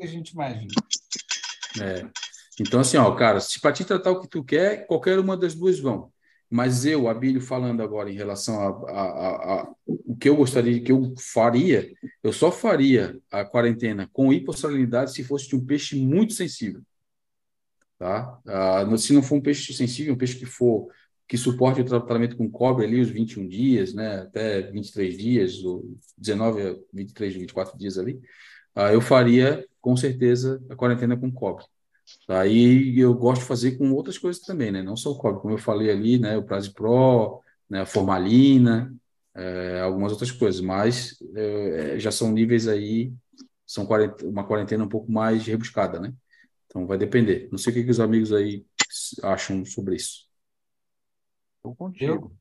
Que 0.00 0.06
a 0.06 0.08
gente 0.08 0.30
imagina. 0.30 0.72
É. 1.80 2.08
Então, 2.58 2.80
assim, 2.80 2.96
ó, 2.96 3.14
cara, 3.14 3.40
se 3.40 3.60
para 3.60 3.72
te 3.72 3.84
tratar 3.84 4.10
o 4.10 4.20
que 4.20 4.28
tu 4.28 4.42
quer, 4.42 4.86
qualquer 4.86 5.18
uma 5.18 5.36
das 5.36 5.54
duas 5.54 5.78
vão. 5.78 6.10
Mas 6.48 6.84
eu, 6.84 7.08
Abílio, 7.08 7.40
falando 7.40 7.80
agora 7.80 8.10
em 8.10 8.14
relação 8.14 8.60
a, 8.60 8.90
a, 8.90 9.02
a, 9.02 9.60
a, 9.60 9.74
o 9.86 10.16
que 10.16 10.28
eu 10.28 10.34
gostaria, 10.34 10.82
que 10.82 10.90
eu 10.90 11.14
faria, 11.16 11.88
eu 12.22 12.32
só 12.32 12.50
faria 12.50 13.16
a 13.30 13.44
quarentena 13.44 14.08
com 14.12 14.32
hipossalinidade 14.32 15.12
se 15.12 15.22
fosse 15.22 15.48
de 15.48 15.54
um 15.54 15.64
peixe 15.64 15.94
muito 15.94 16.32
sensível. 16.32 16.82
Tá? 17.98 18.40
Ah, 18.46 18.96
se 18.96 19.12
não 19.12 19.22
for 19.22 19.36
um 19.36 19.40
peixe 19.40 19.72
sensível, 19.72 20.14
um 20.14 20.18
peixe 20.18 20.36
que 20.36 20.46
for 20.46 20.88
que 21.28 21.38
suporte 21.38 21.80
o 21.80 21.84
tratamento 21.84 22.36
com 22.36 22.50
cobre 22.50 22.84
ali 22.84 23.00
os 23.00 23.08
21 23.08 23.46
dias, 23.46 23.94
né, 23.94 24.22
até 24.22 24.62
23 24.62 25.16
dias, 25.16 25.62
ou 25.62 25.84
19 26.18 26.60
a 26.60 26.76
23, 26.92 27.34
24 27.34 27.78
dias 27.78 27.96
ali, 27.96 28.20
ah, 28.74 28.92
eu 28.92 29.00
faria 29.00 29.66
com 29.80 29.96
certeza 29.96 30.62
a 30.68 30.76
quarentena 30.76 31.16
com 31.16 31.30
cobre. 31.30 31.64
Aí 32.28 32.98
eu 32.98 33.14
gosto 33.14 33.42
de 33.42 33.48
fazer 33.48 33.78
com 33.78 33.92
outras 33.92 34.18
coisas 34.18 34.42
também, 34.42 34.70
né? 34.70 34.82
Não 34.82 34.96
só 34.96 35.10
o 35.10 35.18
cobre, 35.18 35.40
como 35.40 35.54
eu 35.54 35.58
falei 35.58 35.90
ali, 35.90 36.18
né? 36.18 36.36
O 36.36 36.42
Prase 36.42 36.72
Pro, 36.72 37.42
né? 37.68 37.80
a 37.82 37.86
formalina, 37.86 38.94
é, 39.34 39.80
algumas 39.80 40.12
outras 40.12 40.30
coisas, 40.30 40.60
mas 40.60 41.16
é, 41.34 41.98
já 41.98 42.10
são 42.10 42.32
níveis 42.32 42.66
aí, 42.66 43.12
são 43.66 43.86
uma 44.24 44.44
quarentena 44.44 44.84
um 44.84 44.88
pouco 44.88 45.10
mais 45.10 45.46
rebuscada, 45.46 46.00
né? 46.00 46.12
Então 46.66 46.86
vai 46.86 46.98
depender. 46.98 47.48
Não 47.50 47.58
sei 47.58 47.72
o 47.72 47.76
que, 47.76 47.84
que 47.84 47.90
os 47.90 48.00
amigos 48.00 48.32
aí 48.32 48.64
acham 49.22 49.64
sobre 49.64 49.96
isso. 49.96 50.28
Estou 51.56 51.74
contigo. 51.74 52.32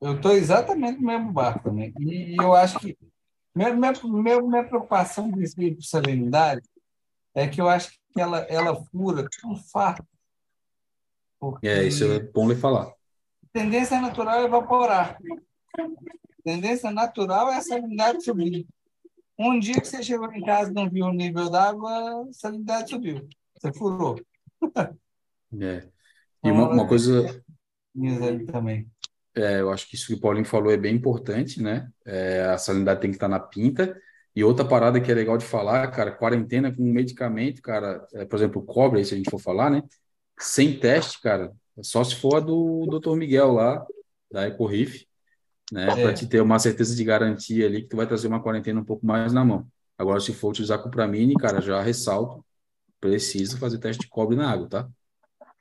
Eu 0.00 0.16
estou 0.16 0.32
exatamente 0.32 1.00
no 1.00 1.06
mesmo 1.06 1.32
barco 1.32 1.64
também. 1.64 1.92
E 2.00 2.36
eu 2.38 2.52
acho 2.52 2.78
que 2.78 2.96
minha, 3.56 3.74
minha, 3.74 3.92
minha, 4.04 4.42
minha 4.42 4.64
preocupação 4.64 5.32
com 5.32 5.40
esse 5.40 5.56
de 5.56 5.88
salinidade 5.88 6.60
é 7.34 7.48
que 7.48 7.58
eu 7.58 7.68
acho 7.68 7.90
que 7.90 8.20
ela, 8.20 8.40
ela 8.40 8.84
fura 8.84 9.26
tão 9.40 9.56
fácil. 9.56 10.06
É, 11.62 11.84
isso 11.84 12.04
é 12.04 12.20
bom 12.20 12.48
lhe 12.48 12.54
falar. 12.54 12.92
Tendência 13.52 13.98
natural 13.98 14.40
é 14.40 14.44
evaporar. 14.44 15.18
Tendência 16.44 16.90
natural 16.90 17.50
é 17.50 17.56
a 17.56 17.62
salinidade 17.62 18.22
subir. 18.22 18.66
Um 19.38 19.58
dia 19.58 19.80
que 19.80 19.88
você 19.88 20.02
chegou 20.02 20.30
em 20.32 20.44
casa 20.44 20.70
e 20.70 20.74
não 20.74 20.88
viu 20.90 21.06
o 21.06 21.12
nível 21.12 21.48
d'água, 21.48 21.90
a 22.28 22.32
salinidade 22.32 22.90
subiu. 22.90 23.26
Você 23.54 23.72
furou. 23.72 24.20
É. 25.58 25.88
E 26.44 26.50
uma, 26.50 26.68
uma 26.68 26.88
coisa. 26.88 27.42
Também. 28.50 28.90
É, 29.36 29.60
eu 29.60 29.70
acho 29.70 29.86
que 29.88 29.96
isso 29.96 30.06
que 30.06 30.14
o 30.14 30.20
Paulinho 30.20 30.46
falou 30.46 30.72
é 30.72 30.76
bem 30.78 30.94
importante, 30.94 31.62
né? 31.62 31.90
É, 32.04 32.44
a 32.44 32.56
salinidade 32.56 33.00
tem 33.00 33.10
que 33.10 33.16
estar 33.16 33.28
na 33.28 33.38
pinta. 33.38 34.00
E 34.34 34.42
outra 34.42 34.64
parada 34.64 35.00
que 35.00 35.10
é 35.10 35.14
legal 35.14 35.36
de 35.36 35.44
falar, 35.44 35.90
cara, 35.90 36.10
quarentena 36.10 36.74
com 36.74 36.82
medicamento, 36.82 37.60
cara, 37.60 38.06
é, 38.14 38.24
por 38.24 38.36
exemplo, 38.36 38.62
cobre, 38.62 39.04
se 39.04 39.14
a 39.14 39.16
gente 39.16 39.30
for 39.30 39.38
falar, 39.38 39.70
né? 39.70 39.82
Sem 40.38 40.78
teste, 40.78 41.20
cara, 41.20 41.52
só 41.82 42.02
se 42.02 42.16
for 42.16 42.36
a 42.36 42.40
do 42.40 42.86
Dr. 42.86 43.16
Miguel 43.16 43.52
lá, 43.52 43.84
da 44.30 44.48
Ecorif, 44.48 45.06
né? 45.70 45.84
É. 45.90 46.02
Para 46.02 46.14
te 46.14 46.26
ter 46.26 46.40
uma 46.40 46.58
certeza 46.58 46.94
de 46.96 47.04
garantia 47.04 47.66
ali 47.66 47.82
que 47.82 47.88
tu 47.88 47.96
vai 47.96 48.06
trazer 48.06 48.28
uma 48.28 48.42
quarentena 48.42 48.80
um 48.80 48.84
pouco 48.84 49.04
mais 49.06 49.32
na 49.32 49.44
mão. 49.44 49.66
Agora, 49.98 50.20
se 50.20 50.32
for 50.32 50.50
utilizar 50.50 50.82
cupramine, 50.82 51.34
cara, 51.34 51.60
já 51.60 51.80
ressalto, 51.82 52.44
precisa 53.00 53.58
fazer 53.58 53.78
teste 53.78 54.02
de 54.02 54.08
cobre 54.08 54.36
na 54.36 54.50
água, 54.50 54.68
tá? 54.68 54.88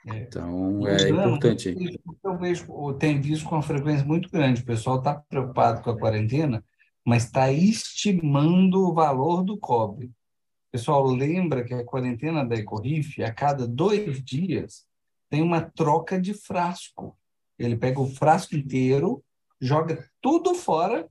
É. 0.06 0.18
Então, 0.18 0.88
é 0.88 1.10
importante. 1.10 1.76
Eu 2.24 2.38
vejo, 2.38 2.94
tem 2.94 3.20
visto 3.20 3.46
com 3.46 3.56
uma 3.56 3.62
frequência 3.62 4.06
muito 4.06 4.30
grande. 4.30 4.62
O 4.62 4.66
pessoal 4.66 5.00
está 5.00 5.16
preocupado 5.16 5.82
com 5.82 5.90
a 5.90 5.98
quarentena, 5.98 6.64
mas 7.04 7.26
está 7.26 7.52
estimando 7.52 8.88
o 8.88 8.94
valor 8.94 9.44
do 9.44 9.58
cobre. 9.58 10.08
O 10.08 10.72
pessoal 10.72 11.06
lembra 11.06 11.64
que 11.64 11.74
a 11.74 11.84
quarentena 11.86 12.46
da 12.46 12.56
Ecorif, 12.56 13.24
a 13.24 13.34
cada 13.34 13.68
dois 13.68 14.24
dias, 14.24 14.86
tem 15.30 15.42
uma 15.42 15.62
troca 15.62 16.20
de 16.20 16.34
frasco. 16.34 17.18
Ele 17.58 17.76
pega 17.76 18.00
o 18.00 18.08
frasco 18.08 18.56
inteiro, 18.56 19.24
joga 19.60 20.06
tudo 20.22 20.54
fora, 20.54 21.08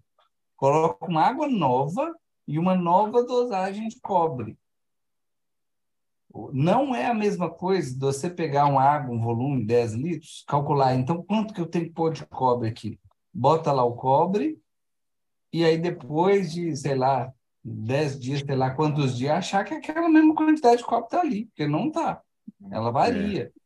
coloca 0.57 1.07
uma 1.07 1.23
água 1.23 1.49
nova 1.49 2.15
e 2.47 2.59
uma 2.59 2.77
nova 2.77 3.25
dosagem 3.25 3.89
de 3.89 3.99
cobre. 4.01 4.57
Não 6.53 6.95
é 6.95 7.07
a 7.07 7.15
mesma 7.15 7.49
coisa 7.49 7.93
de 7.93 7.99
você 7.99 8.29
pegar 8.29 8.67
uma 8.67 8.83
água, 8.83 9.15
um 9.15 9.21
volume, 9.21 9.65
10 9.65 9.95
litros, 9.95 10.45
calcular, 10.47 10.95
então, 10.95 11.23
quanto 11.23 11.55
que 11.55 11.61
eu 11.61 11.67
tenho 11.67 11.87
que 11.87 11.93
pôr 11.93 12.13
de 12.13 12.27
cobre 12.27 12.69
aqui? 12.69 12.99
bota 13.35 13.73
lá 13.73 13.85
o 13.85 13.97
cobre, 13.97 14.61
e 15.53 15.65
aí 15.65 15.77
depois 15.77 16.53
de, 16.53 16.77
sei 16.77 16.95
lá, 16.95 17.33
10 17.65 18.21
dias, 18.21 18.41
sei 18.41 18.55
lá 18.55 18.71
quantos 18.71 19.17
dias, 19.17 19.33
achar 19.33 19.65
que 19.65 19.75
aquela 19.75 20.09
mesma 20.09 20.35
quantidade 20.35 20.79
de 20.79 20.85
cobre 20.85 21.07
está 21.07 21.21
ali, 21.21 21.47
porque 21.47 21.67
não 21.67 21.89
está. 21.89 22.23
Ela 22.71 22.91
varia. 22.91 23.45
É. 23.45 23.65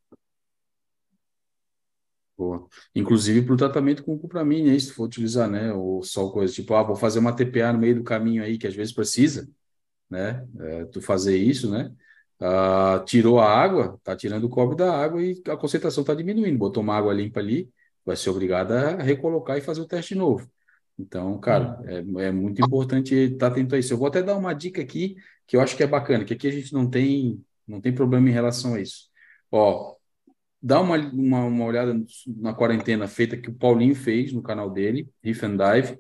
Boa. 2.37 2.69
Inclusive 2.95 3.43
para 3.43 3.55
o 3.55 3.57
tratamento 3.57 4.05
com 4.05 4.19
cupramine, 4.19 4.71
aí, 4.71 4.81
se 4.81 4.93
for 4.93 5.05
utilizar, 5.05 5.51
né? 5.51 5.73
Ou 5.73 6.03
só 6.05 6.31
coisa 6.31 6.55
tipo, 6.55 6.73
ah, 6.75 6.85
vou 6.85 6.95
fazer 6.95 7.19
uma 7.19 7.35
TPA 7.35 7.73
no 7.73 7.81
meio 7.81 7.97
do 7.97 8.05
caminho 8.05 8.45
aí, 8.45 8.57
que 8.57 8.67
às 8.67 8.75
vezes 8.75 8.95
precisa, 8.95 9.51
né? 10.09 10.47
É, 10.61 10.85
tu 10.87 11.03
fazer 11.03 11.37
isso, 11.37 11.69
né? 11.69 11.93
Ah, 12.41 13.03
tirou 13.07 13.41
a 13.41 13.47
água, 13.49 13.99
tá 14.05 14.15
tirando 14.17 14.45
o 14.45 14.49
cobre 14.49 14.77
da 14.77 14.95
água 14.95 15.23
e 15.23 15.43
a 15.49 15.57
concentração 15.57 16.03
está 16.03 16.15
diminuindo. 16.15 16.59
Botou 16.59 16.83
uma 16.83 16.97
água 16.97 17.13
limpa 17.13 17.41
ali, 17.41 17.71
vai 18.05 18.17
ser 18.17 18.31
obrigado 18.31 18.73
a 18.73 19.03
recolocar 19.03 19.59
e 19.59 19.61
fazer 19.61 19.81
o 19.81 19.87
teste 19.87 20.15
novo. 20.15 20.49
Então, 20.99 21.39
cara, 21.39 21.81
é, 21.87 22.27
é 22.27 22.33
muito 22.33 22.61
importante 22.65 23.15
estar 23.15 23.49
tá 23.49 23.53
atento 23.53 23.75
a 23.75 23.79
isso. 23.79 23.93
Eu 23.93 23.99
vou 23.99 24.09
até 24.09 24.23
dar 24.23 24.37
uma 24.37 24.53
dica 24.53 24.83
aqui 24.83 25.17
que 25.47 25.57
eu 25.57 25.61
acho 25.61 25.77
que 25.77 25.83
é 25.83 25.87
bacana, 25.87 26.25
que 26.25 26.35
aqui 26.35 26.49
a 26.49 26.51
gente 26.53 26.73
não 26.73 26.89
tem, 26.89 27.43
não 27.67 27.81
tem 27.81 27.95
problema 27.95 28.29
em 28.29 28.33
relação 28.33 28.75
a 28.75 28.81
isso. 28.81 29.09
Ó, 29.51 29.95
dá 30.61 30.81
uma, 30.81 30.97
uma, 30.97 31.45
uma 31.45 31.65
olhada 31.65 31.97
na 32.27 32.53
quarentena 32.53 33.09
feita 33.09 33.37
que 33.37 33.49
o 33.49 33.55
Paulinho 33.55 33.95
fez 33.95 34.33
no 34.33 34.43
canal 34.43 34.71
dele, 34.71 35.09
Riff 35.23 35.45
and 35.47 35.57
Dive. 35.57 35.99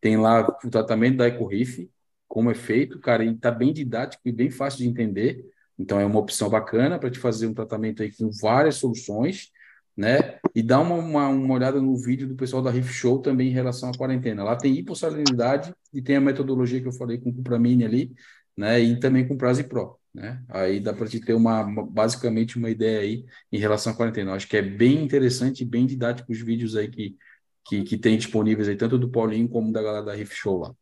Tem 0.00 0.16
lá 0.16 0.40
o 0.64 0.70
tratamento 0.70 1.18
da 1.18 1.28
EcoRiff, 1.28 1.90
como 2.26 2.50
é 2.50 2.54
feito, 2.54 2.98
cara, 3.00 3.24
e 3.24 3.34
tá 3.36 3.50
bem 3.50 3.72
didático 3.72 4.22
e 4.26 4.32
bem 4.32 4.50
fácil 4.50 4.80
de 4.80 4.88
entender. 4.88 5.44
Então 5.78 6.00
é 6.00 6.04
uma 6.04 6.18
opção 6.18 6.50
bacana 6.50 6.98
para 6.98 7.10
te 7.10 7.18
fazer 7.18 7.46
um 7.46 7.54
tratamento 7.54 8.02
aí 8.02 8.12
com 8.12 8.30
várias 8.30 8.76
soluções, 8.76 9.50
né? 9.96 10.38
E 10.54 10.62
dá 10.62 10.80
uma, 10.80 10.94
uma, 10.96 11.28
uma, 11.28 11.54
olhada 11.54 11.80
no 11.80 11.96
vídeo 11.96 12.26
do 12.28 12.34
pessoal 12.34 12.62
da 12.62 12.70
Riff 12.70 12.92
Show 12.92 13.20
também 13.20 13.48
em 13.48 13.52
relação 13.52 13.90
à 13.90 13.92
quarentena. 13.96 14.44
Lá 14.44 14.56
tem 14.56 14.74
hipossalinidade 14.74 15.74
e 15.92 16.02
tem 16.02 16.16
a 16.16 16.20
metodologia 16.20 16.80
que 16.80 16.88
eu 16.88 16.92
falei 16.92 17.18
com 17.18 17.30
o 17.30 17.34
Cupramine 17.34 17.84
ali, 17.84 18.14
né? 18.56 18.80
E 18.80 18.98
também 18.98 19.26
com 19.26 19.36
Prase 19.36 19.64
Pro. 19.64 19.98
Né? 20.14 20.42
Aí 20.48 20.80
dá 20.80 20.92
para 20.92 21.06
te 21.06 21.20
ter 21.20 21.34
uma, 21.34 21.64
basicamente 21.84 22.58
uma 22.58 22.70
ideia 22.70 23.00
aí 23.00 23.24
em 23.52 23.58
relação 23.58 23.92
à 23.92 23.96
quarentena. 23.96 24.32
Eu 24.32 24.34
acho 24.34 24.48
que 24.48 24.56
é 24.56 24.62
bem 24.62 25.02
interessante 25.04 25.62
e 25.62 25.66
bem 25.66 25.86
didático 25.86 26.32
os 26.32 26.40
vídeos 26.40 26.76
aí 26.76 26.88
que, 26.88 27.16
que, 27.64 27.82
que 27.84 27.98
tem 27.98 28.16
disponíveis 28.16 28.68
aí, 28.68 28.76
tanto 28.76 28.98
do 28.98 29.10
Paulinho 29.10 29.48
como 29.48 29.72
da 29.72 29.82
galera 29.82 30.04
da 30.04 30.14
Riff 30.14 30.34
Show 30.34 30.58
lá. 30.58 30.74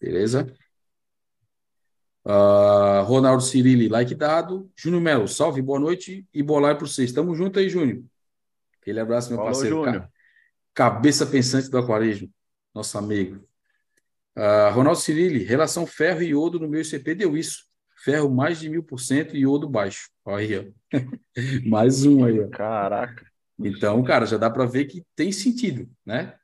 Beleza? 0.00 0.46
Uh, 2.28 3.02
Ronaldo 3.04 3.42
Cirilli, 3.42 3.88
like 3.88 4.14
dado. 4.14 4.70
Júnior 4.76 5.00
Melo, 5.00 5.26
salve, 5.26 5.62
boa 5.62 5.80
noite 5.80 6.28
e 6.34 6.42
boa 6.42 6.60
live 6.60 6.78
para 6.78 6.86
vocês. 6.86 7.10
Tamo 7.10 7.34
junto 7.34 7.58
aí, 7.58 7.70
Júnior. 7.70 8.02
Aquele 8.82 9.00
abraço, 9.00 9.30
meu 9.30 9.38
Falou, 9.38 9.52
parceiro. 9.52 9.76
Júnior. 9.76 10.08
Cabeça 10.74 11.24
pensante 11.24 11.70
do 11.70 11.78
aquarismo, 11.78 12.30
nosso 12.74 12.98
amigo. 12.98 13.42
Uh, 14.36 14.70
Ronaldo 14.74 15.00
Cirilli, 15.00 15.42
relação 15.42 15.86
ferro 15.86 16.20
e 16.20 16.28
iodo 16.28 16.60
no 16.60 16.68
meu 16.68 16.82
ICP 16.82 17.14
deu 17.14 17.34
isso 17.34 17.66
ferro 18.04 18.30
mais 18.30 18.60
de 18.60 18.68
mil 18.68 18.82
por 18.82 19.00
cento 19.00 19.34
e 19.34 19.40
iodo 19.40 19.68
baixo. 19.68 20.10
Olha 20.24 20.36
aí, 20.38 20.72
mais 21.66 22.04
um 22.04 22.24
aí. 22.24 22.38
Ó. 22.40 22.48
Caraca. 22.48 23.26
Então, 23.58 24.02
cara, 24.04 24.26
já 24.26 24.36
dá 24.36 24.48
para 24.50 24.66
ver 24.66 24.84
que 24.84 25.04
tem 25.16 25.32
sentido, 25.32 25.90
né? 26.04 26.34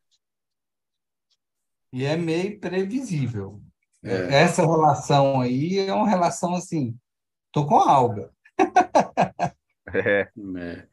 E 1.93 2.05
é 2.05 2.17
meio 2.17 2.59
previsível. 2.59 3.63
É. 4.05 4.43
Essa 4.43 4.63
relação 4.63 5.41
aí 5.41 5.79
é 5.79 5.93
uma 5.93 6.09
relação 6.09 6.55
assim, 6.55 6.97
tô 7.51 7.67
com 7.67 7.77
alga. 7.77 8.31
é. 9.95 10.29
é. 10.59 10.87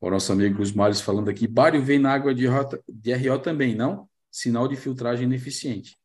O 0.00 0.10
nosso 0.10 0.32
amigo 0.32 0.58
Gusmares 0.58 1.00
falando 1.00 1.30
aqui, 1.30 1.46
bário 1.46 1.82
vem 1.82 1.98
na 1.98 2.12
água 2.12 2.34
de, 2.34 2.46
RO, 2.46 2.68
de 2.88 3.14
RO 3.14 3.38
também, 3.38 3.74
não? 3.74 4.08
Sinal 4.30 4.68
de 4.68 4.76
filtragem 4.76 5.24
ineficiente. 5.24 5.96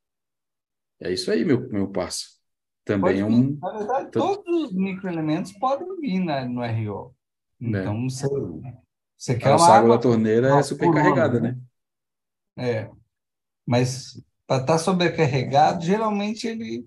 É 1.02 1.12
isso 1.12 1.32
aí, 1.32 1.44
meu, 1.44 1.68
meu 1.70 1.88
parceiro. 1.88 2.40
Também 2.86 3.20
é 3.20 3.26
um. 3.26 3.58
Na 3.62 3.78
verdade, 3.78 4.12
todos 4.12 4.64
os 4.64 4.74
microelementos 4.74 5.52
podem 5.54 5.88
vir 6.00 6.20
na, 6.20 6.46
no 6.46 6.62
RO. 6.62 7.16
É. 7.62 7.68
Então, 7.68 7.98
é. 7.98 8.10
você, 8.10 8.28
você 9.18 9.36
quer. 9.38 9.52
A 9.52 9.56
água 9.56 9.96
da 9.96 10.02
torneira 10.02 10.58
é 10.58 10.64
supercarregada, 10.64 11.40
né? 11.40 11.58
É. 12.58 12.90
Mas 13.66 14.22
para 14.50 14.62
estar 14.62 14.74
tá 14.74 14.80
sobrecarregado, 14.80 15.86
geralmente 15.86 16.48
ele 16.48 16.84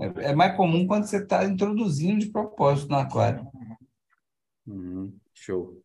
é, 0.00 0.30
é 0.30 0.34
mais 0.34 0.56
comum 0.56 0.84
quando 0.84 1.06
você 1.06 1.18
está 1.18 1.44
introduzindo 1.44 2.18
de 2.18 2.26
propósito 2.26 2.90
no 2.90 2.96
aquário. 2.96 3.46
Uhum, 4.66 5.16
show. 5.32 5.80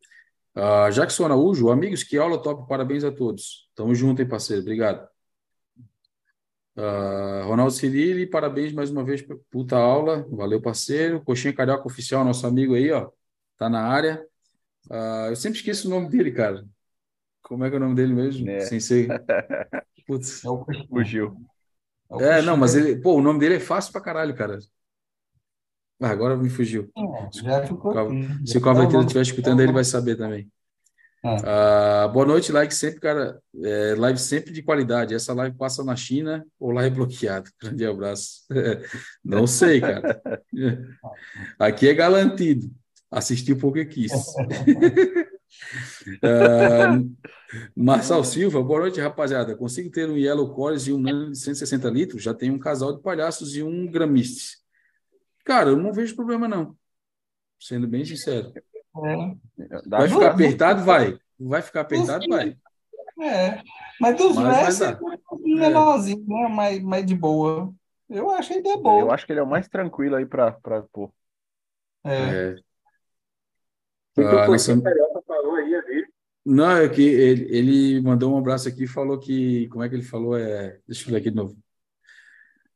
Uh, 0.55 0.91
Jackson 0.91 1.25
Araújo, 1.25 1.69
amigos, 1.69 2.03
que 2.03 2.17
aula 2.17 2.41
top, 2.41 2.67
parabéns 2.67 3.03
a 3.03 3.11
todos. 3.11 3.69
Tamo 3.75 3.93
junto, 3.93 4.23
hein, 4.23 4.27
parceiro? 4.27 4.63
Obrigado. 4.63 5.07
Uh, 6.75 7.45
Ronaldo 7.45 7.73
Cirilli, 7.73 8.25
parabéns 8.25 8.73
mais 8.73 8.89
uma 8.89 9.03
vez, 9.03 9.23
puta 9.51 9.77
aula, 9.77 10.25
valeu 10.31 10.59
parceiro. 10.59 11.21
Coxinha 11.21 11.53
Carioca 11.53 11.85
Oficial, 11.85 12.25
nosso 12.25 12.47
amigo 12.47 12.73
aí, 12.73 12.91
ó, 12.91 13.11
tá 13.55 13.69
na 13.69 13.83
área. 13.83 14.25
Uh, 14.89 15.29
eu 15.29 15.35
sempre 15.35 15.59
esqueço 15.59 15.87
o 15.87 15.91
nome 15.91 16.09
dele, 16.09 16.31
cara. 16.31 16.65
Como 17.43 17.63
é 17.63 17.69
que 17.69 17.75
é 17.75 17.77
o 17.77 17.81
nome 17.81 17.93
dele 17.93 18.13
mesmo? 18.13 18.49
É. 18.49 18.61
Sem 18.61 18.79
ser. 18.79 19.07
Putz. 20.09 20.41
Fugiu. 20.89 21.37
É, 22.19 22.41
não, 22.41 22.57
mas 22.57 22.73
ele, 22.73 22.95
pô, 22.99 23.13
o 23.13 23.21
nome 23.21 23.39
dele 23.39 23.57
é 23.57 23.59
fácil 23.59 23.91
pra 23.91 24.01
caralho, 24.01 24.35
cara. 24.35 24.57
Ah, 26.01 26.09
agora 26.09 26.35
me 26.35 26.49
fugiu. 26.49 26.89
É, 26.97 27.29
já 27.31 27.67
ficou. 27.67 27.93
Se 28.43 28.57
o 28.57 28.61
Calveteiro 28.61 29.01
estiver 29.01 29.21
escutando, 29.21 29.61
ele 29.61 29.71
vai 29.71 29.83
saber 29.83 30.15
também. 30.15 30.51
Ah. 31.23 32.07
boa 32.07 32.25
noite, 32.25 32.51
like 32.51 32.73
sempre, 32.73 32.99
cara. 32.99 33.39
É, 33.63 33.93
live 33.95 34.17
sempre 34.17 34.51
de 34.51 34.63
qualidade. 34.63 35.13
Essa 35.13 35.31
live 35.31 35.55
passa 35.55 35.83
na 35.83 35.95
China 35.95 36.43
ou 36.59 36.71
lá 36.71 36.85
é 36.85 36.89
bloqueado? 36.89 37.51
Grande 37.61 37.85
abraço. 37.85 38.47
Não 39.23 39.45
sei, 39.45 39.79
cara. 39.79 40.19
Aqui 41.59 41.87
é 41.87 41.93
garantido. 41.93 42.67
Assisti 43.11 43.53
o 43.53 43.57
pouco 43.57 43.77
que 43.77 43.85
quis. 43.85 44.11
uh, 46.23 47.05
Marçal 47.75 48.23
Silva, 48.23 48.61
boa 48.61 48.81
noite, 48.81 49.01
rapaziada. 49.01 49.55
Consigo 49.55 49.89
ter 49.89 50.09
um 50.09 50.17
Yellow 50.17 50.53
Cores 50.53 50.87
e 50.87 50.93
um 50.93 50.99
Nano 50.99 51.31
de 51.31 51.39
160 51.39 51.89
litros? 51.89 52.23
Já 52.23 52.33
tem 52.33 52.51
um 52.51 52.59
casal 52.59 52.95
de 52.95 53.01
palhaços 53.01 53.55
e 53.55 53.63
um 53.63 53.89
Gramiste. 53.89 54.57
Cara, 55.43 55.69
eu 55.69 55.77
não 55.77 55.91
vejo 55.91 56.15
problema, 56.15 56.47
não. 56.47 56.77
Sendo 57.59 57.87
bem 57.87 58.05
sincero. 58.05 58.53
É. 58.55 59.35
Vai 59.87 60.07
ficar 60.07 60.31
apertado? 60.31 60.83
Vai. 60.83 61.19
Vai 61.39 61.61
ficar 61.61 61.81
apertado? 61.81 62.25
Vai. 62.27 62.57
É. 63.21 63.61
Mas 63.99 64.17
dos 64.17 64.35
Mas 64.35 64.81
é 64.81 64.97
menorzinho, 65.43 66.25
né? 66.27 66.47
Mais, 66.47 66.81
mais 66.81 67.05
de 67.05 67.15
boa. 67.15 67.73
Eu 68.09 68.29
acho 68.31 68.49
que 68.49 68.59
ele 68.59 68.69
é 68.69 68.77
bom. 68.77 69.01
Eu 69.01 69.11
acho 69.11 69.25
que 69.25 69.33
ele 69.33 69.39
é 69.39 69.43
o 69.43 69.49
mais 69.49 69.67
tranquilo 69.67 70.15
aí 70.15 70.25
para 70.25 70.53
pôr. 70.91 71.11
É. 72.03 72.55
é. 72.55 72.55
Ah, 74.17 74.47
nossa... 74.47 74.81
falou 75.25 75.55
aí, 75.55 75.73
Não, 76.51 76.71
é 76.71 76.89
que 76.89 77.03
ele, 77.03 77.45
ele 77.55 78.01
mandou 78.01 78.33
um 78.33 78.37
abraço 78.39 78.67
aqui 78.67 78.85
e 78.85 78.87
falou 78.87 79.19
que. 79.19 79.67
Como 79.67 79.83
é 79.83 79.89
que 79.89 79.93
ele 79.93 80.01
falou? 80.01 80.35
É... 80.35 80.79
Deixa 80.87 81.05
eu 81.05 81.11
ver 81.11 81.17
aqui 81.17 81.29
de 81.29 81.35
novo. 81.35 81.55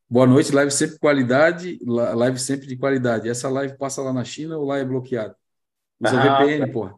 Boa 0.08 0.28
noite, 0.28 0.54
live 0.54 0.70
sempre 0.70 0.96
qualidade, 0.96 1.80
live 1.84 2.38
sempre 2.38 2.68
de 2.68 2.76
qualidade. 2.76 3.28
Essa 3.28 3.48
live 3.48 3.76
passa 3.76 4.00
lá 4.00 4.12
na 4.12 4.22
China 4.22 4.58
ou 4.58 4.64
lá 4.64 4.78
é 4.78 4.84
bloqueado? 4.84 5.34
Usa 6.00 6.20
ah, 6.20 6.38
VPN, 6.38 6.66
tá. 6.66 6.72
porra. 6.72 6.94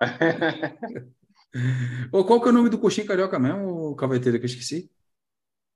Ô, 2.12 2.24
qual 2.24 2.40
que 2.40 2.48
é 2.48 2.50
o 2.50 2.54
nome 2.54 2.70
do 2.70 2.78
coxinho 2.78 3.06
carioca 3.06 3.38
mesmo, 3.38 3.94
caveteiro, 3.94 4.36
que 4.38 4.46
eu 4.46 4.48
esqueci? 4.48 4.90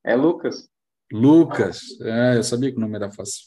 É 0.02 0.16
Lucas. 0.16 0.68
Lucas. 1.12 1.80
É, 2.00 2.38
eu 2.38 2.42
sabia 2.42 2.72
que 2.72 2.76
o 2.76 2.80
nome 2.80 2.96
era 2.96 3.12
fácil. 3.12 3.46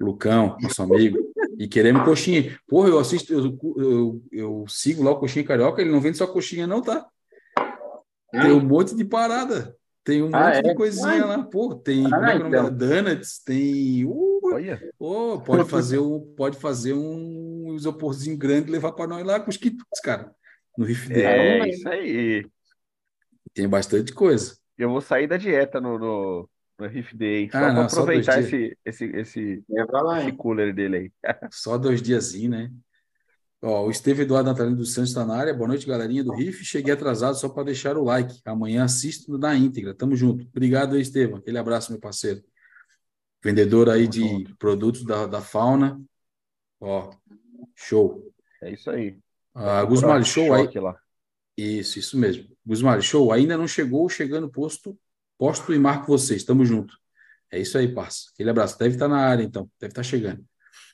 Lucão, 0.00 0.56
nosso 0.62 0.82
amigo. 0.82 1.18
E 1.58 1.66
queremos 1.66 2.04
coxinha. 2.04 2.56
Porra, 2.68 2.88
eu 2.88 3.00
assisto, 3.00 3.32
eu, 3.32 3.58
eu, 3.76 4.22
eu 4.30 4.64
sigo 4.68 5.02
lá 5.02 5.10
o 5.10 5.18
coxinha 5.18 5.44
carioca, 5.44 5.82
ele 5.82 5.90
não 5.90 6.00
vende 6.00 6.16
só 6.16 6.24
coxinha, 6.24 6.68
não, 6.68 6.80
tá? 6.80 7.04
Tem 8.30 8.52
um 8.52 8.60
monte 8.60 8.94
de 8.94 9.04
parada. 9.04 9.76
Tem 10.04 10.22
um 10.22 10.30
ah, 10.32 10.46
monte 10.46 10.58
é? 10.58 10.62
de 10.62 10.74
coisinha 10.74 11.26
lá, 11.26 11.42
pô. 11.42 11.74
Tem 11.74 12.06
ah, 12.14 12.32
é 12.32 12.36
então. 12.36 12.72
Donuts, 12.72 13.42
tem. 13.44 14.04
Uh, 14.04 14.40
Olha. 14.44 14.80
Oh, 14.98 15.40
pode 15.40 15.68
fazer 15.68 15.98
um, 15.98 16.20
pode 16.36 16.56
fazer 16.56 16.92
um 16.92 17.74
isoporzinho 17.74 18.38
grande 18.38 18.68
e 18.68 18.72
levar 18.72 18.92
para 18.92 19.08
nós 19.08 19.26
lá 19.26 19.40
com 19.40 19.50
os 19.50 19.56
quitutes, 19.56 20.00
cara. 20.00 20.32
No 20.76 20.84
riff 20.84 21.08
dele. 21.08 21.22
É 21.22 21.68
isso 21.68 21.88
aí. 21.88 22.46
Tem 23.52 23.68
bastante 23.68 24.14
coisa. 24.14 24.56
Eu 24.78 24.90
vou 24.90 25.00
sair 25.00 25.26
da 25.26 25.36
dieta 25.36 25.80
no, 25.80 25.98
no, 25.98 26.48
no 26.78 26.86
Riff 26.86 27.16
Day, 27.16 27.50
só 27.50 27.58
ah, 27.58 27.60
para 27.60 27.84
aproveitar 27.84 28.40
esse, 28.40 28.78
esse, 28.84 29.04
esse, 29.06 29.64
esse 29.68 30.32
cooler 30.36 30.72
dele 30.72 30.96
aí. 30.96 31.12
Só 31.50 31.76
dois 31.76 32.00
dias, 32.00 32.34
né? 32.34 32.70
Ó, 33.60 33.86
o 33.86 33.90
Esteve 33.90 34.22
Eduardo 34.22 34.48
Natalino 34.48 34.76
dos 34.76 34.94
Santos 34.94 35.10
está 35.10 35.26
na 35.26 35.36
área. 35.36 35.52
Boa 35.52 35.66
noite, 35.66 35.84
galerinha 35.84 36.22
do 36.22 36.32
Riff. 36.32 36.64
Cheguei 36.64 36.94
atrasado 36.94 37.34
só 37.34 37.48
para 37.48 37.64
deixar 37.64 37.96
o 37.96 38.04
like. 38.04 38.40
Amanhã 38.44 38.84
assisto 38.84 39.36
na 39.36 39.56
íntegra. 39.56 39.92
Tamo 39.92 40.14
junto. 40.14 40.46
Obrigado, 40.46 40.96
Estevam. 40.96 41.38
Aquele 41.38 41.58
abraço, 41.58 41.90
meu 41.90 42.00
parceiro. 42.00 42.40
Vendedor 43.42 43.90
aí 43.90 44.02
Tamo 44.02 44.10
de 44.12 44.20
junto. 44.20 44.56
produtos 44.56 45.04
da, 45.04 45.26
da 45.26 45.40
fauna. 45.40 46.00
Ó, 46.80 47.10
show. 47.74 48.32
É 48.62 48.70
isso 48.70 48.88
aí. 48.88 49.18
Ah, 49.52 49.82
Gusmar, 49.84 50.24
show 50.24 50.54
aí. 50.54 50.68
Lá. 50.78 50.96
Isso, 51.56 51.98
isso 51.98 52.16
mesmo. 52.16 52.48
Gusmar, 52.64 53.02
show. 53.02 53.32
Ainda 53.32 53.58
não 53.58 53.66
chegou, 53.66 54.08
chegando 54.08 54.48
posto, 54.48 54.96
posto 55.38 55.72
e 55.72 55.78
marco 55.78 56.06
vocês. 56.08 56.44
Tamo 56.44 56.64
junto. 56.64 56.94
É 57.50 57.58
isso 57.58 57.78
aí, 57.78 57.88
parça. 57.88 58.30
Aquele 58.34 58.50
abraço. 58.50 58.78
Deve 58.78 58.94
estar 58.94 59.08
na 59.08 59.18
área, 59.18 59.42
então. 59.42 59.70
Deve 59.80 59.92
estar 59.92 60.02
chegando. 60.02 60.44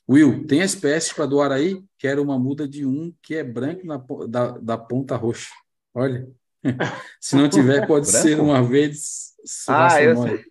Will, 0.09 0.47
tem 0.47 0.61
SPS 0.61 1.13
para 1.15 1.27
doar 1.27 1.51
aí? 1.51 1.83
Quero 1.99 2.23
uma 2.23 2.39
muda 2.39 2.69
de 2.69 2.85
um 2.85 3.13
que 3.23 3.35
é 3.35 3.43
branco 3.43 3.87
na, 3.87 3.97
da, 4.29 4.59
da 4.59 4.79
ponta 4.79 5.17
roxa. 5.17 5.51
Olha. 5.95 6.29
Se 7.21 7.35
não 7.37 7.49
tiver, 7.49 7.87
pode 7.87 8.09
ser 8.09 8.39
uma 8.39 8.63
vez. 8.63 9.33
Ah, 9.69 10.03
eu 10.03 10.17
sei. 10.17 10.45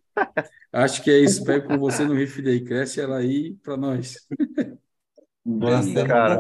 Acho 0.72 1.04
que 1.04 1.12
é 1.12 1.20
isso. 1.20 1.44
Pego 1.44 1.68
com 1.68 1.78
você 1.78 2.04
no 2.04 2.16
Riff 2.16 2.42
Day. 2.42 2.64
Cresce 2.64 3.00
ela 3.00 3.18
aí 3.18 3.56
para 3.64 3.78
nós. 3.78 4.18
Bem, 5.46 5.94
cara. 6.06 6.40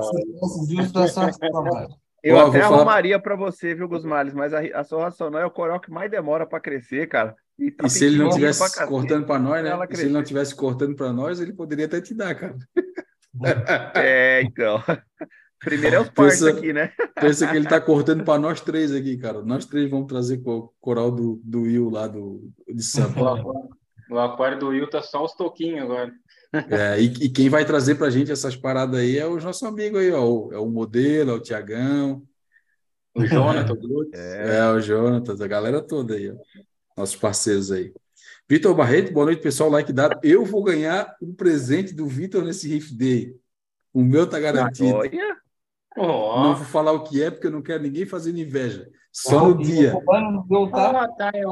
Eu 2.23 2.37
Ó, 2.37 2.47
até 2.47 2.61
arrumaria 2.61 3.19
para 3.19 3.35
você, 3.35 3.75
viu, 3.75 3.87
Gusmales? 3.87 4.33
Mas 4.33 4.53
a, 4.53 4.61
a 4.79 4.83
sua 4.83 5.03
racional 5.03 5.41
é 5.41 5.45
o 5.45 5.51
coral 5.51 5.79
que 5.79 5.91
mais 5.91 6.09
demora 6.09 6.47
para 6.47 6.59
crescer, 6.59 7.07
cara. 7.07 7.35
E, 7.57 7.71
tá 7.71 7.85
e 7.85 7.89
se 7.89 8.05
ele 8.05 8.17
não 8.17 8.29
tivesse 8.29 8.87
cortando 8.87 9.25
para 9.25 9.39
nós, 9.39 9.63
né? 9.63 9.71
Se 9.91 10.01
ele 10.01 10.13
não 10.13 10.23
tivesse 10.23 10.55
cortando 10.55 10.95
para 10.95 11.13
nós, 11.13 11.39
ele 11.39 11.53
poderia 11.53 11.85
até 11.85 12.01
te 12.01 12.13
dar, 12.13 12.35
cara. 12.35 12.57
É, 13.95 14.41
então. 14.43 14.81
Primeiro 15.59 15.95
é 15.95 15.99
os 16.01 16.09
partos 16.09 16.43
aqui, 16.43 16.73
né? 16.73 16.91
Pensa 17.15 17.47
que 17.47 17.55
ele 17.55 17.65
está 17.65 17.79
cortando 17.79 18.23
para 18.23 18.37
nós 18.37 18.59
três 18.59 18.91
aqui, 18.91 19.17
cara. 19.17 19.41
Nós 19.41 19.65
três 19.65 19.89
vamos 19.89 20.07
trazer 20.07 20.41
o 20.45 20.73
coral 20.81 21.09
do, 21.09 21.39
do 21.43 21.61
Will 21.61 21.89
lá 21.89 22.05
do, 22.05 22.51
de 22.67 22.83
Sampa. 22.83 23.41
O 24.09 24.19
aquário 24.19 24.59
do 24.59 24.67
Will 24.67 24.89
tá 24.89 25.01
só 25.01 25.23
os 25.23 25.33
toquinhos 25.33 25.83
agora. 25.83 26.11
É, 26.69 27.01
e, 27.01 27.05
e, 27.05 27.29
quem 27.29 27.49
vai 27.49 27.65
trazer 27.65 27.95
para 27.95 28.07
a 28.07 28.09
gente 28.11 28.31
essas 28.31 28.55
paradas 28.55 28.99
aí 28.99 29.17
é 29.17 29.25
os 29.25 29.43
nossos 29.43 29.63
amigos 29.63 29.99
aí, 29.99 30.11
ó. 30.11 30.51
É 30.51 30.59
o 30.59 30.67
modelo, 30.67 31.31
é 31.31 31.33
o 31.33 31.39
Tiagão. 31.39 32.21
O 33.15 33.25
Jonathan, 33.25 33.75
é. 34.13 34.57
é, 34.57 34.67
o 34.69 34.79
Jonathan, 34.79 35.33
a 35.43 35.47
galera 35.47 35.81
toda 35.81 36.13
aí, 36.15 36.29
ó. 36.29 36.35
Nossos 36.95 37.15
parceiros 37.15 37.71
aí. 37.71 37.93
Vitor 38.47 38.75
Barreto, 38.75 39.13
boa 39.13 39.25
noite, 39.25 39.41
pessoal. 39.41 39.69
Like 39.69 39.91
dado. 39.91 40.19
Eu 40.23 40.45
vou 40.45 40.63
ganhar 40.63 41.15
um 41.21 41.33
presente 41.33 41.93
do 41.93 42.07
Vitor 42.07 42.43
nesse 42.43 42.67
Riff 42.67 42.93
Day. 42.93 43.35
O 43.93 44.03
meu 44.03 44.27
tá 44.27 44.39
garantido. 44.39 44.95
Olha. 44.95 45.37
Oh. 45.95 46.39
Não 46.41 46.55
vou 46.55 46.65
falar 46.65 46.91
o 46.91 47.03
que 47.03 47.21
é, 47.21 47.29
porque 47.29 47.47
eu 47.47 47.51
não 47.51 47.61
quero 47.61 47.83
ninguém 47.83 48.05
fazendo 48.05 48.39
inveja. 48.39 48.89
Só 49.11 49.47
no 49.47 49.57
dia. 49.59 49.91
Tá, 49.91 49.99
é 51.33 51.43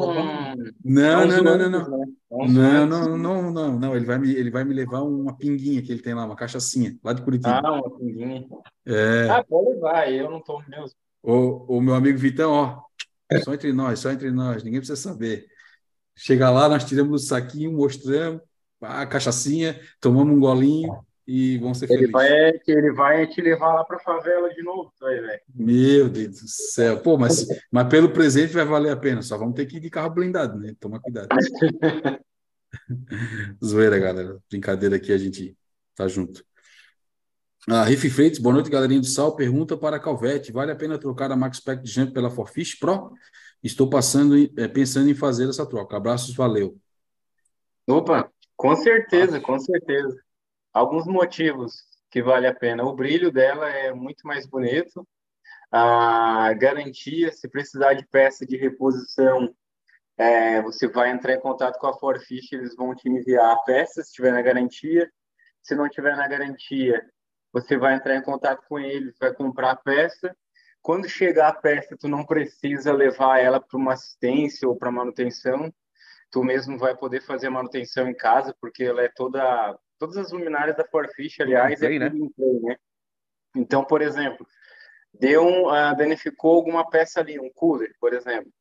não, 0.84 1.27
não, 1.27 1.43
não, 1.43 1.57
não, 1.57 1.69
não. 1.69 2.47
Não, 2.47 2.88
não, 2.88 3.18
não, 3.18 3.51
não, 3.51 3.80
não. 3.80 3.95
Ele 3.95 4.05
vai 4.05 4.18
me, 4.18 4.31
ele 4.34 4.49
vai 4.49 4.63
me 4.63 4.73
levar 4.73 5.01
uma 5.01 5.38
pinguinha 5.38 5.81
que 5.81 5.91
ele 5.91 6.01
tem 6.01 6.15
lá, 6.15 6.26
uma 6.26 6.35
cachaçinha, 6.35 6.97
lá 7.03 7.13
de 7.13 7.22
Curitiba. 7.22 7.61
Ah, 7.63 7.73
uma 7.73 7.97
pinguinha. 7.97 8.47
É. 8.85 9.30
Ah, 9.30 9.43
pode 9.43 9.69
levar, 9.69 10.11
eu 10.11 10.31
não 10.31 10.41
tomo 10.41 10.63
mesmo. 10.68 10.95
O, 11.22 11.77
o 11.77 11.81
meu 11.81 11.93
amigo 11.93 12.18
Vitão, 12.18 12.51
ó, 12.51 12.81
só 13.39 13.53
entre 13.53 13.71
nós, 13.73 13.99
só 13.99 14.11
entre 14.11 14.31
nós, 14.31 14.63
ninguém 14.63 14.79
precisa 14.79 14.99
saber. 14.99 15.45
Chega 16.15 16.49
lá, 16.49 16.67
nós 16.67 16.83
tiramos 16.83 17.23
o 17.23 17.25
saquinho, 17.27 17.71
mostramos 17.71 18.41
a 18.81 19.05
cachaçinha, 19.05 19.79
tomamos 19.99 20.35
um 20.35 20.39
golinho 20.39 20.99
e 21.27 21.57
vão 21.59 21.73
ser 21.73 21.85
ele 21.85 22.07
felizes. 22.07 22.11
Vai, 22.11 22.59
ele 22.67 22.93
vai 22.93 23.27
te 23.27 23.41
levar 23.41 23.73
lá 23.73 23.83
para 23.85 23.97
a 23.97 23.99
favela 23.99 24.49
de 24.49 24.61
novo, 24.63 24.91
aí, 25.03 25.21
velho. 25.21 25.41
Meu 25.53 26.09
Deus 26.09 26.41
do 26.41 26.47
céu. 26.47 26.99
Pô, 26.99 27.17
mas, 27.17 27.45
mas 27.71 27.87
pelo 27.87 28.11
presente 28.11 28.53
vai 28.53 28.65
valer 28.65 28.91
a 28.91 28.97
pena. 28.97 29.21
Só 29.21 29.37
vamos 29.37 29.55
ter 29.55 29.65
que 29.65 29.77
ir 29.77 29.79
de 29.79 29.89
carro 29.89 30.09
blindado, 30.09 30.59
né? 30.59 30.73
Toma 30.79 30.99
cuidado. 30.99 31.29
Zoeira, 33.63 33.99
galera. 33.99 34.37
Brincadeira 34.49 34.95
aqui, 34.95 35.13
a 35.13 35.17
gente 35.17 35.55
tá 35.95 36.07
junto. 36.07 36.43
Ah, 37.69 37.83
Riff 37.83 38.09
Freitas, 38.09 38.39
boa 38.39 38.53
noite, 38.53 38.69
galerinha 38.69 38.99
do 38.99 39.05
Sal. 39.05 39.35
Pergunta 39.35 39.77
para 39.77 39.97
a 39.97 39.99
Calvete: 39.99 40.51
vale 40.51 40.71
a 40.71 40.75
pena 40.75 40.97
trocar 40.97 41.31
a 41.31 41.35
Max 41.35 41.59
Pack 41.59 41.83
de 41.83 41.91
Jump 41.91 42.11
pela 42.11 42.31
Forfish 42.31 42.79
Pro? 42.79 43.13
Estou 43.63 43.89
passando, 43.89 44.35
é, 44.35 44.67
pensando 44.67 45.09
em 45.09 45.15
fazer 45.15 45.47
essa 45.47 45.67
troca. 45.67 45.95
Abraços, 45.95 46.35
valeu. 46.35 46.75
Opa, 47.88 48.31
com 48.55 48.75
certeza, 48.75 49.39
com 49.39 49.59
certeza 49.59 50.19
alguns 50.73 51.05
motivos 51.05 51.83
que 52.09 52.21
vale 52.21 52.47
a 52.47 52.53
pena. 52.53 52.83
O 52.83 52.95
brilho 52.95 53.31
dela 53.31 53.69
é 53.69 53.93
muito 53.93 54.25
mais 54.25 54.45
bonito. 54.45 55.07
A 55.71 56.53
garantia, 56.53 57.31
se 57.31 57.47
precisar 57.47 57.93
de 57.93 58.05
peça 58.07 58.45
de 58.45 58.57
reposição, 58.57 59.53
é, 60.17 60.61
você 60.61 60.88
vai 60.88 61.11
entrar 61.11 61.33
em 61.33 61.39
contato 61.39 61.79
com 61.79 61.88
a 61.88 61.97
Forfish, 61.97 62.51
eles 62.51 62.75
vão 62.75 62.93
te 62.93 63.07
enviar 63.07 63.51
a 63.51 63.57
peça, 63.57 64.01
se 64.03 64.09
estiver 64.09 64.33
na 64.33 64.41
garantia. 64.41 65.09
Se 65.63 65.75
não 65.75 65.85
estiver 65.85 66.17
na 66.17 66.27
garantia, 66.27 67.05
você 67.52 67.78
vai 67.78 67.95
entrar 67.95 68.15
em 68.15 68.22
contato 68.22 68.64
com 68.68 68.80
eles, 68.80 69.18
vai 69.19 69.34
comprar 69.34 69.72
a 69.72 69.76
peça. 69.76 70.36
Quando 70.82 71.07
chegar 71.07 71.49
a 71.49 71.53
peça, 71.53 71.95
tu 71.98 72.07
não 72.07 72.26
precisa 72.26 72.91
levar 72.91 73.40
ela 73.40 73.60
para 73.60 73.78
uma 73.78 73.94
assistência 73.94 74.68
ou 74.68 74.76
para 74.76 74.91
manutenção. 74.91 75.72
Tu 76.32 76.44
mesmo 76.44 76.78
vai 76.78 76.95
poder 76.95 77.22
fazer 77.22 77.48
a 77.48 77.52
manutenção 77.52 78.07
em 78.07 78.15
casa, 78.15 78.56
porque 78.60 78.84
ela 78.84 79.02
é 79.02 79.10
toda 79.10 79.78
Todas 80.02 80.18
as 80.18 80.32
luminárias 80.32 80.76
da 80.76 80.84
Forfish, 80.84 81.41
aliás, 81.41 81.80
play, 81.80 81.98
é 81.98 81.99
né? 81.99 82.10
play, 82.10 82.60
né? 82.64 82.76
Então, 83.56 83.86
por 83.86 84.02
exemplo, 84.02 84.48
deu 85.14 85.45
um, 85.45 85.68
uh, 85.68 85.95
danificou 85.95 86.56
alguma 86.56 86.90
peça 86.90 87.19
ali, 87.19 87.40
um 87.40 87.52
cooler, 87.53 87.94
por 87.99 88.11
exemplo, 88.11 88.52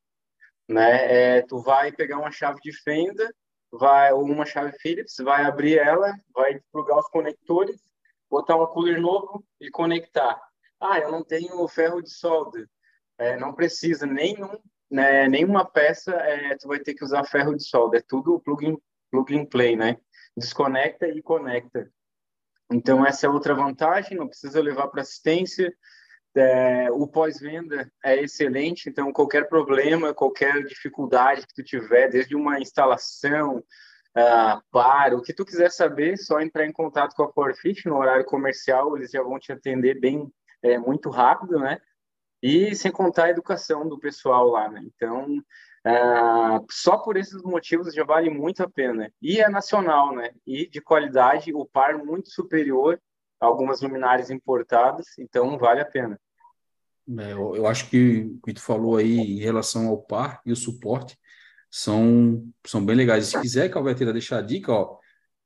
né? 0.69 1.39
É, 1.39 1.43
tu 1.43 1.63
vai 1.63 1.93
pegar 1.93 2.19
uma 2.19 2.31
chave 2.31 2.61
de 2.61 2.75
fenda, 2.83 3.27
vai 3.73 4.13
ou 4.13 4.23
uma 4.23 4.45
chave 4.45 4.79
Phillips, 4.81 5.17
vai 5.17 5.47
abrir 5.47 5.79
ela, 5.79 6.15
vai 6.35 6.61
plugar 6.71 6.99
os 6.99 7.09
conectores, 7.09 7.81
botar 8.31 8.57
um 8.57 8.67
cooler 8.67 9.01
novo 9.01 9.45
e 9.61 9.71
conectar. 9.71 10.41
Ah, 10.81 10.99
eu 10.99 11.11
não 11.11 11.25
tenho 11.25 11.67
ferro 11.69 12.01
de 12.01 12.11
solda. 12.11 12.69
É, 13.19 13.37
não 13.37 13.53
precisa 13.53 14.07
nenhum, 14.07 14.51
né, 14.91 15.29
nenhuma 15.29 15.65
peça, 15.65 16.13
é, 16.13 16.57
tu 16.57 16.69
vai 16.69 16.79
ter 16.79 16.95
que 16.95 17.05
usar 17.05 17.25
ferro 17.25 17.55
de 17.55 17.65
solda. 17.65 17.99
É 17.99 18.03
tudo 18.07 18.41
plug 18.41 18.67
and, 18.67 18.77
plug 19.11 19.37
and 19.37 19.47
play, 19.47 19.77
né? 19.77 19.99
desconecta 20.37 21.07
e 21.07 21.23
conecta. 21.23 21.91
Então, 22.73 23.05
essa 23.05 23.27
é 23.27 23.29
outra 23.29 23.55
vantagem, 23.55 24.17
não 24.17 24.29
precisa 24.29 24.61
levar 24.61 24.89
para 24.89 25.03
assistência. 25.03 25.73
É, 26.35 26.91
o 26.93 27.09
pós-venda 27.09 27.91
é 28.05 28.23
excelente, 28.23 28.89
então 28.89 29.13
qualquer 29.13 29.49
problema, 29.49 30.15
qualquer 30.15 30.65
dificuldade 30.65 31.45
que 31.45 31.55
tu 31.55 31.65
tiver, 31.65 32.09
desde 32.09 32.37
uma 32.37 32.61
instalação, 32.61 33.65
uh, 34.17 34.63
para, 34.71 35.17
o 35.17 35.23
que 35.23 35.33
tu 35.33 35.45
quiser 35.45 35.71
saber, 35.71 36.17
só 36.17 36.41
entrar 36.41 36.67
em 36.67 36.73
contato 36.73 37.15
com 37.15 37.25
a 37.25 37.33
Forfit 37.33 37.87
no 37.87 37.97
horário 37.97 38.25
comercial, 38.25 38.97
eles 38.97 39.11
já 39.11 39.23
vão 39.23 39.39
te 39.39 39.53
atender 39.53 39.99
bem, 40.01 40.33
é, 40.63 40.79
muito 40.79 41.11
rápido, 41.11 41.59
né? 41.59 41.79
E 42.43 42.75
sem 42.75 42.91
contar 42.91 43.25
a 43.25 43.31
educação 43.31 43.89
do 43.89 43.99
pessoal 43.99 44.49
lá, 44.49 44.69
né? 44.69 44.83
Então, 44.85 45.43
Uh, 45.81 46.61
só 46.71 46.99
por 46.99 47.17
esses 47.17 47.43
motivos 47.43 47.95
já 47.95 48.05
vale 48.05 48.29
muito 48.29 48.63
a 48.63 48.69
pena. 48.69 49.11
E 49.21 49.41
é 49.41 49.49
nacional, 49.49 50.15
né? 50.15 50.31
E 50.47 50.69
de 50.69 50.81
qualidade, 50.81 51.55
o 51.55 51.65
par 51.65 51.97
muito 51.97 52.31
superior 52.31 53.01
a 53.41 53.47
algumas 53.47 53.81
luminárias 53.81 54.31
importadas, 54.31 55.07
então 55.19 55.57
vale 55.57 55.81
a 55.81 55.87
pena. 55.87 56.21
É, 57.19 57.33
eu, 57.33 57.57
eu, 57.57 57.67
acho 57.67 57.89
que 57.89 58.31
o 58.37 58.41
que 58.43 58.53
tu 58.53 58.61
falou 58.61 58.97
aí 58.97 59.17
em 59.17 59.39
relação 59.39 59.89
ao 59.89 59.99
par 59.99 60.41
e 60.45 60.53
o 60.53 60.57
suporte 60.57 61.19
são, 61.71 62.45
são 62.67 62.85
bem 62.85 62.97
legais. 62.97 63.27
Se 63.27 63.41
quiser, 63.41 63.69
Calveteira, 63.69 64.13
deixar 64.13 64.39
a 64.39 64.43
dica, 64.43 64.73
ó, 64.73 64.97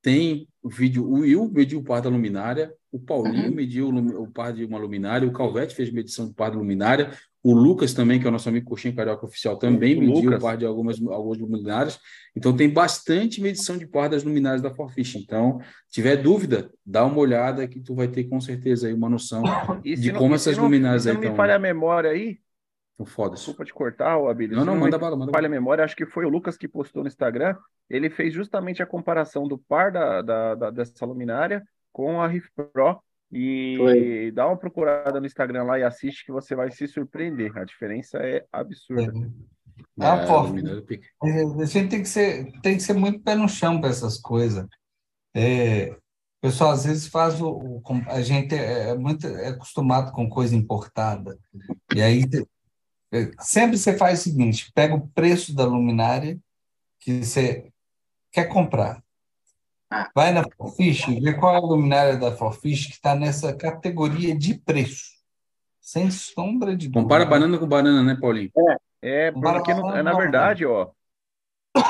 tem 0.00 0.48
o 0.62 0.68
vídeo, 0.68 1.04
o 1.04 1.20
Will 1.20 1.50
mediu 1.52 1.80
o 1.80 1.84
par 1.84 2.00
da 2.00 2.08
luminária, 2.08 2.72
o 2.90 2.98
Paulinho 2.98 3.48
uhum. 3.48 3.54
mediu 3.54 3.88
o 3.88 4.30
par 4.30 4.52
de 4.52 4.64
uma 4.64 4.78
luminária, 4.78 5.26
o 5.26 5.32
Calvete 5.32 5.74
fez 5.74 5.90
medição 5.90 6.28
do 6.28 6.34
par 6.34 6.50
da 6.50 6.58
luminária, 6.58 7.10
o 7.42 7.52
Lucas 7.52 7.92
também, 7.92 8.18
que 8.18 8.26
é 8.26 8.28
o 8.28 8.32
nosso 8.32 8.48
amigo 8.48 8.70
Coxinha 8.70 8.94
Carioca 8.94 9.26
Oficial, 9.26 9.58
também 9.58 9.96
o 9.96 10.00
mediu 10.00 10.14
Lucas. 10.14 10.38
o 10.38 10.42
par 10.42 10.56
de 10.56 10.64
algumas, 10.64 11.00
algumas 11.02 11.38
luminárias. 11.38 11.98
Então, 12.34 12.56
tem 12.56 12.70
bastante 12.70 13.40
medição 13.40 13.76
de 13.76 13.86
par 13.86 14.08
das 14.08 14.24
luminárias 14.24 14.62
da 14.62 14.70
Forfish. 14.70 15.16
Então, 15.16 15.60
tiver 15.90 16.16
dúvida, 16.16 16.70
dá 16.84 17.04
uma 17.04 17.18
olhada 17.18 17.68
que 17.68 17.80
tu 17.80 17.94
vai 17.94 18.08
ter 18.08 18.24
com 18.24 18.40
certeza 18.40 18.86
aí 18.86 18.94
uma 18.94 19.10
noção 19.10 19.42
de 19.82 20.10
não, 20.10 20.18
como 20.18 20.34
essas 20.34 20.56
não, 20.56 20.64
luminárias 20.64 21.06
aí 21.06 21.12
estão. 21.12 21.24
não 21.24 21.30
me 21.32 21.36
falha 21.36 21.56
a 21.56 21.58
memória 21.58 22.10
aí, 22.10 22.38
então, 22.94 23.06
foda 23.06 23.34
Desculpa 23.34 23.64
te 23.64 23.74
cortar, 23.74 24.16
o 24.18 24.28
Abilis. 24.28 24.56
Não, 24.56 24.64
não, 24.64 24.76
manda 24.76 24.98
bala, 24.98 25.16
manda 25.16 25.32
Falha 25.32 25.46
a 25.46 25.50
memória, 25.50 25.84
acho 25.84 25.96
que 25.96 26.06
foi 26.06 26.24
o 26.24 26.28
Lucas 26.28 26.56
que 26.56 26.68
postou 26.68 27.02
no 27.02 27.08
Instagram. 27.08 27.56
Ele 27.90 28.08
fez 28.08 28.32
justamente 28.32 28.82
a 28.82 28.86
comparação 28.86 29.46
do 29.48 29.58
par 29.58 29.90
da, 29.90 30.22
da, 30.22 30.54
da 30.54 30.70
dessa 30.70 31.04
luminária 31.04 31.62
com 31.92 32.20
a 32.20 32.26
Riff 32.26 32.48
Pro 32.72 33.00
e 33.32 33.76
Foi. 33.78 34.30
dá 34.30 34.46
uma 34.46 34.56
procurada 34.56 35.18
no 35.18 35.26
Instagram 35.26 35.64
lá 35.64 35.78
e 35.78 35.82
assiste 35.82 36.24
que 36.24 36.32
você 36.32 36.54
vai 36.54 36.70
se 36.70 36.86
surpreender. 36.86 37.56
A 37.58 37.64
diferença 37.64 38.18
é 38.18 38.44
absurda. 38.52 39.02
É. 39.02 40.06
Ah, 40.06 40.24
pô, 40.24 40.40
a 41.60 41.64
gente 41.64 41.88
tem 41.88 42.02
que 42.02 42.08
ser, 42.08 42.52
tem 42.62 42.76
que 42.76 42.82
ser 42.82 42.94
muito 42.94 43.20
pé 43.20 43.34
no 43.34 43.48
chão 43.48 43.80
para 43.80 43.90
essas 43.90 44.20
coisas. 44.20 44.64
É, 45.34 45.90
o 45.90 45.96
pessoal 46.42 46.70
às 46.70 46.84
vezes 46.84 47.08
faz 47.08 47.40
o, 47.40 47.48
o, 47.48 47.82
a 48.06 48.20
gente 48.20 48.54
é, 48.54 48.90
é 48.90 48.94
muito 48.94 49.26
é 49.26 49.48
acostumado 49.48 50.12
com 50.12 50.28
coisa 50.28 50.54
importada 50.54 51.36
e 51.92 52.00
aí 52.00 52.22
é, 52.22 52.44
sempre 53.40 53.78
você 53.78 53.96
faz 53.96 54.20
o 54.20 54.22
seguinte: 54.24 54.70
pega 54.74 54.94
o 54.94 55.08
preço 55.08 55.54
da 55.54 55.64
luminária 55.64 56.38
que 57.00 57.24
você 57.24 57.70
quer 58.32 58.48
comprar, 58.48 59.04
Vai 60.14 60.32
na 60.32 60.44
Forfish, 60.56 61.06
vê 61.20 61.34
qual 61.34 61.54
é 61.54 61.58
a 61.58 61.60
luminária 61.60 62.16
da 62.16 62.32
Forfish 62.32 62.86
que 62.86 62.92
está 62.94 63.14
nessa 63.14 63.54
categoria 63.54 64.36
de 64.36 64.54
preço. 64.54 65.14
Sem 65.80 66.10
sombra 66.10 66.76
de 66.76 66.88
dúvida. 66.88 67.02
Compara 67.02 67.26
banana 67.26 67.58
com 67.58 67.66
banana, 67.66 68.02
né, 68.02 68.18
Paulinho? 68.20 68.50
É, 69.02 69.28
é 69.28 69.32
porque 69.32 69.74
não, 69.74 70.02
na 70.02 70.14
verdade, 70.14 70.64
ó, 70.64 70.90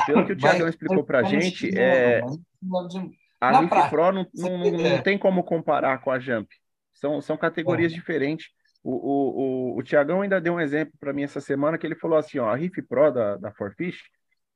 pelo 0.05 0.25
que 0.25 0.33
o 0.33 0.35
Tiagão 0.35 0.67
explicou 0.67 1.03
para 1.03 1.19
a 1.19 1.23
gente, 1.23 1.69
é, 1.77 2.21
a 3.39 3.59
Leaf 3.59 3.89
Pro 3.89 4.11
não, 4.11 4.27
não, 4.33 4.71
não, 4.71 5.01
tem 5.01 5.17
como 5.17 5.43
comparar 5.43 5.99
com 5.99 6.11
a 6.11 6.19
Jump. 6.19 6.53
São, 6.93 7.21
são 7.21 7.37
categorias 7.37 7.91
é. 7.91 7.95
diferentes. 7.95 8.49
O, 8.87 8.91
o, 8.91 9.73
o, 9.73 9.77
o 9.79 9.83
Tiagão 9.83 10.21
ainda 10.21 10.39
deu 10.39 10.53
um 10.53 10.61
exemplo 10.61 10.93
para 10.99 11.11
mim 11.11 11.23
essa 11.23 11.41
semana 11.41 11.75
que 11.75 11.87
ele 11.87 11.95
falou 11.95 12.19
assim, 12.19 12.37
ó, 12.37 12.47
a 12.47 12.55
Riff 12.55 12.79
Pro 12.83 13.09
da, 13.11 13.35
da 13.35 13.51
Forfish, 13.51 13.97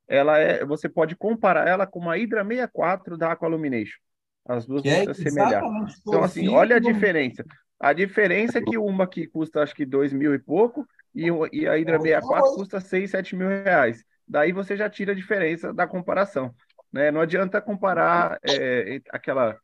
ela 0.06 0.38
é, 0.38 0.64
você 0.64 0.88
pode 0.88 1.16
comparar 1.16 1.66
ela 1.66 1.84
com 1.84 1.98
uma 1.98 2.14
Hydra 2.14 2.44
64 2.44 3.18
da 3.18 3.32
Aqua 3.32 3.48
Illumination. 3.48 3.98
As 4.46 4.64
duas 4.66 4.84
vão 4.84 4.92
é 4.92 5.02
se 5.02 5.10
assemelhar. 5.10 5.64
Então, 6.06 6.22
assim, 6.22 6.48
olha 6.48 6.76
a 6.76 6.78
diferença. 6.78 7.44
A 7.80 7.92
diferença 7.92 8.58
é 8.58 8.62
que 8.62 8.78
uma 8.78 9.04
que 9.04 9.26
custa 9.26 9.64
acho 9.64 9.74
que 9.74 9.84
dois 9.84 10.12
mil 10.12 10.32
e 10.32 10.38
pouco 10.38 10.86
e, 11.12 11.26
e 11.52 11.66
a 11.66 11.74
Hydra 11.74 11.98
64 11.98 12.54
custa 12.54 12.80
seis, 12.80 13.10
sete 13.10 13.34
mil 13.34 13.48
reais. 13.48 14.04
Daí 14.28 14.52
você 14.52 14.76
já 14.76 14.88
tira 14.88 15.10
a 15.10 15.16
diferença 15.16 15.74
da 15.74 15.88
comparação. 15.88 16.54
Né? 16.92 17.10
Não 17.10 17.20
adianta 17.20 17.60
comparar 17.60 18.38
é, 18.48 19.00
aquela 19.10 19.58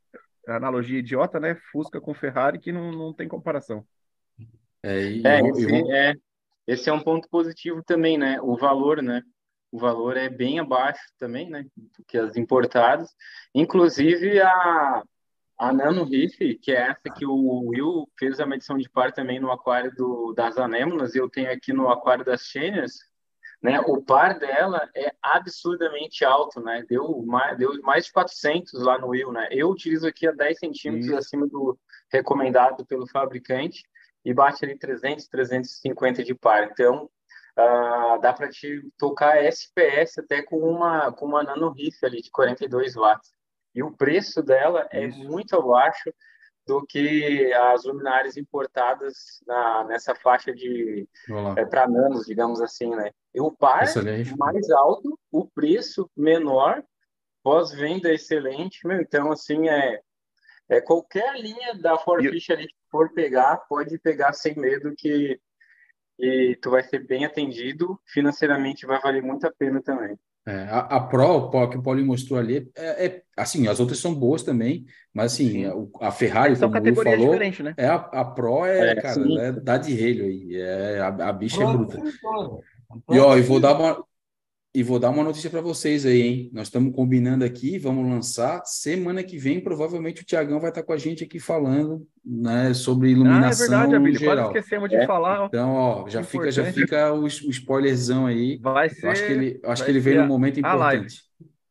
analogia 0.48 0.98
idiota, 0.98 1.38
né? 1.38 1.56
Fusca 1.70 2.00
com 2.00 2.12
Ferrari, 2.12 2.58
que 2.58 2.72
não, 2.72 2.90
não 2.90 3.12
tem 3.12 3.28
comparação. 3.28 3.86
É, 4.86 5.02
e, 5.02 5.26
é, 5.26 5.40
esse, 5.48 5.92
é, 5.92 6.14
esse 6.64 6.88
é 6.88 6.92
um 6.92 7.02
ponto 7.02 7.28
positivo 7.28 7.82
também, 7.82 8.16
né? 8.16 8.40
O 8.40 8.56
valor, 8.56 9.02
né? 9.02 9.20
O 9.72 9.78
valor 9.78 10.16
é 10.16 10.28
bem 10.28 10.60
abaixo 10.60 11.02
também, 11.18 11.50
né? 11.50 11.66
Do 11.76 12.04
que 12.06 12.16
as 12.16 12.36
importadas. 12.36 13.10
Inclusive 13.52 14.40
a, 14.40 15.02
a 15.58 15.72
Nano 15.72 16.04
Reef, 16.04 16.38
que 16.62 16.70
é 16.70 16.90
essa 16.90 17.10
que 17.12 17.26
o 17.26 17.64
Will 17.66 18.08
fez 18.16 18.38
a 18.38 18.46
medição 18.46 18.78
de 18.78 18.88
par 18.88 19.10
também 19.12 19.40
no 19.40 19.50
aquário 19.50 19.92
do, 19.92 20.32
das 20.34 20.56
anêmonas, 20.56 21.16
e 21.16 21.18
eu 21.18 21.28
tenho 21.28 21.50
aqui 21.50 21.72
no 21.72 21.88
aquário 21.88 22.24
das 22.24 22.42
Chênias, 22.42 22.92
né? 23.60 23.80
O 23.80 24.00
par 24.00 24.38
dela 24.38 24.88
é 24.94 25.12
absurdamente 25.20 26.24
alto, 26.24 26.60
né? 26.60 26.84
Deu 26.88 27.24
mais, 27.26 27.58
deu 27.58 27.82
mais 27.82 28.06
de 28.06 28.12
400 28.12 28.72
lá 28.84 29.00
no 29.00 29.08
Will, 29.08 29.32
né? 29.32 29.48
Eu 29.50 29.68
utilizo 29.68 30.06
aqui 30.06 30.28
a 30.28 30.32
10 30.32 30.60
centímetros 30.60 31.12
acima 31.12 31.48
do 31.48 31.76
recomendado 32.08 32.86
pelo 32.86 33.08
fabricante 33.08 33.82
e 34.26 34.34
bate 34.34 34.64
ali 34.64 34.76
300, 34.76 35.28
350 35.28 36.24
de 36.24 36.34
par. 36.34 36.64
Então, 36.64 37.04
uh, 37.56 38.20
dá 38.20 38.32
para 38.32 38.48
te 38.48 38.82
tocar 38.98 39.40
SPS 39.44 40.18
até 40.18 40.42
com 40.42 40.58
uma, 40.58 41.12
com 41.12 41.26
uma 41.26 41.44
nano 41.44 41.70
riff 41.70 42.04
ali 42.04 42.20
de 42.20 42.30
42 42.32 42.96
watts. 42.96 43.30
E 43.72 43.84
o 43.84 43.92
preço 43.92 44.42
dela 44.42 44.88
é 44.90 45.06
Isso. 45.06 45.18
muito 45.20 45.54
abaixo 45.54 46.12
do 46.66 46.84
que 46.84 47.52
as 47.52 47.84
luminárias 47.84 48.36
importadas 48.36 49.14
na, 49.46 49.84
nessa 49.84 50.12
faixa 50.16 50.52
de 50.52 51.08
é, 51.56 51.64
para 51.64 51.86
nanos, 51.86 52.26
digamos 52.26 52.60
assim, 52.60 52.90
né? 52.96 53.12
E 53.32 53.40
o 53.40 53.52
par 53.52 53.84
excelente. 53.84 54.36
mais 54.36 54.68
alto, 54.70 55.16
o 55.30 55.46
preço 55.46 56.10
menor, 56.16 56.82
pós-venda 57.44 58.12
excelente, 58.12 58.84
meu, 58.84 59.00
então 59.00 59.30
assim 59.30 59.68
é 59.68 60.00
é 60.68 60.80
qualquer 60.80 61.34
linha 61.40 61.74
da 61.74 61.96
Forfish 61.98 62.50
ali 62.50 62.66
que 62.66 62.74
for 62.90 63.12
pegar, 63.12 63.56
pode 63.68 63.98
pegar 63.98 64.32
sem 64.32 64.54
medo 64.56 64.94
que, 64.96 65.38
que 66.16 66.58
tu 66.60 66.70
vai 66.70 66.82
ser 66.82 67.06
bem 67.06 67.24
atendido, 67.24 67.98
financeiramente 68.06 68.86
vai 68.86 69.00
valer 69.00 69.22
muito 69.22 69.46
a 69.46 69.52
pena 69.52 69.80
também. 69.82 70.18
É, 70.48 70.62
a, 70.70 70.78
a 70.78 71.00
Pro, 71.00 71.50
que 71.68 71.76
o 71.76 71.82
Paulinho 71.82 72.06
mostrou 72.06 72.38
ali, 72.38 72.70
é, 72.76 73.06
é, 73.06 73.22
assim, 73.36 73.66
as 73.66 73.80
outras 73.80 73.98
são 73.98 74.14
boas 74.14 74.44
também, 74.44 74.86
mas 75.12 75.32
assim, 75.32 75.64
a, 75.64 76.06
a, 76.06 76.12
Ferrari, 76.12 76.54
são 76.54 76.70
como 76.70 76.88
o 76.88 76.94
falou, 76.94 77.32
diferentes, 77.32 77.64
né? 77.64 77.74
é, 77.76 77.88
a, 77.88 77.96
a 77.96 78.24
Pro 78.24 78.64
é, 78.64 78.92
é 78.92 78.94
cara, 78.94 79.20
é, 79.40 79.52
dá 79.52 79.76
de 79.76 79.92
relho 79.92 80.24
aí, 80.24 80.54
é, 80.54 81.00
a, 81.00 81.08
a 81.08 81.32
bicha 81.32 81.60
é 81.60 81.66
bruta. 81.66 82.00
E 83.10 83.18
ó, 83.18 83.36
eu 83.36 83.42
vou 83.42 83.58
dar 83.58 83.76
uma, 83.76 84.04
e 84.76 84.82
vou 84.82 84.98
dar 84.98 85.08
uma 85.08 85.24
notícia 85.24 85.48
para 85.48 85.62
vocês 85.62 86.04
aí, 86.04 86.20
hein? 86.20 86.50
Nós 86.52 86.66
estamos 86.66 86.94
combinando 86.94 87.46
aqui, 87.46 87.78
vamos 87.78 88.06
lançar. 88.06 88.62
Semana 88.66 89.22
que 89.22 89.38
vem, 89.38 89.58
provavelmente 89.58 90.20
o 90.20 90.24
Tiagão 90.26 90.60
vai 90.60 90.68
estar 90.68 90.82
com 90.82 90.92
a 90.92 90.98
gente 90.98 91.24
aqui 91.24 91.40
falando 91.40 92.06
né, 92.22 92.74
sobre 92.74 93.08
iluminação. 93.08 93.64
Ah, 93.64 93.84
é 93.84 93.86
verdade, 93.86 93.94
Abílio. 93.94 94.20
Quase 94.20 94.42
esquecemos 94.42 94.90
de 94.90 94.96
é. 94.96 95.06
falar. 95.06 95.46
Então, 95.46 95.72
ó, 95.72 96.06
já 96.10 96.22
fica, 96.22 96.50
já 96.50 96.70
fica 96.70 97.10
o, 97.10 97.22
o 97.22 97.26
spoilerzão 97.26 98.26
aí. 98.26 98.58
Vai 98.58 98.90
ser. 98.90 99.08
Acho 99.08 99.26
que 99.26 99.32
ele, 99.32 99.60
acho 99.64 99.82
que 99.82 99.90
ele 99.90 100.00
veio 100.00 100.20
num 100.20 100.28
momento 100.28 100.60
importante. 100.60 101.22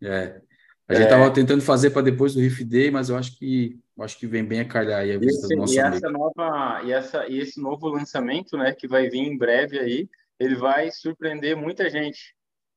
É. 0.01 0.41
A 0.87 0.95
gente 0.95 1.03
estava 1.03 1.25
é. 1.25 1.29
tentando 1.29 1.61
fazer 1.61 1.91
para 1.91 2.01
depois 2.01 2.33
do 2.33 2.39
Riff 2.39 2.63
Day, 2.63 2.89
mas 2.89 3.09
eu 3.09 3.17
acho 3.17 3.37
que 3.37 3.77
acho 3.99 4.17
que 4.17 4.25
vem 4.25 4.43
bem 4.43 4.61
a 4.61 4.65
calhar 4.65 5.01
aí 5.01 5.13
a 5.13 5.19
vista 5.19 5.47
do 5.47 5.57
nosso 5.57 5.75
e 5.75 5.77
essa 5.77 6.09
nova 6.09 6.81
e 6.83 6.91
essa 6.91 7.27
e 7.27 7.39
esse 7.39 7.61
novo 7.61 7.87
lançamento, 7.87 8.57
né, 8.57 8.73
que 8.73 8.87
vai 8.87 9.09
vir 9.09 9.19
em 9.19 9.37
breve 9.37 9.77
aí, 9.77 10.09
ele 10.39 10.55
vai 10.55 10.89
surpreender 10.91 11.55
muita 11.55 11.89
gente 11.89 12.34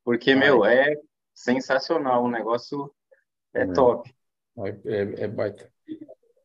porque, 0.09 0.31
Ai. 0.31 0.39
meu, 0.39 0.65
é 0.65 0.97
sensacional, 1.35 2.25
o 2.25 2.31
negócio 2.31 2.91
é, 3.53 3.61
é. 3.61 3.67
top. 3.67 4.11
É, 4.87 5.25
é 5.25 5.29
baita. 5.29 5.71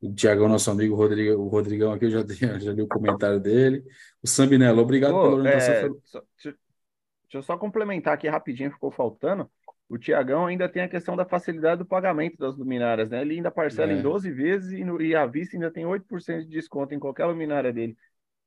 O 0.02 0.14
Tiagão, 0.14 0.50
nosso 0.50 0.70
amigo 0.70 0.94
Rodrigo, 0.96 1.42
o 1.42 1.48
Rodrigão 1.48 1.94
aqui, 1.94 2.04
eu 2.04 2.10
já, 2.10 2.26
já 2.60 2.74
li 2.74 2.82
o 2.82 2.90
comentário 2.90 3.40
dele. 3.40 3.82
O 4.22 4.28
Sambinello, 4.28 4.82
obrigado 4.82 5.14
Pô, 5.14 5.22
pela 5.22 5.36
orientação. 5.36 5.72
É, 5.72 5.90
só, 6.04 6.22
deixa 6.42 6.58
eu 7.32 7.42
só 7.42 7.58
complementar 7.58 8.16
aqui 8.16 8.28
rapidinho, 8.28 8.70
ficou 8.70 8.92
faltando. 8.92 9.50
O 9.88 9.98
Tiagão 9.98 10.46
ainda 10.46 10.68
tem 10.68 10.82
a 10.82 10.90
questão 10.90 11.16
da 11.16 11.24
facilidade 11.24 11.80
do 11.80 11.86
pagamento 11.86 12.36
das 12.38 12.58
luminárias, 12.58 13.12
né? 13.12 13.22
Ele 13.22 13.36
ainda 13.36 13.50
parcela 13.50 13.94
é. 13.94 13.96
em 13.96 14.02
12 14.02 14.30
vezes 14.30 14.74
e, 14.74 14.84
no, 14.84 15.02
e 15.02 15.16
a 15.16 15.26
vista 15.26 15.56
ainda 15.56 15.72
tem 15.72 15.86
8% 15.86 16.42
de 16.42 16.50
desconto 16.50 16.94
em 16.94 17.00
qualquer 17.00 17.28
luminária 17.28 17.72
dele. 17.72 17.96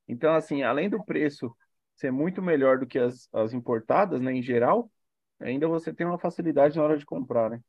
Então, 0.07 0.35
assim, 0.35 0.63
além 0.63 0.91
do 0.91 1.03
preço 1.03 1.57
ser 1.95 2.11
muito 2.11 2.43
melhor 2.43 2.79
do 2.79 2.87
que 2.87 2.99
as, 2.99 3.31
as 3.33 3.55
importadas, 3.55 4.21
né, 4.21 4.31
em 4.31 4.43
geral, 4.43 4.91
ainda 5.41 5.69
você 5.69 5.93
tem 5.93 6.07
uma 6.07 6.19
facilidade 6.19 6.77
na 6.77 6.85
hora 6.85 6.99
de 6.99 7.05
comprar, 7.07 7.51
né? 7.51 7.61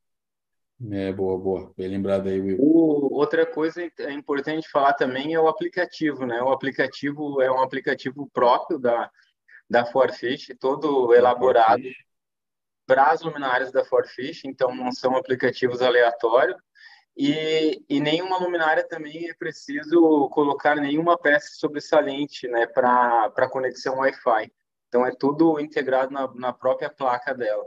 É, 0.92 1.12
boa, 1.12 1.38
boa. 1.40 1.74
Bem 1.76 1.88
lembrado 1.88 2.28
aí, 2.28 2.40
Will. 2.40 2.58
O, 2.60 3.16
outra 3.16 3.46
coisa 3.46 3.82
é 4.00 4.12
importante 4.12 4.70
falar 4.70 4.94
também 4.94 5.34
é 5.34 5.40
o 5.40 5.48
aplicativo, 5.48 6.26
né? 6.26 6.42
O 6.42 6.52
aplicativo 6.52 7.42
é 7.42 7.52
um 7.52 7.62
aplicativo 7.62 8.30
próprio 8.32 8.78
da, 8.78 9.10
da 9.68 9.86
Forfish, 9.86 10.56
todo 10.60 11.14
elaborado 11.16 11.84
para 12.86 13.08
as 13.08 13.22
luminárias 13.22 13.72
da 13.72 13.84
Forfish, 13.84 14.46
então 14.46 14.74
não 14.74 14.92
são 14.92 15.16
aplicativos 15.16 15.82
aleatórios. 15.82 16.58
E, 17.18 17.84
e 17.90 18.00
nenhuma 18.00 18.38
luminária 18.38 18.88
também 18.88 19.28
é 19.28 19.34
preciso 19.34 20.30
colocar 20.30 20.76
nenhuma 20.76 21.18
peça 21.18 21.50
sobressalente 21.56 22.48
né, 22.48 22.68
para 22.68 23.50
conexão 23.50 23.98
Wi-Fi. 23.98 24.52
Então 24.88 25.06
é 25.06 25.12
tudo 25.12 25.60
integrado 25.60 26.12
na, 26.12 26.34
na 26.34 26.54
própria 26.54 26.90
placa 26.90 27.34
dela. 27.34 27.66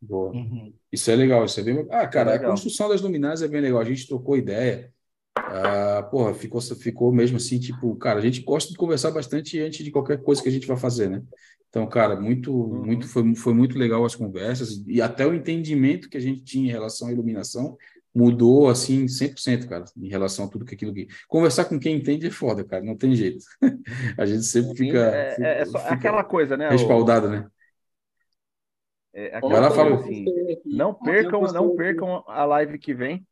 Boa. 0.00 0.32
Uhum. 0.32 0.72
Isso 0.92 1.10
é 1.10 1.16
legal, 1.16 1.44
isso 1.44 1.58
é 1.58 1.62
bem. 1.62 1.86
Ah, 1.90 2.06
cara, 2.06 2.32
é 2.32 2.36
a 2.36 2.44
construção 2.44 2.88
das 2.88 3.00
luminárias 3.00 3.42
é 3.42 3.48
bem 3.48 3.60
legal. 3.60 3.80
A 3.80 3.84
gente 3.84 4.06
trocou 4.06 4.36
ideia. 4.36 4.92
Ah, 5.36 6.06
porra, 6.10 6.34
ficou, 6.34 6.60
ficou 6.60 7.12
mesmo 7.12 7.36
assim, 7.36 7.58
tipo, 7.58 7.94
cara, 7.96 8.18
a 8.18 8.22
gente 8.22 8.40
gosta 8.42 8.70
de 8.70 8.76
conversar 8.76 9.10
bastante 9.10 9.60
antes 9.60 9.84
de 9.84 9.90
qualquer 9.90 10.22
coisa 10.22 10.42
que 10.42 10.48
a 10.48 10.52
gente 10.52 10.66
vai 10.66 10.76
fazer, 10.76 11.08
né? 11.08 11.22
Então, 11.68 11.86
cara, 11.86 12.18
muito, 12.18 12.52
uhum. 12.52 12.86
muito, 12.86 13.06
foi, 13.06 13.34
foi 13.34 13.52
muito 13.52 13.78
legal 13.78 14.04
as 14.04 14.14
conversas 14.14 14.82
e 14.86 15.02
até 15.02 15.26
o 15.26 15.34
entendimento 15.34 16.08
que 16.08 16.16
a 16.16 16.20
gente 16.20 16.42
tinha 16.42 16.68
em 16.68 16.72
relação 16.72 17.08
à 17.08 17.12
iluminação 17.12 17.76
mudou 18.16 18.70
assim 18.70 19.04
100%, 19.04 19.68
cara, 19.68 19.84
em 19.94 20.08
relação 20.08 20.46
a 20.46 20.48
tudo 20.48 20.64
que 20.64 20.74
aquilo 20.74 20.94
que 20.94 21.06
conversar 21.28 21.66
com 21.66 21.78
quem 21.78 21.96
entende 21.96 22.26
é 22.26 22.30
foda, 22.30 22.64
cara, 22.64 22.82
não 22.82 22.96
tem 22.96 23.14
jeito. 23.14 23.44
a 24.16 24.24
gente 24.24 24.44
sempre 24.44 24.74
fica, 24.74 24.98
é, 24.98 25.30
fica, 25.34 25.46
é, 25.46 25.60
é 25.60 25.64
só, 25.66 25.78
fica 25.80 25.94
aquela 25.94 26.24
coisa, 26.24 26.56
né? 26.56 26.70
Respaldado, 26.70 27.26
o... 27.26 27.30
né? 27.30 27.46
É, 29.12 29.36
Agora 29.36 29.70
fala 29.70 29.96
assim, 29.96 30.24
não 30.64 30.94
percam, 30.94 31.42
não 31.42 31.76
percam 31.76 32.24
a 32.26 32.44
live 32.44 32.78
que 32.78 32.94
vem. 32.94 33.26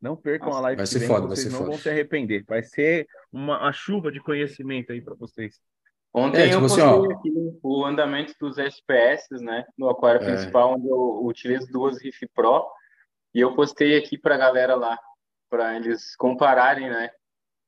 Não 0.00 0.16
percam 0.16 0.48
Nossa, 0.48 0.58
a 0.58 0.62
live 0.62 0.76
vai 0.76 0.86
que 0.86 0.92
ser 0.92 0.98
vem, 1.00 1.08
foda, 1.08 1.26
vocês 1.26 1.28
vai 1.28 1.36
ser 1.44 1.50
não 1.50 1.58
foda. 1.58 1.70
vão 1.70 1.78
se 1.78 1.88
arrepender. 1.88 2.44
Vai 2.46 2.62
ser 2.62 3.06
uma, 3.32 3.58
uma 3.58 3.72
chuva 3.72 4.12
de 4.12 4.20
conhecimento 4.20 4.92
aí 4.92 5.00
para 5.00 5.14
vocês. 5.14 5.60
Ontem 6.12 6.42
é, 6.42 6.48
tipo 6.48 6.60
eu 6.60 6.66
assim, 6.66 6.80
postei 6.80 7.12
assim, 7.12 7.12
aqui 7.12 7.58
o 7.62 7.84
andamento 7.84 8.34
dos 8.38 8.58
SPS, 8.58 9.28
né, 9.40 9.64
no 9.76 9.88
aquário 9.88 10.20
é. 10.22 10.24
principal, 10.24 10.74
onde 10.74 10.88
eu 10.88 11.24
utilizo 11.24 11.66
duas 11.72 12.00
Riff 12.00 12.28
Pro 12.34 12.64
e 13.34 13.40
eu 13.40 13.54
postei 13.54 13.96
aqui 13.96 14.16
para 14.16 14.36
a 14.36 14.38
galera 14.38 14.74
lá, 14.74 14.98
para 15.50 15.76
eles 15.76 16.14
compararem, 16.16 16.88
né? 16.88 17.10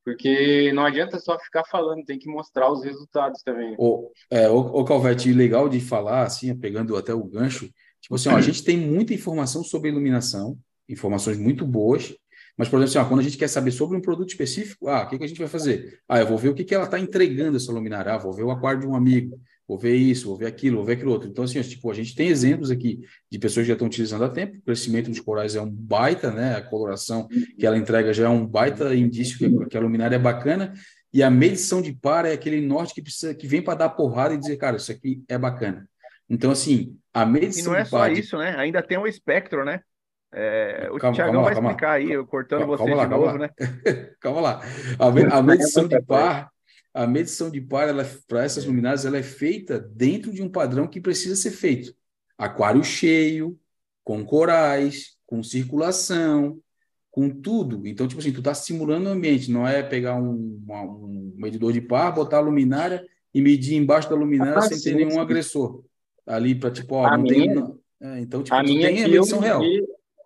Porque 0.05 0.71
não 0.73 0.85
adianta 0.85 1.19
só 1.19 1.37
ficar 1.37 1.65
falando, 1.65 2.05
tem 2.05 2.19
que 2.19 2.29
mostrar 2.29 2.71
os 2.71 2.85
resultados 2.85 3.43
também. 3.43 3.75
O, 3.77 4.13
é, 4.31 4.49
o, 4.49 4.59
o 4.59 4.85
Calvete, 4.85 5.33
legal 5.33 5.69
de 5.69 5.81
falar, 5.81 6.23
assim, 6.23 6.57
pegando 6.57 6.97
até 6.97 7.13
o 7.13 7.25
gancho, 7.25 7.69
tipo 8.01 8.15
assim, 8.15 8.29
ó, 8.29 8.37
a 8.37 8.41
gente 8.41 8.63
tem 8.63 8.77
muita 8.77 9.13
informação 9.13 9.65
sobre 9.65 9.91
iluminação, 9.91 10.57
informações 10.89 11.37
muito 11.37 11.67
boas, 11.67 12.15
mas, 12.57 12.69
por 12.69 12.77
exemplo, 12.77 12.91
assim, 12.91 12.99
ó, 12.99 13.09
quando 13.09 13.21
a 13.21 13.25
gente 13.25 13.37
quer 13.37 13.49
saber 13.49 13.73
sobre 13.73 13.99
um 13.99 14.01
produto 14.01 14.29
específico, 14.29 14.89
ah, 14.89 15.03
o 15.03 15.09
que, 15.09 15.19
que 15.19 15.25
a 15.25 15.27
gente 15.27 15.41
vai 15.41 15.49
fazer? 15.49 16.01
Ah, 16.09 16.21
eu 16.21 16.27
vou 16.27 16.39
ver 16.39 16.51
o 16.51 16.55
que, 16.55 16.65
que 16.65 16.75
ela 16.75 16.85
está 16.85 17.01
entregando 17.01 17.57
essa 17.57 17.73
luminária, 17.73 18.15
ah, 18.15 18.19
vou 18.19 18.33
ver 18.33 18.45
o 18.45 18.51
aquário 18.53 18.81
de 18.81 18.87
um 18.87 18.95
amigo, 18.95 19.39
vou 19.69 19.79
ver 19.79 19.95
isso, 19.95 20.29
vou 20.29 20.37
ver 20.37 20.47
aquilo, 20.47 20.77
vou 20.77 20.87
ver 20.87 20.95
aquilo 20.95 21.13
outro. 21.13 21.29
Então, 21.29 21.45
assim, 21.45 21.61
tipo, 21.63 21.91
a 21.91 21.95
gente 21.95 22.15
tem 22.15 22.29
exemplos 22.29 22.71
aqui 22.71 23.01
de 23.31 23.39
pessoas 23.39 23.65
que 23.65 23.69
já 23.69 23.73
estão 23.75 23.87
utilizando 23.87 24.25
há 24.25 24.29
tempo. 24.29 24.59
O 24.59 24.63
crescimento 24.63 25.11
dos 25.11 25.21
corais 25.21 25.57
é 25.57 25.61
um 25.61 25.71
baita, 25.71 26.31
né? 26.31 26.57
A 26.57 26.63
coloração 26.63 27.29
que 27.59 27.67
ela 27.67 27.77
entrega 27.77 28.13
já 28.13 28.27
é 28.27 28.29
um 28.29 28.47
baita 28.47 28.95
indício 28.95 29.39
que, 29.39 29.67
que 29.67 29.77
a 29.77 29.81
luminária 29.81 30.17
é 30.17 30.19
bacana. 30.19 30.73
E 31.13 31.23
a 31.23 31.31
medição 31.31 31.81
de 31.81 31.93
par 31.93 32.25
é 32.27 32.33
aquele 32.33 32.61
norte 32.61 32.95
que 32.95 33.03
precisa 33.03 33.35
que 33.35 33.47
vem 33.47 33.63
para 33.63 33.79
dar 33.79 33.91
porrada 33.91 34.35
e 34.35 34.39
dizer, 34.39 34.57
cara, 34.57 34.77
isso 34.77 34.93
aqui 34.93 35.25
é 35.29 35.39
bacana. 35.39 35.89
Então, 36.29 36.51
assim, 36.51 36.97
a 37.13 37.25
medição. 37.25 37.73
E 37.73 37.77
não 37.77 37.81
é 37.81 37.85
só 37.85 38.09
isso, 38.09 38.37
né? 38.37 38.55
Ainda 38.59 38.83
tem 38.83 38.99
o 38.99 39.07
espectro, 39.07 39.65
né? 39.65 39.81
É, 40.33 40.89
o 40.91 40.99
Tiagão 40.99 41.43
vai 41.45 41.55
explicar 41.55 41.93
aí, 41.93 42.13
eu 42.13 42.27
cortando 42.27 42.61
calma, 42.61 42.77
você 42.77 42.85
calma 42.85 43.07
de 43.07 43.11
lá, 43.11 43.19
novo, 43.19 43.39
né? 43.39 43.51
calma 44.21 44.41
lá. 44.41 44.63
A, 44.99 45.39
a 45.39 45.43
medição 45.43 45.89
de 45.89 46.01
par, 46.03 46.51
a 46.97 47.07
medição 47.07 47.51
de 47.51 47.61
par, 47.61 47.89
para 48.27 48.43
essas 48.43 48.65
luminárias, 48.65 49.05
ela 49.05 49.19
é 49.19 49.23
feita 49.23 49.79
dentro 49.79 50.33
de 50.33 50.43
um 50.43 50.49
padrão 50.49 50.87
que 50.87 50.99
precisa 50.99 51.37
ser 51.37 51.51
feito. 51.51 51.95
Aquário 52.39 52.83
cheio, 52.83 53.59
com 54.03 54.25
corais, 54.25 55.19
com 55.27 55.43
circulação, 55.43 56.59
com 57.11 57.29
tudo. 57.29 57.87
Então, 57.87 58.09
tipo 58.09 58.19
assim, 58.19 58.33
tu 58.33 58.39
está 58.39 58.55
simulando 58.55 59.11
o 59.11 59.13
ambiente, 59.13 59.51
não 59.51 59.69
é 59.69 59.83
pegar 59.83 60.17
um, 60.17 60.59
uma, 60.65 60.83
um 60.85 61.35
medidor 61.37 61.71
de 61.71 61.83
par, 61.83 62.15
botar 62.15 62.39
a 62.39 62.41
luminária 62.41 63.07
e 63.35 63.43
medir 63.43 63.77
embaixo 63.77 64.09
da 64.09 64.17
luminária 64.17 64.57
ah, 64.57 64.63
sem 64.63 64.79
sim, 64.79 64.85
ter 64.85 64.97
nenhum 64.97 65.11
sim. 65.11 65.19
agressor. 65.19 65.85
Ali 66.27 66.55
para, 66.55 66.71
tipo, 66.71 66.95
ó, 66.95 67.05
a 67.07 67.19
não 67.19 67.25
minha, 67.25 67.63
tem. 67.63 67.75
É, 68.01 68.21
então, 68.21 68.43
tipo, 68.43 68.57
a 68.57 68.63
minha 68.63 68.89
tem 68.89 69.05
a 69.05 69.09
medição 69.09 69.39
real. 69.39 69.61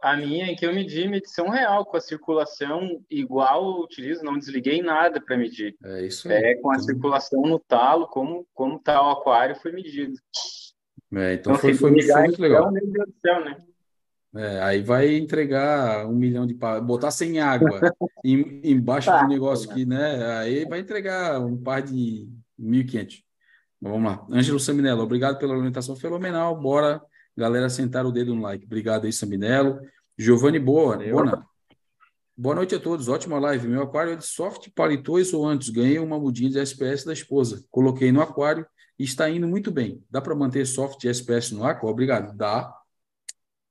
A 0.02 0.16
minha 0.16 0.50
é 0.50 0.54
que 0.54 0.64
eu 0.64 0.74
medi 0.74 1.06
medição 1.06 1.48
real, 1.48 1.84
com 1.84 1.96
a 1.96 2.00
circulação 2.00 3.02
igual 3.10 3.64
eu 3.64 3.84
utilizo, 3.84 4.24
não 4.24 4.38
desliguei 4.38 4.82
nada 4.82 5.20
para 5.20 5.36
medir. 5.36 5.76
É 5.84 6.06
isso 6.06 6.28
aí. 6.28 6.34
É, 6.34 6.54
com 6.56 6.70
a 6.70 6.74
então... 6.74 6.86
circulação 6.86 7.42
no 7.42 7.58
talo, 7.58 8.06
como, 8.06 8.46
como 8.54 8.78
tá 8.78 9.02
o 9.02 9.10
aquário, 9.10 9.56
foi 9.56 9.72
medido. 9.72 10.14
É, 11.12 11.34
então, 11.34 11.52
então 11.52 11.54
foi, 11.56 11.74
foi, 11.74 12.02
foi, 12.02 12.20
muito 12.22 12.40
legal. 12.40 12.70
Do 12.70 13.14
céu, 13.20 13.44
né? 13.44 13.56
É, 14.36 14.60
aí 14.60 14.80
vai 14.80 15.16
entregar 15.16 16.06
um 16.06 16.14
milhão 16.14 16.46
de 16.46 16.54
par, 16.54 16.80
botar 16.80 17.10
sem 17.10 17.40
água 17.40 17.80
em, 18.24 18.60
embaixo 18.62 19.10
tá, 19.10 19.22
do 19.22 19.28
negócio 19.28 19.68
aqui, 19.68 19.84
né? 19.84 20.38
Aí 20.38 20.64
vai 20.64 20.78
entregar 20.78 21.40
um 21.40 21.60
par 21.60 21.82
de 21.82 22.28
1.500. 22.58 23.24
Vamos 23.80 24.10
lá. 24.10 24.26
Ângelo 24.30 24.60
Saminello, 24.60 25.02
obrigado 25.02 25.38
pela 25.38 25.56
orientação 25.56 25.96
fenomenal. 25.96 26.54
Bora, 26.54 27.02
galera, 27.40 27.70
sentar 27.70 28.04
o 28.04 28.12
dedo 28.12 28.34
no 28.34 28.42
like. 28.42 28.66
Obrigado 28.66 29.06
aí, 29.06 29.12
Saminello. 29.12 29.80
Giovanni 30.16 30.58
Boa, 30.58 30.98
Bona. 30.98 31.46
Boa 32.36 32.54
noite 32.54 32.74
a 32.74 32.78
todos. 32.78 33.08
Ótima 33.08 33.38
live. 33.38 33.66
Meu 33.66 33.82
aquário 33.82 34.12
é 34.12 34.16
de 34.16 34.26
soft 34.26 34.68
paletôs 34.74 35.32
ou 35.32 35.46
antes. 35.46 35.70
Ganhei 35.70 35.98
uma 35.98 36.18
mudinha 36.18 36.50
de 36.50 36.58
SPS 36.58 37.04
da 37.04 37.14
esposa. 37.14 37.64
Coloquei 37.70 38.12
no 38.12 38.20
aquário 38.20 38.66
e 38.98 39.04
está 39.04 39.28
indo 39.30 39.48
muito 39.48 39.70
bem. 39.70 40.04
Dá 40.10 40.20
para 40.20 40.34
manter 40.34 40.66
soft 40.66 41.02
SPS 41.02 41.52
no 41.52 41.64
aquário? 41.64 41.88
Obrigado. 41.88 42.36
Dá 42.36 42.70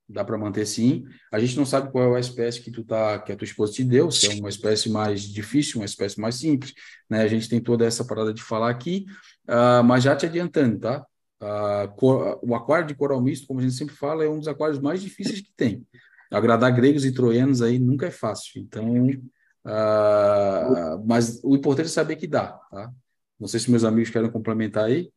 dá 0.10 0.26
para 0.26 0.40
manter 0.40 0.66
sim. 0.66 1.06
A 1.32 1.40
gente 1.40 1.56
não 1.56 1.66
sabe 1.68 1.92
qual 1.92 2.16
é 2.16 2.18
a 2.18 2.20
espécie 2.20 2.62
que 2.62 2.72
tu 2.72 2.84
tá, 2.84 3.20
que 3.20 3.32
a 3.32 3.36
tua 3.36 3.46
esposa 3.46 3.74
te 3.74 3.84
deu, 3.84 4.10
se 4.10 4.26
é 4.26 4.40
uma 4.40 4.50
espécie 4.50 4.90
mais 4.90 5.22
difícil, 5.22 5.80
uma 5.80 5.86
espécie 5.86 6.20
mais 6.20 6.34
simples, 6.34 6.74
né? 7.08 7.22
A 7.22 7.28
gente 7.28 7.48
tem 7.48 7.62
toda 7.62 7.86
essa 7.86 8.04
parada 8.04 8.34
de 8.34 8.42
falar 8.42 8.72
aqui, 8.72 9.06
uh, 9.48 9.84
mas 9.84 10.04
já 10.04 10.16
te 10.16 10.26
adiantando, 10.26 10.80
tá? 10.80 11.06
Uh, 11.42 12.40
o 12.42 12.54
aquário 12.54 12.88
de 12.88 12.96
coral 12.96 13.22
misto, 13.22 13.48
como 13.48 13.60
a 13.60 13.64
gente 13.64 13.76
sempre 13.76 13.96
fala, 13.96 14.26
é 14.26 14.30
um 14.30 14.40
dos 14.40 14.48
aquários 14.48 14.80
mais 14.80 15.02
difíceis 15.02 15.42
que 15.42 15.54
tem. 15.56 15.88
Agradar 16.30 16.76
gregos 16.76 17.06
e 17.06 17.14
troianos 17.14 17.62
aí 17.62 17.80
nunca 17.80 18.08
é 18.08 18.12
fácil. 18.12 18.62
Então, 18.62 19.08
uh, 19.08 21.06
mas 21.06 21.42
o 21.44 21.56
importante 21.56 21.88
é 21.88 21.90
saber 21.90 22.18
que 22.18 22.28
dá, 22.28 22.54
tá? 22.70 22.92
Não 23.40 23.48
sei 23.48 23.60
se 23.60 23.72
meus 23.72 23.86
amigos 23.86 24.10
querem 24.10 24.30
complementar 24.30 24.86
aí. 24.86 25.12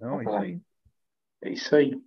Não, 0.00 0.20
é 0.20 0.24
isso 0.24 0.36
aí. 0.36 0.60
É 1.42 1.52
isso 1.52 1.74
aí. 1.74 2.00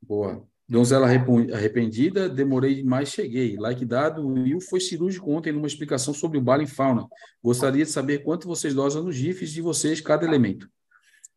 Boa. 0.00 0.46
Donzela 0.68 1.06
arrependida, 1.06 2.28
demorei 2.28 2.74
demais, 2.76 3.10
cheguei. 3.10 3.56
Like 3.56 3.84
dado, 3.84 4.26
o 4.26 4.32
Will 4.32 4.60
foi 4.60 4.80
cirúrgico 4.80 5.30
ontem 5.30 5.52
numa 5.52 5.66
explicação 5.66 6.12
sobre 6.12 6.38
o 6.38 6.40
bala 6.40 6.62
em 6.62 6.66
fauna. 6.66 7.06
Gostaria 7.42 7.84
de 7.84 7.90
saber 7.90 8.24
quanto 8.24 8.48
vocês 8.48 8.74
dosam 8.74 9.04
nos 9.04 9.14
GIFs 9.14 9.50
de 9.50 9.60
vocês 9.60 10.00
cada 10.00 10.24
elemento. 10.24 10.68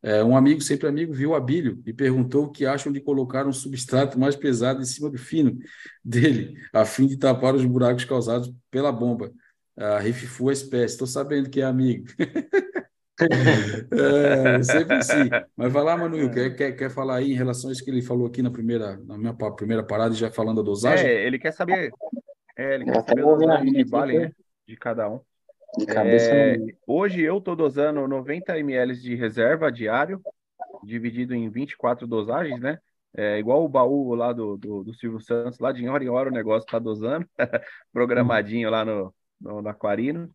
É, 0.02 0.24
um 0.24 0.36
amigo, 0.36 0.62
sempre 0.62 0.88
amigo, 0.88 1.14
viu 1.14 1.32
o 1.32 1.36
Abílio 1.36 1.82
e 1.86 1.92
perguntou 1.92 2.46
o 2.46 2.52
que 2.52 2.66
acham 2.66 2.92
de 2.92 3.02
colocar 3.02 3.46
um 3.46 3.52
substrato 3.52 4.18
mais 4.18 4.36
pesado 4.36 4.82
em 4.82 4.86
cima 4.86 5.10
do 5.10 5.18
fino 5.18 5.58
dele, 6.04 6.58
a 6.72 6.86
fim 6.86 7.06
de 7.06 7.18
tapar 7.18 7.54
os 7.54 7.66
buracos 7.66 8.06
causados 8.06 8.54
pela 8.72 8.92
bomba. 8.92 9.32
A 9.76 10.00
Rififu 10.00 10.50
a 10.50 10.54
espécie. 10.54 10.94
Estou 10.94 11.08
sabendo 11.08 11.50
que 11.50 11.62
é 11.62 11.64
amigo. 11.64 12.06
é, 13.92 14.64
sempre 14.64 15.02
sim. 15.04 15.30
Mas 15.56 15.72
vai 15.72 15.84
lá, 15.84 15.98
Manuel, 15.98 16.32
quer, 16.32 16.56
quer, 16.56 16.72
quer 16.74 16.90
falar 16.90 17.18
aí 17.18 17.32
em 17.32 17.36
relação 17.36 17.70
a 17.70 17.74
isso 17.74 17.84
que 17.84 17.90
ele 17.90 18.02
falou 18.02 18.28
aqui 18.28 18.42
na 18.42 18.52
primeira, 18.52 18.98
na 19.06 19.18
minha 19.18 19.34
primeira 19.34 19.84
parada, 19.84 20.14
já 20.14 20.32
falando 20.32 20.62
a 20.62 20.64
dosagem? 20.64 21.06
É, 21.06 21.26
ele 21.26 21.40
quer 21.40 21.52
saber. 21.52 21.92
É, 22.58 22.76
ele 22.76 22.86
quer 22.86 23.06
saber 23.06 23.22
a 23.22 23.36
dosagem 23.36 23.72
de 23.72 23.84
vale, 23.86 24.20
né? 24.20 24.32
De 24.68 24.76
cada 24.76 25.10
um. 25.10 25.22
De 25.78 25.86
cabeça, 25.86 26.32
é, 26.32 26.58
hoje 26.88 27.22
eu 27.22 27.38
estou 27.38 27.56
dosando 27.56 28.08
90 28.08 28.58
ml 28.58 28.96
de 29.00 29.16
reserva 29.16 29.72
diário, 29.72 30.22
dividido 30.84 31.36
em 31.36 31.50
24 31.50 32.08
dosagens, 32.08 32.60
né? 32.60 32.80
É 33.16 33.40
igual 33.40 33.64
o 33.64 33.70
baú 33.70 34.14
lá 34.14 34.32
do, 34.32 34.58
do, 34.58 34.84
do 34.84 34.94
Silvio 34.94 35.20
Santos, 35.20 35.60
lá 35.60 35.72
de 35.72 35.88
hora 35.88 36.04
em 36.04 36.10
hora 36.10 36.30
o 36.30 36.34
negócio 36.34 36.66
está 36.66 36.78
dosando, 36.78 37.28
programadinho 37.92 38.70
lá 38.70 38.86
no, 38.86 39.14
no, 39.40 39.62
no 39.62 39.70
aquarino. 39.70 40.30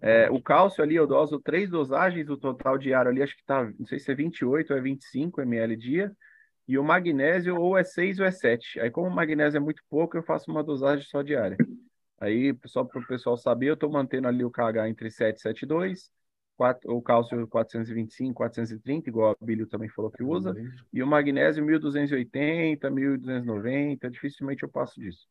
É, 0.00 0.30
o 0.30 0.40
cálcio 0.40 0.82
ali 0.82 0.94
eu 0.94 1.06
doso 1.06 1.40
três 1.40 1.68
dosagens, 1.68 2.28
o 2.28 2.36
total 2.36 2.78
diário 2.78 3.10
ali 3.10 3.22
acho 3.22 3.36
que 3.36 3.44
tá, 3.44 3.64
não 3.78 3.86
sei 3.86 3.98
se 3.98 4.12
é 4.12 4.14
28 4.14 4.72
ou 4.72 4.78
é 4.78 4.82
25 4.82 5.40
ml 5.40 5.76
dia, 5.76 6.12
e 6.66 6.78
o 6.78 6.84
magnésio 6.84 7.56
ou 7.58 7.76
é 7.76 7.82
6 7.82 8.20
ou 8.20 8.26
é 8.26 8.30
7. 8.30 8.78
Aí 8.80 8.90
como 8.90 9.08
o 9.08 9.14
magnésio 9.14 9.56
é 9.56 9.60
muito 9.60 9.82
pouco, 9.88 10.16
eu 10.16 10.22
faço 10.22 10.50
uma 10.50 10.62
dosagem 10.62 11.04
só 11.06 11.22
diária. 11.22 11.56
Aí, 12.20 12.56
só 12.66 12.84
para 12.84 13.00
o 13.00 13.06
pessoal 13.06 13.36
saber, 13.36 13.68
eu 13.68 13.74
estou 13.74 13.90
mantendo 13.90 14.28
ali 14.28 14.44
o 14.44 14.50
KH 14.50 14.88
entre 14.88 15.10
7 15.10 15.38
e 15.38 15.42
7,2, 15.42 16.10
4, 16.56 16.92
o 16.92 17.00
cálcio 17.00 17.46
425, 17.46 18.34
430, 18.34 19.08
igual 19.08 19.36
a 19.40 19.44
Bílio 19.44 19.66
também 19.66 19.88
falou 19.88 20.10
que 20.10 20.24
usa, 20.24 20.54
e 20.92 21.02
o 21.02 21.06
magnésio 21.06 21.64
1280, 21.64 22.90
1290, 22.90 24.10
dificilmente 24.10 24.64
eu 24.64 24.68
passo 24.68 24.98
disso. 25.00 25.28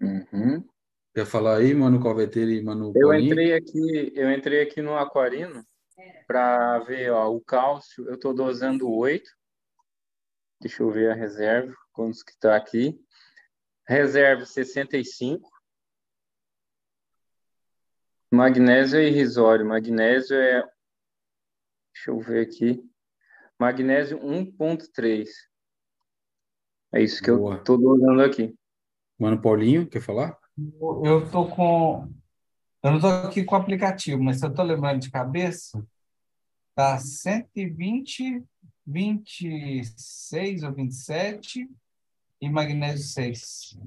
Uhum. 0.00 0.64
Quer 1.12 1.26
falar 1.26 1.56
aí, 1.56 1.74
Mano 1.74 2.00
Calveteiro 2.00 2.50
e 2.50 2.62
Mano 2.62 2.92
Eu 2.94 3.12
entrei 3.14 3.54
aqui, 3.54 4.12
eu 4.14 4.30
entrei 4.30 4.60
aqui 4.60 4.82
no 4.82 4.96
Aquarino 4.96 5.64
para 6.26 6.78
ver 6.80 7.10
ó, 7.10 7.28
o 7.30 7.40
cálcio. 7.40 8.06
Eu 8.06 8.14
estou 8.14 8.34
dosando 8.34 8.90
8. 8.90 9.28
Deixa 10.60 10.82
eu 10.82 10.90
ver 10.90 11.10
a 11.10 11.14
reserva, 11.14 11.74
quantos 11.92 12.22
que 12.22 12.32
está 12.32 12.54
aqui. 12.54 13.00
Reserva 13.88 14.44
65. 14.44 15.48
Magnésio 18.36 18.98
é 18.98 19.08
irrisório. 19.08 19.66
Magnésio 19.66 20.36
é. 20.36 20.62
Deixa 21.94 22.10
eu 22.10 22.20
ver 22.20 22.46
aqui. 22.46 22.84
Magnésio 23.58 24.18
1,3. 24.20 25.26
É 26.92 27.02
isso 27.02 27.22
que 27.22 27.32
Boa. 27.32 27.54
eu 27.54 27.58
estou 27.58 27.78
dosando 27.78 28.22
aqui. 28.22 28.54
Mano 29.18 29.40
Paulinho, 29.40 29.88
quer 29.88 30.02
falar? 30.02 30.38
Eu 31.02 31.30
tô 31.30 31.48
com. 31.48 32.12
Eu 32.82 32.90
não 32.90 32.96
estou 32.96 33.10
aqui 33.10 33.42
com 33.42 33.54
o 33.54 33.58
aplicativo, 33.58 34.22
mas 34.22 34.38
se 34.38 34.44
eu 34.44 34.50
estou 34.50 34.64
lembrando 34.64 35.00
de 35.00 35.10
cabeça, 35.10 35.84
tá 36.74 36.98
120, 36.98 38.44
26 38.86 40.62
ou 40.62 40.72
27 40.72 41.68
e 42.40 42.48
magnésio 42.50 43.06
6. 43.06 43.78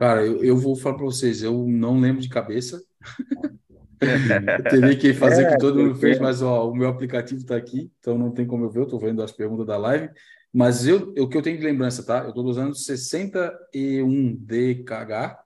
Cara, 0.00 0.24
eu, 0.24 0.42
eu 0.42 0.56
vou 0.56 0.74
falar 0.74 0.96
para 0.96 1.04
vocês, 1.04 1.42
eu 1.42 1.66
não 1.68 2.00
lembro 2.00 2.22
de 2.22 2.28
cabeça. 2.30 2.82
teria 4.70 4.96
que 4.96 5.12
fazer 5.12 5.44
o 5.44 5.48
é, 5.48 5.50
que 5.50 5.58
todo 5.58 5.78
mundo 5.78 5.94
fez, 5.96 6.18
mas 6.18 6.40
ó, 6.40 6.70
o 6.70 6.74
meu 6.74 6.88
aplicativo 6.88 7.42
está 7.42 7.54
aqui, 7.54 7.92
então 8.00 8.16
não 8.16 8.30
tem 8.30 8.46
como 8.46 8.64
eu 8.64 8.70
ver, 8.70 8.78
eu 8.78 8.84
estou 8.84 8.98
vendo 8.98 9.22
as 9.22 9.30
perguntas 9.30 9.66
da 9.66 9.76
live. 9.76 10.08
Mas 10.50 10.86
eu, 10.86 11.12
o 11.18 11.28
que 11.28 11.36
eu 11.36 11.42
tenho 11.42 11.58
de 11.58 11.64
lembrança, 11.64 12.02
tá? 12.02 12.20
Eu 12.22 12.30
estou 12.30 12.46
usando 12.46 12.74
61 12.74 14.36
DKH 14.36 15.38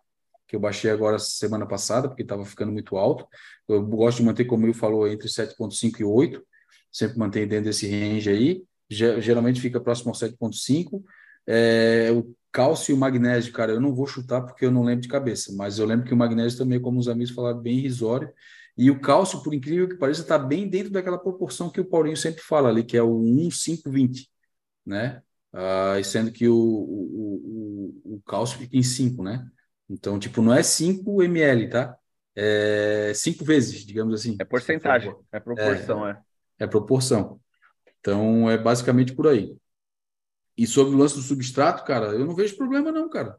que 0.47 0.55
eu 0.55 0.61
baixei 0.61 0.89
agora 0.89 1.19
semana 1.19 1.67
passada, 1.67 2.07
porque 2.07 2.23
estava 2.23 2.45
ficando 2.45 2.71
muito 2.71 2.97
alto. 2.97 3.27
Eu 3.69 3.85
gosto 3.85 4.19
de 4.19 4.25
manter, 4.25 4.45
como 4.45 4.65
ele 4.65 4.73
falou, 4.73 5.09
entre 5.09 5.27
7,5 5.27 5.99
e 5.99 6.05
8, 6.05 6.41
sempre 6.93 7.19
mantém 7.19 7.45
dentro 7.45 7.65
desse 7.65 7.89
range 7.91 8.31
aí. 8.31 8.63
Geralmente 8.89 9.61
fica 9.61 9.81
próximo 9.81 10.11
ao 10.11 10.15
7,5. 10.15 11.03
É, 11.45 12.11
cálcio 12.55 12.93
e 12.93 12.95
o 12.95 12.97
magnésio, 12.97 13.53
cara, 13.53 13.73
eu 13.73 13.81
não 13.81 13.93
vou 13.93 14.07
chutar 14.07 14.41
porque 14.43 14.65
eu 14.65 14.71
não 14.71 14.85
lembro 14.85 15.01
de 15.03 15.09
cabeça, 15.09 15.53
mas 15.57 15.81
eu 15.81 15.85
lembro 15.85 16.07
que 16.07 16.15
o 16.15 16.17
magnésio 16.17 16.57
também, 16.57 16.81
como 16.81 17.01
os 17.01 17.09
amigos 17.09 17.35
falaram, 17.35 17.61
bem 17.61 17.79
irrisório. 17.79 18.33
E 18.79 18.93
o 18.93 19.01
cálcio, 19.01 19.43
por 19.43 19.53
incrível 19.53 19.89
que 19.89 19.97
pareça, 19.97 20.23
está 20.23 20.39
bem 20.39 20.69
dentro 20.69 20.93
daquela 20.93 21.19
proporção 21.19 21.69
que 21.69 21.81
o 21.81 21.85
Paulinho 21.85 22.17
sempre 22.17 22.43
fala 22.43 22.69
ali, 22.69 22.85
que 22.85 22.97
é 22.97 23.03
o 23.03 23.19
1, 23.19 23.51
5, 23.51 23.91
20, 23.91 24.31
né? 24.87 25.21
Ah, 25.53 26.01
sendo 26.05 26.31
que 26.31 26.49
o, 26.49 26.57
o, 26.57 28.03
o, 28.05 28.15
o 28.15 28.23
cálcio 28.25 28.59
fica 28.59 28.77
em 28.77 28.83
5, 28.85 29.25
né? 29.25 29.45
Então, 29.91 30.17
tipo, 30.17 30.41
não 30.41 30.55
é 30.55 30.63
5 30.63 31.23
ml, 31.25 31.69
tá? 31.69 31.97
É 32.37 33.13
5 33.17 33.45
vezes, 33.45 33.85
digamos 33.85 34.15
assim. 34.15 34.37
É 34.39 34.45
porcentagem, 34.45 35.13
é 35.33 35.41
proporção, 35.41 36.07
é, 36.07 36.13
é. 36.13 36.65
É 36.65 36.67
proporção. 36.69 37.41
Então, 37.99 38.49
é 38.49 38.57
basicamente 38.57 39.13
por 39.13 39.27
aí. 39.27 39.57
E 40.57 40.67
sobre 40.67 40.95
o 40.95 40.99
lance 40.99 41.15
do 41.15 41.23
substrato, 41.23 41.85
cara, 41.85 42.09
eu 42.09 42.25
não 42.25 42.35
vejo 42.35 42.57
problema 42.57 42.93
não, 42.93 43.09
cara. 43.09 43.37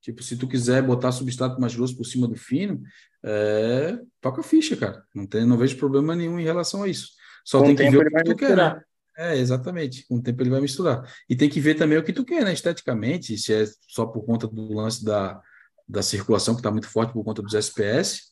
Tipo, 0.00 0.22
se 0.22 0.36
tu 0.36 0.48
quiser 0.48 0.82
botar 0.82 1.12
substrato 1.12 1.60
mais 1.60 1.74
grosso 1.74 1.96
por 1.96 2.04
cima 2.04 2.26
do 2.26 2.36
fino, 2.36 2.82
é, 3.22 3.98
toca 4.20 4.40
a 4.40 4.44
ficha, 4.44 4.76
cara. 4.76 5.04
Não, 5.14 5.26
tem, 5.26 5.46
não 5.46 5.58
vejo 5.58 5.76
problema 5.76 6.16
nenhum 6.16 6.38
em 6.38 6.44
relação 6.44 6.82
a 6.82 6.88
isso. 6.88 7.10
Só 7.44 7.58
Com 7.58 7.66
tem 7.66 7.76
que 7.76 7.90
ver 7.90 8.06
o 8.06 8.10
que 8.10 8.24
tu 8.24 8.36
quer, 8.36 8.56
né? 8.56 8.80
É, 9.16 9.36
exatamente. 9.36 10.06
Com 10.06 10.16
o 10.16 10.22
tempo 10.22 10.42
ele 10.42 10.50
vai 10.50 10.60
misturar. 10.60 11.02
E 11.28 11.36
tem 11.36 11.48
que 11.48 11.60
ver 11.60 11.74
também 11.74 11.98
o 11.98 12.02
que 12.02 12.12
tu 12.12 12.24
quer, 12.24 12.44
né? 12.44 12.52
Esteticamente, 12.52 13.36
se 13.36 13.52
é 13.52 13.64
só 13.88 14.06
por 14.06 14.24
conta 14.24 14.46
do 14.46 14.72
lance 14.72 15.04
da, 15.04 15.40
da 15.86 16.02
circulação, 16.02 16.54
que 16.54 16.60
está 16.60 16.70
muito 16.70 16.88
forte 16.88 17.12
por 17.12 17.22
conta 17.22 17.42
dos 17.42 17.54
SPS. 17.54 18.30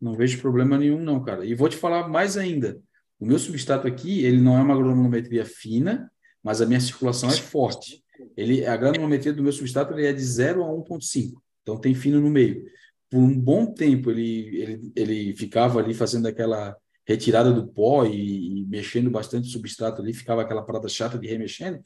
Não 0.00 0.14
vejo 0.14 0.40
problema 0.40 0.78
nenhum, 0.78 1.02
não, 1.02 1.22
cara. 1.22 1.44
E 1.44 1.54
vou 1.54 1.68
te 1.68 1.76
falar 1.76 2.08
mais 2.08 2.36
ainda. 2.38 2.80
O 3.18 3.26
meu 3.26 3.38
substrato 3.38 3.86
aqui, 3.86 4.24
ele 4.24 4.40
não 4.40 4.56
é 4.56 4.62
uma 4.62 4.76
granulometria 4.76 5.44
fina, 5.44 6.10
mas 6.46 6.62
a 6.62 6.66
minha 6.66 6.78
circulação 6.78 7.28
é 7.28 7.36
forte. 7.36 8.04
Ele, 8.36 8.64
a 8.64 8.76
granulometria 8.76 9.32
do 9.32 9.42
meu 9.42 9.50
substrato 9.50 9.92
ele 9.92 10.06
é 10.06 10.12
de 10.12 10.22
0 10.22 10.62
a 10.62 10.68
1,5. 10.68 11.32
Então 11.60 11.76
tem 11.76 11.92
fino 11.92 12.20
no 12.20 12.30
meio. 12.30 12.64
Por 13.10 13.18
um 13.18 13.36
bom 13.36 13.66
tempo 13.66 14.12
ele, 14.12 14.56
ele, 14.56 14.92
ele 14.94 15.36
ficava 15.36 15.80
ali 15.80 15.92
fazendo 15.92 16.28
aquela 16.28 16.76
retirada 17.04 17.52
do 17.52 17.66
pó 17.66 18.04
e, 18.04 18.60
e, 18.60 18.64
mexendo 18.66 19.10
bastante 19.10 19.48
o 19.48 19.50
substrato 19.50 20.00
ali, 20.00 20.14
ficava 20.14 20.42
aquela 20.42 20.62
parada 20.62 20.88
chata 20.88 21.18
de 21.18 21.26
remexendo, 21.26 21.80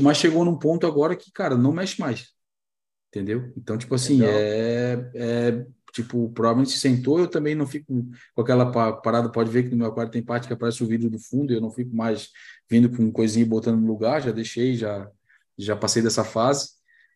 mas 0.00 0.16
chegou 0.16 0.44
num 0.44 0.58
ponto 0.60 0.86
agora 0.86 1.16
que, 1.16 1.32
cara, 1.32 1.56
não 1.56 1.72
mexe 1.72 2.00
mais. 2.00 2.28
Entendeu? 3.08 3.52
Então, 3.56 3.76
tipo 3.76 3.96
assim, 3.96 4.24
é, 4.24 5.10
é 5.16 5.66
tipo, 5.94 6.28
provavelmente 6.32 6.72
se 6.72 6.78
sentou, 6.78 7.20
eu 7.20 7.28
também 7.28 7.54
não 7.54 7.66
fico 7.66 8.04
com 8.34 8.42
aquela 8.42 8.70
parada, 9.00 9.30
pode 9.30 9.48
ver 9.48 9.62
que 9.62 9.70
no 9.70 9.76
meu 9.76 9.86
aquário 9.86 10.10
tem 10.10 10.22
parte 10.22 10.48
que 10.48 10.52
aparece 10.52 10.82
o 10.82 10.86
vidro 10.86 11.08
do 11.08 11.20
fundo, 11.20 11.52
eu 11.52 11.60
não 11.60 11.70
fico 11.70 11.94
mais 11.94 12.30
vindo 12.68 12.90
com 12.90 13.12
coisinha 13.12 13.46
e 13.46 13.48
botando 13.48 13.80
no 13.80 13.86
lugar, 13.86 14.20
já 14.20 14.32
deixei, 14.32 14.74
já 14.74 15.08
já 15.56 15.76
passei 15.76 16.02
dessa 16.02 16.24
fase. 16.24 16.70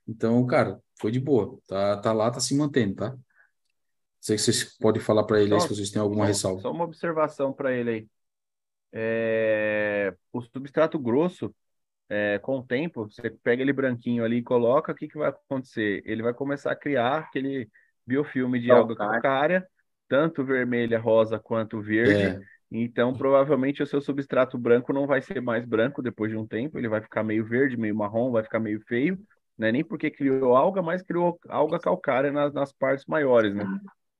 Então, 0.07 0.47
cara, 0.47 0.81
foi 1.01 1.11
de 1.11 1.19
boa. 1.19 1.59
Tá, 1.67 1.97
tá 1.97 2.13
lá, 2.13 2.31
tá 2.31 2.39
se 2.39 2.57
mantendo, 2.57 2.95
tá? 2.95 3.17
Sei 4.21 4.37
que 4.37 4.43
vocês 4.43 4.77
podem 4.79 5.03
falar 5.03 5.25
para 5.25 5.41
ele 5.41 5.55
aí 5.55 5.61
se 5.61 5.69
vocês 5.69 5.91
têm 5.91 6.01
alguma 6.01 6.25
só, 6.25 6.29
ressalva. 6.29 6.61
Só 6.61 6.71
uma 6.71 6.85
observação 6.85 7.53
para 7.53 7.73
ele 7.73 7.91
aí. 7.91 8.09
É... 8.93 10.15
O 10.33 10.41
substrato 10.41 10.99
grosso, 10.99 11.55
é, 12.09 12.39
com 12.39 12.59
o 12.59 12.63
tempo, 12.63 13.09
você 13.09 13.29
pega 13.31 13.63
ele 13.63 13.73
branquinho 13.73 14.25
ali 14.25 14.37
e 14.39 14.43
coloca, 14.43 14.93
o 14.93 14.95
que, 14.95 15.09
que 15.09 15.19
vai 15.19 15.29
acontecer? 15.29 16.03
Ele 16.07 16.23
vai 16.23 16.33
começar 16.33 16.73
a 16.73 16.77
criar 16.77 17.19
aquele 17.19 17.69
biofilme 18.09 18.59
de 18.59 18.71
alga 18.71 18.97
calcária, 18.97 19.67
tanto 20.09 20.45
vermelha, 20.45 20.99
rosa 20.99 21.39
quanto 21.39 21.81
verde. 21.81 22.43
É 22.45 22.59
então, 22.71 23.15
provavelmente, 23.15 23.83
o 23.83 23.87
seu 23.87 24.01
substrato 24.01 24.59
branco 24.59 24.93
não 24.93 25.07
vai 25.07 25.23
ser 25.23 25.41
mais 25.41 25.65
branco 25.65 26.03
depois 26.03 26.31
de 26.31 26.37
um 26.37 26.47
tempo, 26.47 26.79
ele 26.79 26.89
vai 26.89 27.01
ficar 27.01 27.25
meio 27.25 27.45
verde, 27.45 27.79
meio 27.79 27.97
marrom, 27.97 28.31
vai 28.31 28.43
ficar 28.43 28.61
meio 28.61 28.81
feio, 28.87 29.19
né? 29.57 29.73
Nem 29.73 29.83
porque 29.83 30.11
criou 30.11 30.55
alga, 30.55 30.83
mas 30.83 31.03
criou 31.03 31.39
alga 31.49 31.79
calcária 31.79 32.31
nas, 32.31 32.53
nas 32.53 32.71
partes 32.71 33.07
maiores, 33.07 33.55
né? 33.55 33.65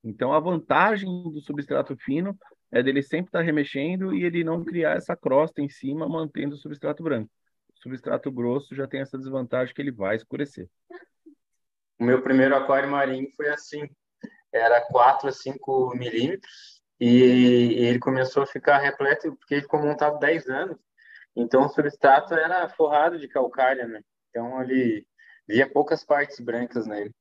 Então, 0.03 0.33
a 0.33 0.39
vantagem 0.39 1.07
do 1.07 1.39
substrato 1.41 1.95
fino 1.97 2.35
é 2.71 2.81
dele 2.81 3.03
sempre 3.03 3.27
estar 3.27 3.39
tá 3.39 3.45
remexendo 3.45 4.15
e 4.15 4.23
ele 4.23 4.43
não 4.43 4.63
criar 4.63 4.97
essa 4.97 5.15
crosta 5.15 5.61
em 5.61 5.69
cima, 5.69 6.09
mantendo 6.09 6.55
o 6.55 6.57
substrato 6.57 7.03
branco. 7.03 7.29
O 7.75 7.81
substrato 7.81 8.31
grosso 8.31 8.73
já 8.73 8.87
tem 8.87 9.01
essa 9.01 9.17
desvantagem 9.17 9.73
que 9.75 9.81
ele 9.81 9.91
vai 9.91 10.15
escurecer. 10.15 10.67
O 11.99 12.03
meu 12.03 12.21
primeiro 12.21 12.55
aquário 12.55 12.89
marinho 12.89 13.29
foi 13.35 13.49
assim, 13.49 13.87
era 14.53 14.81
4 14.81 15.29
a 15.29 15.31
5 15.31 15.95
milímetros, 15.95 16.81
e 16.99 17.21
ele 17.77 17.99
começou 17.99 18.43
a 18.43 18.47
ficar 18.47 18.77
repleto 18.77 19.35
porque 19.35 19.55
ele 19.55 19.61
ficou 19.61 19.81
montado 19.81 20.19
10 20.19 20.47
anos. 20.47 20.77
Então 21.35 21.65
o 21.65 21.69
substrato 21.69 22.33
era 22.33 22.67
forrado 22.69 23.17
de 23.17 23.27
calcária, 23.27 23.87
né? 23.87 24.01
Então 24.29 24.61
ele 24.61 25.05
via 25.47 25.69
poucas 25.69 26.03
partes 26.03 26.39
brancas 26.39 26.85
nele. 26.85 27.11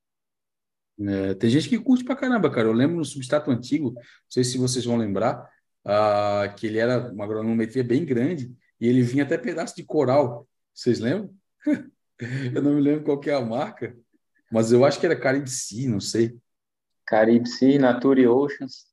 É, 1.00 1.34
tem 1.34 1.48
gente 1.48 1.68
que 1.68 1.78
curte 1.78 2.04
pra 2.04 2.16
caramba, 2.16 2.50
cara. 2.50 2.66
Eu 2.66 2.72
lembro 2.72 2.96
no 2.96 3.04
substrato 3.04 3.50
antigo, 3.50 3.92
não 3.94 4.02
sei 4.28 4.42
se 4.42 4.58
vocês 4.58 4.84
vão 4.84 4.96
lembrar, 4.96 5.48
uh, 5.86 6.54
que 6.56 6.66
ele 6.66 6.78
era 6.78 7.12
uma 7.12 7.26
granulometria 7.26 7.84
bem 7.84 8.04
grande 8.04 8.52
e 8.80 8.88
ele 8.88 9.02
vinha 9.02 9.22
até 9.22 9.38
pedaço 9.38 9.76
de 9.76 9.84
coral. 9.84 10.48
Vocês 10.74 10.98
lembram? 10.98 11.32
eu 12.54 12.60
não 12.60 12.74
me 12.74 12.80
lembro 12.80 13.04
qual 13.04 13.20
que 13.20 13.30
é 13.30 13.34
a 13.34 13.40
marca, 13.40 13.96
mas 14.50 14.72
eu 14.72 14.84
acho 14.84 14.98
que 14.98 15.06
era 15.06 15.18
Caribe 15.18 15.50
Sea, 15.50 15.88
não 15.88 16.00
sei. 16.00 16.36
Caribe 17.06 17.48
Sea, 17.48 17.78
Nature 17.78 18.26
Oceans 18.26 18.88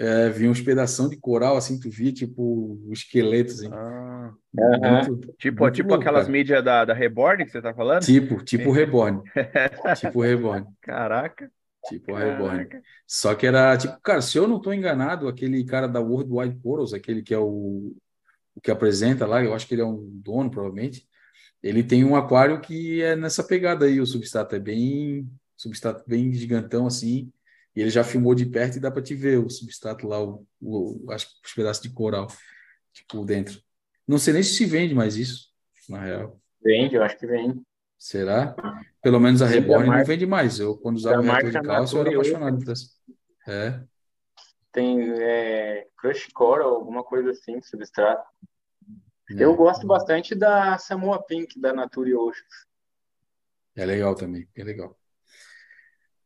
é, 0.00 0.30
vinha 0.30 0.50
uns 0.50 0.62
pedaços 0.62 1.10
de 1.10 1.16
coral, 1.18 1.58
assim, 1.58 1.78
tu 1.78 1.90
via, 1.90 2.10
tipo, 2.10 2.80
os 2.88 3.00
esqueletos, 3.00 3.60
assim. 3.60 3.70
Ah, 3.70 4.32
muito, 4.56 5.34
tipo, 5.36 5.60
muito 5.60 5.74
tipo 5.74 5.92
aquelas 5.92 6.22
cara. 6.22 6.32
mídias 6.32 6.64
da, 6.64 6.86
da 6.86 6.94
Reborn 6.94 7.44
que 7.44 7.50
você 7.50 7.60
tá 7.60 7.74
falando? 7.74 8.02
Tipo, 8.02 8.42
tipo 8.42 8.72
Reborn. 8.72 9.20
tipo 10.00 10.22
Reborn. 10.22 10.66
Caraca. 10.80 11.52
Tipo 11.86 12.14
Caraca. 12.14 12.32
Reborn. 12.32 12.82
Só 13.06 13.34
que 13.34 13.46
era, 13.46 13.76
tipo, 13.76 14.00
cara, 14.00 14.22
se 14.22 14.38
eu 14.38 14.48
não 14.48 14.58
tô 14.58 14.72
enganado, 14.72 15.28
aquele 15.28 15.62
cara 15.66 15.86
da 15.86 16.00
World 16.00 16.32
Wide 16.32 16.60
Corals, 16.62 16.94
aquele 16.94 17.22
que 17.22 17.34
é 17.34 17.38
o, 17.38 17.94
o 18.54 18.60
que 18.62 18.70
apresenta 18.70 19.26
lá, 19.26 19.44
eu 19.44 19.52
acho 19.52 19.68
que 19.68 19.74
ele 19.74 19.82
é 19.82 19.86
um 19.86 20.00
dono, 20.14 20.50
provavelmente, 20.50 21.06
ele 21.62 21.82
tem 21.82 22.04
um 22.04 22.16
aquário 22.16 22.60
que 22.60 23.02
é 23.02 23.14
nessa 23.14 23.44
pegada 23.44 23.84
aí, 23.84 24.00
o 24.00 24.06
substrato 24.06 24.54
é 24.54 24.58
bem, 24.58 25.28
substrato 25.56 26.04
bem 26.06 26.32
gigantão, 26.32 26.86
assim, 26.86 27.32
e 27.74 27.80
ele 27.80 27.90
já 27.90 28.02
filmou 28.02 28.34
de 28.34 28.46
perto 28.46 28.76
e 28.76 28.80
dá 28.80 28.90
para 28.90 29.02
te 29.02 29.14
ver 29.14 29.38
o 29.38 29.50
substrato 29.50 30.06
lá, 30.06 30.22
o, 30.22 30.46
o, 30.60 31.06
acho 31.10 31.28
os 31.44 31.52
pedaços 31.52 31.82
de 31.82 31.90
coral, 31.90 32.26
tipo, 32.92 33.24
dentro. 33.24 33.60
Não 34.06 34.18
sei 34.18 34.34
nem 34.34 34.42
se 34.42 34.54
se 34.54 34.64
vende 34.64 34.94
mais 34.94 35.16
isso, 35.16 35.50
na 35.88 36.02
real. 36.02 36.40
Vende, 36.62 36.96
eu 36.96 37.02
acho 37.02 37.18
que 37.18 37.26
vende. 37.26 37.60
Será? 37.98 38.56
Pelo 39.02 39.20
menos 39.20 39.42
a 39.42 39.46
Reborn 39.46 39.88
não 39.88 40.04
vende 40.04 40.26
mais. 40.26 40.58
Eu, 40.58 40.76
quando 40.76 40.96
usava 40.96 41.20
o 41.20 41.22
reator 41.22 41.50
de 41.50 41.60
cálcio, 41.60 41.98
eu 41.98 42.00
era 42.00 42.10
apaixonado 42.10 42.64
por. 42.64 42.74
É. 43.46 43.80
Tem 44.72 45.12
é, 45.20 45.86
Crush 45.98 46.28
Coral, 46.32 46.74
alguma 46.74 47.04
coisa 47.04 47.30
assim, 47.30 47.58
de 47.58 47.66
substrato. 47.68 48.26
É. 49.30 49.44
Eu 49.44 49.54
gosto 49.54 49.86
bastante 49.86 50.34
da 50.34 50.76
Samoa 50.78 51.22
Pink, 51.22 51.60
da 51.60 51.72
Nature 51.72 52.14
Oceans. 52.14 52.66
É 53.76 53.84
legal 53.84 54.14
também, 54.14 54.48
é 54.56 54.64
legal. 54.64 54.96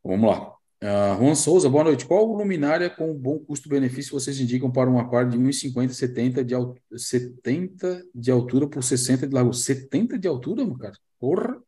Vamos 0.03 0.29
lá. 0.29 0.55
Uh, 0.83 1.17
Juan 1.19 1.35
Souza, 1.35 1.69
boa 1.69 1.83
noite. 1.83 2.05
Qual 2.05 2.25
luminária 2.25 2.89
com 2.89 3.13
bom 3.13 3.39
custo-benefício 3.39 4.11
vocês 4.11 4.39
indicam 4.39 4.71
para 4.71 4.89
um 4.89 4.99
aquário 4.99 5.31
de 5.31 5.37
1,50 5.37 5.89
70 5.89 6.43
de, 6.43 6.53
70 6.95 8.05
de 8.13 8.31
altura 8.31 8.67
por 8.67 8.83
60 8.83 9.27
de 9.27 9.33
largura? 9.33 9.55
70 9.55 10.19
de 10.19 10.27
altura, 10.27 10.65
meu 10.65 10.77
cara? 10.77 10.93
Porra! 11.19 11.59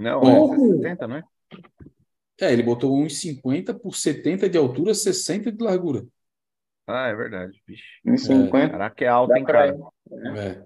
Não, 0.00 0.20
Porra. 0.20 0.56
é 0.56 0.76
70, 0.76 1.06
não 1.06 1.16
é? 1.16 1.24
É, 2.40 2.52
ele 2.52 2.62
botou 2.62 2.96
1,50 2.96 3.78
por 3.78 3.94
70 3.94 4.48
de 4.48 4.58
altura, 4.58 4.94
60 4.94 5.52
de 5.52 5.62
largura. 5.62 6.04
Ah, 6.86 7.08
é 7.08 7.14
verdade, 7.14 7.62
bicho. 7.66 7.84
1,50. 8.06 8.70
Caraca, 8.70 9.04
é 9.04 9.08
alto, 9.08 9.34
hein, 9.34 9.44
cara? 9.44 9.76
É. 10.36 10.62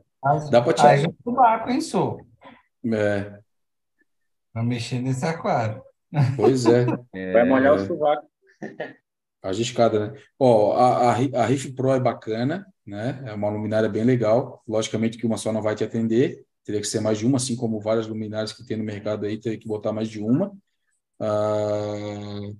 Dá 0.51 0.61
para 0.61 0.73
tirar. 0.73 0.91
A 0.91 0.97
gente 0.97 1.17
pensou. 1.67 2.27
É. 2.93 3.39
Pra 4.53 4.63
mexer 4.63 5.01
nesse 5.01 5.25
aquário. 5.25 5.83
Pois 6.37 6.67
é. 6.67 6.85
Vai 7.33 7.45
molhar 7.45 7.75
o 7.75 7.87
sovaco. 7.87 8.27
Arriscada, 9.43 10.09
né? 10.09 10.21
Ó, 10.39 10.73
a, 10.73 11.13
a, 11.13 11.13
a 11.13 11.47
Riff 11.47 11.73
Pro 11.73 11.93
é 11.93 12.01
bacana, 12.01 12.67
né? 12.85 13.23
É 13.25 13.33
uma 13.33 13.49
luminária 13.49 13.89
bem 13.89 14.03
legal. 14.03 14.63
Logicamente 14.67 15.17
que 15.17 15.27
uma 15.27 15.37
só 15.37 15.53
não 15.53 15.63
vai 15.63 15.77
te 15.77 15.85
atender, 15.85 16.45
teria 16.65 16.81
que 16.81 16.87
ser 16.87 17.01
mais 17.01 17.19
de 17.19 17.27
uma, 17.27 17.37
assim 17.37 17.55
como 17.55 17.81
várias 17.81 18.07
luminárias 18.09 18.53
que 18.53 18.67
tem 18.67 18.77
no 18.77 18.85
mercado 18.85 19.25
aí, 19.27 19.39
teria 19.39 19.59
que 19.59 19.69
botar 19.69 19.93
mais 19.93 20.09
de 20.09 20.21
uma. 20.21 20.53
Ah, 21.21 22.53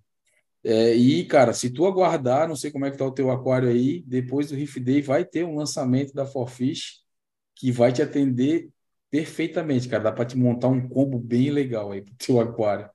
é, 0.65 0.95
e, 0.95 1.25
cara, 1.25 1.53
se 1.53 1.71
tu 1.71 1.87
aguardar, 1.87 2.49
não 2.49 2.57
sei 2.57 2.71
como 2.71 2.85
é 2.85 2.91
que 2.91 2.97
tá 2.97 3.05
o 3.05 3.13
teu 3.13 3.31
aquário 3.31 3.69
aí, 3.69 4.03
depois 4.07 4.49
do 4.49 4.57
Riff 4.57 4.81
Day 4.81 5.01
vai 5.01 5.25
ter 5.25 5.45
um 5.45 5.57
lançamento 5.57 6.13
da 6.13 6.27
Forfish 6.27 7.03
que 7.55 7.73
vai 7.73 7.93
te 7.93 8.03
atender 8.03 8.69
perfeitamente, 9.11 9.89
cara. 9.89 10.05
Dá 10.05 10.13
para 10.13 10.25
te 10.25 10.37
montar 10.37 10.69
um 10.69 10.89
combo 10.89 11.19
bem 11.19 11.51
legal 11.51 11.93
aí 11.93 12.03
pro 12.03 12.15
teu 12.15 12.41
aquário. 12.41 12.89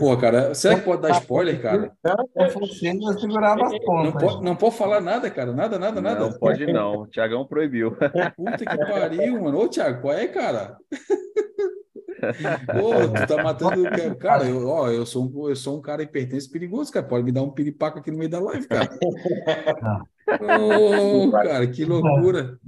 Pô, 0.00 0.16
cara, 0.16 0.52
será 0.54 0.76
que 0.76 0.84
pode 0.84 1.02
dar 1.02 1.10
spoiler, 1.20 1.62
cara? 1.62 1.92
Eu 2.04 3.18
segurava 3.18 3.66
as 3.66 3.78
pontas. 3.78 4.12
Não 4.12 4.12
pode, 4.12 4.44
não 4.44 4.56
pode 4.56 4.76
falar 4.76 5.00
nada, 5.00 5.30
cara. 5.30 5.52
Nada, 5.52 5.78
nada, 5.78 6.00
nada. 6.00 6.20
Não 6.20 6.32
pode, 6.32 6.66
não. 6.66 7.02
O 7.02 7.06
Tiagão 7.06 7.46
proibiu. 7.46 7.92
Puta 7.92 8.58
que 8.58 8.76
pariu, 8.78 9.42
mano. 9.42 9.60
Ô, 9.60 9.68
Thiago, 9.68 10.02
qual 10.02 10.14
é, 10.14 10.26
cara? 10.26 10.76
Pô, 12.72 12.94
tu 13.08 13.26
tá 13.26 13.42
matando. 13.42 13.84
Cara, 14.18 14.44
eu, 14.44 14.66
ó, 14.66 14.88
eu, 14.90 15.06
sou 15.06 15.24
um, 15.24 15.48
eu 15.48 15.56
sou 15.56 15.78
um 15.78 15.80
cara 15.80 16.02
hipertenso 16.02 16.50
perigoso, 16.50 16.90
cara. 16.90 17.06
Pode 17.06 17.24
me 17.24 17.32
dar 17.32 17.42
um 17.42 17.50
piripaco 17.50 17.98
aqui 17.98 18.10
no 18.10 18.18
meio 18.18 18.30
da 18.30 18.40
live, 18.40 18.66
cara. 18.66 18.88
Ô, 20.40 21.30
cara, 21.30 21.66
que 21.66 21.84
loucura. 21.84 22.58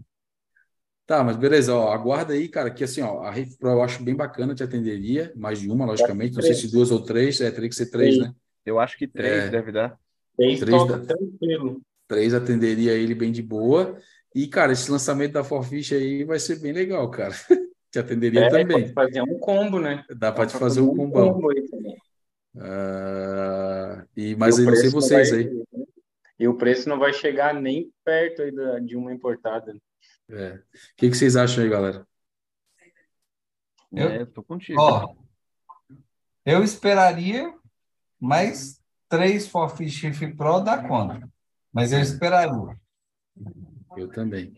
Tá, 1.06 1.22
mas 1.22 1.36
beleza, 1.36 1.72
ó, 1.74 1.92
aguarda 1.92 2.32
aí, 2.32 2.48
cara, 2.48 2.70
que 2.70 2.82
assim, 2.82 3.00
ó, 3.00 3.22
a 3.22 3.30
Riff 3.30 3.56
Pro 3.58 3.70
eu 3.70 3.82
acho 3.82 4.02
bem 4.02 4.14
bacana, 4.14 4.54
te 4.54 4.64
atenderia, 4.64 5.32
mais 5.36 5.60
de 5.60 5.70
uma, 5.70 5.86
logicamente, 5.86 6.34
não 6.34 6.42
sei 6.42 6.54
se 6.54 6.70
duas 6.70 6.90
ou 6.90 7.00
três, 7.00 7.40
é, 7.40 7.50
teria 7.50 7.68
que 7.68 7.76
ser 7.76 7.90
três, 7.90 8.18
né? 8.18 8.32
Eu 8.64 8.80
acho 8.80 8.98
que 8.98 9.06
três 9.06 9.44
é, 9.44 9.48
deve 9.48 9.70
dar. 9.70 9.96
Três, 10.36 10.58
três 10.58 10.86
da... 10.88 10.98
tranquilo. 10.98 11.80
Três 12.08 12.34
atenderia 12.34 12.92
ele 12.92 13.14
bem 13.14 13.30
de 13.30 13.42
boa, 13.42 13.96
e, 14.34 14.46
cara, 14.46 14.72
esse 14.72 14.90
lançamento 14.90 15.32
da 15.32 15.42
Forfish 15.42 15.92
aí 15.92 16.22
vai 16.22 16.38
ser 16.38 16.60
bem 16.60 16.72
legal, 16.72 17.10
cara. 17.10 17.32
te 17.90 17.98
atenderia 17.98 18.42
é, 18.42 18.48
também. 18.50 18.92
Pode 18.92 18.92
fazer 18.92 19.22
um 19.22 19.38
combo, 19.38 19.80
né? 19.80 20.04
Dá 20.14 20.30
para 20.30 20.46
te 20.46 20.58
fazer, 20.58 20.80
um 20.82 20.94
combão. 20.94 21.32
Combo 21.32 21.50
aí 21.50 21.66
também. 21.68 21.96
Uh, 22.54 24.06
e, 24.16 24.36
mas 24.36 24.58
e 24.58 24.62
eu 24.62 24.66
não 24.66 24.76
sei 24.76 24.90
vocês 24.90 25.30
vai, 25.30 25.38
aí. 25.40 25.62
E 26.38 26.46
o 26.46 26.54
preço 26.54 26.88
não 26.88 26.98
vai 26.98 27.14
chegar 27.14 27.54
nem 27.54 27.90
perto 28.04 28.42
aí 28.42 28.50
da, 28.50 28.78
de 28.78 28.94
uma 28.94 29.12
importada. 29.12 29.74
É. 30.30 30.54
O 30.54 30.62
que, 30.96 31.10
que 31.10 31.16
vocês 31.16 31.36
acham 31.36 31.62
aí, 31.62 31.70
galera? 31.70 32.06
Eu, 33.92 34.08
é, 34.08 34.26
tô 34.26 34.42
contigo. 34.42 34.80
Ó, 34.80 35.14
eu 36.44 36.62
esperaria 36.62 37.52
mais 38.20 38.80
três 39.08 39.48
Forfish 39.48 39.94
Shift 39.94 40.34
Pro 40.34 40.60
da 40.60 40.86
conta. 40.86 41.28
Mas 41.72 41.92
eu 41.92 42.00
esperaria. 42.00 42.78
Eu 43.96 44.08
também. 44.08 44.52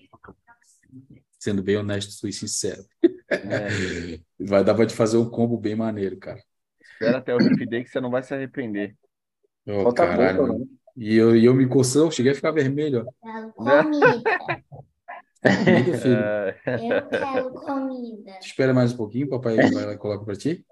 Sendo 1.39 1.63
bem 1.63 1.77
honesto 1.77 2.27
e 2.27 2.33
sincero. 2.33 2.85
É. 3.31 4.19
Vai 4.41 4.65
dar 4.65 4.75
para 4.75 4.87
te 4.87 4.95
fazer 4.95 5.19
um 5.19 5.29
combo 5.29 5.57
bem 5.59 5.77
maneiro, 5.77 6.17
cara. 6.19 6.43
Espera 6.81 7.19
até 7.19 7.35
o 7.35 7.39
Riff 7.39 7.65
Day 7.67 7.85
que 7.85 7.91
você 7.91 8.01
não 8.01 8.11
vai 8.11 8.25
se 8.25 8.35
arrepender. 8.35 8.97
Oh, 9.67 9.93
caralho, 9.93 10.39
pouco, 10.39 10.59
né? 10.59 10.67
E 10.97 11.15
eu, 11.15 11.37
e 11.37 11.45
eu 11.45 11.55
me 11.55 11.69
coçando, 11.69 12.11
cheguei 12.11 12.33
a 12.33 12.35
ficar 12.35 12.51
vermelho. 12.51 13.07
Ó. 13.23 13.53
Comida. 13.53 14.23
comida 15.43 15.99
filho. 15.99 16.95
Eu 16.95 17.09
quero 17.09 17.51
comida. 17.53 18.39
Espera 18.41 18.75
mais 18.75 18.93
um 18.93 18.97
pouquinho, 18.97 19.29
papai 19.29 19.57
vai 19.57 19.87
lá 19.87 19.93
e 19.93 19.99
coloca 19.99 20.25
para 20.25 20.37
ti. 20.37 20.65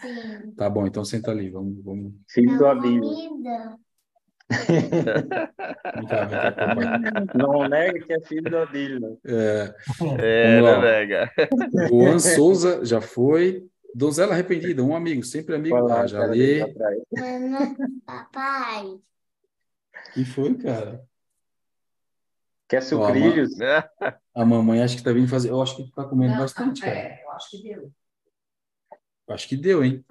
Sim. 0.00 0.52
Tá 0.56 0.68
bom, 0.68 0.86
então 0.86 1.04
senta 1.04 1.30
ali, 1.30 1.50
vamos. 1.50 1.82
vamos... 1.82 2.12
Filho 2.28 2.58
do 2.58 2.66
Abílio. 2.66 3.02
Vem 4.50 6.06
cá, 6.06 6.24
vem 6.74 7.02
cá. 7.02 7.26
Não 7.34 7.66
nega 7.68 7.98
que 8.00 8.12
é 8.12 8.20
filho 8.20 8.50
do 8.50 8.58
Adílio. 8.58 9.18
É, 9.24 9.74
é 10.18 10.60
não 10.60 10.80
nega. 10.82 11.30
Juan 11.88 12.18
Souza 12.18 12.84
já 12.84 13.00
foi. 13.00 13.66
Donzela 13.94 14.32
Arrependida, 14.32 14.82
um 14.82 14.94
amigo, 14.94 15.22
sempre 15.22 15.54
amigo. 15.54 15.78
Lá, 15.78 16.02
ah, 16.02 16.06
já 16.06 16.26
li. 16.26 16.60
Papai. 18.04 18.98
que 20.12 20.24
foi, 20.24 20.54
cara? 20.54 21.00
Quer 22.68 22.82
sucrilhos? 22.82 23.60
Ó, 23.60 23.64
a, 23.64 24.18
a, 24.42 24.44
mamãe 24.44 24.82
acho 24.82 24.96
que 24.96 25.02
tá 25.02 25.12
vindo 25.12 25.28
fazer. 25.28 25.50
Eu 25.50 25.60
acho 25.60 25.76
que 25.76 25.90
tá 25.92 26.04
comendo 26.04 26.32
não, 26.32 26.40
bastante, 26.40 26.80
cara. 26.80 26.96
É, 26.96 27.22
eu 27.24 27.30
acho 27.32 27.50
que 27.50 27.62
deu. 27.62 27.92
Acho 29.26 29.48
que 29.48 29.56
deu, 29.56 29.82
hein? 29.82 30.04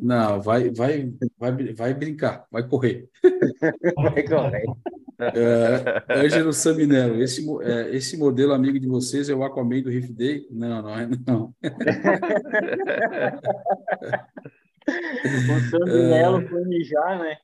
Não, 0.00 0.40
vai, 0.40 0.70
vai, 0.70 1.12
vai, 1.36 1.74
vai 1.74 1.92
brincar, 1.92 2.46
vai 2.50 2.66
correr. 2.66 3.08
Vai 3.96 4.22
correr. 4.22 4.64
É, 5.18 6.02
Ângelo 6.24 6.52
Saminero, 6.52 7.20
esse, 7.20 7.44
é, 7.62 7.94
esse 7.94 8.16
modelo 8.16 8.54
amigo 8.54 8.80
de 8.80 8.86
vocês 8.86 9.28
é 9.28 9.34
o 9.34 9.42
Aquaman 9.44 9.82
do 9.82 9.90
Riff 9.90 10.10
Day? 10.12 10.46
Não, 10.50 10.80
não 10.80 10.98
é, 10.98 11.06
não. 11.26 11.54
o 14.88 15.60
Saminelo 15.68 16.48
foi 16.48 16.64
mijar, 16.64 17.18
né? 17.18 17.36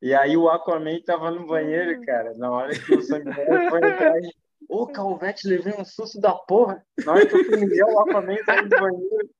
E 0.00 0.14
aí 0.14 0.36
o 0.36 0.48
Aquaman 0.48 1.00
tava 1.04 1.30
no 1.30 1.46
banheiro, 1.46 2.00
cara. 2.02 2.34
Na 2.36 2.50
hora 2.50 2.78
que 2.78 2.94
o 2.94 3.02
Saminelo 3.02 3.70
foi 3.70 3.78
entrar, 3.78 4.14
Ô, 4.68 4.86
Calvete, 4.86 5.48
levei 5.48 5.72
um 5.78 5.84
susto 5.84 6.20
da 6.20 6.34
porra. 6.34 6.84
Na 7.04 7.12
hora 7.12 7.26
que 7.26 7.34
eu 7.34 7.44
fui 7.44 7.56
mijar, 7.56 7.88
o 7.88 8.00
Aquaman 8.00 8.36
saiu 8.44 8.68
do 8.68 8.76
banheiro. 8.76 9.30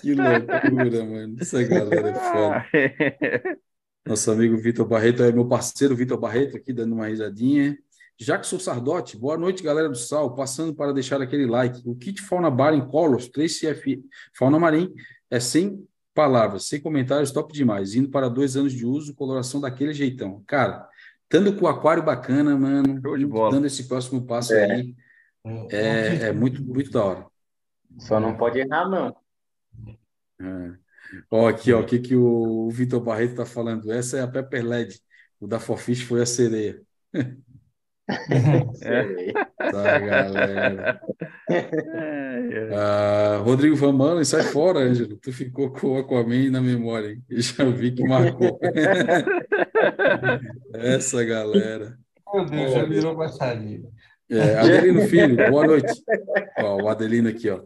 Que 0.00 0.14
loucura, 0.14 1.04
mano. 1.04 1.36
Essa 1.40 1.62
galera 1.62 2.10
é 2.10 2.14
foda. 2.14 3.60
Nosso 4.06 4.30
amigo 4.30 4.56
Vitor 4.56 4.86
Barreto 4.86 5.22
é 5.22 5.30
meu 5.30 5.46
parceiro 5.46 5.94
Vitor 5.94 6.18
Barreto 6.18 6.56
aqui 6.56 6.72
dando 6.72 6.94
uma 6.94 7.06
risadinha. 7.06 7.78
Jackson 8.18 8.58
Sardotti, 8.58 9.16
boa 9.16 9.38
noite, 9.38 9.62
galera 9.62 9.88
do 9.88 9.96
Sal. 9.96 10.34
Passando 10.34 10.74
para 10.74 10.92
deixar 10.92 11.22
aquele 11.22 11.46
like. 11.46 11.80
O 11.86 11.94
kit 11.94 12.20
Fauna 12.20 12.50
Bar 12.50 12.74
em 12.74 12.86
Colors 12.86 13.28
3CF 13.30 14.02
Fauna 14.36 14.58
Marim 14.58 14.92
é 15.30 15.38
sem 15.38 15.86
palavras, 16.20 16.66
sem 16.66 16.78
comentários, 16.78 17.32
top 17.32 17.50
demais. 17.50 17.94
Indo 17.94 18.10
para 18.10 18.28
dois 18.28 18.54
anos 18.54 18.74
de 18.74 18.84
uso, 18.84 19.14
coloração 19.14 19.58
daquele 19.58 19.94
jeitão. 19.94 20.44
Cara, 20.46 20.86
estando 21.22 21.56
com 21.56 21.64
o 21.64 21.68
aquário 21.68 22.02
bacana, 22.02 22.54
mano, 22.58 23.00
dando 23.50 23.66
esse 23.66 23.88
próximo 23.88 24.26
passo 24.26 24.52
é. 24.52 24.70
aí, 24.70 24.94
é, 25.70 26.28
é 26.28 26.32
muito, 26.32 26.62
muito 26.62 26.90
da 26.90 27.02
hora. 27.02 27.26
Só 27.98 28.20
não 28.20 28.36
pode 28.36 28.58
errar, 28.58 28.86
não. 28.86 29.16
É. 30.38 30.76
Ó, 31.30 31.48
aqui, 31.48 31.72
ó, 31.72 31.80
o 31.80 31.86
que, 31.86 31.98
que 31.98 32.14
o 32.14 32.68
Vitor 32.70 33.00
Barreto 33.00 33.30
está 33.30 33.46
falando? 33.46 33.90
Essa 33.90 34.18
é 34.18 34.20
a 34.20 34.28
Pepper 34.28 34.62
LED. 34.62 35.00
O 35.40 35.46
da 35.46 35.58
Forfish 35.58 36.02
foi 36.02 36.20
a 36.20 36.26
sereia. 36.26 36.82
é. 38.82 39.32
Tá, 39.70 39.98
galera. 39.98 41.00
Ah, 42.74 43.42
Rodrigo 43.44 43.76
Van 43.76 44.24
sai 44.24 44.42
fora, 44.42 44.80
Ângelo. 44.80 45.16
Tu 45.16 45.32
ficou 45.32 45.72
com 45.72 45.88
o 45.88 45.98
Aquaman 45.98 46.50
na 46.50 46.60
memória, 46.60 47.12
hein? 47.12 47.22
Eu 47.28 47.40
já 47.40 47.64
vi 47.64 47.92
que 47.92 48.02
marcou. 48.02 48.58
Essa 50.74 51.24
galera. 51.24 51.96
Meu 52.32 52.44
Deus, 52.44 52.72
já 52.72 52.84
virou 52.84 53.16
passarinho. 53.16 53.88
É, 54.28 54.58
Adelino 54.58 55.02
Filho, 55.02 55.36
boa 55.50 55.66
noite. 55.66 55.92
Ó, 56.58 56.82
o 56.82 56.88
Adelino 56.88 57.28
aqui, 57.28 57.50
ó. 57.50 57.62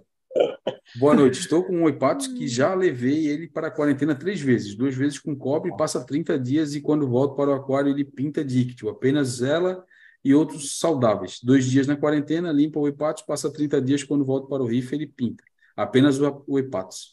Boa 0.97 1.15
noite. 1.15 1.41
Estou 1.41 1.63
com 1.63 1.77
um 1.77 1.89
hepatos 1.89 2.29
que 2.29 2.49
já 2.49 2.75
levei 2.75 3.27
ele 3.27 3.49
para 3.49 3.69
a 3.69 3.71
quarentena 3.71 4.15
três 4.15 4.41
vezes. 4.41 4.75
Duas 4.75 4.95
vezes 4.95 5.19
com 5.19 5.37
cobre, 5.37 5.77
passa 5.77 6.05
30 6.05 6.39
dias 6.39 6.75
e 6.75 6.81
quando 6.81 7.09
volto 7.09 7.35
para 7.35 7.51
o 7.51 7.55
aquário 7.55 7.91
ele 7.91 8.05
pinta 8.05 8.45
díctio. 8.45 8.89
Apenas 8.89 9.43
ela 9.43 9.85
e 10.25 10.35
outros 10.35 10.79
saudáveis. 10.79 11.39
Dois 11.43 11.67
dias 11.67 11.87
na 11.87 11.97
quarentena, 11.97 12.51
limpa 12.51 12.81
o 12.81 12.89
hepatos, 12.89 13.23
passa 13.23 13.53
30 13.53 13.81
dias 13.83 14.03
quando 14.03 14.25
volto 14.25 14.49
para 14.49 14.63
o 14.63 14.67
riff 14.67 14.95
ele 14.95 15.07
pinta. 15.07 15.45
Apenas 15.77 16.19
o, 16.21 16.45
o 16.47 16.59
hepatos. 16.59 17.13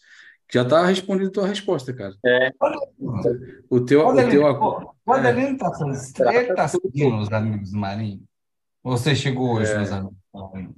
Já 0.51 0.63
está 0.63 0.85
respondendo 0.85 1.27
a 1.27 1.31
tua 1.31 1.47
resposta, 1.47 1.93
cara. 1.93 2.13
É. 2.25 2.51
O 3.69 3.81
teu... 3.81 4.03
Quando 4.03 4.19
o 4.19 4.29
teu... 4.29 4.43
O 5.05 5.13
Adelino 5.13 5.55
está 5.55 6.33
ele 6.33 6.53
tá 6.53 6.67
seguindo 6.67 7.17
os 7.17 7.31
amigos 7.31 7.71
marinhos? 7.71 8.21
Você 8.83 9.15
chegou 9.15 9.55
hoje 9.55 9.71
é. 9.71 9.77
nos 9.77 9.91
amigos 9.91 10.17
marinhos? 10.33 10.75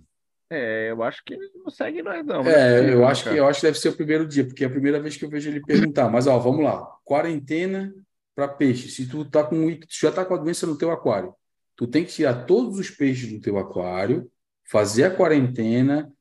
É, 0.50 0.92
eu 0.92 1.02
acho 1.02 1.24
que 1.26 1.34
ele 1.34 1.50
não 1.56 1.72
segue 1.72 2.04
nós, 2.04 2.24
não. 2.24 2.44
É, 2.44 2.94
eu 2.94 3.08
acho 3.08 3.24
que 3.24 3.36
eu 3.36 3.48
acho 3.48 3.60
que 3.60 3.66
deve 3.66 3.80
ser 3.80 3.90
o 3.90 3.96
primeiro 3.96 4.28
dia, 4.28 4.46
porque 4.46 4.64
é 4.64 4.68
a 4.68 4.70
primeira 4.70 5.00
vez 5.00 5.18
que 5.18 5.26
eu 5.26 5.30
vejo 5.30 5.50
ele 5.50 5.62
perguntar. 5.62 6.10
Mas 6.10 6.28
ó, 6.28 6.38
vamos 6.38 6.64
lá. 6.64 6.86
Quarentena 7.04 7.92
para 8.36 8.48
peixe. 8.48 8.90
Se 8.90 9.08
tu 9.08 9.26
tá 9.26 9.44
com 9.44 9.76
tu 9.76 9.88
já 9.90 10.12
tá 10.12 10.24
com 10.24 10.36
a 10.36 10.38
doença 10.38 10.68
no 10.68 10.78
teu 10.78 10.92
aquário, 10.92 11.34
tu 11.76 11.88
tem 11.88 12.06
que 12.06 12.12
tirar 12.12 12.46
todos 12.46 12.80
os 12.80 12.90
peixes 12.90 13.32
do 13.32 13.40
teu 13.40 13.58
aquário, 13.58 14.30
fazer 14.64 15.04
a 15.04 15.12
quarentena, 15.12 16.12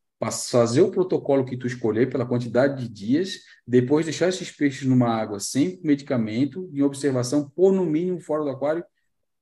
fazer 0.50 0.80
o 0.82 0.90
protocolo 0.90 1.44
que 1.44 1.56
tu 1.56 1.66
escolher 1.66 2.08
pela 2.08 2.26
quantidade 2.26 2.82
de 2.82 2.88
dias, 2.88 3.40
depois 3.66 4.06
deixar 4.06 4.28
esses 4.28 4.50
peixes 4.50 4.86
numa 4.86 5.08
água 5.08 5.40
sem 5.40 5.80
medicamento, 5.82 6.70
em 6.72 6.82
observação 6.82 7.50
por 7.50 7.72
no 7.72 7.84
mínimo 7.84 8.20
fora 8.20 8.44
do 8.44 8.50
aquário. 8.50 8.84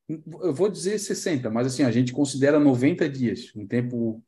Eu 0.09 0.55
vou 0.55 0.69
dizer 0.69 0.99
60, 0.99 1.51
mas 1.51 1.67
assim, 1.67 1.83
a 1.83 1.91
gente 1.91 2.13
considera 2.13 2.59
90 2.59 3.09
dias, 3.09 3.53
um 3.55 3.67
tempo 3.67 4.23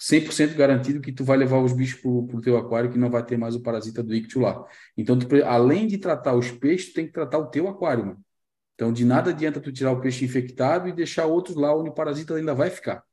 100% 0.00 0.56
garantido 0.56 1.00
que 1.00 1.12
tu 1.12 1.24
vai 1.24 1.36
levar 1.36 1.62
os 1.62 1.72
bichos 1.72 2.00
para 2.00 2.10
o 2.10 2.40
teu 2.40 2.56
aquário 2.56 2.90
que 2.90 2.98
não 2.98 3.08
vai 3.10 3.24
ter 3.24 3.36
mais 3.36 3.54
o 3.54 3.62
parasita 3.62 4.02
do 4.02 4.14
ictio 4.14 4.40
lá. 4.40 4.64
Então, 4.96 5.16
tu, 5.16 5.26
além 5.44 5.86
de 5.86 5.98
tratar 5.98 6.34
os 6.34 6.50
peixes, 6.50 6.88
tu 6.88 6.94
tem 6.94 7.06
que 7.06 7.12
tratar 7.12 7.38
o 7.38 7.46
teu 7.46 7.68
aquário, 7.68 8.06
mano. 8.06 8.24
Então, 8.82 8.92
de 8.92 9.04
nada 9.04 9.30
adianta 9.30 9.60
tu 9.60 9.70
tirar 9.70 9.92
o 9.92 10.00
peixe 10.00 10.24
infectado 10.24 10.88
e 10.88 10.92
deixar 10.92 11.26
outros 11.26 11.56
lá 11.56 11.72
onde 11.72 11.90
o 11.90 11.94
parasita 11.94 12.34
ainda 12.34 12.52
vai 12.52 12.68
ficar. 12.68 13.04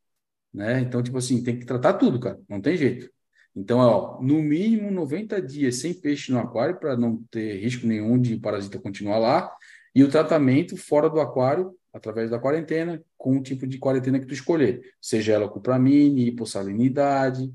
Né? 0.51 0.79
Então, 0.79 1.03
tipo 1.03 1.19
assim, 1.19 1.43
tem 1.43 1.59
que 1.59 1.65
tratar 1.65 1.93
tudo, 1.93 2.19
cara. 2.19 2.39
Não 2.49 2.59
tem 2.59 2.75
jeito. 2.75 3.07
Então, 3.55 3.77
ó, 3.77 4.19
no 4.19 4.41
mínimo 4.41 4.89
90 4.89 5.39
dias 5.39 5.75
sem 5.75 5.93
peixe 5.93 6.31
no 6.31 6.39
aquário 6.39 6.79
para 6.79 6.97
não 6.97 7.21
ter 7.29 7.59
risco 7.61 7.85
nenhum 7.85 8.19
de 8.19 8.35
parasita 8.37 8.79
continuar 8.79 9.19
lá. 9.19 9.55
E 9.93 10.03
o 10.03 10.09
tratamento 10.09 10.75
fora 10.75 11.07
do 11.07 11.19
aquário 11.19 11.71
através 11.93 12.31
da 12.31 12.39
quarentena, 12.39 12.99
com 13.15 13.37
o 13.37 13.43
tipo 13.43 13.67
de 13.67 13.77
quarentena 13.77 14.19
que 14.19 14.25
tu 14.25 14.33
escolher, 14.33 14.81
seja 14.99 15.33
ela 15.33 15.47
cupramine, 15.47 16.29
hipossalinidade, 16.29 17.53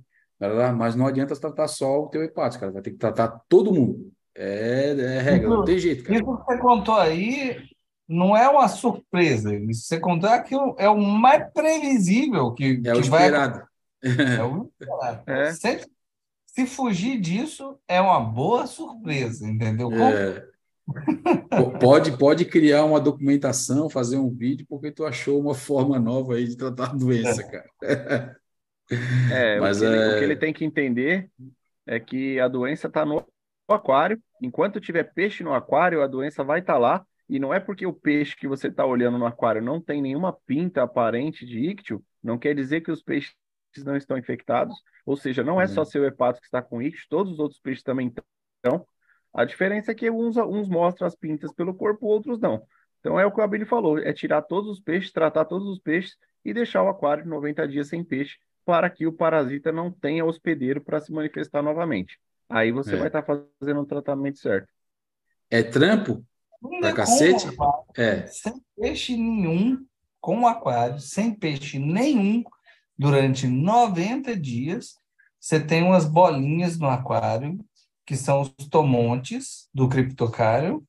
mas 0.76 0.94
não 0.94 1.08
adianta 1.08 1.34
tratar 1.34 1.66
só 1.66 2.02
o 2.02 2.08
teu 2.08 2.22
hepático, 2.22 2.60
cara, 2.60 2.72
vai 2.72 2.82
ter 2.82 2.92
que 2.92 2.96
tratar 2.96 3.40
todo 3.48 3.74
mundo. 3.74 4.12
É, 4.36 4.90
é 4.90 5.20
regra, 5.20 5.48
não 5.48 5.64
tem 5.64 5.78
jeito, 5.78 6.04
cara. 6.04 6.14
Isso 6.14 6.24
que 6.24 6.44
você 6.44 6.58
contou 6.58 6.94
aí 6.94 7.73
não 8.08 8.36
é 8.36 8.48
uma 8.48 8.68
surpresa, 8.68 9.50
que 9.50 9.72
você 9.72 9.96
é, 9.96 10.28
aquilo, 10.28 10.76
é 10.78 10.88
o 10.88 10.98
mais 10.98 11.50
previsível 11.52 12.52
que, 12.52 12.82
é 12.84 12.92
que 12.92 12.98
o 12.98 13.00
esperado. 13.00 13.58
Vai... 13.58 13.64
É 14.38 14.42
o 14.44 14.70
esperado. 14.78 15.22
É. 15.26 15.52
Se, 15.52 15.86
se 16.46 16.66
fugir 16.66 17.18
disso, 17.18 17.78
é 17.88 18.00
uma 18.00 18.20
boa 18.20 18.66
surpresa, 18.66 19.48
entendeu? 19.48 19.90
É. 19.92 20.46
Pode, 21.80 22.16
pode 22.18 22.44
criar 22.44 22.84
uma 22.84 23.00
documentação, 23.00 23.88
fazer 23.88 24.18
um 24.18 24.30
vídeo, 24.30 24.66
porque 24.68 24.90
tu 24.90 25.06
achou 25.06 25.40
uma 25.40 25.54
forma 25.54 25.98
nova 25.98 26.34
aí 26.34 26.46
de 26.46 26.56
tratar 26.56 26.90
a 26.90 26.94
doença, 26.94 27.42
é. 27.42 27.50
cara. 27.50 28.36
É, 29.32 29.58
Mas, 29.60 29.78
o, 29.78 29.80
que 29.80 29.86
é... 29.86 29.88
Ele, 29.88 30.14
o 30.14 30.18
que 30.18 30.24
ele 30.24 30.36
tem 30.36 30.52
que 30.52 30.62
entender 30.62 31.30
é 31.86 31.98
que 31.98 32.38
a 32.38 32.46
doença 32.48 32.86
está 32.86 33.02
no 33.04 33.26
aquário. 33.66 34.20
Enquanto 34.42 34.78
tiver 34.78 35.04
peixe 35.04 35.42
no 35.42 35.54
aquário, 35.54 36.02
a 36.02 36.06
doença 36.06 36.44
vai 36.44 36.60
estar 36.60 36.74
tá 36.74 36.78
lá. 36.78 37.06
E 37.28 37.38
não 37.38 37.52
é 37.54 37.58
porque 37.60 37.86
o 37.86 37.92
peixe 37.92 38.36
que 38.36 38.46
você 38.46 38.68
está 38.68 38.84
olhando 38.84 39.18
no 39.18 39.26
aquário 39.26 39.62
não 39.62 39.80
tem 39.80 40.02
nenhuma 40.02 40.32
pinta 40.46 40.82
aparente 40.82 41.46
de 41.46 41.58
íctio, 41.60 42.04
não 42.22 42.38
quer 42.38 42.54
dizer 42.54 42.82
que 42.82 42.90
os 42.90 43.02
peixes 43.02 43.34
não 43.84 43.96
estão 43.96 44.16
infectados, 44.18 44.76
ou 45.06 45.16
seja, 45.16 45.42
não 45.42 45.60
é 45.60 45.66
só 45.66 45.80
Uhum. 45.80 45.84
seu 45.84 46.04
hepato 46.04 46.40
que 46.40 46.46
está 46.46 46.62
com 46.62 46.80
ictus, 46.82 47.06
todos 47.08 47.32
os 47.32 47.38
outros 47.38 47.60
peixes 47.60 47.82
também 47.82 48.08
estão. 48.08 48.86
A 49.32 49.44
diferença 49.44 49.90
é 49.90 49.94
que 49.94 50.10
uns, 50.10 50.36
uns 50.36 50.68
mostram 50.68 51.06
as 51.06 51.16
pintas 51.16 51.52
pelo 51.52 51.74
corpo, 51.74 52.06
outros 52.06 52.38
não. 52.38 52.66
Então 53.00 53.18
é 53.18 53.26
o 53.26 53.32
que 53.32 53.40
o 53.40 53.42
Abílio 53.42 53.66
falou, 53.66 53.98
é 53.98 54.12
tirar 54.12 54.42
todos 54.42 54.70
os 54.70 54.80
peixes, 54.80 55.12
tratar 55.12 55.44
todos 55.44 55.68
os 55.68 55.78
peixes 55.78 56.16
e 56.44 56.54
deixar 56.54 56.82
o 56.82 56.88
aquário 56.88 57.26
90 57.26 57.66
dias 57.66 57.88
sem 57.88 58.04
peixe 58.04 58.38
para 58.64 58.88
que 58.88 59.06
o 59.06 59.12
parasita 59.12 59.72
não 59.72 59.90
tenha 59.90 60.24
hospedeiro 60.24 60.80
para 60.80 61.00
se 61.00 61.12
manifestar 61.12 61.62
novamente. 61.62 62.18
Aí 62.48 62.70
você 62.70 62.94
É. 62.94 62.96
vai 62.96 63.08
estar 63.08 63.22
fazendo 63.22 63.80
o 63.80 63.86
tratamento 63.86 64.38
certo. 64.38 64.68
É 65.50 65.62
trampo? 65.62 66.24
Não 66.64 66.80
Pra 66.80 66.92
cacete? 66.92 67.46
aquário, 67.48 67.84
É. 67.96 68.26
Sem 68.26 68.54
peixe 68.80 69.16
nenhum, 69.16 69.84
com 70.20 70.46
aquário, 70.46 70.98
sem 70.98 71.32
peixe 71.32 71.78
nenhum, 71.78 72.42
durante 72.96 73.46
90 73.46 74.34
dias, 74.36 74.94
você 75.38 75.60
tem 75.60 75.82
umas 75.82 76.06
bolinhas 76.06 76.78
no 76.78 76.88
aquário, 76.88 77.58
que 78.06 78.16
são 78.16 78.40
os 78.40 78.48
tomontes 78.70 79.68
do 79.74 79.88
criptocário, 79.88 80.82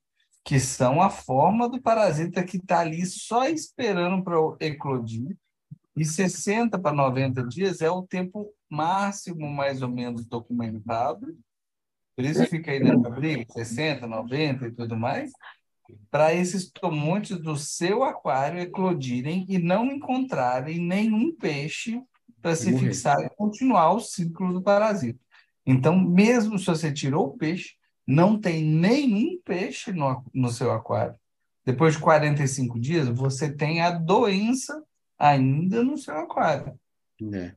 que 0.43 0.59
são 0.59 1.01
a 1.01 1.09
forma 1.09 1.67
do 1.67 1.81
parasita 1.81 2.43
que 2.43 2.57
está 2.57 2.79
ali 2.79 3.05
só 3.05 3.47
esperando 3.47 4.23
para 4.23 4.37
eclodir. 4.59 5.35
E 5.97 6.05
60 6.05 6.77
para 6.77 6.93
90 6.95 7.43
dias 7.47 7.81
é 7.81 7.89
o 7.89 8.03
tempo 8.03 8.53
máximo, 8.69 9.49
mais 9.49 9.81
ou 9.81 9.89
menos, 9.89 10.25
documentado. 10.25 11.37
Por 12.15 12.23
isso 12.23 12.45
fica 12.47 12.71
aí 12.71 12.79
nessa 12.79 13.09
briga, 13.09 13.45
60, 13.51 14.05
90 14.07 14.67
e 14.67 14.71
tudo 14.71 14.95
mais, 14.95 15.31
para 16.09 16.33
esses 16.33 16.69
tomontes 16.69 17.37
do 17.37 17.55
seu 17.55 18.03
aquário 18.03 18.59
eclodirem 18.59 19.45
e 19.47 19.57
não 19.57 19.85
encontrarem 19.85 20.79
nenhum 20.79 21.35
peixe 21.35 22.01
para 22.41 22.55
se 22.55 22.71
morrer. 22.71 22.87
fixar 22.87 23.19
e 23.21 23.29
continuar 23.29 23.93
o 23.93 23.99
ciclo 23.99 24.53
do 24.53 24.61
parasita. 24.61 25.19
Então, 25.65 25.97
mesmo 25.97 26.59
se 26.59 26.65
você 26.65 26.91
tirou 26.91 27.27
o 27.27 27.37
peixe, 27.37 27.75
não 28.05 28.39
tem 28.39 28.63
nenhum 28.63 29.39
peixe 29.43 29.91
no, 29.91 30.23
no 30.33 30.49
seu 30.49 30.71
aquário. 30.71 31.15
Depois 31.65 31.95
de 31.95 31.99
45 31.99 32.79
dias, 32.79 33.07
você 33.07 33.51
tem 33.51 33.81
a 33.81 33.89
doença 33.89 34.83
ainda 35.17 35.83
no 35.83 35.97
seu 35.97 36.15
aquário. 36.15 36.79
É. 37.33 37.55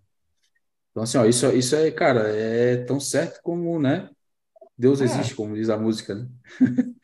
Então, 0.90 1.02
assim, 1.02 1.18
ó, 1.18 1.26
isso, 1.26 1.46
isso 1.48 1.76
é, 1.76 1.90
cara, 1.90 2.28
é 2.28 2.78
tão 2.84 2.98
certo 2.98 3.40
como, 3.42 3.78
né? 3.78 4.08
Deus 4.78 5.00
É. 5.00 5.04
existe, 5.04 5.34
como 5.34 5.54
diz 5.56 5.68
a 5.70 5.76
música, 5.76 6.14
né? 6.14 6.28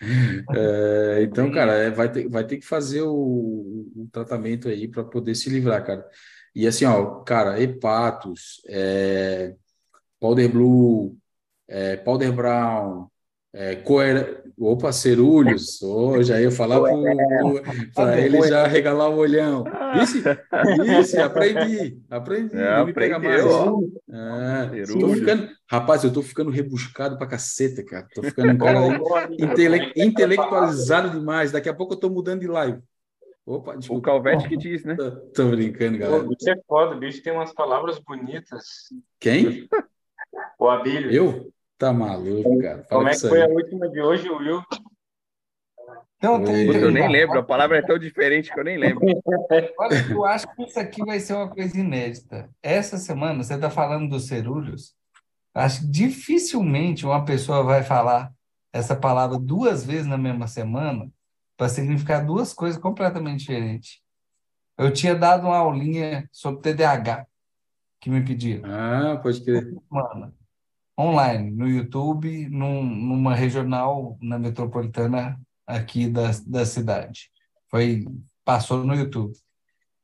É, 0.54 1.22
então, 1.22 1.50
cara, 1.50 1.72
é, 1.72 1.90
vai 1.90 2.12
ter, 2.12 2.28
vai 2.28 2.46
ter 2.46 2.58
que 2.58 2.66
fazer 2.66 3.00
o, 3.02 3.86
o 3.96 4.08
tratamento 4.12 4.68
aí 4.68 4.86
para 4.86 5.02
poder 5.02 5.34
se 5.34 5.48
livrar, 5.48 5.84
cara. 5.84 6.06
E 6.54 6.66
assim, 6.66 6.84
ó, 6.84 7.20
cara, 7.22 7.60
hepatos, 7.60 8.60
é, 8.68 9.54
powder 10.20 10.50
blue, 10.52 11.16
é, 11.66 11.96
powder 11.96 12.32
brown, 12.32 13.08
é, 13.52 13.76
coer... 13.76 14.42
opa, 14.58 14.92
cerúleos, 14.92 15.80
oh, 15.82 16.22
já 16.22 16.40
ia 16.40 16.50
falar 16.50 16.80
para 17.94 18.20
ele 18.20 18.42
já 18.42 18.66
regalar 18.66 19.08
o 19.10 19.16
olhão. 19.16 19.64
Isso, 20.02 20.18
isso, 21.00 21.20
aprendi, 21.20 21.98
aprendi, 22.10 22.56
É, 22.56 22.78
não 22.78 22.86
me 22.86 22.92
pega 22.92 23.18
mais. 23.18 23.44
ó. 23.46 23.80
É, 24.12 24.84
tô 24.86 25.08
ficando, 25.08 25.48
rapaz, 25.70 26.04
eu 26.04 26.12
tô 26.12 26.22
ficando 26.22 26.50
rebuscado 26.50 27.16
pra 27.18 27.26
caceta, 27.26 27.84
cara. 27.84 28.06
Tô 28.14 28.22
ficando 28.22 28.52
um 28.52 28.58
cara 29.08 29.28
intele- 29.38 29.92
intelectualizado 29.96 31.10
demais. 31.10 31.52
Daqui 31.52 31.68
a 31.68 31.74
pouco 31.74 31.94
eu 31.94 31.98
tô 32.00 32.08
mudando 32.10 32.40
de 32.40 32.46
live. 32.48 32.80
Opa, 33.46 33.74
O 33.74 33.78
desculpa. 33.78 34.06
Calvete 34.10 34.48
que 34.48 34.56
diz, 34.56 34.84
né? 34.84 34.94
Tô, 34.94 35.10
tô 35.10 35.48
brincando, 35.50 35.96
O 35.96 36.00
galera. 36.00 36.22
bicho 36.24 36.48
é 36.50 36.56
foda, 36.66 36.96
o 36.96 36.98
bicho 36.98 37.22
tem 37.22 37.32
umas 37.32 37.52
palavras 37.52 37.98
bonitas. 37.98 38.64
Quem? 39.20 39.68
O 40.58 40.68
Abílio. 40.68 41.10
Eu? 41.10 41.52
Tá 41.76 41.92
maluco, 41.92 42.58
cara. 42.60 42.84
Fala 42.84 43.00
Como 43.02 43.08
é 43.08 43.12
que 43.12 43.20
foi 43.20 43.42
aí. 43.42 43.50
a 43.50 43.54
última 43.54 43.88
de 43.90 44.00
hoje, 44.00 44.30
Will? 44.30 44.62
Então, 46.16 46.42
tem. 46.42 46.66
Eu 46.74 46.90
nem 46.90 47.10
lembro, 47.10 47.38
a 47.38 47.42
palavra 47.42 47.76
é 47.78 47.82
tão 47.82 47.98
diferente 47.98 48.50
que 48.52 48.58
eu 48.58 48.64
nem 48.64 48.78
lembro. 48.78 49.04
Olha, 49.78 50.06
eu 50.10 50.24
acho 50.24 50.46
que 50.54 50.62
isso 50.64 50.80
aqui 50.80 51.04
vai 51.04 51.20
ser 51.20 51.34
uma 51.34 51.50
coisa 51.50 51.78
inédita. 51.78 52.48
Essa 52.62 52.96
semana, 52.96 53.42
você 53.42 53.54
está 53.54 53.68
falando 53.68 54.08
dos 54.08 54.26
cerúleos. 54.26 54.94
Acho 55.54 55.82
que 55.82 55.86
dificilmente 55.86 57.06
uma 57.06 57.24
pessoa 57.24 57.62
vai 57.62 57.82
falar 57.82 58.32
essa 58.72 58.96
palavra 58.96 59.38
duas 59.38 59.84
vezes 59.84 60.06
na 60.06 60.18
mesma 60.18 60.48
semana 60.48 61.08
para 61.56 61.68
significar 61.68 62.26
duas 62.26 62.52
coisas 62.52 62.80
completamente 62.80 63.40
diferentes. 63.40 64.00
Eu 64.76 64.92
tinha 64.92 65.14
dado 65.14 65.46
uma 65.46 65.56
aulinha 65.56 66.28
sobre 66.32 66.60
TDAH 66.62 67.26
que 68.00 68.10
me 68.10 68.22
pediram, 68.24 68.68
Ah, 68.68 69.16
pode 69.22 69.42
crer. 69.44 69.72
semana, 69.88 70.34
online, 70.98 71.50
no 71.52 71.68
YouTube, 71.68 72.48
num- 72.50 72.84
numa 72.84 73.34
regional 73.34 74.18
na 74.20 74.38
metropolitana 74.38 75.40
aqui 75.66 76.08
da, 76.08 76.30
da 76.46 76.66
cidade. 76.66 77.30
Foi, 77.70 78.04
passou 78.44 78.84
no 78.84 78.94
YouTube. 78.94 79.32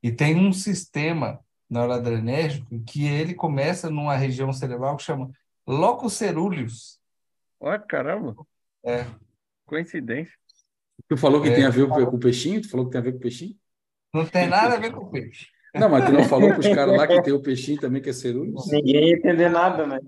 E 0.01 0.11
tem 0.11 0.35
um 0.35 0.51
sistema 0.53 1.39
noradrenérgico 1.69 2.79
que 2.85 3.05
ele 3.05 3.33
começa 3.33 3.89
numa 3.89 4.15
região 4.15 4.51
cerebral 4.51 4.95
que 4.97 5.03
chama 5.03 5.29
locus 5.67 6.13
cerúleus. 6.13 6.99
Ó, 7.59 7.77
caramba. 7.79 8.35
É. 8.85 9.05
Coincidência. 9.65 10.33
Tu 11.07 11.15
falou 11.17 11.41
que 11.41 11.49
É. 11.49 11.55
tem 11.55 11.65
a 11.65 11.69
ver 11.69 11.87
com, 11.87 12.05
com 12.05 12.15
o 12.15 12.19
peixinho? 12.19 12.61
Tu 12.61 12.69
falou 12.69 12.85
que 12.85 12.91
tem 12.91 12.99
a 13.01 13.03
ver 13.03 13.11
com 13.13 13.17
o 13.17 13.21
peixinho? 13.21 13.55
Não 14.13 14.25
tem 14.25 14.47
nada 14.47 14.75
a 14.75 14.79
ver 14.79 14.91
com 14.91 15.09
peixe. 15.09 15.47
Não, 15.73 15.87
mas 15.89 16.05
tu 16.05 16.11
não 16.11 16.23
falou 16.25 16.53
pros 16.53 16.67
caras 16.75 16.97
lá 16.97 17.07
que 17.07 17.21
tem 17.21 17.33
o 17.33 17.41
peixinho 17.41 17.79
também, 17.79 18.01
que 18.01 18.09
é 18.09 18.13
cerúleos? 18.13 18.69
Ninguém 18.71 19.09
ia 19.09 19.15
entender 19.15 19.49
nada, 19.49 19.87
né? 19.87 19.99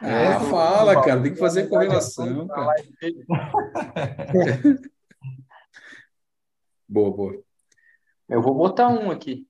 Ah, 0.00 0.40
fala, 0.40 0.94
cara. 1.04 1.22
Tem 1.22 1.32
que 1.34 1.38
fazer 1.38 1.68
correlação, 1.68 2.48
cara. 2.48 2.74
Boa, 6.88 7.10
boa. 7.16 7.40
Eu 8.28 8.42
vou 8.42 8.54
botar 8.54 8.88
um 8.88 9.10
aqui. 9.10 9.46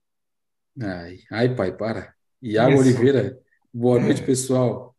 Ai, 0.79 1.19
ai, 1.31 1.55
pai, 1.55 1.75
para. 1.75 2.13
Iago 2.41 2.71
Isso. 2.73 2.81
Oliveira, 2.81 3.39
boa 3.73 3.99
noite, 3.99 4.23
pessoal. 4.23 4.90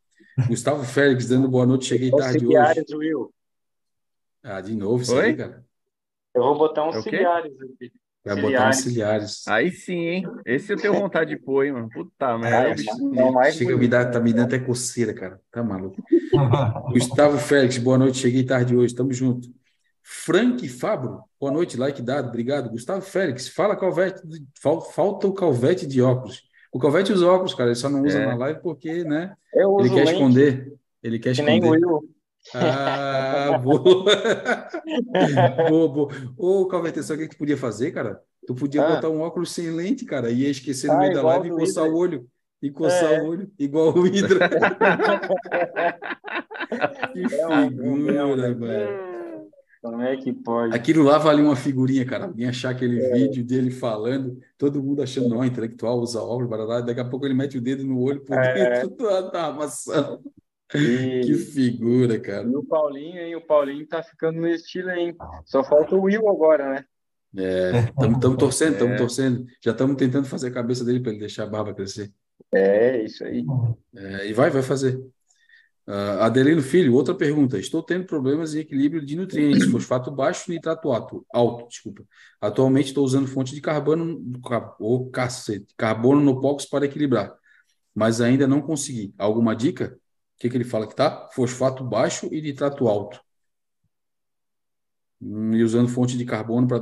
Gustavo 0.48 0.84
Félix 0.84 1.28
dando 1.28 1.48
boa 1.48 1.66
noite, 1.66 1.86
cheguei 1.86 2.10
tarde 2.10 2.46
hoje. 2.46 2.56
Auxiliares, 2.56 2.92
Will. 2.92 3.32
Ah, 4.42 4.60
de 4.60 4.74
novo 4.74 5.02
isso 5.02 5.14
Oi? 5.14 5.26
aí, 5.26 5.36
cara. 5.36 5.64
Eu 6.34 6.42
vou 6.42 6.59
botar 6.59 6.84
um 6.84 6.86
É 6.86 6.88
o 6.90 6.92
quê? 7.02 7.16
auxiliares 7.16 7.52
aqui. 7.60 7.92
Vai 8.24 8.36
botar 8.36 8.66
Auxiliares. 8.66 8.76
auxiliares. 8.76 9.48
Aí 9.48 9.70
sim, 9.72 9.98
hein? 9.98 10.26
Esse 10.46 10.72
eu 10.72 10.76
tenho 10.80 10.94
vontade 10.94 11.30
de 11.30 11.36
pôr, 11.42 11.66
hein, 11.66 11.72
mano. 11.72 11.88
Puta 11.90 12.38
merda. 12.38 12.82
Ah, 13.18 13.30
mais 13.32 13.54
Chega 13.56 13.74
a 13.74 13.76
me 13.76 13.88
dar, 13.88 14.10
tá 14.10 14.20
me 14.20 14.32
dando 14.32 14.46
até 14.46 14.59
coceira, 14.59 15.12
cara. 15.12 15.40
Tá 15.50 15.62
maluco. 15.62 16.02
Gustavo 16.92 17.38
Félix, 17.38 17.78
boa 17.78 17.98
noite, 17.98 18.18
cheguei 18.18 18.44
tarde 18.44 18.74
hoje, 18.76 18.94
tamo 18.94 19.12
junto. 19.12 19.48
Frank 20.02 20.68
Fabro, 20.68 21.22
boa 21.38 21.52
noite, 21.52 21.76
like 21.76 22.00
dado, 22.02 22.28
obrigado. 22.28 22.70
Gustavo 22.70 23.02
Félix, 23.02 23.48
fala 23.48 23.76
Calvete, 23.76 24.20
fal- 24.60 24.80
falta 24.80 25.26
o 25.28 25.34
Calvete 25.34 25.86
de 25.86 26.00
óculos. 26.02 26.42
O 26.73 26.78
Calvete 26.78 27.12
usa 27.12 27.27
óculos, 27.27 27.55
cara, 27.55 27.69
ele 27.69 27.74
só 27.77 27.89
não 27.90 28.03
usa 28.03 28.19
É. 28.19 28.27
na 28.27 28.35
live 28.35 28.61
porque, 28.61 29.05
né, 29.05 29.35
ele 29.55 29.89
quer 29.90 29.94
lente, 29.97 30.12
esconder. 30.12 30.73
Ele 31.03 31.19
quer 31.19 31.35
que 31.35 31.43
nem 31.43 31.61
o 31.61 31.74
esconder. 31.74 31.86
Will. 31.86 32.09
Ah, 32.55 33.59
boa. 33.62 33.82
Boa, 35.70 35.89
boa. 35.89 36.09
Ô, 36.36 36.66
Calvete, 36.66 37.03
sabe 37.03 37.24
o 37.24 37.28
que 37.28 37.35
tu 37.35 37.39
podia 37.39 37.57
fazer, 37.57 37.93
cara? 37.93 38.20
Tu 38.47 38.55
podia 38.55 38.82
Ah. 38.82 38.94
botar 38.97 39.09
um 39.11 39.20
óculos 39.20 39.53
sem 39.53 39.70
lente, 39.70 40.05
cara, 40.05 40.31
e 40.31 40.40
ia 40.43 40.51
esquecer 40.51 40.89
no 40.89 40.94
Ah, 40.94 40.99
meio 40.99 41.15
da 41.15 41.23
live 41.23 41.49
e 41.49 41.53
coçar 41.53 41.85
o 41.85 41.94
olho. 41.94 42.27
E 42.61 42.70
coçar 42.70 43.12
É. 43.12 43.23
o 43.23 43.27
olho, 43.27 43.51
igual 43.59 43.89
o 43.89 44.03
Hydra. 44.03 44.49
Que 47.12 47.24
É 47.24 47.69
figura, 47.69 48.47
é 48.47 48.55
mano. 48.55 49.11
Como 49.82 50.00
é 50.00 50.16
que 50.16 50.32
pode? 50.32 50.74
Aquilo 50.76 51.02
lá 51.02 51.18
vale 51.18 51.42
uma 51.42 51.56
figurinha, 51.56 52.06
cara. 52.06 52.26
Alguém 52.26 52.46
achar 52.48 52.70
aquele 52.70 53.00
vídeo 53.12 53.44
dele 53.44 53.70
falando, 53.70 54.38
todo 54.56 54.80
mundo 54.82 55.02
achando, 55.02 55.28
não, 55.28 55.44
intelectual, 55.44 55.98
usa 55.98 56.22
óculos, 56.22 56.48
barará, 56.48 56.80
daqui 56.80 57.00
a 57.00 57.04
pouco 57.04 57.26
ele 57.26 57.34
mete 57.34 57.59
o 57.59 57.60
dedo 57.60 57.84
no 57.84 58.00
olho 58.00 58.20
por 58.24 58.38
É. 58.38 58.80
dentro 58.82 58.96
da, 59.04 59.20
da 59.22 59.46
armação. 59.48 60.20
E, 60.74 61.20
Que 61.26 61.34
figura, 61.34 62.18
cara. 62.20 62.48
e 62.48 62.54
o 62.56 62.62
Paulinho, 62.64 63.18
hein? 63.18 63.34
O 63.36 63.40
Paulinho 63.44 63.86
tá 63.86 64.02
ficando 64.02 64.40
no 64.40 64.48
estilo, 64.48 64.88
hein? 64.90 65.14
Só 65.44 65.62
falta 65.64 65.94
o 65.96 66.02
Will 66.02 66.26
agora, 66.28 66.70
né? 66.74 66.84
Estamos 67.34 68.36
torcendo, 68.38 68.72
estamos 68.74 68.94
É. 68.94 68.98
torcendo. 68.98 69.46
Já 69.60 69.72
estamos 69.72 69.96
tentando 69.96 70.26
fazer 70.28 70.48
a 70.48 70.52
cabeça 70.52 70.84
dele 70.84 71.00
para 71.00 71.10
ele 71.10 71.20
deixar 71.20 71.42
a 71.42 71.46
barba 71.46 71.74
crescer. 71.74 72.10
É, 72.54 73.02
isso 73.02 73.24
aí. 73.24 73.44
É, 73.96 74.28
e 74.28 74.32
vai, 74.32 74.48
vai 74.50 74.62
fazer. 74.62 74.98
Ah, 75.86 76.26
Adelino 76.26 76.62
Filho, 76.62 76.94
outra 76.94 77.14
pergunta. 77.14 77.59
Estou 77.59 77.82
tendo 77.82 78.06
problemas 78.06 78.54
em 78.54 78.60
equilíbrio 78.60 79.04
de 79.04 79.16
nutrientes, 79.16 79.66
fosfato 79.66 80.10
baixo 80.10 80.50
e 80.50 80.54
nitrato 80.54 80.92
alto, 80.92 81.26
alto, 81.32 81.66
desculpa. 81.68 82.04
Atualmente 82.40 82.86
estou 82.88 83.04
usando 83.04 83.26
fonte 83.26 83.54
de 83.54 83.60
carbono, 83.60 84.20
car- 84.42 84.76
ô, 84.80 85.10
cacete, 85.10 85.74
carbono 85.76 86.20
no 86.20 86.40
POX 86.40 86.66
para 86.66 86.84
equilibrar, 86.86 87.34
mas 87.94 88.20
ainda 88.20 88.46
não 88.48 88.62
consegui. 88.62 89.14
Alguma 89.18 89.56
dica? 89.56 89.96
O 90.36 90.40
que 90.40 90.50
que 90.50 90.56
ele 90.56 90.64
fala 90.64 90.86
que 90.88 90.96
tá? 90.96 91.28
Fosfato 91.34 91.84
baixo 91.84 92.28
e 92.32 92.40
nitrato 92.42 92.88
alto. 92.88 93.20
Hum, 95.20 95.54
e 95.54 95.62
usando 95.62 95.88
fonte 95.88 96.16
de 96.18 96.24
carbono 96.24 96.66
para... 96.66 96.80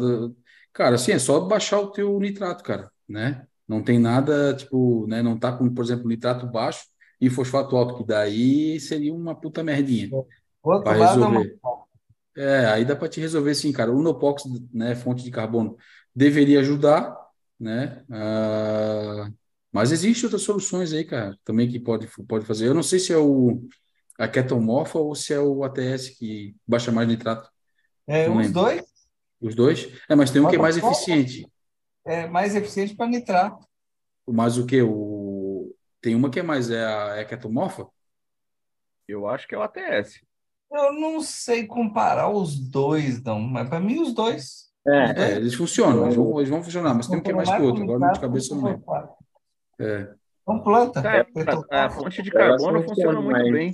Cara, 0.72 0.94
assim, 0.96 1.12
é 1.12 1.18
só 1.18 1.40
baixar 1.40 1.80
o 1.80 1.90
teu 1.92 2.18
nitrato, 2.20 2.62
cara, 2.64 2.90
né? 3.08 3.46
Não 3.68 3.82
tem 3.82 3.98
nada, 3.98 4.54
tipo, 4.54 5.06
né? 5.06 5.22
Não 5.22 5.38
tá 5.38 5.52
com, 5.56 5.72
por 5.72 5.84
exemplo, 5.84 6.08
nitrato 6.08 6.46
baixo 6.46 6.84
e 7.20 7.28
fosfato 7.30 7.76
alto, 7.76 7.96
que 7.98 8.04
daí 8.04 8.80
seria 8.80 9.14
uma 9.14 9.34
puta 9.34 9.62
merdinha 9.62 10.08
para 10.82 10.98
resolver. 10.98 11.58
É, 12.36 12.66
aí 12.66 12.84
dá 12.84 12.94
para 12.96 13.08
te 13.08 13.20
resolver 13.20 13.54
sim, 13.54 13.72
cara. 13.72 13.92
O 13.92 14.02
Nopox, 14.02 14.44
né, 14.72 14.94
fonte 14.94 15.22
de 15.22 15.30
carbono, 15.30 15.76
deveria 16.14 16.60
ajudar, 16.60 17.16
né? 17.58 18.04
Ah, 18.10 19.30
mas 19.72 19.92
existem 19.92 20.24
outras 20.24 20.42
soluções 20.42 20.92
aí, 20.92 21.04
cara, 21.04 21.36
também 21.44 21.68
que 21.68 21.78
pode, 21.78 22.08
pode 22.26 22.44
fazer. 22.46 22.66
Eu 22.66 22.74
não 22.74 22.82
sei 22.82 22.98
se 22.98 23.12
é 23.12 23.16
o 23.18 23.62
a 24.18 24.28
ketomorfa 24.28 24.98
ou 24.98 25.14
se 25.14 25.32
é 25.32 25.40
o 25.40 25.64
ATS 25.64 26.10
que 26.10 26.54
baixa 26.66 26.92
mais 26.92 27.08
nitrato. 27.08 27.48
É, 28.06 28.28
Não 28.28 28.36
os 28.36 28.46
lembro. 28.46 28.62
dois 28.62 28.82
Os 29.40 29.54
dois? 29.54 29.88
É, 30.08 30.14
mas 30.14 30.30
tem 30.30 30.42
um 30.42 30.48
que 30.48 30.56
é 30.56 30.58
mais 30.58 30.76
eficiente. 30.76 31.46
é 32.04 32.26
mais 32.28 32.54
eficiente 32.54 32.94
para 32.94 33.06
nitrato. 33.06 33.66
Mas 34.26 34.58
o 34.58 34.66
que? 34.66 34.80
O... 34.82 35.19
Tem 36.00 36.14
uma 36.14 36.30
que 36.30 36.40
é 36.40 36.42
mais, 36.42 36.70
é 36.70 36.84
a, 36.84 37.16
é 37.16 37.20
a 37.20 37.24
ketomorfa? 37.24 37.86
Eu 39.06 39.26
acho 39.26 39.46
que 39.46 39.54
é 39.54 39.58
o 39.58 39.62
ATS. 39.62 40.20
Eu 40.72 40.92
não 40.92 41.20
sei 41.20 41.66
comparar 41.66 42.28
os 42.30 42.58
dois, 42.58 43.22
não, 43.22 43.40
mas 43.40 43.68
para 43.68 43.80
mim 43.80 44.00
os 44.00 44.14
dois. 44.14 44.70
É, 44.86 45.32
eles 45.36 45.54
funcionam, 45.54 46.04
eles 46.04 46.16
vão, 46.16 46.38
eles 46.38 46.48
vão 46.48 46.62
funcionar, 46.62 46.94
mas 46.94 47.06
tem 47.06 47.18
um 47.18 47.22
que 47.22 47.30
é 47.30 47.34
mais 47.34 47.50
que 47.50 47.60
o 47.60 47.64
outro. 47.64 47.82
Agora 47.82 48.12
de 48.12 48.20
cabeça 48.20 48.54
não 48.54 48.64
lembro. 48.64 48.84
É. 49.78 50.14
Então, 50.42 50.62
planta. 50.62 51.02
Cara, 51.02 51.26
a, 51.70 51.84
a 51.84 51.90
fonte 51.90 52.22
de 52.22 52.30
carbono 52.30 52.82
funciona 52.82 53.20
muito 53.20 53.32
mas- 53.32 53.52
bem. 53.52 53.72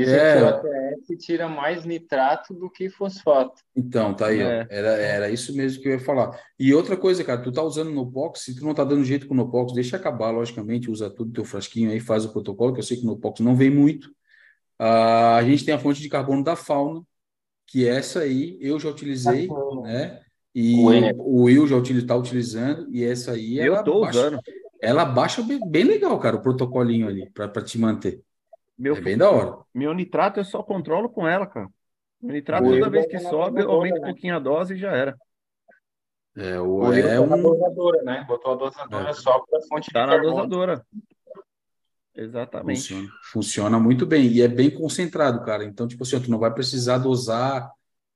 Dizem 0.00 0.14
É. 0.14 0.36
que 0.36 0.42
o 0.42 0.46
ATS 0.48 1.24
tira 1.26 1.48
mais 1.48 1.84
nitrato 1.84 2.52
do 2.52 2.68
que 2.70 2.90
fosfato. 2.90 3.62
Então, 3.74 4.12
tá 4.14 4.26
aí, 4.26 4.42
ó. 4.42 4.46
É. 4.46 4.66
Era, 4.70 4.88
era 4.96 5.30
isso 5.30 5.56
mesmo 5.56 5.82
que 5.82 5.88
eu 5.88 5.92
ia 5.92 6.00
falar. 6.00 6.38
E 6.58 6.74
outra 6.74 6.96
coisa, 6.96 7.24
cara, 7.24 7.40
tu 7.40 7.50
tá 7.50 7.62
usando 7.62 7.88
no 7.88 7.94
Nopox, 7.96 8.40
se 8.40 8.54
tu 8.54 8.64
não 8.64 8.74
tá 8.74 8.84
dando 8.84 9.04
jeito 9.04 9.26
com 9.26 9.34
o 9.34 9.36
Nopox, 9.36 9.72
deixa 9.72 9.96
acabar, 9.96 10.30
logicamente, 10.30 10.90
usa 10.90 11.08
tudo 11.08 11.32
teu 11.32 11.44
frasquinho 11.44 11.90
aí, 11.90 12.00
faz 12.00 12.24
o 12.24 12.32
protocolo, 12.32 12.72
que 12.74 12.80
eu 12.80 12.84
sei 12.84 12.96
que 12.96 13.04
o 13.04 13.06
Nopox 13.06 13.40
não 13.40 13.54
vem 13.56 13.70
muito. 13.70 14.10
Ah, 14.78 15.36
a 15.36 15.44
gente 15.44 15.64
tem 15.64 15.72
a 15.74 15.78
fonte 15.78 16.00
de 16.02 16.08
carbono 16.08 16.44
da 16.44 16.54
fauna, 16.56 17.02
que 17.66 17.88
essa 17.88 18.20
aí 18.20 18.58
eu 18.60 18.78
já 18.78 18.88
utilizei, 18.90 19.48
né? 19.82 20.20
E 20.54 20.74
o 21.16 21.42
Will 21.44 21.66
já 21.66 21.78
está 21.78 22.16
utilizando, 22.16 22.86
e 22.94 23.04
essa 23.04 23.32
aí 23.32 23.58
Eu 23.58 23.74
ela 23.74 23.82
tô 23.82 24.00
baixa, 24.00 24.18
usando. 24.18 24.40
ela 24.80 25.04
baixa 25.04 25.42
bem, 25.42 25.60
bem 25.68 25.84
legal, 25.84 26.18
cara, 26.18 26.36
o 26.36 26.42
protocolinho 26.42 27.08
ali, 27.08 27.30
para 27.30 27.62
te 27.62 27.78
manter. 27.78 28.22
Meu, 28.78 28.96
É 28.96 29.00
bem 29.00 29.16
da 29.16 29.30
hora. 29.30 29.56
meu 29.74 29.94
nitrato 29.94 30.40
eu 30.40 30.44
só 30.44 30.62
controlo 30.62 31.08
com 31.08 31.26
ela, 31.26 31.46
cara. 31.46 31.68
Meu 32.20 32.34
nitrato, 32.34 32.66
O 32.66 32.72
toda 32.72 32.90
vez 32.90 33.06
que 33.06 33.14
na 33.14 33.30
sobe, 33.30 33.62
eu 33.62 33.70
aumento 33.70 33.98
um 33.98 34.00
né? 34.02 34.06
pouquinho 34.08 34.36
a 34.36 34.38
dose 34.38 34.74
e 34.74 34.78
já 34.78 34.92
era. 34.92 35.16
É, 36.36 36.60
o, 36.60 36.78
O 36.80 36.92
é 36.92 37.02
tá 37.02 37.26
na 37.26 37.36
um. 37.36 37.42
dosadora, 37.42 38.02
né? 38.02 38.24
Botou 38.28 38.52
a 38.52 38.56
dosadora 38.56 39.10
É. 39.10 39.12
só 39.14 39.38
para 39.40 39.60
fonte 39.68 39.90
Tá 39.92 40.00
de 40.00 40.06
na 40.06 40.12
carbono. 40.12 40.34
dosadora. 40.36 40.86
Exatamente. 42.14 42.80
Funciona, 42.80 43.08
funciona 43.32 43.78
muito 43.78 44.06
bem 44.06 44.26
e 44.28 44.40
é 44.40 44.48
bem 44.48 44.70
concentrado, 44.70 45.44
cara. 45.44 45.64
Então, 45.64 45.86
tipo 45.86 46.02
assim, 46.02 46.20
tu 46.20 46.30
não 46.30 46.38
vai 46.38 46.52
precisar 46.52 46.98
dosar 46.98 47.70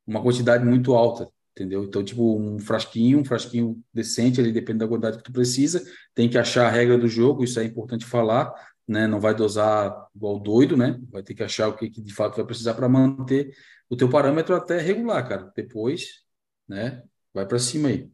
uma 0.07 0.23
quantidade 0.23 0.65
muito 0.65 0.95
alta, 0.95 1.29
entendeu? 1.53 1.85
Então, 1.85 2.03
tipo, 2.03 2.39
um 2.39 2.59
frasquinho, 2.59 3.19
um 3.19 3.25
frasquinho 3.25 3.79
decente, 3.93 4.41
ali 4.41 4.53
depende 4.53 4.79
da 4.79 4.89
quantidade 4.89 5.19
que 5.19 5.23
tu 5.23 5.33
precisa. 5.33 5.83
Tem 6.15 6.29
que 6.31 6.39
achar 6.39 6.67
a 6.67 6.71
regra 6.71 6.97
do 6.97 7.07
jogo, 7.07 7.45
isso 7.45 7.61
é 7.61 7.65
importante 7.65 8.07
falar, 8.07 8.51
né? 8.91 9.07
Não 9.07 9.21
vai 9.21 9.33
dosar 9.35 10.09
igual 10.15 10.41
doido, 10.41 10.77
né? 10.77 11.01
Vai 11.11 11.23
ter 11.23 11.33
que 11.33 11.45
achar 11.45 11.69
o 11.69 11.77
que, 11.77 11.89
que 11.89 12.03
de 12.03 12.13
fato 12.13 12.37
vai 12.37 12.45
precisar 12.45 12.75
para 12.75 12.89
manter 12.89 13.57
o 13.89 13.97
teu 13.97 14.11
parâmetro 14.11 14.55
até 14.55 14.81
regular, 14.81 15.29
cara. 15.29 15.53
Depois, 15.55 16.25
né? 16.69 17.05
Vai 17.33 17.47
para 17.47 17.61
cima 17.61 17.89
aí. 17.89 18.11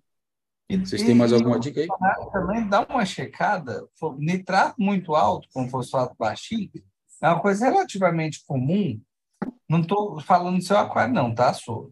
E- 0.69 0.77
Vocês 0.77 1.03
têm 1.03 1.15
mais 1.15 1.32
alguma 1.32 1.59
dica 1.59 1.81
aí? 1.81 1.89
também 2.31 2.69
dá 2.69 2.82
uma 2.82 3.07
checada. 3.07 3.89
Nitrato 4.19 4.74
muito 4.78 5.15
alto, 5.15 5.48
com 5.51 5.66
fosfato 5.66 6.15
baixinho, 6.19 6.70
é 7.23 7.28
uma 7.28 7.40
coisa 7.40 7.65
relativamente 7.65 8.44
comum. 8.47 9.01
Não 9.66 9.81
estou 9.81 10.20
falando 10.20 10.59
do 10.59 10.62
seu 10.62 10.77
aquário, 10.77 11.15
não, 11.15 11.35
tá, 11.35 11.55
Sô? 11.55 11.90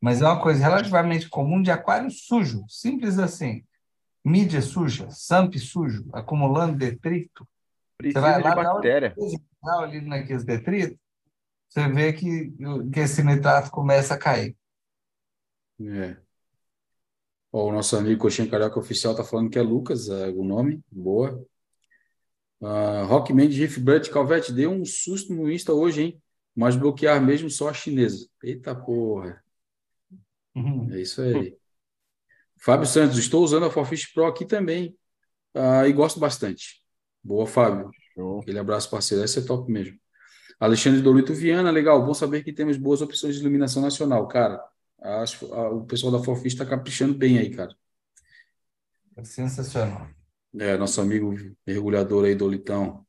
Mas 0.00 0.22
é 0.22 0.24
uma 0.24 0.40
coisa 0.40 0.60
relativamente 0.60 1.28
comum 1.28 1.60
de 1.60 1.70
aquário 1.70 2.10
sujo. 2.10 2.64
Simples 2.66 3.18
assim. 3.18 3.62
Mídia 4.24 4.62
suja, 4.62 5.10
SAMP 5.10 5.58
sujo, 5.58 6.08
acumulando 6.14 6.78
detrito. 6.78 7.46
Precisa 8.02 8.20
vai 8.20 8.42
de 8.42 8.48
lá, 8.48 8.54
bactéria. 8.54 9.14
Dá 9.62 9.78
ali 9.80 10.00
naqueles 10.00 10.44
detritos, 10.44 10.98
você 11.68 11.88
vê 11.88 12.12
que, 12.12 12.52
que 12.92 13.00
esse 13.00 13.22
nitrato 13.22 13.70
começa 13.70 14.14
a 14.14 14.18
cair. 14.18 14.56
É. 15.80 16.16
Ó, 17.50 17.68
o 17.68 17.72
nosso 17.72 17.96
amigo 17.96 18.20
Coxinha 18.20 18.48
Carioca 18.48 18.78
Oficial 18.78 19.14
tá 19.14 19.24
falando 19.24 19.50
que 19.50 19.58
é 19.58 19.62
Lucas, 19.62 20.08
é 20.08 20.28
o 20.28 20.44
nome. 20.44 20.82
Boa. 20.90 21.44
Uh, 22.60 23.04
Rockman 23.06 23.48
de 23.48 23.60
Riff 23.60 23.80
Blood 23.80 24.10
Calvete 24.10 24.52
deu 24.52 24.70
um 24.70 24.84
susto 24.84 25.34
no 25.34 25.50
Insta 25.50 25.72
hoje, 25.72 26.02
hein? 26.02 26.22
Mas 26.54 26.76
bloquear 26.76 27.20
mesmo 27.20 27.50
só 27.50 27.68
a 27.68 27.74
chinesa. 27.74 28.28
Eita 28.42 28.74
porra. 28.74 29.42
Uhum. 30.54 30.92
É 30.92 31.00
isso 31.00 31.22
aí. 31.22 31.56
Fábio 32.58 32.86
Santos, 32.86 33.18
estou 33.18 33.42
usando 33.42 33.66
a 33.66 33.70
Forfish 33.70 34.12
Pro 34.12 34.26
aqui 34.26 34.44
também. 34.44 34.96
ah, 35.54 35.88
e 35.88 35.92
gosto 35.92 36.20
bastante. 36.20 36.81
Boa, 37.22 37.46
Fábio. 37.46 37.90
Show. 38.14 38.40
Aquele 38.40 38.58
abraço, 38.58 38.90
parceiro. 38.90 39.24
Esse 39.24 39.38
é 39.38 39.42
top 39.42 39.70
mesmo. 39.70 39.98
Alexandre 40.58 41.00
Dolito 41.00 41.34
Viana, 41.34 41.70
legal. 41.70 42.04
Bom 42.04 42.14
saber 42.14 42.42
que 42.44 42.52
temos 42.52 42.76
boas 42.76 43.02
opções 43.02 43.34
de 43.34 43.40
iluminação 43.40 43.82
nacional. 43.82 44.26
Cara, 44.28 44.62
acho, 45.00 45.52
ah, 45.54 45.70
o 45.70 45.84
pessoal 45.84 46.12
da 46.12 46.22
Forfish 46.22 46.52
está 46.52 46.64
caprichando 46.66 47.14
bem 47.14 47.38
aí, 47.38 47.50
cara. 47.50 47.74
É 49.16 49.24
sensacional. 49.24 50.08
É, 50.58 50.76
nosso 50.76 51.00
amigo 51.00 51.34
mergulhador 51.66 52.24
aí, 52.24 52.34
Dolitão. 52.34 53.04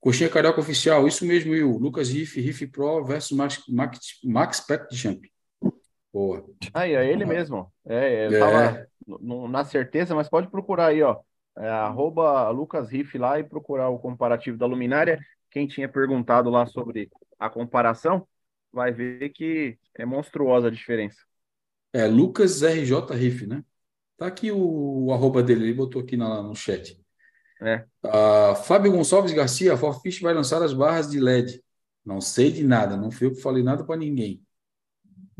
Coxinha 0.00 0.28
Carioca 0.28 0.60
Oficial, 0.60 1.06
isso 1.08 1.24
mesmo, 1.24 1.52
Will. 1.52 1.76
Lucas 1.78 2.08
Riff, 2.08 2.40
Riff 2.40 2.66
Pro 2.68 3.04
versus 3.04 3.36
Max, 3.36 3.62
Max, 3.68 3.98
Max 4.24 4.60
Pack 4.60 4.88
de 4.90 4.96
Champ. 4.96 5.24
Boa. 6.12 6.44
Aí, 6.72 6.94
é 6.94 7.10
ele 7.10 7.24
mesmo. 7.24 7.72
É, 7.84 8.26
eu 8.26 8.34
É. 8.34 8.38
tava 8.38 8.86
na 9.48 9.64
certeza, 9.64 10.14
mas 10.14 10.28
pode 10.28 10.48
procurar 10.50 10.86
aí, 10.88 11.02
ó. 11.02 11.18
É, 11.58 11.68
arroba 11.68 12.48
Lucas 12.50 12.90
Riff 12.90 13.16
lá 13.18 13.38
e 13.38 13.44
procurar 13.44 13.88
o 13.88 13.98
comparativo 13.98 14.56
da 14.56 14.66
luminária. 14.66 15.18
Quem 15.50 15.66
tinha 15.66 15.88
perguntado 15.88 16.50
lá 16.50 16.66
sobre 16.66 17.10
a 17.38 17.50
comparação, 17.50 18.26
vai 18.72 18.92
ver 18.92 19.30
que 19.30 19.78
é 19.96 20.04
monstruosa 20.04 20.68
a 20.68 20.70
diferença. 20.70 21.18
É, 21.92 22.06
Lucas 22.06 22.62
RJ 22.62 23.14
Riff, 23.14 23.46
né? 23.46 23.64
Tá 24.18 24.26
aqui 24.28 24.52
o, 24.52 25.06
o 25.06 25.12
arroba 25.12 25.42
dele, 25.42 25.64
ele 25.64 25.74
botou 25.74 26.02
aqui 26.02 26.16
na- 26.16 26.42
no 26.42 26.54
chat. 26.56 27.00
É. 27.60 27.86
Ah, 28.02 28.54
Fábio 28.54 28.92
Gonçalves 28.92 29.32
Garcia, 29.32 29.74
a 29.74 29.76
Forfish 29.76 30.20
vai 30.20 30.32
lançar 30.34 30.62
as 30.62 30.72
barras 30.72 31.10
de 31.10 31.18
LED. 31.18 31.62
Não 32.04 32.20
sei 32.20 32.50
de 32.52 32.64
nada, 32.64 32.96
não 32.96 33.10
fui 33.10 33.26
eu 33.26 33.34
que 33.34 33.40
falei 33.42 33.62
nada 33.62 33.84
para 33.84 33.96
ninguém. 33.98 34.42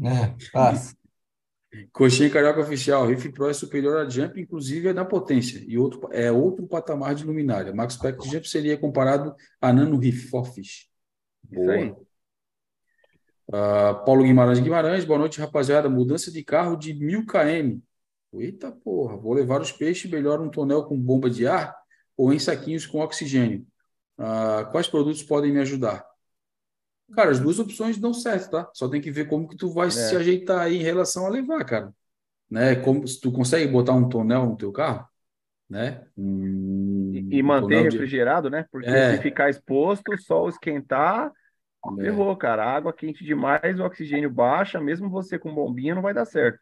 É, 0.05 0.37
passa. 0.53 0.98
Coxinha 1.93 2.31
Carioca 2.31 2.61
Oficial, 2.61 3.07
Riff 3.07 3.31
Pro 3.31 3.51
é 3.51 3.53
superior 3.53 3.99
a 3.99 4.09
Jump, 4.09 4.41
inclusive 4.41 4.89
é 4.89 4.93
na 4.93 5.05
potência, 5.05 5.63
e 5.67 5.77
outro, 5.77 6.09
é 6.13 6.33
outro 6.33 6.67
patamar 6.67 7.15
de 7.15 7.25
luminária. 7.25 7.75
Max 7.75 7.97
Pack 7.97 8.19
de 8.23 8.31
Jump 8.31 8.49
seria 8.49 8.79
comparado 8.79 9.35
a 9.61 9.73
Nano 9.73 9.99
Riff 9.99 10.29
Forfish. 10.29 10.89
Aí. 11.53 11.95
Ah, 13.53 13.95
Paulo 13.95 14.25
Guimarães 14.25 14.61
Guimarães, 14.61 15.05
boa 15.05 15.19
noite, 15.19 15.41
rapaziada. 15.41 15.89
Mudança 15.89 16.31
de 16.31 16.43
carro 16.43 16.77
de 16.77 16.95
1000 16.95 17.27
km. 17.27 17.79
Eita 18.35 18.71
porra, 18.71 19.17
vou 19.17 19.33
levar 19.33 19.61
os 19.61 19.73
peixes, 19.73 20.11
melhor 20.11 20.41
um 20.41 20.51
tonel 20.51 20.85
com 20.85 20.99
bomba 20.99 21.31
de 21.31 21.47
ar 21.47 21.75
ou 22.17 22.33
em 22.33 22.39
saquinhos 22.39 22.87
com 22.87 23.01
oxigênio. 23.01 23.67
Ah, 24.17 24.69
quais 24.73 24.89
produtos 24.89 25.23
podem 25.23 25.53
me 25.53 25.61
ajudar? 25.61 26.08
Cara, 27.15 27.31
as 27.31 27.41
duas 27.41 27.59
opções 27.59 27.99
dão 27.99 28.13
certo, 28.13 28.51
tá? 28.51 28.71
Só 28.75 28.89
tem 28.89 29.01
que 29.01 29.11
ver 29.11 29.29
como 29.29 29.49
que 29.49 29.57
tu 29.57 29.71
vai 29.73 29.91
se 29.91 30.15
ajeitar 30.17 30.61
aí 30.61 30.77
em 30.77 30.83
relação 30.83 31.27
a 31.27 31.31
levar, 31.31 31.65
cara. 31.65 31.93
Né? 32.51 32.77
Como, 32.77 33.07
se 33.07 33.21
tu 33.21 33.33
consegue 33.33 33.67
botar 33.71 33.93
um 33.93 34.09
tonel 34.09 34.47
no 34.47 34.57
teu 34.57 34.73
carro, 34.73 35.07
né? 35.69 36.05
Um 36.17 37.13
E, 37.15 37.39
e 37.39 37.43
manter 37.43 37.79
de- 37.79 37.97
refrigerado, 37.97 38.51
né? 38.51 38.67
Porque 38.71 38.89
É. 38.89 39.17
se 39.17 39.23
ficar 39.23 39.51
exposto, 39.51 40.13
o 40.13 40.19
sol 40.19 40.49
esquentar, 40.49 41.33
É. 41.99 42.05
ferrou, 42.05 42.37
cara. 42.37 42.65
Água 42.65 42.93
quente 42.93 43.25
demais, 43.25 43.79
o 43.81 43.85
oxigênio 43.85 44.31
baixa, 44.31 44.81
mesmo 44.81 45.09
você 45.09 45.39
com 45.39 45.55
bombinha 45.55 45.95
não 45.95 46.03
vai 46.03 46.15
dar 46.15 46.25
certo. 46.25 46.59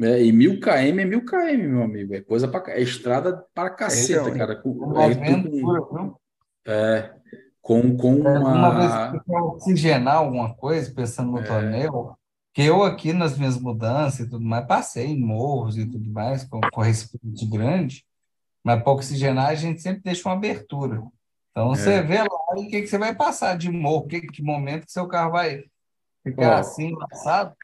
É, 0.00 0.22
e 0.24 0.30
1000 0.30 0.60
km 0.60 1.00
é 1.00 1.04
1000 1.04 1.24
km, 1.24 1.68
meu 1.68 1.82
amigo. 1.82 2.14
É 2.14 2.20
coisa 2.20 2.46
para 2.46 2.72
é 2.72 2.80
estrada 2.80 3.44
para 3.52 3.70
caceta, 3.70 4.28
Então, 4.28 4.38
cara. 4.38 4.54
Com, 4.56 4.70
Uma 4.70 5.04
é, 5.04 6.70
é, 6.70 7.14
com, 7.62 7.96
com 7.96 8.14
Uma 8.20 8.74
vez 8.74 8.92
uma. 8.92 9.22
que 9.24 9.32
eu 9.32 9.44
oxigenar 9.44 10.16
alguma 10.16 10.54
coisa, 10.54 10.92
pensando 10.94 11.32
no 11.32 11.38
É. 11.40 11.44
torneio, 11.44 12.16
que 12.54 12.62
eu 12.62 12.82
aqui 12.82 13.12
nas 13.12 13.36
minhas 13.38 13.58
mudanças 13.58 14.20
e 14.20 14.30
tudo 14.30 14.44
mais, 14.44 14.66
passei 14.66 15.06
em 15.08 15.20
morros 15.20 15.76
e 15.78 15.86
tudo 15.86 16.10
mais, 16.10 16.44
com, 16.44 16.60
com 16.60 16.80
respirante 16.80 17.46
grande, 17.46 18.04
mas 18.64 18.82
para 18.82 18.92
oxigenar 18.92 19.48
a 19.50 19.54
gente 19.54 19.80
sempre 19.80 20.02
deixa 20.02 20.28
uma 20.28 20.34
abertura. 20.36 21.02
Então 21.50 21.68
você 21.68 21.94
É. 21.94 22.02
vê 22.02 22.18
lá 22.22 22.28
o 22.56 22.68
que, 22.68 22.82
que 22.82 22.86
você 22.86 22.98
vai 22.98 23.14
passar 23.14 23.56
de 23.56 23.70
morro, 23.70 24.06
que, 24.06 24.20
que 24.22 24.42
momento 24.42 24.86
que 24.86 24.92
seu 24.92 25.06
carro 25.08 25.32
vai 25.32 25.64
ficar 26.24 26.56
Ó. 26.56 26.58
assim, 26.58 26.94
lançado. 26.94 27.54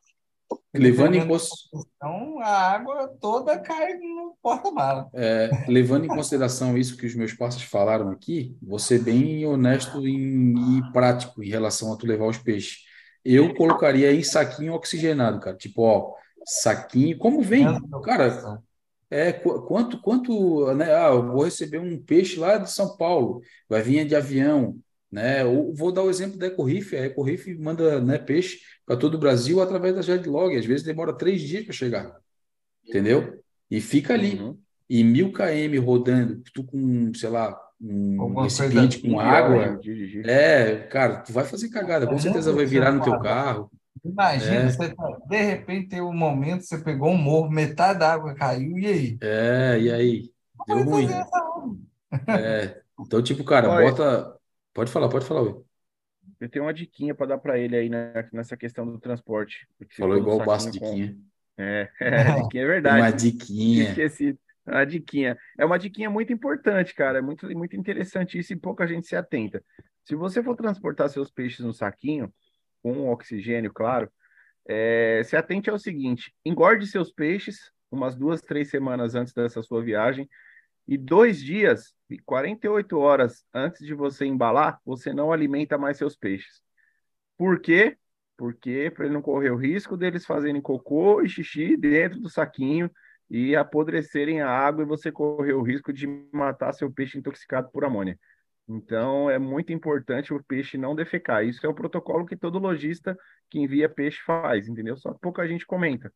Levando 0.72 1.14
em 1.14 1.26
consideração 1.26 2.40
a 2.40 2.72
água 2.72 3.08
toda 3.20 3.58
cai 3.58 3.94
no 3.94 4.36
porta-mala. 4.42 5.08
É, 5.14 5.50
levando 5.68 6.04
em 6.04 6.08
consideração 6.08 6.76
isso 6.76 6.96
que 6.96 7.06
os 7.06 7.14
meus 7.14 7.32
parceiros 7.32 7.70
falaram 7.70 8.10
aqui, 8.10 8.56
vou 8.62 8.78
ser 8.78 9.00
bem 9.00 9.44
honesto 9.46 10.06
em, 10.06 10.78
e 10.78 10.92
prático 10.92 11.42
em 11.42 11.48
relação 11.48 11.92
a 11.92 11.96
tu 11.96 12.06
levar 12.06 12.26
os 12.26 12.38
peixes. 12.38 12.84
Eu 13.24 13.54
colocaria 13.54 14.12
em 14.12 14.22
saquinho 14.22 14.74
oxigenado, 14.74 15.40
cara. 15.40 15.56
Tipo, 15.56 15.82
ó, 15.82 16.14
saquinho, 16.44 17.16
como 17.16 17.40
vem, 17.40 17.66
cara. 18.02 18.60
É, 19.10 19.32
quanto, 19.32 20.00
quanto, 20.00 20.74
né? 20.74 20.94
Ah, 20.94 21.10
eu 21.10 21.32
vou 21.32 21.44
receber 21.44 21.78
um 21.78 21.96
peixe 22.02 22.38
lá 22.38 22.58
de 22.58 22.70
São 22.70 22.96
Paulo, 22.96 23.40
vai 23.68 23.80
vir 23.80 24.04
de 24.06 24.16
avião, 24.16 24.76
né? 25.14 25.44
Ou 25.44 25.72
vou 25.72 25.92
dar 25.92 26.02
o 26.02 26.10
exemplo 26.10 26.36
da 26.36 26.48
Ecorrife, 26.48 26.96
a 26.96 27.06
Ecorrife 27.06 27.54
manda, 27.54 28.00
né, 28.00 28.18
peixe 28.18 28.58
para 28.84 28.96
todo 28.96 29.14
o 29.14 29.18
Brasil 29.18 29.62
através 29.62 29.94
da 29.94 30.02
Jetlog, 30.02 30.56
às 30.56 30.66
vezes 30.66 30.84
demora 30.84 31.12
três 31.12 31.40
dias 31.40 31.64
para 31.64 31.72
chegar, 31.72 32.16
entendeu? 32.84 33.40
E 33.70 33.80
fica 33.80 34.12
ali, 34.12 34.34
uhum. 34.34 34.58
e 34.90 35.04
mil 35.04 35.32
km 35.32 35.80
rodando, 35.80 36.42
tu 36.52 36.64
com, 36.64 37.14
sei 37.14 37.30
lá, 37.30 37.56
um 37.80 38.42
recipiente 38.42 38.98
com 38.98 39.20
água, 39.20 39.80
é, 40.24 40.78
cara, 40.90 41.18
tu 41.18 41.32
vai 41.32 41.44
fazer 41.44 41.68
cagada, 41.68 42.08
com 42.08 42.18
certeza 42.18 42.52
vai 42.52 42.66
virar 42.66 42.90
no 42.90 43.02
teu 43.02 43.18
carro. 43.20 43.70
Imagina, 44.04 44.56
é. 44.56 44.68
você, 44.68 44.92
tá, 44.92 45.18
de 45.28 45.42
repente 45.42 45.90
tem 45.90 46.02
um 46.02 46.12
momento, 46.12 46.64
você 46.64 46.76
pegou 46.78 47.10
um 47.10 47.16
morro, 47.16 47.50
metade 47.50 48.00
da 48.00 48.12
água 48.12 48.34
caiu, 48.34 48.76
e 48.76 48.86
aí? 48.86 49.18
É, 49.20 49.78
e 49.80 49.90
aí? 49.92 50.30
Deu 50.66 50.82
ruim. 50.82 51.08
É, 52.28 52.80
então, 53.00 53.22
tipo, 53.22 53.44
cara, 53.44 53.70
Oi. 53.70 53.84
bota. 53.84 54.33
Pode 54.74 54.90
falar, 54.90 55.08
pode 55.08 55.24
falar, 55.24 55.42
Oi. 55.42 55.64
Eu 56.40 56.48
tenho 56.48 56.64
uma 56.64 56.74
diquinha 56.74 57.14
para 57.14 57.26
dar 57.26 57.38
para 57.38 57.58
ele 57.58 57.76
aí 57.76 57.88
né, 57.88 58.28
nessa 58.32 58.56
questão 58.56 58.84
do 58.86 58.98
transporte. 58.98 59.68
Falou 59.96 60.16
igual 60.16 60.40
o 60.40 60.44
Baço 60.44 60.70
Diquinha. 60.70 61.16
É, 61.56 61.88
é, 62.00 62.42
diquinha 62.42 62.62
é 62.62 62.66
verdade. 62.66 63.00
Uma 63.00 63.10
diquinha. 63.12 63.88
Esqueci. 63.90 64.38
A 64.66 64.84
diquinha. 64.84 65.38
É 65.58 65.64
uma 65.64 65.78
diquinha 65.78 66.08
muito 66.08 66.32
importante, 66.32 66.94
cara. 66.94 67.18
É 67.18 67.22
muito, 67.22 67.46
muito 67.56 67.76
interessante 67.76 68.38
isso 68.38 68.52
e 68.52 68.56
pouca 68.56 68.86
gente 68.86 69.06
se 69.06 69.14
atenta. 69.14 69.62
Se 70.04 70.14
você 70.14 70.42
for 70.42 70.56
transportar 70.56 71.08
seus 71.08 71.30
peixes 71.30 71.64
no 71.64 71.72
saquinho, 71.72 72.32
com 72.82 73.08
oxigênio, 73.10 73.72
claro, 73.72 74.10
é, 74.66 75.22
se 75.24 75.36
atente 75.36 75.68
ao 75.68 75.78
seguinte: 75.78 76.34
engorde 76.44 76.86
seus 76.86 77.12
peixes 77.12 77.70
umas 77.90 78.16
duas, 78.16 78.40
três 78.40 78.70
semanas 78.70 79.14
antes 79.14 79.32
dessa 79.32 79.62
sua 79.62 79.82
viagem 79.82 80.28
e 80.86 80.98
dois 80.98 81.42
dias, 81.42 81.94
48 82.24 82.98
horas 82.98 83.44
antes 83.52 83.86
de 83.86 83.94
você 83.94 84.26
embalar, 84.26 84.78
você 84.84 85.12
não 85.12 85.32
alimenta 85.32 85.78
mais 85.78 85.96
seus 85.96 86.16
peixes. 86.16 86.62
Por 87.36 87.60
quê? 87.60 87.96
Porque 88.36 88.90
para 88.90 89.06
ele 89.06 89.14
não 89.14 89.22
correr 89.22 89.50
o 89.50 89.56
risco 89.56 89.96
deles 89.96 90.26
fazerem 90.26 90.60
cocô 90.60 91.22
e 91.22 91.28
xixi 91.28 91.76
dentro 91.76 92.20
do 92.20 92.28
saquinho 92.28 92.90
e 93.30 93.56
apodrecerem 93.56 94.40
a 94.42 94.50
água 94.50 94.82
e 94.84 94.86
você 94.86 95.10
correr 95.10 95.54
o 95.54 95.62
risco 95.62 95.92
de 95.92 96.06
matar 96.32 96.72
seu 96.72 96.90
peixe 96.90 97.18
intoxicado 97.18 97.70
por 97.70 97.84
amônia. 97.84 98.18
Então, 98.68 99.28
é 99.28 99.38
muito 99.38 99.72
importante 99.72 100.32
o 100.32 100.42
peixe 100.42 100.78
não 100.78 100.94
defecar. 100.94 101.44
Isso 101.44 101.64
é 101.66 101.68
o 101.68 101.74
protocolo 101.74 102.26
que 102.26 102.36
todo 102.36 102.58
lojista 102.58 103.16
que 103.50 103.58
envia 103.58 103.88
peixe 103.88 104.20
faz, 104.24 104.68
entendeu? 104.68 104.96
Só 104.96 105.12
que 105.12 105.20
pouca 105.20 105.46
gente 105.46 105.66
comenta. 105.66 106.12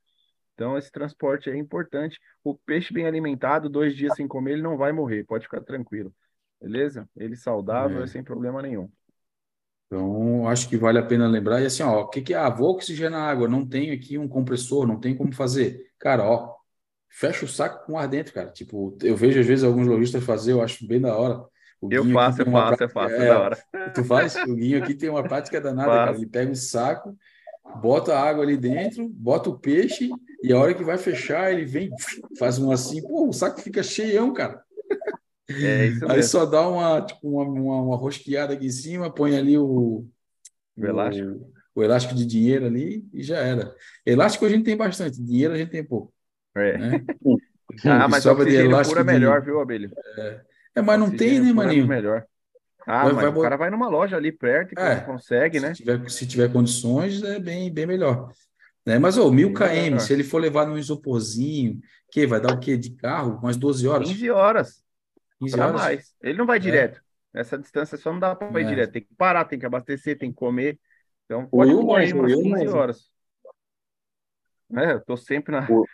Então, 0.59 0.77
esse 0.77 0.91
transporte 0.91 1.49
é 1.49 1.57
importante. 1.57 2.19
O 2.43 2.53
peixe 2.53 2.93
bem 2.93 3.07
alimentado, 3.07 3.69
dois 3.69 3.95
dias 3.95 4.17
sem 4.17 4.27
comer, 4.27 4.55
ele 4.55 4.63
não 4.63 4.77
vai 4.77 4.91
morrer, 4.91 5.23
pode 5.23 5.45
ficar 5.45 5.61
tranquilo. 5.61 6.13
Beleza? 6.61 7.09
Ele 7.17 7.37
saudável, 7.37 8.03
é. 8.03 8.09
sem 8.09 8.25
problema 8.25 8.61
nenhum. 8.61 8.91
Então, 9.87 10.49
acho 10.49 10.69
que 10.69 10.77
vale 10.77 10.99
a 10.99 11.07
pena 11.07 11.29
lembrar. 11.29 11.63
E 11.63 11.67
assim, 11.67 11.85
ó, 11.85 12.01
o 12.01 12.09
que, 12.09 12.21
que 12.21 12.35
é? 12.35 12.37
Ah, 12.37 12.51
vou 12.51 12.75
oxigenar 12.75 13.23
a 13.23 13.31
água, 13.31 13.47
não 13.47 13.65
tenho 13.65 13.95
aqui 13.95 14.19
um 14.19 14.27
compressor, 14.27 14.85
não 14.85 14.99
tem 14.99 15.17
como 15.17 15.33
fazer. 15.33 15.93
Cara, 15.97 16.25
ó, 16.25 16.57
fecha 17.09 17.45
o 17.45 17.49
saco 17.49 17.87
com 17.87 17.97
ar 17.97 18.09
dentro, 18.09 18.35
cara. 18.35 18.51
Tipo, 18.51 18.99
eu 19.01 19.15
vejo 19.15 19.39
às 19.39 19.47
vezes 19.47 19.65
alguns 19.65 19.87
lojistas 19.87 20.25
fazer, 20.25 20.55
eu 20.55 20.61
acho 20.61 20.85
bem 20.89 21.01
da 21.01 21.17
hora. 21.17 21.41
O 21.81 21.89
eu 21.89 22.05
faço, 22.07 22.43
eu 22.43 22.51
faço, 22.51 22.51
prática, 22.51 22.85
eu 22.85 22.91
faço, 22.91 23.15
é, 23.15 23.27
da 23.29 23.41
hora. 23.41 23.59
Tu 23.95 24.03
faz? 24.03 24.35
O 24.35 24.57
Guinho 24.57 24.83
aqui 24.83 24.93
tem 24.93 25.09
uma 25.09 25.23
prática 25.23 25.61
danada, 25.61 25.89
cara. 25.89 26.17
Ele 26.17 26.27
pega 26.27 26.51
um 26.51 26.57
saco, 26.57 27.17
bota 27.77 28.15
a 28.15 28.23
água 28.23 28.43
ali 28.43 28.57
dentro, 28.57 29.09
bota 29.09 29.51
o 29.51 29.59
peixe, 29.59 30.11
e 30.43 30.53
a 30.53 30.59
hora 30.59 30.75
que 30.75 30.85
vai 30.85 30.99
fechar, 30.99 31.53
ele 31.53 31.65
vem, 31.65 31.91
faz 32.39 32.59
um 32.59 32.71
assim, 32.71 33.03
pô, 33.03 33.29
o 33.29 33.33
saco 33.33 33.61
fica 33.61 33.83
cheião, 33.83 34.33
cara. 34.33 34.63
É 35.51 35.87
isso 35.87 36.01
mesmo. 36.01 36.13
Aí 36.13 36.23
só 36.23 36.45
dá 36.45 36.69
uma, 36.69 37.01
tipo, 37.01 37.29
uma, 37.29 37.45
uma, 37.45 37.83
uma 37.83 37.97
rosqueada 37.97 38.55
aqui 38.55 38.67
em 38.67 38.71
cima, 38.71 39.13
põe 39.13 39.37
ali 39.37 39.57
o, 39.57 40.07
o 40.77 40.87
elástico. 40.87 41.53
O, 41.75 41.81
o, 41.81 41.83
elástico 41.83 42.15
de 42.15 42.27
dinheiro 42.27 42.67
ali 42.67 43.07
e 43.13 43.23
já 43.23 43.39
era. 43.39 43.75
Elástico 44.05 44.45
a 44.45 44.49
gente 44.49 44.65
tem 44.65 44.77
bastante, 44.77 45.23
dinheiro 45.23 45.55
a 45.55 45.59
gente 45.59 45.71
tem 45.71 45.85
pouco. 45.85 46.13
É. 46.55 46.79
Né? 46.79 47.05
ah, 47.85 48.09
mas 48.09 48.23
sobra 48.23 48.45
de 48.45 48.57
elástico 48.57 48.99
pura 48.99 49.11
é 49.11 49.15
melhor, 49.15 49.43
viu, 49.43 49.61
Abelho? 49.61 49.91
É. 50.19 50.41
É, 50.79 50.83
mas 50.83 51.01
não 51.01 51.11
tem, 51.11 51.41
né, 51.41 51.53
maninho? 51.53 51.87
Melhor. 51.87 52.25
Ah, 52.91 53.05
vai, 53.05 53.13
mas 53.13 53.25
vai, 53.25 53.33
o 53.33 53.43
cara 53.43 53.57
vai 53.59 53.69
numa 53.69 53.87
loja 53.87 54.17
ali 54.17 54.33
perto 54.33 54.73
e 54.73 54.81
é, 54.81 55.01
consegue, 55.01 55.61
se 55.61 55.67
né? 55.67 55.73
Tiver, 55.75 56.11
se 56.11 56.27
tiver 56.27 56.51
condições, 56.51 57.23
é 57.23 57.39
bem, 57.39 57.71
bem 57.71 57.87
melhor. 57.87 58.33
Né? 58.87 58.99
Mas, 58.99 59.19
ô, 59.19 59.31
mil 59.31 59.53
km, 59.53 59.99
se 59.99 60.15
ele 60.15 60.25
for 60.25 60.39
levar 60.39 60.67
num 60.67 60.79
isoporzinho, 60.79 61.79
que 62.11 62.27
vai 62.27 62.41
dar 62.41 62.55
o 62.55 62.59
quê? 62.59 62.79
De 62.79 62.91
carro? 62.97 63.39
Umas 63.43 63.59
12 63.59 63.87
horas? 63.87 64.09
15 64.09 64.31
horas. 64.31 64.83
15 65.39 65.61
horas. 65.61 65.75
mais. 65.75 66.15
Ele 66.23 66.39
não 66.39 66.47
vai 66.47 66.57
é. 66.57 66.61
direto. 66.61 67.03
É. 67.35 67.41
Essa 67.41 67.59
distância 67.59 67.99
só 67.99 68.11
não 68.11 68.19
dá 68.19 68.35
para 68.35 68.59
ir 68.59 68.65
é. 68.65 68.69
direto. 68.69 68.93
Tem 68.93 69.03
que 69.03 69.15
parar, 69.15 69.45
tem 69.45 69.59
que 69.59 69.67
abastecer, 69.67 70.17
tem 70.17 70.31
que 70.31 70.37
comer. 70.37 70.81
Então, 71.27 71.47
pode 71.47 71.71
ir 71.71 71.75
umas 71.75 72.35
15 72.35 72.69
horas. 72.69 73.11
É, 74.75 74.93
eu 74.93 75.01
tô 75.01 75.15
sempre 75.15 75.53
na. 75.53 75.67
O, 75.71 75.85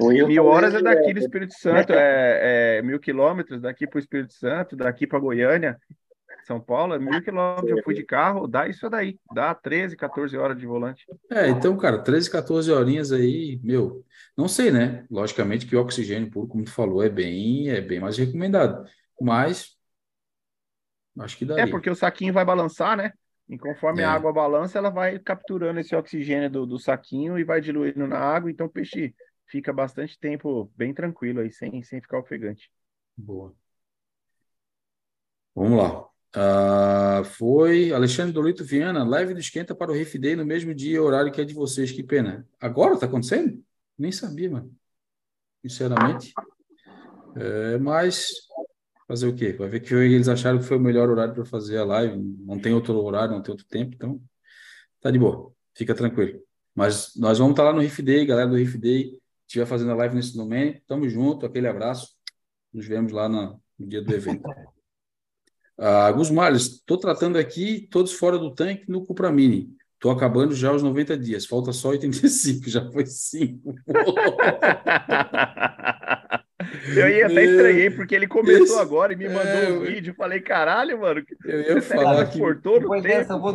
o 0.00 0.08
mil 0.28 0.44
horas 0.44 0.74
é 0.74 0.82
daqui 0.82 1.14
do 1.14 1.18
Espírito 1.18 1.54
Santo, 1.54 1.92
é, 1.96 2.78
é 2.78 2.82
mil 2.82 3.00
quilômetros 3.00 3.62
daqui 3.62 3.86
para 3.86 3.96
o 3.96 4.00
Espírito 4.00 4.34
Santo, 4.34 4.76
daqui 4.76 5.06
para 5.06 5.18
Goiânia, 5.18 5.78
São 6.44 6.60
Paulo, 6.60 6.94
é 6.94 6.98
mil 6.98 7.22
quilômetros. 7.22 7.70
Eu 7.70 7.82
fui 7.84 7.94
de 7.94 8.02
carro, 8.02 8.46
dá 8.46 8.66
isso 8.66 8.88
daí, 8.90 9.18
dá 9.32 9.54
13, 9.54 9.96
14 9.96 10.36
horas 10.36 10.58
de 10.58 10.66
volante. 10.66 11.04
É, 11.30 11.48
então, 11.48 11.76
cara, 11.76 11.98
13, 11.98 12.30
14 12.30 12.70
horinhas 12.70 13.12
aí, 13.12 13.60
meu, 13.62 14.04
não 14.36 14.48
sei, 14.48 14.70
né? 14.70 15.06
Logicamente 15.10 15.66
que 15.66 15.76
o 15.76 15.80
oxigênio 15.80 16.30
puro, 16.30 16.48
como 16.48 16.64
tu 16.64 16.72
falou, 16.72 17.02
é 17.02 17.08
bem, 17.08 17.70
é 17.70 17.80
bem 17.80 18.00
mais 18.00 18.16
recomendado, 18.18 18.84
mas 19.20 19.76
acho 21.20 21.36
que 21.36 21.44
dá. 21.44 21.60
É, 21.60 21.66
porque 21.66 21.90
o 21.90 21.94
saquinho 21.94 22.32
vai 22.32 22.44
balançar, 22.44 22.96
né? 22.96 23.12
E 23.48 23.58
conforme 23.58 24.02
é. 24.02 24.04
a 24.04 24.12
água 24.12 24.32
balança, 24.32 24.78
ela 24.78 24.90
vai 24.90 25.18
capturando 25.18 25.78
esse 25.78 25.94
oxigênio 25.94 26.50
do, 26.50 26.66
do 26.66 26.78
saquinho 26.78 27.38
e 27.38 27.44
vai 27.44 27.60
diluindo 27.60 28.06
na 28.06 28.18
água, 28.18 28.50
então 28.50 28.66
o 28.66 28.70
peixe 28.70 29.14
fica 29.46 29.72
bastante 29.72 30.18
tempo 30.18 30.72
bem 30.76 30.94
tranquilo 30.94 31.40
aí, 31.40 31.52
sem, 31.52 31.82
sem 31.82 32.00
ficar 32.00 32.18
ofegante. 32.18 32.70
Boa. 33.16 33.54
Vamos 35.54 35.78
lá. 35.78 36.11
Uh, 36.34 37.22
foi 37.24 37.92
Alexandre 37.92 38.32
Dolito 38.32 38.64
Viana, 38.64 39.04
live 39.04 39.34
do 39.34 39.40
Esquenta 39.40 39.74
para 39.74 39.90
o 39.90 39.94
Riff 39.94 40.18
Day 40.18 40.34
no 40.34 40.46
mesmo 40.46 40.74
dia 40.74 40.96
e 40.96 40.98
horário 40.98 41.30
que 41.30 41.40
é 41.40 41.44
de 41.44 41.52
vocês. 41.52 41.92
Que 41.92 42.02
pena. 42.02 42.46
Agora 42.60 42.98
tá 42.98 43.06
acontecendo? 43.06 43.62
Nem 43.98 44.10
sabia, 44.10 44.50
mano. 44.50 44.74
Sinceramente. 45.60 46.32
É, 47.36 47.78
mas 47.78 48.30
fazer 49.06 49.26
o 49.26 49.34
quê? 49.34 49.52
Vai 49.52 49.68
ver 49.68 49.80
que 49.80 49.94
eles 49.94 50.28
acharam 50.28 50.58
que 50.58 50.64
foi 50.64 50.78
o 50.78 50.80
melhor 50.80 51.10
horário 51.10 51.34
para 51.34 51.44
fazer 51.44 51.78
a 51.78 51.84
live. 51.84 52.18
Não 52.18 52.58
tem 52.58 52.72
outro 52.72 52.98
horário, 53.02 53.34
não 53.34 53.42
tem 53.42 53.52
outro 53.52 53.66
tempo, 53.66 53.94
então 53.94 54.20
tá 55.00 55.10
de 55.10 55.18
boa. 55.18 55.52
Fica 55.74 55.94
tranquilo. 55.94 56.42
Mas 56.74 57.14
nós 57.16 57.38
vamos 57.38 57.52
estar 57.52 57.64
tá 57.64 57.70
lá 57.70 57.74
no 57.74 57.82
Riff 57.82 58.00
Day, 58.00 58.24
galera 58.24 58.48
do 58.48 58.56
Riff 58.56 58.78
Day, 58.78 59.20
estiver 59.46 59.66
fazendo 59.66 59.92
a 59.92 59.96
live 59.96 60.14
nesse 60.14 60.34
domingo. 60.34 60.80
Tamo 60.86 61.06
junto, 61.08 61.44
aquele 61.44 61.68
abraço. 61.68 62.16
Nos 62.72 62.86
vemos 62.86 63.12
lá 63.12 63.28
no 63.28 63.60
dia 63.78 64.00
do 64.00 64.14
evento. 64.14 64.42
Ah, 65.78 66.12
Gus 66.12 66.30
Malles, 66.30 66.66
estou 66.66 66.98
tratando 66.98 67.38
aqui 67.38 67.88
todos 67.90 68.12
fora 68.12 68.38
do 68.38 68.54
tanque 68.54 68.84
no 68.88 69.04
Cupra 69.04 69.32
Mini. 69.32 69.70
Estou 69.94 70.10
acabando 70.10 70.54
já 70.54 70.72
os 70.72 70.82
90 70.82 71.16
dias. 71.16 71.46
Falta 71.46 71.72
só 71.72 71.90
85, 71.90 72.68
já 72.68 72.90
foi 72.90 73.06
5. 73.06 73.74
Eu 76.96 77.08
ia 77.08 77.26
até 77.26 77.44
estranhei, 77.44 77.90
porque 77.90 78.14
ele 78.14 78.26
começou 78.26 78.64
esse, 78.64 78.78
agora 78.78 79.12
e 79.12 79.16
me 79.16 79.28
mandou 79.28 79.42
é, 79.42 79.72
um 79.72 79.80
vídeo. 79.80 80.14
Falei, 80.14 80.40
caralho, 80.40 81.00
mano. 81.00 81.22
Eu 81.44 81.76
ia 81.76 81.82
falar 81.82 82.26
que. 82.26 82.38
Cortou 82.38 82.80
no 82.80 82.90
tempo, 82.90 83.02
dessa, 83.02 83.38
vou, 83.38 83.54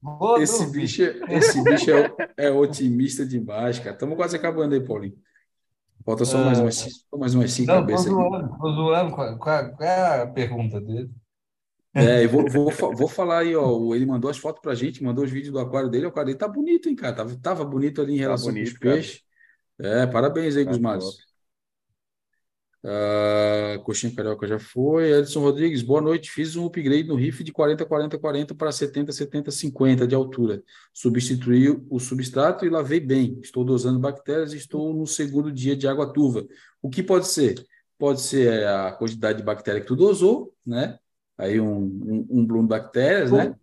vou 0.00 0.40
esse, 0.40 0.70
bicho, 0.70 1.02
é, 1.02 1.36
esse 1.36 1.62
bicho 1.62 1.90
é, 1.90 2.12
é, 2.36 2.50
otimista 2.50 3.24
demais, 3.24 3.78
cara. 3.78 3.92
Estamos 3.92 4.16
quase 4.16 4.36
acabando 4.36 4.74
aí, 4.74 4.80
Paulinho. 4.80 5.14
Falta 6.04 6.24
só 6.24 6.38
mais, 6.38 6.60
umas, 6.60 6.88
mais 7.16 7.34
umas 7.34 7.52
cinco 7.52 7.72
não, 7.72 7.80
cabeças. 7.80 8.06
Tô 8.06 8.12
zoando, 8.12 8.58
tô 8.58 8.72
zoando. 8.72 9.14
Qual, 9.14 9.38
qual, 9.38 9.76
qual, 9.76 9.88
é 9.88 10.22
a 10.22 10.26
pergunta 10.26 10.80
dele? 10.80 11.10
É, 11.94 12.24
eu 12.24 12.28
vou, 12.28 12.48
vou, 12.48 12.70
vou 12.96 13.08
falar 13.08 13.38
aí, 13.40 13.54
ó. 13.54 13.94
Ele 13.94 14.06
mandou 14.06 14.30
as 14.30 14.38
fotos 14.38 14.60
pra 14.60 14.74
gente, 14.74 15.02
mandou 15.02 15.24
os 15.24 15.30
vídeos 15.30 15.52
do 15.52 15.58
aquário 15.58 15.88
dele. 15.88 16.06
O 16.06 16.08
aquário 16.08 16.26
dele 16.26 16.38
tá 16.38 16.48
bonito, 16.48 16.88
hein, 16.88 16.96
cara? 16.96 17.14
Tava, 17.14 17.36
tava 17.36 17.64
bonito 17.64 18.02
ali 18.02 18.14
em 18.14 18.16
tá 18.16 18.22
relação 18.22 18.48
tá 18.48 18.52
bonito, 18.52 18.80
peixes. 18.80 19.22
É, 19.78 20.06
parabéns 20.06 20.56
aí, 20.56 20.64
tá 20.64 20.70
Gusmar. 20.70 20.98
Uh, 22.84 23.82
Coxinha 23.82 24.14
Carioca 24.14 24.46
já 24.46 24.58
foi. 24.58 25.10
Edson 25.10 25.40
Rodrigues, 25.40 25.80
boa 25.80 26.02
noite. 26.02 26.30
Fiz 26.30 26.54
um 26.54 26.66
upgrade 26.66 27.08
no 27.08 27.14
RIF 27.14 27.42
de 27.42 27.50
40, 27.50 27.86
40, 27.86 28.18
40 28.18 28.54
para 28.54 28.70
70, 28.70 29.10
70, 29.10 29.50
50 29.50 30.06
de 30.06 30.14
altura. 30.14 30.62
Substituí 30.92 31.70
o 31.88 31.98
substrato 31.98 32.66
e 32.66 32.68
lavei 32.68 33.00
bem. 33.00 33.38
Estou 33.42 33.64
dosando 33.64 33.98
bactérias 33.98 34.52
e 34.52 34.58
estou 34.58 34.92
no 34.92 35.06
segundo 35.06 35.50
dia 35.50 35.74
de 35.74 35.88
água 35.88 36.12
turva. 36.12 36.46
O 36.82 36.90
que 36.90 37.02
pode 37.02 37.26
ser? 37.26 37.64
Pode 37.98 38.20
ser 38.20 38.66
a 38.66 38.92
quantidade 38.92 39.38
de 39.38 39.44
bactéria 39.44 39.80
que 39.80 39.86
tu 39.86 39.96
dosou, 39.96 40.54
né? 40.66 40.98
Aí 41.38 41.60
um, 41.60 41.76
um, 41.76 42.26
um 42.30 42.46
bloom 42.46 42.62
de 42.62 42.68
bactérias, 42.68 43.32
né? 43.32 43.54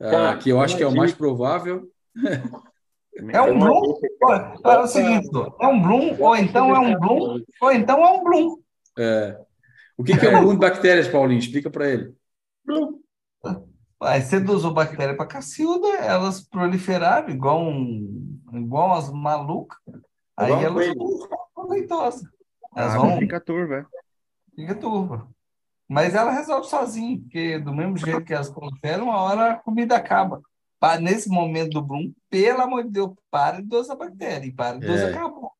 Uh, 0.00 0.38
que 0.40 0.50
eu 0.50 0.60
acho 0.60 0.76
que 0.76 0.82
é 0.82 0.86
o 0.86 0.94
mais 0.94 1.12
provável. 1.12 1.90
É 3.30 3.40
um 3.42 3.58
bloom? 3.58 3.98
É 4.64 4.78
o 4.78 4.86
seguinte, 4.86 5.28
é 5.60 5.66
um 5.66 5.82
bloom, 5.82 6.16
ou 6.18 6.36
então 6.36 6.74
é 6.74 6.78
um 6.78 6.98
bloom, 6.98 7.40
ou 7.60 7.72
então 7.72 8.04
é 8.04 8.12
um 8.12 8.24
bloom. 8.24 8.56
É. 8.98 9.38
O 9.96 10.02
que, 10.02 10.16
que 10.16 10.26
é 10.26 10.36
um 10.36 10.42
bloom 10.42 10.54
de 10.54 10.60
bactérias, 10.60 11.08
Paulinho? 11.08 11.38
Explica 11.38 11.70
para 11.70 11.88
ele. 11.88 12.14
Bloom. 12.64 13.00
Aí 14.02 14.20
você 14.20 14.38
usou 14.38 14.74
bactéria 14.74 15.16
para 15.16 15.26
cacilda, 15.26 15.86
elas 15.98 16.40
proliferaram 16.40 17.28
igual, 17.28 17.62
um, 17.62 18.40
igual 18.52 18.94
as 18.94 19.12
malucas. 19.12 19.78
Aí 20.36 20.50
elas 20.50 20.88
ficam 20.88 21.68
leitosas. 21.68 22.22
Elas 22.74 22.94
vão... 22.94 23.18
Fica 23.18 23.38
turva. 23.38 23.86
Fica 24.56 24.74
turva. 24.74 25.28
Mas 25.88 26.14
ela 26.14 26.32
resolve 26.32 26.68
sozinha, 26.68 27.18
porque 27.20 27.58
do 27.58 27.74
mesmo 27.74 27.96
jeito 27.96 28.24
que 28.24 28.32
elas 28.32 28.50
proliferam, 28.50 29.04
uma 29.04 29.20
hora 29.20 29.52
a 29.52 29.56
comida 29.56 29.96
acaba 29.96 30.42
nesse 31.00 31.28
momento 31.28 31.74
do 31.74 31.82
Bloom, 31.82 32.12
pelo 32.28 32.60
amor 32.60 32.84
de 32.84 32.90
Deus, 32.90 33.12
para 33.30 33.60
de 33.60 33.68
dosar 33.68 33.96
bactéria, 33.96 34.46
e 34.46 34.52
para 34.52 34.78
de 34.78 34.86
dosar 34.86 35.10
é. 35.10 35.12
carbono. 35.12 35.50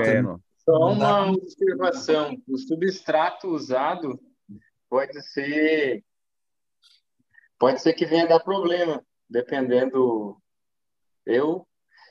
é, 0.00 0.22
só 0.64 0.92
uma 0.92 1.30
observação: 1.30 2.40
o 2.48 2.56
substrato 2.56 3.48
usado 3.48 4.18
pode 4.88 5.20
ser 5.22 6.02
pode 7.58 7.80
ser 7.82 7.92
que 7.92 8.06
venha 8.06 8.26
dar 8.26 8.40
problema, 8.40 9.02
dependendo. 9.28 10.40
Eu 11.26 11.66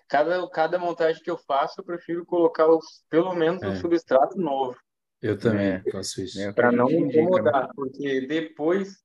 cada 0.08 0.48
cada 0.50 0.78
montagem 0.78 1.24
que 1.24 1.32
eu 1.32 1.38
faço, 1.38 1.82
eu 1.82 1.86
prefiro 1.86 2.26
colocar 2.26 2.68
os, 2.68 3.04
pelo 3.10 3.34
menos 3.34 3.64
é. 3.64 3.70
um 3.70 3.76
substrato 3.78 4.38
novo. 4.38 4.78
Eu 5.22 5.38
também 5.38 5.68
é. 5.68 5.84
faço 5.92 6.22
isso. 6.22 6.40
É, 6.40 6.52
Para 6.52 6.72
não 6.72 6.90
incomodar, 6.90 7.70
porque 7.76 8.22
depois 8.28 9.04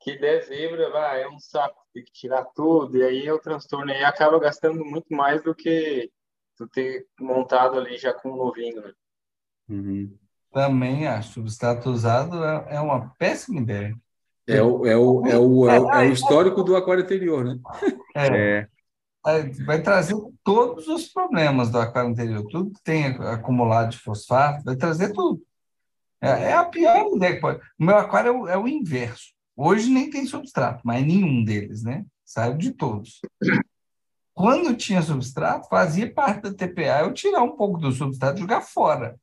que 0.00 0.18
dezembro 0.18 0.90
vai, 0.90 1.22
é 1.22 1.28
um 1.28 1.38
saco, 1.38 1.80
tem 1.94 2.04
que 2.04 2.12
tirar 2.12 2.44
tudo, 2.46 2.96
e 2.96 3.02
aí 3.02 3.26
é 3.26 3.32
o 3.32 3.38
transtorno, 3.38 3.92
e 3.92 4.04
acaba 4.04 4.38
gastando 4.40 4.84
muito 4.84 5.14
mais 5.14 5.42
do 5.42 5.54
que 5.54 6.10
tu 6.56 6.66
ter 6.68 7.06
montado 7.20 7.78
ali 7.78 7.96
já 7.96 8.12
com 8.12 8.30
um 8.30 8.36
novinho, 8.36 8.82
né? 8.82 8.92
Uhum. 9.68 10.18
Também 10.52 11.06
acho, 11.06 11.34
substrato 11.34 11.88
usado 11.90 12.44
é, 12.44 12.76
é 12.76 12.80
uma 12.80 13.14
péssima 13.16 13.60
ideia. 13.60 13.94
É 14.46 14.60
o, 14.60 14.84
é 14.84 14.96
o, 14.96 15.26
é 15.26 15.38
o, 15.38 15.68
é 15.68 15.80
o, 15.80 15.90
é 15.92 16.08
o 16.08 16.12
histórico 16.12 16.64
do 16.64 16.74
aquário 16.74 17.04
anterior, 17.04 17.44
né? 17.44 17.58
É. 18.14 18.68
Vai 19.64 19.80
trazer 19.80 20.16
todos 20.42 20.88
os 20.88 21.06
problemas 21.08 21.70
do 21.70 21.78
aquário 21.78 22.10
anterior, 22.10 22.44
tudo 22.50 22.72
que 22.72 22.82
tem 22.82 23.06
acumulado 23.06 23.90
de 23.90 23.98
fosfato, 23.98 24.64
vai 24.64 24.74
trazer 24.74 25.12
tudo. 25.12 25.40
É, 26.20 26.50
é 26.50 26.52
a 26.52 26.64
pior 26.64 27.14
ideia 27.14 27.34
que 27.34 27.40
pode. 27.40 27.60
O 27.78 27.84
meu 27.84 27.96
aquário 27.96 28.28
é 28.28 28.32
o, 28.32 28.48
é 28.48 28.58
o 28.58 28.68
inverso. 28.68 29.32
Hoje 29.56 29.90
nem 29.90 30.10
tem 30.10 30.26
substrato, 30.26 30.80
mas 30.84 31.04
nenhum 31.04 31.44
deles, 31.44 31.82
né? 31.82 32.04
Saiu 32.24 32.56
de 32.56 32.72
todos. 32.72 33.20
Quando 34.34 34.74
tinha 34.76 35.02
substrato, 35.02 35.68
fazia 35.68 36.12
parte 36.12 36.42
da 36.42 36.54
TPA 36.54 37.00
eu 37.00 37.12
tirar 37.12 37.42
um 37.42 37.56
pouco 37.56 37.78
do 37.78 37.92
substrato 37.92 38.38
e 38.38 38.40
jogar 38.40 38.62
fora. 38.62 39.16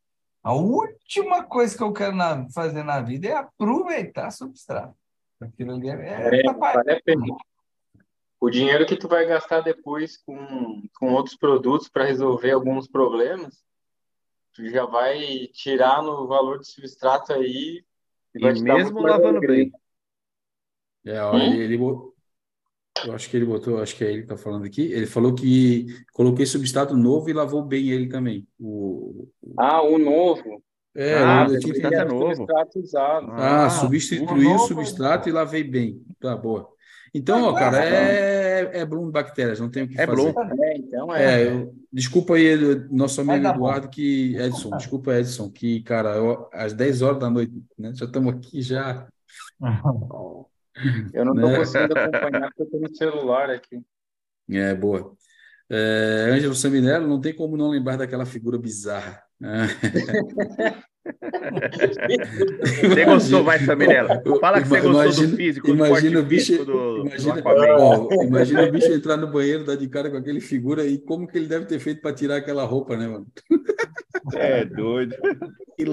A 0.43 0.53
última 0.53 1.43
coisa 1.43 1.75
que 1.75 1.83
eu 1.83 1.91
quero 1.91 2.15
na, 2.15 2.47
fazer 2.53 2.83
na 2.83 3.01
vida 3.01 3.27
é 3.27 3.33
aproveitar 3.33 4.31
substrato. 4.31 4.95
Aquilo 5.41 5.73
ali 5.73 5.89
é, 5.89 5.93
é, 5.93 6.39
é 6.39 6.43
O 8.39 8.49
dinheiro 8.49 8.85
que 8.85 8.95
tu 8.95 9.07
vai 9.07 9.25
gastar 9.25 9.61
depois 9.61 10.17
com, 10.17 10.83
com 10.97 11.13
outros 11.13 11.35
produtos 11.35 11.89
para 11.89 12.05
resolver 12.05 12.51
alguns 12.51 12.87
problemas, 12.87 13.61
tu 14.53 14.67
já 14.69 14.85
vai 14.85 15.47
tirar 15.53 16.01
no 16.01 16.25
valor 16.25 16.59
de 16.59 16.67
substrato 16.67 17.33
aí 17.33 17.83
e, 18.33 18.45
e 18.45 18.61
mesmo 18.61 19.01
lavando 19.01 19.41
bem. 19.41 19.71
É, 21.05 21.21
ó, 21.21 21.35
ele, 21.35 21.63
ele, 21.63 21.77
eu 23.05 23.13
acho 23.13 23.29
que 23.29 23.37
ele 23.37 23.45
botou, 23.45 23.81
acho 23.81 23.95
que 23.95 24.03
é 24.03 24.07
ele 24.07 24.19
que 24.19 24.31
está 24.31 24.37
falando 24.37 24.65
aqui. 24.65 24.91
Ele 24.91 25.05
falou 25.05 25.33
que 25.33 25.87
coloquei 26.13 26.45
substrato 26.45 26.95
novo 26.95 27.29
e 27.29 27.33
lavou 27.33 27.63
bem 27.63 27.89
ele 27.89 28.07
também. 28.07 28.47
O, 28.59 29.27
o... 29.41 29.53
Ah, 29.57 29.81
o 29.81 29.97
novo. 29.97 30.61
É, 30.95 31.17
ah, 31.17 31.45
o 31.45 31.61
substrato 31.61 31.95
é 31.95 32.05
novo. 32.05 32.35
Substrato 32.35 32.79
usado. 32.79 33.31
Ah, 33.31 33.65
ah 33.65 33.69
substituí 33.69 34.45
o, 34.45 34.55
o 34.55 34.59
substrato 34.59 35.29
e 35.29 35.31
lavei 35.31 35.63
bem. 35.63 36.01
Tá, 36.19 36.35
boa. 36.35 36.69
Então, 37.13 37.43
ó, 37.43 37.53
cara, 37.53 37.83
é, 37.83 38.79
é 38.79 38.85
Bloom 38.85 39.09
Bactérias, 39.09 39.59
não 39.59 39.69
tem 39.69 39.83
o 39.83 39.87
que 39.87 39.99
é 39.99 40.05
fazer. 40.05 40.33
Bloom. 40.33 40.63
É, 40.63 40.77
então 40.77 41.15
é. 41.15 41.41
é 41.41 41.47
eu, 41.47 41.73
desculpa 41.91 42.35
aí, 42.35 42.55
nosso 42.91 43.21
amigo 43.21 43.47
Eduardo, 43.47 43.89
que. 43.89 44.35
Edson, 44.35 44.75
desculpa, 44.77 45.15
Edson, 45.15 45.49
que, 45.49 45.81
cara, 45.81 46.15
eu, 46.15 46.47
às 46.53 46.73
10 46.73 47.01
horas 47.01 47.19
da 47.19 47.29
noite, 47.29 47.53
né? 47.77 47.91
Já 47.93 48.05
estamos 48.05 48.33
aqui 48.33 48.61
já. 48.61 49.07
Eu 51.13 51.25
não 51.25 51.33
estou 51.33 51.49
né? 51.49 51.57
conseguindo 51.57 51.99
acompanhar 51.99 52.47
porque 52.47 52.61
eu 52.61 52.65
estou 52.65 52.79
no 52.79 52.95
celular 52.95 53.49
aqui. 53.49 53.81
É, 54.49 54.73
boa. 54.73 55.13
É, 55.69 56.29
Ângelo 56.31 56.55
Saminello, 56.55 57.05
não 57.05 57.19
tem 57.19 57.35
como 57.35 57.57
não 57.57 57.69
lembrar 57.69 57.97
daquela 57.97 58.25
figura 58.25 58.57
bizarra. 58.57 59.21
Você 62.81 63.05
gostou 63.05 63.43
mais, 63.43 63.65
Saminello? 63.65 64.09
Fala 64.39 64.61
que 64.61 64.67
você 64.67 64.81
gostou 64.81 65.03
imagina, 65.03 65.27
do 65.27 65.37
físico, 65.37 65.69
imagina 65.69 66.19
o 66.19 66.23
bicho, 66.23 66.65
do, 66.65 67.07
imagina, 67.07 67.41
do 67.41 67.47
ó, 67.47 68.23
imagina 68.23 68.63
o 68.63 68.71
bicho 68.71 68.91
entrar 68.91 69.17
no 69.17 69.27
banheiro, 69.27 69.63
dar 69.63 69.75
de 69.75 69.87
cara 69.87 70.09
com 70.09 70.17
aquele 70.17 70.41
figura 70.41 70.85
e 70.85 70.97
como 70.97 71.27
que 71.27 71.37
ele 71.37 71.47
deve 71.47 71.65
ter 71.65 71.79
feito 71.79 72.01
para 72.01 72.13
tirar 72.13 72.37
aquela 72.37 72.63
roupa, 72.65 72.97
né, 72.97 73.07
mano? 73.07 73.27
É 74.33 74.65
doido. 74.65 75.15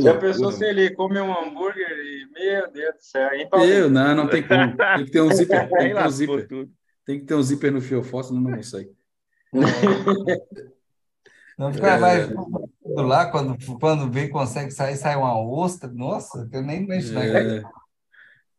Já 0.01 0.19
pensou 0.19 0.51
se 0.51 0.65
ele 0.65 0.91
come 0.91 1.21
um 1.21 1.33
hambúrguer 1.33 1.89
e, 1.89 2.27
meu 2.33 2.71
Deus 2.73 2.95
do 2.97 3.03
céu, 3.03 3.33
hein, 3.33 3.49
Eu, 3.53 3.89
não, 3.89 4.15
não 4.15 4.29
tem 4.29 4.43
como. 4.43 4.77
Tem 4.77 5.05
que 5.05 5.11
ter 5.11 5.21
um 5.21 5.33
zíper. 5.33 5.69
Tem 5.69 5.89
que 5.89 5.95
ter 5.95 6.05
um 6.05 6.11
zíper, 6.11 6.49
tem 7.05 7.21
que 7.21 7.27
ter 7.27 7.35
um 7.35 7.43
zíper 7.43 7.73
no 7.73 7.81
fiofósforo, 7.81 8.41
não, 8.41 8.51
não 8.51 8.57
consegue. 8.57 8.91
Não, 11.57 11.73
fica 11.73 11.89
é... 11.89 11.99
vai 11.99 12.29
lá, 13.05 13.31
quando, 13.31 13.57
quando 13.81 14.11
vem, 14.11 14.29
consegue 14.29 14.71
sair, 14.71 14.97
sai 14.97 15.17
uma 15.17 15.39
ostra. 15.39 15.91
Nossa, 15.91 16.49
eu 16.53 16.63
nem 16.63 16.83
imagino. 16.83 17.19
É... 17.19 17.63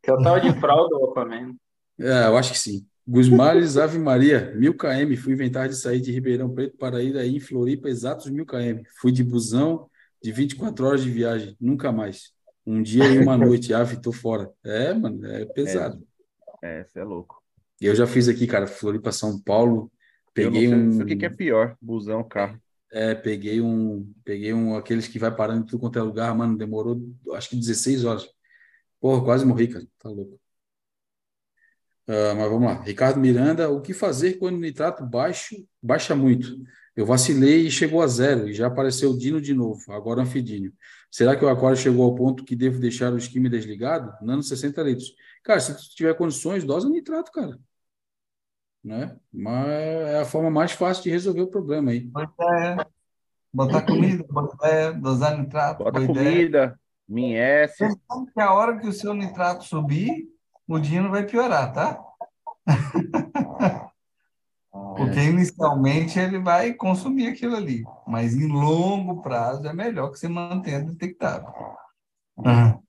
Que 0.01 0.09
é 0.09 0.13
o 0.13 0.21
tal 0.21 0.39
de 0.39 0.51
fralda 0.59 0.97
do 0.97 1.05
Aquaman. 1.05 1.55
É, 1.99 2.27
eu 2.27 2.37
acho 2.37 2.53
que 2.53 2.59
sim. 2.59 2.85
Gusmares 3.07 3.77
Ave 3.77 3.97
Maria, 3.97 4.53
mil 4.55 4.75
km. 4.75 5.15
Fui 5.17 5.33
inventar 5.33 5.69
de 5.69 5.75
sair 5.75 6.01
de 6.01 6.11
Ribeirão 6.11 6.53
Preto 6.53 6.77
para 6.77 7.01
ir 7.01 7.17
aí 7.17 7.35
em 7.35 7.39
Floripa, 7.39 7.87
exatos 7.89 8.29
mil 8.29 8.45
km. 8.45 8.81
Fui 8.99 9.11
de 9.11 9.23
busão 9.23 9.89
de 10.21 10.31
24 10.31 10.85
horas 10.85 11.03
de 11.03 11.09
viagem, 11.09 11.55
nunca 11.59 11.91
mais. 11.91 12.31
Um 12.65 12.81
dia 12.81 13.05
e 13.05 13.19
uma 13.19 13.37
noite, 13.37 13.73
ave, 13.73 14.01
tô 14.01 14.11
fora. 14.11 14.51
É, 14.63 14.93
mano, 14.93 15.25
é 15.25 15.45
pesado. 15.45 16.03
É, 16.61 16.83
você 16.83 16.99
é, 16.99 17.01
é 17.01 17.05
louco. 17.05 17.41
Eu 17.79 17.95
já 17.95 18.05
fiz 18.05 18.27
aqui, 18.27 18.45
cara, 18.45 18.67
Floripa, 18.67 19.11
São 19.11 19.39
Paulo. 19.39 19.91
Peguei 20.33 20.73
um. 20.73 21.01
O 21.01 21.05
que, 21.05 21.15
que 21.15 21.25
é 21.25 21.29
pior, 21.29 21.77
busão, 21.81 22.23
carro? 22.23 22.59
É, 22.91 23.14
peguei 23.14 23.59
um, 23.61 24.14
peguei 24.23 24.53
um, 24.53 24.76
aqueles 24.76 25.07
que 25.07 25.19
vai 25.19 25.35
parando 25.35 25.64
em 25.64 25.65
tudo 25.65 25.80
quanto 25.80 25.99
é 25.99 26.01
lugar, 26.01 26.34
mano, 26.35 26.57
demorou 26.57 27.01
acho 27.34 27.49
que 27.49 27.55
16 27.55 28.05
horas. 28.05 28.27
Porra, 28.99 29.23
quase 29.23 29.45
morri, 29.45 29.68
cara, 29.68 29.85
tá 29.99 30.09
louco. 30.09 30.39
Uh, 32.07 32.34
mas 32.38 32.49
vamos 32.49 32.68
lá. 32.68 32.81
Ricardo 32.81 33.19
Miranda, 33.19 33.69
o 33.69 33.81
que 33.81 33.93
fazer 33.93 34.35
quando 34.35 34.55
o 34.55 34.59
nitrato 34.59 35.05
baixo, 35.05 35.55
baixa 35.81 36.15
muito? 36.15 36.57
Eu 36.95 37.05
vacilei 37.05 37.68
e 37.68 37.72
chegou 37.72 38.01
a 38.01 38.07
zero, 38.07 38.49
e 38.49 38.53
já 38.53 38.68
apareceu 38.68 39.11
o 39.11 39.18
Dino 39.18 39.41
de 39.41 39.53
novo, 39.53 39.91
agora 39.91 40.22
anfidínio. 40.22 40.73
Será 41.11 41.35
que 41.35 41.45
o 41.45 41.49
aquário 41.49 41.77
chegou 41.77 42.05
ao 42.05 42.15
ponto 42.15 42.43
que 42.43 42.55
devo 42.55 42.80
deixar 42.80 43.14
o 43.14 43.18
esquema 43.18 43.49
desligado? 43.49 44.14
Nano 44.26 44.41
60 44.41 44.81
litros. 44.84 45.14
Cara, 45.43 45.59
se 45.59 45.76
tu 45.76 45.95
tiver 45.95 46.14
condições, 46.15 46.64
dosa 46.64 46.89
nitrato, 46.89 47.31
cara. 47.31 47.59
Né? 48.83 49.15
Mas 49.33 49.67
é 49.67 50.19
a 50.21 50.25
forma 50.25 50.49
mais 50.49 50.71
fácil 50.71 51.03
de 51.03 51.09
resolver 51.09 51.41
o 51.41 51.47
problema 51.47 51.91
aí. 51.91 52.09
É. 52.39 52.85
Botar 53.53 53.81
comida, 53.81 54.25
botar, 54.29 54.91
dosar 54.91 55.37
nitrato. 55.37 55.83
Bota 55.83 56.05
comida, 56.05 56.79
minhece. 57.07 57.87
Que 58.33 58.41
a 58.41 58.53
hora 58.53 58.77
que 58.77 58.87
o 58.87 58.93
seu 58.93 59.13
nitrato 59.13 59.63
subir, 59.63 60.27
o 60.67 60.79
Dino 60.79 61.09
vai 61.09 61.25
piorar, 61.25 61.73
tá? 61.73 61.99
Porque 64.71 65.19
inicialmente 65.21 66.19
ele 66.19 66.39
vai 66.39 66.73
consumir 66.73 67.27
aquilo 67.27 67.55
ali, 67.55 67.83
mas 68.07 68.33
em 68.35 68.47
longo 68.47 69.21
prazo 69.21 69.67
é 69.67 69.73
melhor 69.73 70.11
que 70.11 70.19
você 70.19 70.27
mantenha 70.27 70.83
detectado. 70.83 71.51
Uhum. 72.37 72.81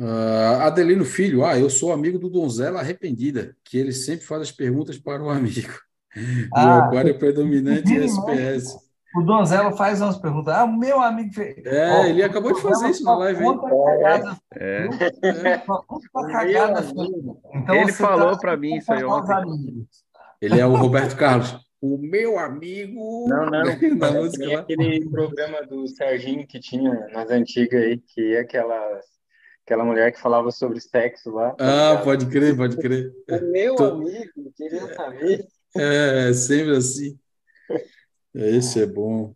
Uh, 0.00 0.62
Adelino 0.62 1.04
Filho, 1.04 1.44
ah, 1.44 1.58
eu 1.58 1.68
sou 1.68 1.92
amigo 1.92 2.18
do 2.18 2.30
Donzela 2.30 2.80
Arrependida, 2.80 3.54
que 3.62 3.76
ele 3.76 3.92
sempre 3.92 4.24
faz 4.24 4.40
as 4.40 4.50
perguntas 4.50 4.96
para 4.98 5.22
o 5.22 5.28
amigo. 5.30 5.72
Ah, 6.52 6.66
o 6.66 6.80
aquário 6.88 7.10
é 7.10 7.12
predominante 7.14 7.92
SPS. 7.96 8.74
O 9.14 9.22
Donzelo 9.22 9.76
faz 9.76 10.00
umas 10.00 10.16
perguntas. 10.18 10.54
Ah, 10.54 10.64
o 10.64 10.72
meu 10.76 11.00
amigo 11.00 11.32
fez. 11.34 11.56
É, 11.66 11.90
Ó, 11.92 12.04
ele 12.04 12.22
acabou 12.22 12.52
de 12.54 12.60
fazer 12.62 12.90
isso 12.90 13.02
na 13.04 13.16
live 13.18 13.42
É. 14.54 14.86
É. 14.86 14.86
então 17.54 17.74
Ele 17.74 17.84
você 17.92 17.92
falou 17.92 18.32
tá- 18.32 18.38
pra 18.38 18.56
mim 18.56 18.76
isso 18.76 18.92
aí 18.92 19.04
ontem. 19.04 19.32
amigos. 19.34 19.86
Ele 20.40 20.60
é 20.60 20.66
o 20.66 20.74
Roberto 20.76 21.16
Carlos. 21.16 21.56
O 21.80 21.98
meu 21.98 22.38
amigo. 22.38 23.26
Não, 23.28 23.46
não. 23.46 23.62
Na 23.98 24.08
É 24.08 24.12
música 24.20 24.60
aquele 24.60 25.08
programa 25.10 25.62
do 25.66 25.86
Serginho 25.88 26.46
que 26.46 26.60
tinha 26.60 27.08
nas 27.12 27.30
antigas 27.30 27.82
aí, 27.82 27.98
que 27.98 28.34
é 28.36 28.40
aquela, 28.40 29.00
aquela 29.64 29.84
mulher 29.84 30.12
que 30.12 30.20
falava 30.20 30.50
sobre 30.50 30.80
sexo 30.80 31.30
lá. 31.30 31.50
tá 31.52 31.92
Ah, 31.92 32.02
pode 32.02 32.26
crer, 32.26 32.56
pode 32.56 32.76
crer. 32.76 33.12
O 33.28 33.50
meu 33.52 33.74
Tô- 33.76 33.84
amigo 33.84 34.52
queria 34.56 34.94
saber. 34.94 35.46
É, 35.76 36.32
sempre 36.32 36.76
assim. 36.76 37.18
Esse 38.34 38.80
é 38.82 38.86
bom. 38.86 39.34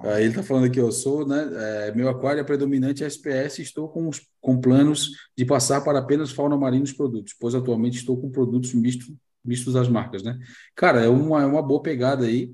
Aí 0.00 0.22
ele 0.24 0.30
está 0.30 0.42
falando 0.42 0.66
aqui, 0.66 0.78
eu 0.78 0.92
sou, 0.92 1.26
né? 1.26 1.48
é, 1.88 1.94
meu 1.94 2.08
aquário 2.08 2.40
é 2.40 2.44
predominante 2.44 3.02
SPS, 3.02 3.62
estou 3.62 3.88
com, 3.88 4.08
os- 4.08 4.26
com 4.42 4.60
planos 4.60 5.10
de 5.36 5.44
passar 5.44 5.80
para 5.80 5.98
apenas 5.98 6.30
fauna 6.30 6.56
marinha 6.56 6.80
nos 6.82 6.92
produtos, 6.92 7.34
pois 7.40 7.54
atualmente 7.54 7.96
estou 7.96 8.20
com 8.20 8.30
produtos 8.30 8.74
mistos, 8.74 9.10
mistos 9.42 9.74
às 9.74 9.88
marcas, 9.88 10.22
né? 10.22 10.38
Cara, 10.74 11.00
é 11.02 11.08
uma, 11.08 11.42
é 11.42 11.46
uma 11.46 11.62
boa 11.62 11.80
pegada 11.82 12.26
aí, 12.26 12.52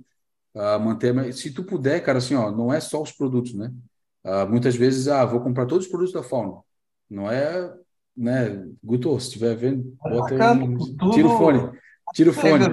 a 0.55 0.79
manter, 0.79 1.12
mas 1.12 1.41
se 1.41 1.51
tu 1.53 1.65
puder, 1.65 2.01
cara, 2.05 2.19
assim, 2.19 2.35
ó, 2.37 2.51
não 2.53 2.73
é 2.73 2.79
só 2.79 3.03
os 3.03 3.11
produtos, 3.11 3.55
né? 3.55 3.73
Ah, 4.23 4.47
muitas 4.47 4.77
vezes, 4.77 5.09
ah, 5.09 5.24
vou 5.24 5.41
comprar 5.41 5.66
todos 5.66 5.87
os 5.87 5.91
produtos 5.91 6.12
da 6.15 6.23
fauna. 6.23 6.61
Não 7.12 7.30
é, 7.30 7.70
né? 8.16 8.66
Guto, 8.82 9.20
se 9.20 9.26
estiver 9.26 9.55
vendo, 9.55 9.94
bota 10.02 10.34
um, 10.55 10.78
tira 11.10 11.28
o 11.28 11.36
fone, 11.36 11.78
tira 12.14 12.30
o 12.30 12.32
fone. 12.32 12.64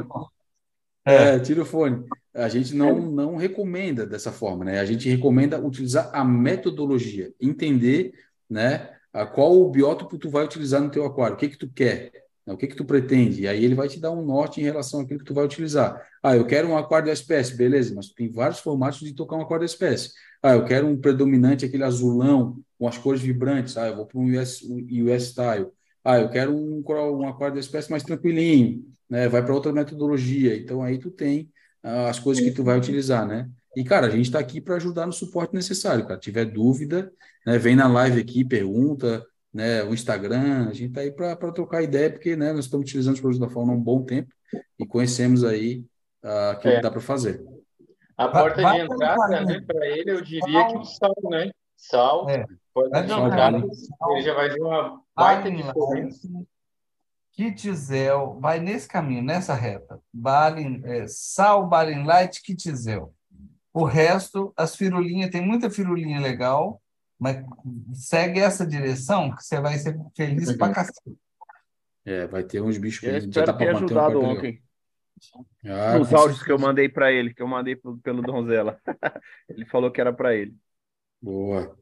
É. 1.06 1.36
É, 1.36 1.40
tira 1.40 1.62
o 1.62 1.66
fone. 1.66 2.06
A 2.34 2.48
gente 2.48 2.74
não, 2.74 3.00
não 3.12 3.36
recomenda 3.36 4.06
dessa 4.06 4.32
forma, 4.32 4.64
né? 4.64 4.80
A 4.80 4.86
gente 4.86 5.10
recomenda 5.10 5.60
utilizar 5.60 6.10
a 6.14 6.24
metodologia, 6.24 7.34
entender, 7.42 8.14
né, 8.50 8.90
a 9.12 9.26
qual 9.26 9.60
o 9.60 9.70
biótopo 9.70 10.18
tu 10.18 10.30
vai 10.30 10.46
utilizar 10.46 10.82
no 10.82 10.90
teu 10.90 11.06
aquário, 11.06 11.36
o 11.36 11.38
que 11.38 11.50
que 11.50 11.58
tu 11.58 11.70
quer? 11.70 12.12
O 12.54 12.58
que 12.58 12.68
que 12.68 12.76
tu 12.76 12.86
pretende, 12.86 13.44
e 13.44 13.48
aí 13.48 13.64
ele 13.64 13.76
vai 13.76 13.88
te 13.88 14.00
dar 14.00 14.12
um 14.12 14.26
norte 14.26 14.60
em 14.60 14.64
relação 14.64 15.02
àquilo 15.02 15.20
que 15.20 15.26
tu 15.26 15.34
vai 15.34 15.46
utilizar. 15.46 16.02
Ah, 16.24 16.36
eu 16.36 16.46
quero 16.46 16.70
um 16.70 16.78
aquário 16.78 17.06
de 17.06 17.12
espécie, 17.12 17.56
beleza, 17.56 17.94
mas 17.96 18.10
tem 18.10 18.32
vários 18.32 18.60
formatos 18.60 19.00
de 19.00 19.14
tocar 19.14 19.36
um 19.36 19.42
aquário 19.42 19.66
de 19.66 19.72
espécie. 19.72 20.12
Ah, 20.42 20.54
eu 20.54 20.66
quero 20.66 20.88
um 20.88 20.98
predominante, 20.98 21.66
aquele 21.66 21.84
azulão, 21.84 22.58
com 22.78 22.88
as 22.88 22.98
cores 22.98 23.22
vibrantes, 23.22 23.78
ah, 23.78 23.88
eu 23.88 23.96
vou 23.98 24.06
para 24.06 24.20
um 24.20 24.26
US, 24.40 24.62
US 24.64 25.24
Style. 25.24 25.68
Ah, 26.04 26.20
eu 26.20 26.30
quero 26.30 26.56
um, 26.56 26.82
um 26.88 27.28
aquário 27.28 27.56
de 27.56 27.60
espécie 27.60 27.92
mais 27.92 28.04
tranquilinho, 28.04 28.86
né? 29.10 29.28
Vai 29.28 29.44
para 29.44 29.54
outra 29.54 29.74
metodologia. 29.74 30.56
Então 30.56 30.82
aí 30.82 30.98
tu 30.98 31.12
tem 31.12 31.52
ah, 31.84 32.10
as 32.10 32.20
coisas 32.20 32.44
que 32.44 32.52
tu 32.52 32.64
vai 32.64 32.78
utilizar, 32.78 33.28
né? 33.28 33.50
E 33.76 33.84
cara, 33.84 34.08
a 34.08 34.10
gente 34.10 34.26
está 34.26 34.40
aqui 34.40 34.62
para 34.62 34.76
ajudar 34.76 35.06
no 35.06 35.14
suporte 35.14 35.54
necessário, 35.54 36.08
cara. 36.08 36.20
Tiver 36.20 36.46
dúvida, 36.46 37.12
né? 37.46 37.58
Vem 37.58 37.76
na 37.76 37.88
live 37.88 38.20
aqui, 38.22 38.46
pergunta, 38.46 39.26
né? 39.60 39.84
O 39.84 39.94
Instagram, 39.94 40.70
a 40.70 40.74
gente 40.74 40.90
está 40.90 41.02
aí 41.02 41.12
para 41.12 41.36
trocar 41.52 41.82
ideia, 41.84 42.10
porque 42.10 42.36
né? 42.36 42.54
Nós 42.54 42.66
estamos 42.66 42.86
utilizando 42.86 43.16
os 43.16 43.20
produtos 43.20 43.46
da 43.46 43.54
Fauna 43.54 43.74
há 43.74 43.76
um 43.76 43.82
bom 43.82 44.02
tempo 44.04 44.34
e 44.80 44.86
conhecemos 44.86 45.44
aí 45.44 45.84
aquilo 46.52 46.74
É. 46.74 46.76
que 46.78 46.82
dá 46.82 46.90
para 46.90 47.02
fazer. 47.02 47.44
A 48.18 48.28
porta 48.28 48.62
vai 48.62 48.78
de 48.80 48.86
entrada, 48.94 49.42
né, 49.46 49.62
para 49.62 49.88
ele, 49.88 50.12
eu 50.12 50.22
diria 50.22 50.68
que 50.68 50.78
o 50.78 50.84
sal, 50.84 51.16
né? 51.30 51.52
Sal, 51.78 52.30
É. 52.30 52.46
porta 52.74 53.02
de 53.04 53.12
entrada, 53.14 53.58
ele 53.58 54.22
já 54.22 54.34
vai 54.34 54.50
ver 54.50 54.62
uma 54.62 55.02
baita 55.16 55.52
diferença. 55.52 56.28
Kitzel, 57.32 58.38
vai 58.42 58.60
nesse 58.60 58.88
caminho, 58.88 59.24
nessa 59.24 59.54
reta. 59.54 60.00
Balin, 60.14 60.82
é, 60.84 61.06
Sal, 61.08 61.68
Balin 61.68 62.04
Light, 62.04 62.42
Kitzel. 62.42 63.14
O 63.74 63.86
resto, 63.86 64.52
as 64.58 64.76
firulinhas, 64.76 65.30
tem 65.30 65.42
muita 65.46 65.70
firulinha 65.70 66.20
legal, 66.20 66.82
mas 67.20 67.46
segue 67.94 68.40
essa 68.40 68.66
direção 68.66 69.36
que 69.36 69.44
você 69.44 69.60
vai 69.60 69.78
ser 69.78 69.98
feliz 70.16 70.56
pra 70.56 70.72
cacete. 70.72 71.18
É, 72.06 72.26
vai 72.26 72.44
ter 72.44 72.62
uns 72.62 72.78
bichos 72.78 73.02
que 73.02 73.08
Eu 73.08 73.20
gente 73.20 73.30
espero 73.30 73.46
já 73.46 73.54
tá 73.54 73.60
ter 73.60 73.74
um 73.74 73.78
ajudado 73.78 74.20
legal. 74.20 74.32
ontem. 74.32 74.64
Ah, 75.66 76.00
com 76.00 76.16
áudios 76.16 76.42
que 76.42 76.52
eu 76.52 76.58
mandei 76.58 76.88
para 76.88 77.12
ele, 77.12 77.34
que 77.34 77.42
eu 77.42 77.48
mandei 77.48 77.76
pelo, 77.76 77.98
pelo 77.98 78.22
Donzela. 78.22 78.80
ele 79.50 79.66
falou 79.66 79.92
que 79.92 80.00
era 80.00 80.14
para 80.14 80.34
ele. 80.34 80.56
Boa. 81.22 81.78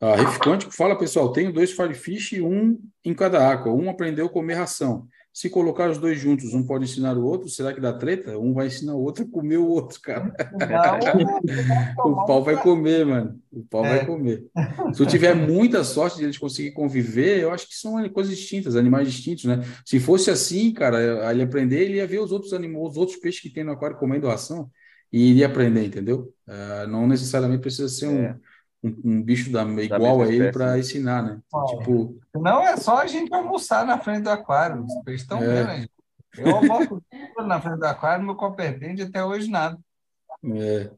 Ah, 0.00 0.16
Riff 0.16 0.40
Quântico 0.40 0.72
fala, 0.72 0.98
pessoal, 0.98 1.32
tenho 1.32 1.52
dois 1.52 1.70
Firefish 1.70 2.32
e 2.32 2.42
um 2.42 2.76
em 3.04 3.14
cada 3.14 3.48
água. 3.48 3.72
Um 3.72 3.88
aprendeu 3.88 4.26
a 4.26 4.30
comer 4.30 4.54
ração. 4.54 5.08
Se 5.34 5.48
colocar 5.48 5.90
os 5.90 5.96
dois 5.96 6.20
juntos, 6.20 6.52
um 6.52 6.62
pode 6.66 6.84
ensinar 6.84 7.16
o 7.16 7.24
outro, 7.24 7.48
será 7.48 7.72
que 7.72 7.80
dá 7.80 7.92
treta? 7.92 8.38
Um 8.38 8.52
vai 8.52 8.66
ensinar 8.66 8.94
o 8.94 9.00
outro 9.02 9.24
a 9.24 9.28
comer 9.28 9.56
o 9.56 9.66
outro, 9.66 9.98
cara. 10.00 10.30
O 12.04 12.26
pau 12.26 12.42
vai 12.42 12.60
comer, 12.62 13.06
mano. 13.06 13.40
O 13.50 13.64
pau 13.64 13.84
É. 13.84 13.96
vai 13.96 14.06
comer. 14.06 14.44
Se 14.92 14.98
tu 14.98 15.06
tiver 15.06 15.34
muita 15.34 15.84
sorte 15.84 16.18
de 16.18 16.24
eles 16.24 16.38
conseguirem 16.38 16.74
conviver, 16.74 17.40
eu 17.40 17.50
acho 17.50 17.66
que 17.68 17.74
são 17.74 18.06
coisas 18.10 18.36
distintas, 18.36 18.76
animais 18.76 19.10
distintos, 19.10 19.44
né? 19.44 19.60
Se 19.84 19.98
fosse 19.98 20.30
assim, 20.30 20.72
cara, 20.72 21.30
ele 21.32 21.42
aprender, 21.42 21.82
ele 21.84 21.96
ia 21.96 22.06
ver 22.06 22.20
os 22.20 22.32
outros 22.32 22.52
animais, 22.52 22.90
os 22.90 22.96
outros 22.96 23.16
peixes 23.18 23.40
que 23.40 23.50
tem 23.50 23.64
no 23.64 23.72
aquário 23.72 23.96
comendo 23.96 24.26
ração 24.28 24.70
e 25.12 25.30
iria 25.30 25.46
aprender, 25.46 25.84
entendeu? 25.84 26.32
Ah, 26.46 26.86
não 26.88 27.06
necessariamente 27.06 27.60
precisa 27.62 27.88
ser 27.88 28.06
um, 28.08 28.22
É. 28.24 28.36
um, 28.82 29.00
um 29.04 29.22
bicho 29.22 29.50
da, 29.50 29.62
igual 29.62 30.18
mesma 30.18 30.24
a 30.24 30.34
ele 30.34 30.52
para 30.52 30.72
né? 30.72 30.78
ensinar, 30.80 31.22
né? 31.22 31.40
Tipo, 31.78 32.18
Não 32.34 32.60
é 32.66 32.76
só 32.76 32.98
a 32.98 33.06
gente 33.06 33.32
almoçar 33.32 33.86
na 33.86 33.98
frente 33.98 34.22
do 34.22 34.30
aquário. 34.30 34.84
Os 34.84 35.04
peixes 35.04 35.22
estão 35.22 35.42
É. 35.42 35.46
vendo, 35.46 35.80
gente? 35.80 35.92
Eu 36.38 36.56
almoço 36.56 37.02
na 37.46 37.60
frente 37.60 37.78
do 37.78 37.86
aquário, 37.86 38.24
meu 38.24 38.34
copperpente 38.34 39.02
até 39.02 39.24
hoje 39.24 39.50
nada. 39.50 39.78
É. 40.44 40.90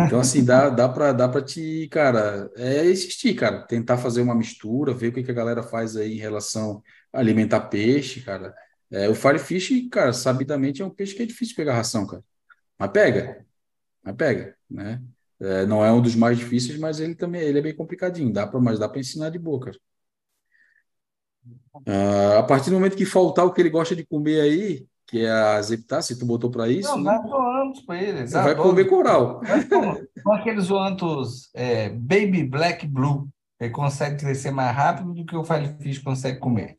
Então, 0.00 0.20
assim, 0.20 0.44
dá, 0.44 0.70
dá 0.70 0.88
para 0.88 1.12
dá 1.12 1.28
para 1.28 1.42
te, 1.42 1.86
cara, 1.90 2.50
é 2.56 2.84
existir, 2.84 3.34
cara. 3.34 3.62
Tentar 3.66 3.98
fazer 3.98 4.22
uma 4.22 4.34
mistura, 4.34 4.94
ver 4.94 5.08
o 5.08 5.12
que, 5.12 5.22
que 5.22 5.30
a 5.30 5.34
galera 5.34 5.62
faz 5.62 5.96
aí 5.96 6.14
em 6.14 6.20
relação 6.20 6.82
a 7.12 7.18
alimentar 7.18 7.60
peixe, 7.68 8.22
cara. 8.22 8.54
É, 8.90 9.08
o 9.08 9.14
Firefish, 9.14 9.88
cara, 9.90 10.12
sabidamente 10.12 10.82
é 10.82 10.84
um 10.84 10.90
peixe 10.90 11.14
que 11.14 11.22
é 11.22 11.26
difícil 11.26 11.54
pegar 11.56 11.74
ração, 11.74 12.06
cara. 12.06 12.22
Mas 12.78 12.90
pega, 12.90 13.46
mas 14.02 14.16
pega, 14.16 14.56
né? 14.68 15.00
É, 15.42 15.66
não 15.66 15.84
é 15.84 15.90
um 15.90 16.00
dos 16.00 16.14
mais 16.14 16.38
difíceis, 16.38 16.78
mas 16.78 17.00
ele 17.00 17.16
também 17.16 17.40
ele 17.40 17.58
é 17.58 17.62
bem 17.62 17.74
complicadinho. 17.74 18.32
Dá 18.32 18.46
para, 18.46 18.60
mas 18.60 18.78
dá 18.78 18.88
para 18.88 19.00
ensinar 19.00 19.28
de 19.28 19.40
boa, 19.40 19.58
cara. 19.58 19.76
Ah, 21.84 22.38
a 22.38 22.42
partir 22.44 22.70
do 22.70 22.74
momento 22.76 22.96
que 22.96 23.04
faltar 23.04 23.44
o 23.44 23.52
que 23.52 23.60
ele 23.60 23.70
gosta 23.70 23.96
de 23.96 24.06
comer 24.06 24.40
aí, 24.40 24.86
que 25.06 25.24
é 25.24 25.30
a 25.30 25.60
zeptácea, 25.60 26.16
tu 26.16 26.24
botou 26.24 26.48
para 26.48 26.68
isso, 26.68 26.90
Não, 26.90 26.98
né? 27.02 27.12
nós 27.12 27.28
doamos 27.28 27.80
para 27.80 28.00
eles. 28.00 28.30
Vai 28.32 28.52
adoram. 28.52 28.70
comer 28.70 28.84
coral. 28.84 29.40
Com 30.22 30.32
aqueles 30.32 30.64
zoantos 30.66 31.50
é, 31.54 31.88
Baby 31.88 32.44
Black 32.44 32.86
Blue, 32.86 33.28
ele 33.58 33.70
consegue 33.70 34.18
crescer 34.18 34.52
mais 34.52 34.74
rápido 34.76 35.12
do 35.12 35.24
que 35.26 35.34
o 35.34 35.44
Firefish 35.44 35.98
consegue 35.98 36.38
comer. 36.38 36.76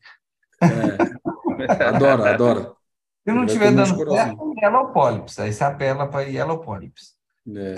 É. 0.62 1.84
Adora, 1.84 2.34
adora. 2.34 2.74
Se 3.26 3.34
não 3.34 3.44
Ele 3.44 3.58
vai 3.58 3.68
estiver 3.68 3.72
dando 3.72 4.12
certo, 4.12 4.54
Yellow 4.62 4.94
Polyps. 4.94 5.40
Aí 5.40 5.52
você 5.52 5.64
apela 5.64 6.08
para 6.08 6.22
Yellow 6.24 6.60
Polyps. 6.60 7.14
É. 7.48 7.76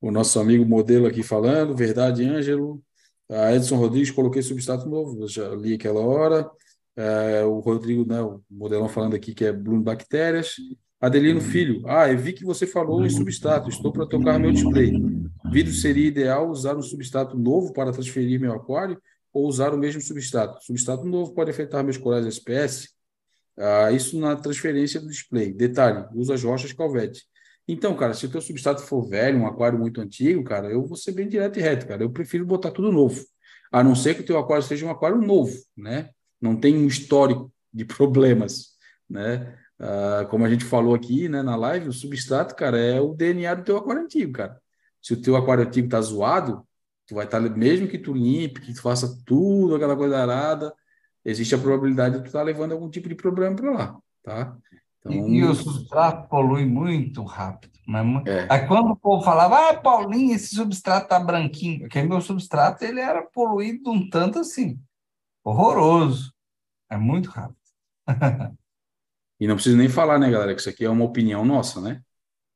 O 0.00 0.10
nosso 0.10 0.40
amigo 0.40 0.64
modelo 0.64 1.06
aqui 1.06 1.22
falando, 1.22 1.76
verdade, 1.76 2.24
Ângelo. 2.24 2.82
A 3.28 3.54
Edson 3.54 3.76
Rodrigues, 3.76 4.10
coloquei 4.10 4.42
substrato 4.42 4.88
novo, 4.88 5.28
já 5.28 5.54
li 5.54 5.74
aquela 5.74 6.00
hora. 6.00 6.50
É, 6.96 7.44
o 7.44 7.60
Rodrigo, 7.60 8.04
né, 8.06 8.20
o 8.20 8.42
modelão 8.50 8.88
falando 8.88 9.14
aqui 9.14 9.34
que 9.34 9.44
é 9.44 9.52
Bloom 9.52 9.82
Bactérias. 9.82 10.54
Adelino 11.00 11.40
Filho, 11.40 11.82
ah, 11.86 12.10
eu 12.10 12.18
vi 12.18 12.32
que 12.32 12.44
você 12.44 12.66
falou 12.66 13.06
em 13.06 13.10
substrato, 13.10 13.70
estou 13.70 13.90
para 13.90 14.04
tocar 14.06 14.38
meu 14.38 14.52
display. 14.52 14.92
Vídeo 15.50 15.72
seria 15.72 16.06
ideal 16.06 16.50
usar 16.50 16.76
um 16.76 16.82
substrato 16.82 17.38
novo 17.38 17.72
para 17.72 17.92
transferir 17.92 18.38
meu 18.38 18.52
aquário 18.52 19.00
ou 19.32 19.46
usar 19.46 19.72
o 19.72 19.78
mesmo 19.78 20.00
substrato? 20.02 20.62
Substrato 20.62 21.06
novo 21.06 21.32
pode 21.32 21.50
afetar 21.50 21.82
meus 21.82 21.96
corais 21.96 22.24
da 22.24 22.28
espécie? 22.28 22.88
Ah, 23.56 23.92
isso 23.92 24.18
na 24.18 24.36
transferência 24.36 25.00
do 25.00 25.08
display. 25.08 25.52
Detalhe, 25.52 26.06
usa 26.14 26.34
as 26.34 26.42
rochas 26.42 26.72
calvete. 26.72 27.22
Então, 27.72 27.94
cara, 27.96 28.14
se 28.14 28.26
o 28.26 28.30
teu 28.30 28.40
substrato 28.40 28.82
for 28.82 29.08
velho, 29.08 29.38
um 29.38 29.46
aquário 29.46 29.78
muito 29.78 30.00
antigo, 30.00 30.42
cara, 30.42 30.68
eu 30.68 30.84
vou 30.84 30.96
ser 30.96 31.12
bem 31.12 31.28
direto 31.28 31.58
e 31.58 31.62
reto, 31.62 31.86
cara. 31.86 32.02
Eu 32.02 32.10
prefiro 32.10 32.44
botar 32.44 32.72
tudo 32.72 32.90
novo. 32.90 33.24
A 33.70 33.80
não 33.84 33.94
ser 33.94 34.14
que 34.14 34.22
o 34.22 34.26
teu 34.26 34.38
aquário 34.38 34.64
seja 34.64 34.84
um 34.84 34.90
aquário 34.90 35.18
novo, 35.18 35.56
né? 35.76 36.10
Não 36.40 36.56
tem 36.56 36.76
um 36.76 36.88
histórico 36.88 37.52
de 37.72 37.84
problemas, 37.86 38.70
né? 39.08 39.56
Ah, 39.78 40.26
como 40.28 40.44
a 40.44 40.50
gente 40.50 40.64
falou 40.64 40.94
aqui, 40.96 41.28
né, 41.28 41.42
na 41.42 41.54
live, 41.54 41.88
o 41.88 41.92
substrato, 41.92 42.56
cara, 42.56 42.76
é 42.76 43.00
o 43.00 43.14
DNA 43.14 43.54
do 43.54 43.64
teu 43.64 43.76
aquário 43.76 44.02
antigo, 44.02 44.32
cara. 44.32 44.60
Se 45.00 45.14
o 45.14 45.22
teu 45.22 45.36
aquário 45.36 45.64
antigo 45.64 45.88
tá 45.88 46.00
zoado, 46.00 46.66
tu 47.06 47.14
vai 47.14 47.24
estar, 47.24 47.40
mesmo 47.40 47.86
que 47.86 47.98
tu 47.98 48.12
limpe, 48.12 48.60
que 48.60 48.74
tu 48.74 48.82
faça 48.82 49.16
tudo, 49.24 49.76
aquela 49.76 49.96
coisa 49.96 50.18
arada, 50.18 50.74
existe 51.24 51.54
a 51.54 51.58
probabilidade 51.58 52.16
de 52.16 52.22
tu 52.22 52.26
estar 52.26 52.42
levando 52.42 52.72
algum 52.72 52.90
tipo 52.90 53.08
de 53.08 53.14
problema 53.14 53.54
para 53.54 53.70
lá, 53.70 53.96
tá? 54.24 54.58
Então, 55.00 55.12
E, 55.28 55.38
e 55.38 55.44
o 55.44 55.54
substrato 55.54 56.28
polui 56.28 56.64
muito 56.64 57.22
rápido. 57.24 57.72
Mas, 57.86 58.06
mu- 58.06 58.22
É. 58.26 58.46
Aí 58.50 58.66
quando 58.66 58.90
o 58.92 58.96
povo 58.96 59.24
falava, 59.24 59.70
ah, 59.70 59.74
Paulinho, 59.80 60.34
esse 60.34 60.54
substrato 60.54 61.08
tá 61.08 61.18
branquinho, 61.18 61.80
porque 61.80 62.02
meu 62.02 62.20
substrato 62.20 62.84
ele 62.84 63.00
era 63.00 63.22
poluído 63.22 63.90
um 63.90 64.08
tanto 64.08 64.38
assim, 64.38 64.78
horroroso. 65.44 66.32
É 66.90 66.96
muito 66.96 67.30
rápido. 67.30 67.56
E 69.40 69.46
não 69.46 69.54
preciso 69.54 69.78
nem 69.78 69.88
falar, 69.88 70.18
né, 70.18 70.30
galera, 70.30 70.54
que 70.54 70.60
isso 70.60 70.68
aqui 70.68 70.84
é 70.84 70.90
uma 70.90 71.04
opinião 71.06 71.46
nossa, 71.46 71.80
né? 71.80 72.02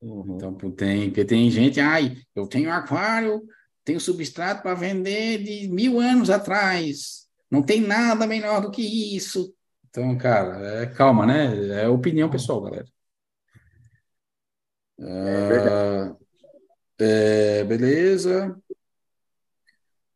Uhum. 0.02 0.36
Então, 0.36 0.54
tem, 0.72 1.08
porque 1.08 1.24
tem 1.24 1.50
gente, 1.50 1.80
ai, 1.80 2.18
eu 2.34 2.46
tenho 2.46 2.70
aquário, 2.70 3.42
tenho 3.82 3.98
substrato 3.98 4.60
para 4.60 4.74
vender 4.74 5.42
de 5.42 5.66
mil 5.68 5.98
anos 5.98 6.28
atrás, 6.28 7.26
não 7.50 7.62
tem 7.62 7.80
nada 7.80 8.26
melhor 8.26 8.60
do 8.60 8.70
que 8.70 9.16
isso. 9.16 9.54
Então, 9.96 10.18
cara, 10.18 10.82
é 10.82 10.86
calma, 10.86 11.24
né? 11.24 11.84
É 11.84 11.88
opinião 11.88 12.28
pessoal, 12.28 12.60
galera. 12.62 12.84
É, 14.98 16.16
é, 17.60 17.64
beleza. 17.64 18.60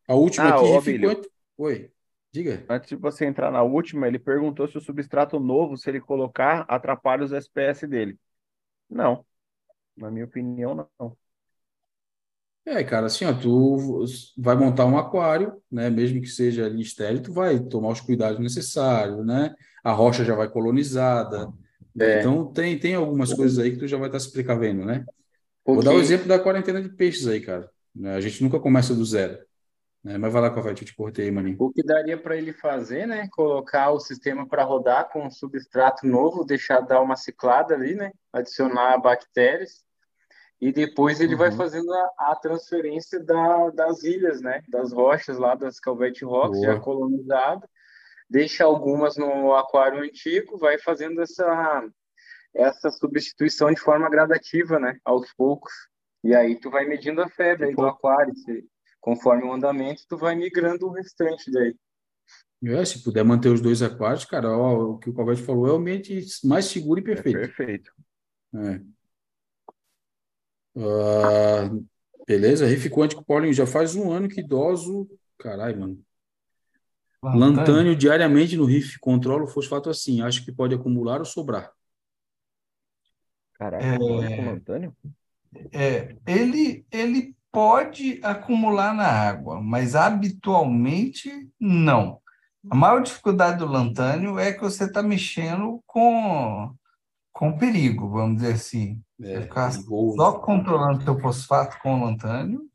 A 0.05 0.15
última 0.15 0.49
ah, 0.49 0.55
aqui 0.55 0.81
ficou... 0.81 1.21
Oi, 1.55 1.89
diga. 2.29 2.65
Antes 2.67 2.89
de 2.89 2.97
você 2.97 3.25
entrar 3.25 3.51
na 3.51 3.63
última, 3.63 4.05
ele 4.05 4.19
perguntou 4.19 4.67
se 4.67 4.77
o 4.77 4.81
substrato 4.81 5.39
novo, 5.39 5.77
se 5.77 5.89
ele 5.89 6.01
colocar, 6.01 6.65
atrapalha 6.67 7.23
os 7.23 7.31
SPS 7.31 7.87
dele. 7.87 8.19
Não. 8.89 9.25
Na 9.95 10.11
minha 10.11 10.25
opinião, 10.25 10.89
não. 10.99 11.17
É, 12.69 12.83
cara, 12.83 13.07
assim, 13.07 13.25
ó, 13.25 13.33
tu 13.33 14.05
vai 14.37 14.55
montar 14.55 14.85
um 14.85 14.95
aquário, 14.95 15.59
né? 15.71 15.89
Mesmo 15.89 16.21
que 16.21 16.27
seja 16.27 16.67
ali 16.67 16.83
estéreo, 16.83 17.19
tu 17.19 17.33
vai 17.33 17.59
tomar 17.59 17.89
os 17.89 17.99
cuidados 17.99 18.39
necessários, 18.39 19.25
né? 19.25 19.55
A 19.83 19.91
rocha 19.91 20.23
já 20.23 20.35
vai 20.35 20.47
colonizada. 20.47 21.51
É. 21.99 22.19
Então 22.19 22.45
tem, 22.45 22.77
tem 22.77 22.93
algumas 22.93 23.33
coisas 23.33 23.57
aí 23.57 23.71
que 23.71 23.77
tu 23.77 23.87
já 23.87 23.97
vai 23.97 24.07
estar 24.07 24.19
se 24.19 24.31
precavendo, 24.31 24.85
né? 24.85 25.03
Vou 25.65 25.81
dar 25.81 25.93
o 25.93 25.99
exemplo 25.99 26.27
da 26.27 26.37
quarentena 26.37 26.79
de 26.79 26.89
peixes 26.89 27.27
aí, 27.27 27.41
cara. 27.41 27.67
A 28.03 28.21
gente 28.21 28.43
nunca 28.43 28.59
começa 28.59 28.93
do 28.93 29.03
zero. 29.03 29.39
Né? 30.03 30.19
Mas 30.19 30.31
vai 30.31 30.41
lá, 30.43 30.51
Covete, 30.51 30.83
eu 30.83 30.87
te 30.87 30.95
cortei 30.95 31.31
maninho. 31.31 31.57
O 31.59 31.71
que 31.71 31.83
daria 31.83 32.17
para 32.17 32.37
ele 32.37 32.53
fazer, 32.53 33.07
né? 33.07 33.27
Colocar 33.31 33.89
o 33.89 33.99
sistema 33.99 34.47
para 34.47 34.63
rodar 34.63 35.09
com 35.09 35.25
um 35.25 35.31
substrato 35.31 36.05
novo, 36.05 36.45
deixar 36.45 36.81
dar 36.81 37.01
uma 37.01 37.15
ciclada 37.15 37.73
ali, 37.73 37.95
né? 37.95 38.11
Adicionar 38.31 38.99
bactérias 38.99 39.88
e 40.61 40.73
depois 40.73 41.21
ele 41.21 41.33
uhum. 41.33 41.39
vai 41.39 41.51
fazendo 41.51 41.91
a, 41.93 42.11
a 42.17 42.35
transferência 42.35 43.19
da, 43.23 43.69
das 43.69 44.03
ilhas, 44.03 44.41
né? 44.41 44.61
Das 44.67 44.91
rochas 44.91 45.37
lá 45.37 45.55
das 45.55 45.79
Calvete 45.79 46.25
Rocks, 46.25 46.59
Boa. 46.59 46.73
já 46.73 46.79
colonizado, 46.79 47.67
deixa 48.29 48.65
algumas 48.65 49.15
no 49.15 49.53
aquário 49.53 50.01
antigo, 50.01 50.57
vai 50.57 50.77
fazendo 50.77 51.21
essa 51.21 51.89
essa 52.53 52.89
substituição 52.89 53.71
de 53.71 53.79
forma 53.79 54.09
gradativa, 54.09 54.79
né? 54.79 54.97
Aos 55.05 55.31
poucos. 55.33 55.71
E 56.23 56.35
aí 56.35 56.59
tu 56.59 56.69
vai 56.69 56.85
medindo 56.85 57.21
a 57.21 57.29
febre 57.29 57.67
aí 57.67 57.75
do 57.75 57.85
aquário, 57.85 58.35
se, 58.35 58.65
conforme 58.99 59.43
o 59.43 59.53
andamento, 59.53 60.03
tu 60.09 60.17
vai 60.17 60.35
migrando 60.35 60.87
o 60.87 60.91
restante 60.91 61.51
daí. 61.51 61.75
É, 62.63 62.83
se 62.83 63.03
puder 63.03 63.23
manter 63.23 63.49
os 63.49 63.61
dois 63.61 63.81
aquários, 63.81 64.25
cara, 64.25 64.49
ó, 64.49 64.93
o 64.93 64.97
que 64.97 65.09
o 65.09 65.13
Calvete 65.13 65.43
falou 65.43 65.67
é 65.67 65.71
o 65.71 65.75
ambiente 65.75 66.25
mais 66.43 66.65
seguro 66.65 66.99
e 66.99 67.03
perfeito. 67.03 67.37
É 67.37 67.47
perfeito. 67.47 67.91
É. 68.55 68.81
Uh, 70.79 71.85
beleza, 72.25 72.65
riff 72.65 72.89
quântico, 72.89 73.23
Paulinho, 73.23 73.53
já 73.53 73.67
faz 73.67 73.95
um 73.95 74.11
ano 74.11 74.29
que 74.29 74.39
idoso. 74.39 75.09
Caralho, 75.37 75.79
mano. 75.79 75.99
Lantânio. 77.21 77.57
Lantânio 77.57 77.95
diariamente 77.95 78.55
no 78.55 78.63
riff 78.63 78.97
controla 78.99 79.43
o 79.43 79.47
fosfato 79.47 79.89
assim. 79.89 80.21
Acho 80.21 80.43
que 80.45 80.51
pode 80.51 80.73
acumular 80.73 81.19
ou 81.19 81.25
sobrar. 81.25 81.71
Caraca, 83.53 83.85
é, 83.85 83.97
com 83.97 84.45
lantânio? 84.45 84.95
É, 85.73 86.15
ele, 86.25 86.85
ele 86.89 87.35
pode 87.51 88.21
acumular 88.23 88.93
na 88.93 89.05
água, 89.05 89.61
mas 89.61 89.95
habitualmente 89.95 91.49
não. 91.59 92.21
A 92.69 92.75
maior 92.75 93.01
dificuldade 93.01 93.59
do 93.59 93.65
lantânio 93.65 94.39
é 94.39 94.53
que 94.53 94.61
você 94.61 94.85
está 94.85 95.03
mexendo 95.03 95.83
com, 95.85 96.73
com 97.39 97.57
perigo, 97.57 98.09
vamos 98.09 98.41
dizer 98.41 98.55
assim. 98.55 99.01
É, 99.21 99.43
ficar 99.43 99.71
só 99.71 100.39
controlando 100.39 101.05
seu 101.05 101.17
fosfato 101.21 101.79
com 101.81 101.95
o 101.95 102.03
lantânio, 102.03 102.69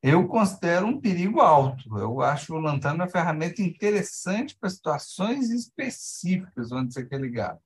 eu 0.00 0.28
considero 0.28 0.86
um 0.86 1.00
perigo 1.00 1.40
alto. 1.40 1.98
Eu 1.98 2.20
acho 2.20 2.54
o 2.54 2.60
lantânio 2.60 2.98
uma 2.98 3.08
ferramenta 3.08 3.60
interessante 3.60 4.56
para 4.56 4.70
situações 4.70 5.50
específicas 5.50 6.70
onde 6.70 6.94
você 6.94 7.04
quer 7.04 7.20
ligar. 7.20 7.58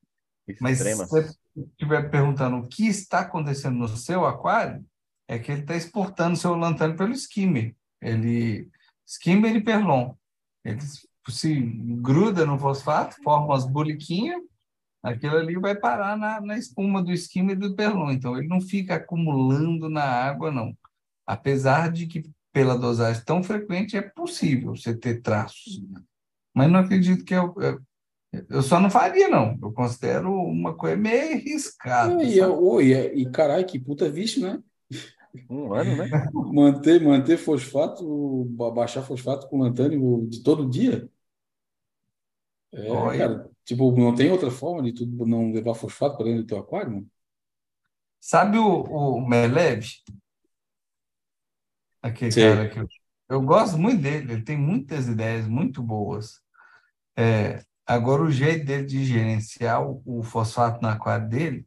Mas 0.63 0.79
se 0.79 0.95
você 0.95 1.31
estiver 1.55 2.11
perguntando 2.11 2.57
o 2.57 2.69
que 2.69 2.87
está 2.87 3.21
acontecendo 3.21 3.77
no 3.77 3.89
seu 3.89 4.25
aquário, 4.25 4.83
é 5.29 5.39
que 5.39 5.53
ele 5.53 5.61
está 5.61 5.77
exportando 5.77 6.37
seu 6.37 6.55
lantânio 6.55 6.97
pelo 6.97 7.13
skimmer. 7.13 7.77
Ele, 8.01 8.71
skimmer 9.07 9.57
e 9.57 9.63
perlon. 9.63 10.15
Ele 10.65 10.81
se 11.29 11.61
gruda 12.01 12.47
no 12.47 12.59
fosfato, 12.59 13.23
forma 13.23 13.45
umas 13.45 13.67
boliquinhas, 13.67 14.41
aquilo 15.05 15.37
ali 15.37 15.55
vai 15.57 15.75
parar 15.75 16.17
na, 16.17 16.41
na 16.41 16.57
espuma 16.57 17.03
do 17.03 17.13
esquema 17.13 17.53
e 17.53 17.57
do 17.57 17.77
perlon. 17.77 18.11
Então, 18.11 18.37
ele 18.39 18.49
não 18.49 18.61
fica 18.61 18.95
acumulando 18.95 19.91
na 19.91 20.03
água, 20.03 20.51
não. 20.51 20.75
Apesar 21.27 21.93
de 21.93 22.07
que, 22.07 22.25
pela 22.51 22.79
dosagem 22.79 23.23
tão 23.23 23.43
frequente, 23.43 23.99
é 23.99 24.03
possível 24.03 24.75
você 24.75 24.97
ter 24.97 25.21
traços. 25.21 25.83
Mas 26.55 26.71
não 26.71 26.81
acredito 26.81 27.23
que 27.23 27.35
eu, 27.35 27.55
eu, 27.59 27.81
eu 28.49 28.63
só 28.63 28.81
não 28.81 28.89
faria, 28.89 29.29
não. 29.29 29.59
Eu 29.61 29.73
considero 29.73 30.33
uma 30.33 30.75
coisa 30.75 30.97
meio 30.97 31.35
arriscada. 31.35 32.23
É, 32.23 32.27
e, 32.27 32.39
eu, 32.39 32.81
e, 32.81 32.95
e 32.95 33.31
caralho, 33.31 33.67
que 33.67 33.79
puta 33.79 34.09
vício, 34.09 34.41
né? 34.41 34.63
Um 35.51 35.75
ano, 35.75 35.97
né? 35.97 36.09
manter, 36.33 37.03
manter 37.03 37.37
fosfato, 37.37 38.45
baixar 38.75 39.03
fosfato 39.03 39.49
com 39.49 39.59
lantânio 39.59 40.27
de 40.29 40.43
todo 40.43 40.69
dia? 40.69 41.11
É, 42.73 42.91
Olha. 42.91 43.19
cara, 43.19 43.54
tipo, 43.65 43.91
não 43.93 44.15
tem 44.15 44.31
outra 44.31 44.51
forma 44.51 44.83
de 44.83 44.93
tu 44.93 45.07
não 45.27 45.53
levar 45.53 45.75
fosfato 45.75 46.17
para 46.17 46.27
dentro 46.27 46.43
do 46.43 46.47
teu 46.47 46.59
aquário, 46.59 46.93
mano? 46.93 47.11
Sabe 48.21 48.59
o, 48.59 48.83
o 48.83 49.27
Melev? 49.27 49.85
Aquele 52.03 52.33
Sim. 52.33 52.41
cara 52.41 52.69
que 52.69 52.79
eu, 52.79 52.89
eu 53.29 53.43
gosto 53.43 53.79
muito 53.79 54.01
dele, 54.01 54.33
ele 54.33 54.43
tem 54.43 54.57
muitas 54.57 55.09
ideias 55.09 55.47
muito 55.47 55.83
boas. 55.83 56.41
É, 57.17 57.63
agora, 57.87 58.23
o 58.23 58.31
jeito 58.31 58.65
dele 58.65 58.87
de 58.87 59.05
gerenciar 59.05 59.87
o, 59.87 60.03
o 60.05 60.23
fosfato 60.23 60.81
no 60.81 60.89
aquário 60.89 61.29
dele 61.29 61.67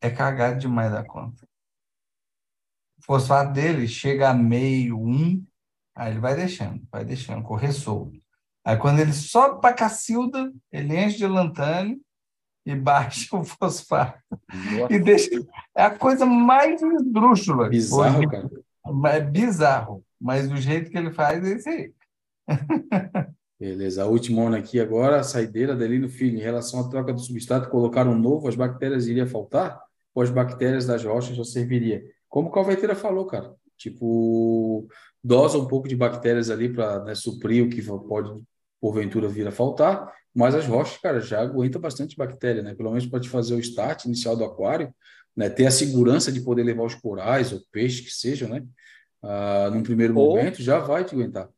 é 0.00 0.10
cagado 0.10 0.58
demais 0.58 0.92
da 0.92 1.04
conta. 1.04 1.46
O 2.98 3.02
fosfato 3.02 3.52
dele 3.52 3.86
chega 3.86 4.30
a 4.30 4.34
meio, 4.34 4.98
um, 4.98 5.46
aí 5.94 6.12
ele 6.12 6.20
vai 6.20 6.34
deixando, 6.34 6.86
vai 6.90 7.04
deixando, 7.04 7.42
correr 7.42 7.72
solto. 7.72 8.20
Aí 8.66 8.76
quando 8.76 8.98
ele 8.98 9.12
sobe 9.12 9.60
para 9.60 9.72
Cacilda, 9.72 10.52
ele 10.72 10.98
enche 10.98 11.18
de 11.18 11.26
lantânio 11.28 12.00
e 12.66 12.74
baixa 12.74 13.28
o 13.38 13.44
fosfato. 13.44 14.18
Nossa. 14.72 14.92
E 14.92 14.98
deixa. 14.98 15.30
É 15.72 15.84
a 15.84 15.96
coisa 15.96 16.26
mais 16.26 16.82
esdrúxula. 16.82 17.68
Bizarro, 17.68 18.18
hoje. 18.18 18.26
cara. 18.26 18.50
É 19.14 19.20
bizarro. 19.20 20.04
Mas 20.20 20.48
do 20.48 20.56
jeito 20.56 20.90
que 20.90 20.98
ele 20.98 21.12
faz 21.12 21.44
é 21.44 21.52
esse 21.52 21.68
aí. 21.68 21.92
Beleza. 23.60 24.02
A 24.02 24.06
última 24.06 24.42
onda 24.42 24.58
aqui 24.58 24.80
agora, 24.80 25.20
a 25.20 25.22
saideira 25.22 25.76
dele 25.76 26.00
no 26.00 26.08
filho. 26.08 26.36
Em 26.36 26.42
relação 26.42 26.80
à 26.80 26.88
troca 26.88 27.12
do 27.12 27.20
substrato, 27.20 27.70
colocar 27.70 28.08
um 28.08 28.18
novo, 28.18 28.48
as 28.48 28.56
bactérias 28.56 29.06
iriam 29.06 29.28
faltar? 29.28 29.80
Ou 30.12 30.24
as 30.24 30.30
bactérias 30.30 30.86
das 30.86 31.04
rochas 31.04 31.36
já 31.36 31.44
serviria? 31.44 32.02
Como 32.28 32.48
o 32.48 32.52
Calveteira 32.52 32.96
falou, 32.96 33.26
cara. 33.26 33.54
Tipo, 33.76 34.88
dosa 35.22 35.56
um 35.56 35.68
pouco 35.68 35.86
de 35.86 35.94
bactérias 35.94 36.50
ali 36.50 36.68
para 36.68 37.04
né, 37.04 37.14
suprir 37.14 37.64
o 37.64 37.68
que 37.68 37.80
pode 37.82 38.42
porventura 38.80 39.28
vir 39.28 39.46
a 39.46 39.52
faltar, 39.52 40.12
mas 40.34 40.54
as 40.54 40.66
rochas, 40.66 40.98
cara, 40.98 41.20
já 41.20 41.40
aguentam 41.40 41.80
bastante 41.80 42.16
bactéria, 42.16 42.62
né? 42.62 42.74
Pelo 42.74 42.90
menos 42.90 43.06
para 43.06 43.20
te 43.20 43.28
fazer 43.28 43.54
o 43.54 43.58
start 43.58 44.04
inicial 44.04 44.36
do 44.36 44.44
aquário, 44.44 44.94
né? 45.34 45.48
Ter 45.48 45.66
a 45.66 45.70
segurança 45.70 46.30
de 46.30 46.42
poder 46.42 46.62
levar 46.62 46.84
os 46.84 46.94
corais 46.94 47.52
ou 47.52 47.60
peixes 47.72 48.00
que 48.00 48.10
sejam, 48.10 48.48
né? 48.48 48.62
Ah, 49.22 49.70
num 49.72 49.82
primeiro 49.82 50.16
ou, 50.16 50.36
momento, 50.36 50.62
já 50.62 50.78
vai 50.78 51.04
te 51.04 51.14
aguentar. 51.14 51.48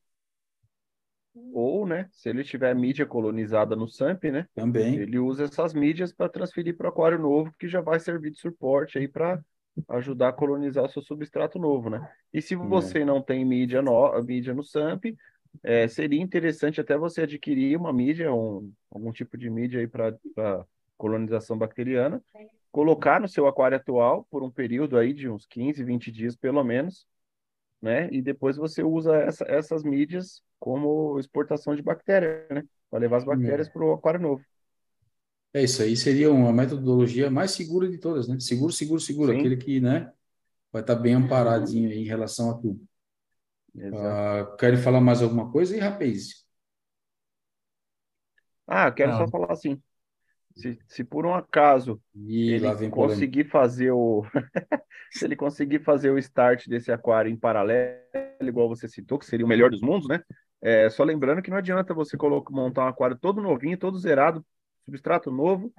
Ou, 1.52 1.86
né? 1.86 2.08
Se 2.12 2.28
ele 2.28 2.44
tiver 2.44 2.74
mídia 2.74 3.04
colonizada 3.04 3.74
no 3.74 3.88
SAMP, 3.88 4.30
né? 4.30 4.46
Também. 4.54 4.96
Ele 4.96 5.18
usa 5.18 5.44
essas 5.44 5.74
mídias 5.74 6.12
para 6.12 6.28
transferir 6.28 6.76
para 6.76 6.86
o 6.86 6.90
aquário 6.90 7.18
novo, 7.18 7.52
que 7.58 7.68
já 7.68 7.80
vai 7.80 7.98
servir 7.98 8.30
de 8.30 8.38
suporte 8.38 8.98
aí 8.98 9.08
para 9.08 9.40
ajudar 9.88 10.28
a 10.28 10.32
colonizar 10.32 10.84
o 10.84 10.88
seu 10.88 11.02
substrato 11.02 11.58
novo, 11.58 11.90
né? 11.90 12.08
E 12.32 12.42
se 12.42 12.54
é. 12.54 12.56
você 12.56 13.00
é. 13.00 13.04
não 13.04 13.22
tem 13.22 13.44
mídia, 13.44 13.80
no, 13.82 14.22
mídia 14.22 14.54
no 14.54 14.64
SAMP, 14.64 15.16
é, 15.62 15.88
seria 15.88 16.20
interessante 16.20 16.80
até 16.80 16.96
você 16.96 17.22
adquirir 17.22 17.76
uma 17.76 17.92
mídia, 17.92 18.32
um, 18.32 18.72
algum 18.90 19.12
tipo 19.12 19.36
de 19.36 19.50
mídia 19.50 19.80
aí 19.80 19.86
para 19.86 20.14
colonização 20.96 21.56
bacteriana, 21.56 22.22
colocar 22.70 23.20
no 23.20 23.28
seu 23.28 23.46
aquário 23.46 23.76
atual 23.76 24.26
por 24.30 24.42
um 24.42 24.50
período 24.50 24.98
aí 24.98 25.12
de 25.12 25.28
uns 25.28 25.46
15, 25.46 25.82
20 25.84 26.10
dias 26.10 26.36
pelo 26.36 26.62
menos, 26.62 27.06
né? 27.80 28.08
E 28.12 28.20
depois 28.20 28.56
você 28.56 28.82
usa 28.82 29.16
essa, 29.16 29.44
essas 29.48 29.82
mídias 29.82 30.42
como 30.58 31.18
exportação 31.18 31.74
de 31.74 31.82
bactéria, 31.82 32.46
né? 32.50 32.64
Para 32.90 33.00
levar 33.00 33.18
as 33.18 33.24
bactérias 33.24 33.68
para 33.68 33.84
o 33.84 33.92
aquário 33.92 34.20
novo. 34.20 34.44
É 35.52 35.62
isso 35.62 35.82
aí, 35.82 35.96
seria 35.96 36.30
uma 36.30 36.52
metodologia 36.52 37.30
mais 37.30 37.52
segura 37.52 37.88
de 37.88 37.98
todas, 37.98 38.28
né? 38.28 38.38
Seguro, 38.38 38.72
seguro, 38.72 39.00
seguro, 39.00 39.32
Sim. 39.32 39.38
aquele 39.38 39.56
que, 39.56 39.80
né, 39.80 40.12
vai 40.72 40.82
estar 40.82 40.94
bem 40.94 41.14
amparadinho 41.14 41.88
aí 41.90 41.98
em 42.00 42.06
relação 42.06 42.50
a 42.50 42.54
tudo. 42.54 42.87
Uh, 43.74 44.56
querem 44.56 44.78
falar 44.78 45.00
mais 45.00 45.22
alguma 45.22 45.50
coisa? 45.50 45.76
E 45.76 45.80
rapaz? 45.80 46.46
Ah, 48.66 48.90
quero 48.92 49.12
Não. 49.12 49.18
só 49.18 49.28
falar 49.28 49.52
assim. 49.52 49.80
Se, 50.54 50.78
se 50.88 51.04
por 51.04 51.26
um 51.26 51.34
acaso 51.34 52.02
Ih, 52.14 52.50
ele 52.52 52.60
lá 52.60 52.74
vem 52.74 52.90
polêmica. 52.90 53.26
conseguir 53.26 53.44
fazer 53.44 53.92
o 53.92 54.24
se 55.12 55.24
ele 55.24 55.36
conseguir 55.36 55.80
fazer 55.84 56.10
o 56.10 56.18
start 56.18 56.68
desse 56.68 56.92
aquário 56.92 57.30
em 57.30 57.36
paralelo, 57.36 58.02
igual 58.42 58.68
você 58.68 58.88
citou, 58.88 59.18
que 59.18 59.26
seria 59.26 59.46
o 59.46 59.48
melhor 59.48 59.70
dos 59.70 59.80
mundos, 59.80 60.08
né? 60.08 60.22
É, 60.60 60.90
só 60.90 61.04
lembrando 61.04 61.42
que 61.42 61.50
não 61.50 61.58
adianta 61.58 61.94
você 61.94 62.16
colocar, 62.16 62.52
montar 62.52 62.84
um 62.84 62.88
aquário 62.88 63.16
todo 63.18 63.40
novinho, 63.40 63.78
todo 63.78 63.98
zerado, 63.98 64.44
substrato 64.84 65.30
novo, 65.30 65.72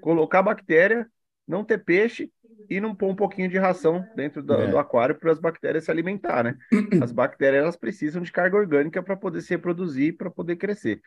colocar 0.00 0.42
bactéria, 0.42 1.10
não 1.46 1.64
ter 1.64 1.78
peixe 1.84 2.32
e 2.68 2.80
não 2.80 2.94
pôr 2.94 3.08
um 3.10 3.16
pouquinho 3.16 3.48
de 3.48 3.58
ração 3.58 4.04
dentro 4.14 4.42
do, 4.42 4.54
É. 4.54 4.70
do 4.70 4.78
aquário 4.78 5.14
para 5.14 5.30
as 5.32 5.38
bactérias 5.38 5.84
se 5.84 5.90
alimentar, 5.90 6.42
né? 6.44 6.56
As 7.02 7.12
bactérias 7.12 7.62
elas 7.62 7.76
precisam 7.76 8.22
de 8.22 8.32
carga 8.32 8.56
orgânica 8.56 9.02
para 9.02 9.16
poder 9.16 9.40
se 9.42 9.50
reproduzir, 9.50 10.16
para 10.16 10.30
poder 10.30 10.56
crescer. 10.56 11.00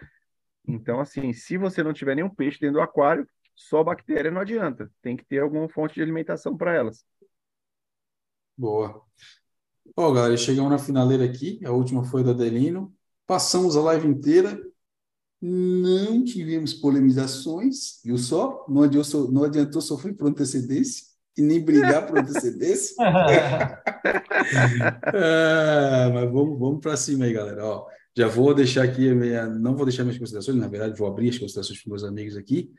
Então, 0.68 1.00
assim, 1.00 1.34
se 1.34 1.58
você 1.58 1.82
não 1.82 1.94
tiver 1.94 2.16
nenhum 2.16 2.30
peixe 2.30 2.60
dentro 2.60 2.76
do 2.76 2.82
aquário, 2.82 3.28
só 3.56 3.84
bactéria 3.84 4.32
não 4.32 4.42
adianta. 4.42 4.90
Tem 5.02 5.18
que 5.18 5.26
ter 5.26 5.40
alguma 5.40 5.68
fonte 5.68 5.96
de 5.96 6.02
alimentação 6.02 6.56
para 6.56 6.74
elas. 6.74 7.04
Boa. 8.58 9.02
Ó, 9.96 10.12
galera, 10.12 10.38
chegamos 10.38 10.70
na 10.72 10.78
finaleira 10.78 11.26
aqui. 11.26 11.60
A 11.66 11.72
última 11.72 12.04
foi 12.04 12.24
do 12.24 12.32
Adelino. 12.32 12.94
Passamos 13.26 13.76
a 13.76 13.82
live 13.82 14.08
inteira. 14.08 14.62
Não 15.42 16.24
tivemos 16.24 16.74
polemizações, 16.74 18.02
viu 18.04 18.18
só? 18.18 18.66
Não 18.68 18.84
adiantou, 18.84 19.32
não 19.32 19.44
adiantou 19.46 19.82
sofrer 19.82 20.14
por 20.14 20.28
antecedência 20.28 21.08
e 21.40 21.42
nem 21.42 21.64
brigar 21.64 22.06
por 22.06 22.20
antecedência. 22.20 22.96
Ah, 25.12 26.10
mas 26.14 26.32
vamos, 26.32 26.58
vamos 26.58 26.80
para 26.80 26.96
cima 26.96 27.26
aí, 27.26 27.34
galera. 27.34 27.66
Ó, 27.66 27.86
já 28.16 28.28
vou 28.28 28.54
deixar 28.54 28.84
aqui, 28.84 29.10
a 29.10 29.16
minha, 29.16 29.46
não 29.48 29.76
vou 29.76 29.86
deixar 29.86 30.04
minhas 30.04 30.18
considerações, 30.18 30.58
na 30.58 30.68
verdade, 30.68 30.98
vou 30.98 31.08
abrir 31.08 31.30
as 31.30 31.38
considerações 31.38 31.82
para 31.82 31.90
meus 31.90 32.04
amigos 32.04 32.38
aqui. 32.38 32.72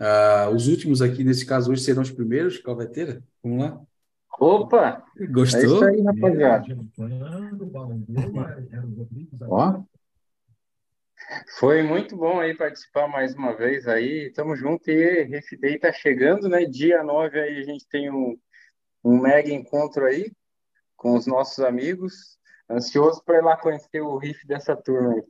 Ah, 0.00 0.50
os 0.52 0.68
últimos 0.68 1.02
aqui, 1.02 1.24
nesse 1.24 1.44
caso, 1.44 1.70
hoje 1.70 1.82
serão 1.82 2.02
os 2.02 2.10
primeiros, 2.10 2.58
Calveteira. 2.58 3.22
Vamos 3.42 3.64
lá. 3.64 3.80
Opa! 4.40 5.04
É 5.18 5.24
isso 5.24 5.32
Gostou? 5.32 5.84
aí, 5.84 6.02
rapaziada. 6.02 6.64
Ó. 9.48 9.82
Foi 11.58 11.82
muito 11.82 12.16
bom 12.16 12.40
aí 12.40 12.56
participar 12.56 13.08
mais 13.08 13.34
uma 13.34 13.54
vez 13.54 13.86
aí. 13.86 14.32
Tamo 14.32 14.56
junto 14.56 14.90
e 14.90 15.22
Riff 15.24 15.56
Day 15.56 15.78
tá 15.78 15.92
chegando, 15.92 16.48
né? 16.48 16.64
Dia 16.64 17.02
9 17.02 17.40
aí 17.40 17.58
a 17.60 17.62
gente 17.64 17.86
tem 17.88 18.10
um, 18.10 18.38
um 19.04 19.18
mega 19.20 19.50
encontro 19.50 20.04
aí 20.04 20.32
com 20.96 21.16
os 21.16 21.26
nossos 21.26 21.60
amigos. 21.64 22.38
Ansioso 22.70 23.22
para 23.24 23.38
ir 23.38 23.42
lá 23.42 23.56
conhecer 23.56 24.00
o 24.00 24.16
riff 24.16 24.46
dessa 24.46 24.74
turma 24.74 25.14
aí. 25.14 25.22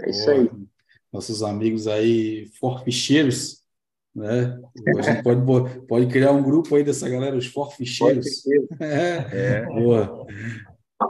É 0.00 0.10
isso 0.10 0.30
aí. 0.30 0.48
Boa. 0.48 0.66
Nossos 1.12 1.42
amigos 1.44 1.86
aí, 1.86 2.46
forficheiros, 2.58 3.62
né? 4.14 4.58
A 4.98 5.02
gente 5.02 5.22
pode, 5.22 5.86
pode 5.86 6.06
criar 6.08 6.32
um 6.32 6.42
grupo 6.42 6.74
aí 6.74 6.82
dessa 6.82 7.08
galera, 7.08 7.36
os 7.36 7.46
forficheiros. 7.46 8.42
É, 8.80 9.60
É, 9.60 9.66
boa. 9.66 10.26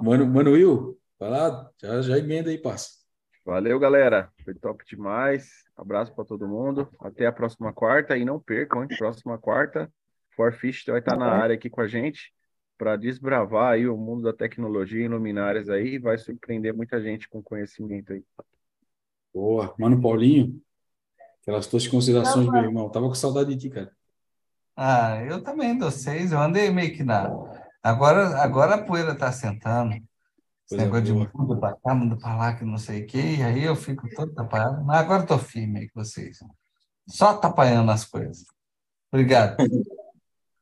Mano, 0.03 0.27
Mano 0.27 0.53
Will, 0.53 0.99
vai 1.19 1.31
lá, 1.31 1.71
já, 1.81 2.03
já 2.03 2.19
emenda 2.19 2.51
aí, 2.51 2.59
parça. 2.59 3.04
Valeu, 3.45 3.79
galera. 3.79 4.31
Foi 4.45 4.55
top 4.55 4.85
demais. 4.87 5.65
Abraço 5.77 6.15
para 6.15 6.25
todo 6.25 6.49
mundo. 6.49 6.89
Até 7.01 7.27
a 7.27 7.33
próxima 7.33 7.73
quarta. 7.73 8.17
E 8.17 8.25
não 8.25 8.41
percam, 8.41 8.83
hein? 8.83 8.89
Próxima 8.97 9.39
quarta, 9.39 9.93
Forfish 10.35 10.85
vai 10.87 11.01
estar 11.01 11.17
na 11.17 11.31
área 11.31 11.55
aqui 11.55 11.69
com 11.69 11.81
a 11.81 11.89
gente 11.89 12.33
para 12.77 12.97
desbravar 12.97 13.73
aí 13.73 13.87
o 13.87 13.97
mundo 13.97 14.23
da 14.23 14.33
tecnologia 14.33 15.05
em 15.05 15.09
luminárias 15.09 15.69
aí. 15.69 15.99
Vai 15.99 16.19
surpreender 16.19 16.75
muita 16.75 17.01
gente 17.03 17.29
com 17.29 17.43
conhecimento 17.43 18.13
aí. 18.13 18.25
Boa. 19.33 19.75
Mano 19.79 20.01
Paulinho, 20.01 20.61
aquelas 21.43 21.67
tuas 21.67 21.87
considerações, 21.87 22.49
meu 22.49 22.63
irmão. 22.63 22.89
Tava 22.89 23.09
com 23.09 23.15
saudade 23.15 23.55
de 23.55 23.61
ti, 23.61 23.71
cara. 23.71 23.93
Ah, 24.77 25.23
eu 25.25 25.43
também 25.43 25.79
seis. 25.91 26.33
Eu 26.33 26.41
andei 26.41 26.71
meio 26.71 26.93
que 26.95 27.05
na. 27.05 27.31
Agora, 27.83 28.41
agora 28.43 28.77
a 28.77 28.83
poeira 28.83 29.13
está 29.13 29.31
sentando. 29.31 29.97
Esse 30.67 30.77
Coisa 30.77 30.85
negócio 30.85 31.05
de 31.05 31.13
boa. 31.13 31.31
muda 31.35 31.61
para 31.61 31.77
cá, 31.77 31.95
muda 31.95 32.17
para 32.17 32.37
lá, 32.37 32.55
que 32.55 32.65
não 32.65 32.79
sei 32.79 33.03
o 33.03 33.07
quê. 33.07 33.37
E 33.39 33.43
aí 33.43 33.65
eu 33.65 33.77
fico 33.77 34.09
todo 34.15 34.31
atrapalhado. 34.31 34.85
Mas 34.85 34.99
agora 34.99 35.23
estou 35.23 35.39
firme 35.39 35.81
aí 35.81 35.89
com 35.89 36.03
vocês. 36.03 36.39
Só 37.07 37.31
atrapalhando 37.31 37.91
as 37.91 38.05
coisas. 38.05 38.45
Obrigado. 39.13 39.57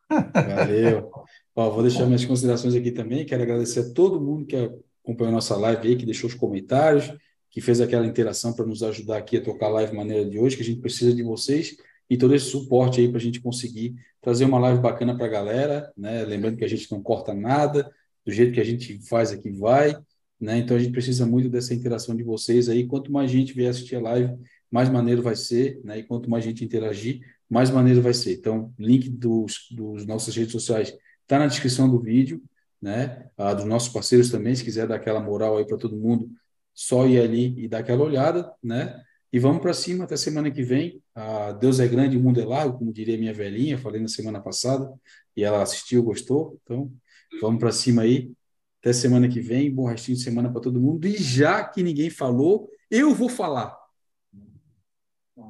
Valeu. 0.08 1.10
Ó, 1.54 1.70
vou 1.70 1.82
deixar 1.82 2.06
minhas 2.06 2.24
considerações 2.24 2.74
aqui 2.74 2.90
também. 2.90 3.24
Quero 3.24 3.42
agradecer 3.42 3.80
a 3.80 3.92
todo 3.92 4.20
mundo 4.20 4.46
que 4.46 4.56
acompanhou 5.04 5.32
nossa 5.32 5.56
live 5.56 5.88
aí, 5.88 5.96
que 5.96 6.06
deixou 6.06 6.28
os 6.28 6.34
comentários, 6.34 7.14
que 7.50 7.60
fez 7.60 7.80
aquela 7.80 8.06
interação 8.06 8.52
para 8.52 8.66
nos 8.66 8.82
ajudar 8.82 9.18
aqui 9.18 9.36
a 9.36 9.42
tocar 9.42 9.66
a 9.66 9.70
live 9.70 9.94
maneira 9.94 10.28
de 10.28 10.38
hoje, 10.38 10.56
que 10.56 10.62
a 10.62 10.66
gente 10.66 10.80
precisa 10.80 11.14
de 11.14 11.22
vocês 11.22 11.76
e 12.08 12.16
todo 12.16 12.34
esse 12.34 12.46
suporte 12.46 13.00
aí 13.00 13.08
para 13.08 13.18
a 13.18 13.20
gente 13.20 13.40
conseguir 13.40 13.94
trazer 14.20 14.44
uma 14.44 14.58
live 14.58 14.80
bacana 14.80 15.16
para 15.16 15.26
a 15.26 15.30
galera, 15.30 15.92
né? 15.96 16.24
Lembrando 16.24 16.56
que 16.56 16.64
a 16.64 16.68
gente 16.68 16.90
não 16.90 17.02
corta 17.02 17.32
nada, 17.32 17.90
do 18.24 18.32
jeito 18.32 18.52
que 18.52 18.60
a 18.60 18.64
gente 18.64 18.98
faz 19.08 19.32
aqui 19.32 19.50
vai, 19.50 19.96
né? 20.40 20.58
Então 20.58 20.76
a 20.76 20.80
gente 20.80 20.92
precisa 20.92 21.24
muito 21.26 21.48
dessa 21.48 21.74
interação 21.74 22.16
de 22.16 22.22
vocês 22.22 22.68
aí. 22.68 22.86
Quanto 22.86 23.12
mais 23.12 23.30
gente 23.30 23.52
vier 23.52 23.70
assistir 23.70 23.96
a 23.96 24.00
live, 24.00 24.34
mais 24.70 24.88
maneiro 24.88 25.22
vai 25.22 25.36
ser, 25.36 25.80
né? 25.84 25.98
E 25.98 26.02
quanto 26.02 26.28
mais 26.28 26.44
gente 26.44 26.64
interagir, 26.64 27.20
mais 27.48 27.70
maneiro 27.70 28.00
vai 28.02 28.14
ser. 28.14 28.34
Então, 28.34 28.72
link 28.78 29.08
dos, 29.08 29.68
dos 29.70 30.06
nossas 30.06 30.34
redes 30.34 30.52
sociais 30.52 30.96
está 31.22 31.38
na 31.38 31.46
descrição 31.46 31.88
do 31.88 32.00
vídeo, 32.00 32.42
né? 32.80 33.28
Ah, 33.36 33.54
dos 33.54 33.64
nossos 33.64 33.90
parceiros 33.90 34.30
também, 34.30 34.54
se 34.54 34.64
quiser 34.64 34.86
dar 34.86 34.96
aquela 34.96 35.20
moral 35.20 35.58
aí 35.58 35.66
para 35.66 35.76
todo 35.76 35.96
mundo, 35.96 36.28
só 36.74 37.06
ir 37.06 37.20
ali 37.20 37.54
e 37.62 37.68
dar 37.68 37.78
aquela 37.78 38.02
olhada, 38.02 38.52
né? 38.62 39.00
E 39.32 39.38
vamos 39.38 39.62
para 39.62 39.72
cima 39.72 40.04
até 40.04 40.16
semana 40.16 40.50
que 40.50 40.62
vem. 40.62 41.02
Ah, 41.14 41.52
Deus 41.52 41.80
é 41.80 41.86
grande, 41.86 42.16
o 42.16 42.20
mundo 42.20 42.40
é 42.40 42.44
largo, 42.44 42.78
como 42.78 42.92
diria 42.92 43.16
minha 43.16 43.32
velhinha, 43.32 43.78
falei 43.78 44.00
na 44.00 44.08
semana 44.08 44.40
passada, 44.40 44.92
e 45.36 45.44
ela 45.44 45.62
assistiu, 45.62 46.02
gostou. 46.02 46.58
Então, 46.62 46.92
vamos 47.40 47.60
para 47.60 47.72
cima 47.72 48.02
aí. 48.02 48.32
Até 48.80 48.92
semana 48.92 49.28
que 49.28 49.40
vem, 49.40 49.72
bom 49.72 49.86
restinho 49.86 50.16
de 50.16 50.24
semana 50.24 50.50
para 50.50 50.60
todo 50.60 50.80
mundo. 50.80 51.06
E 51.06 51.16
já 51.16 51.62
que 51.64 51.82
ninguém 51.82 52.10
falou, 52.10 52.68
eu 52.90 53.14
vou 53.14 53.28
falar. 53.28 53.76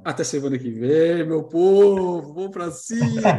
Até 0.05 0.23
semana 0.23 0.59
que 0.59 0.71
vem, 0.71 1.27
meu 1.27 1.45
povo. 1.45 2.35
Vamos 2.35 2.51
para 2.51 2.71
cima. 2.71 3.31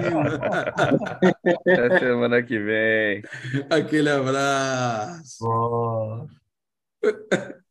Até 1.62 2.00
semana 2.00 2.42
que 2.44 2.60
vem. 2.60 3.22
Aquele 3.70 4.10
abraço. 4.10 5.38
Boa. 5.40 6.28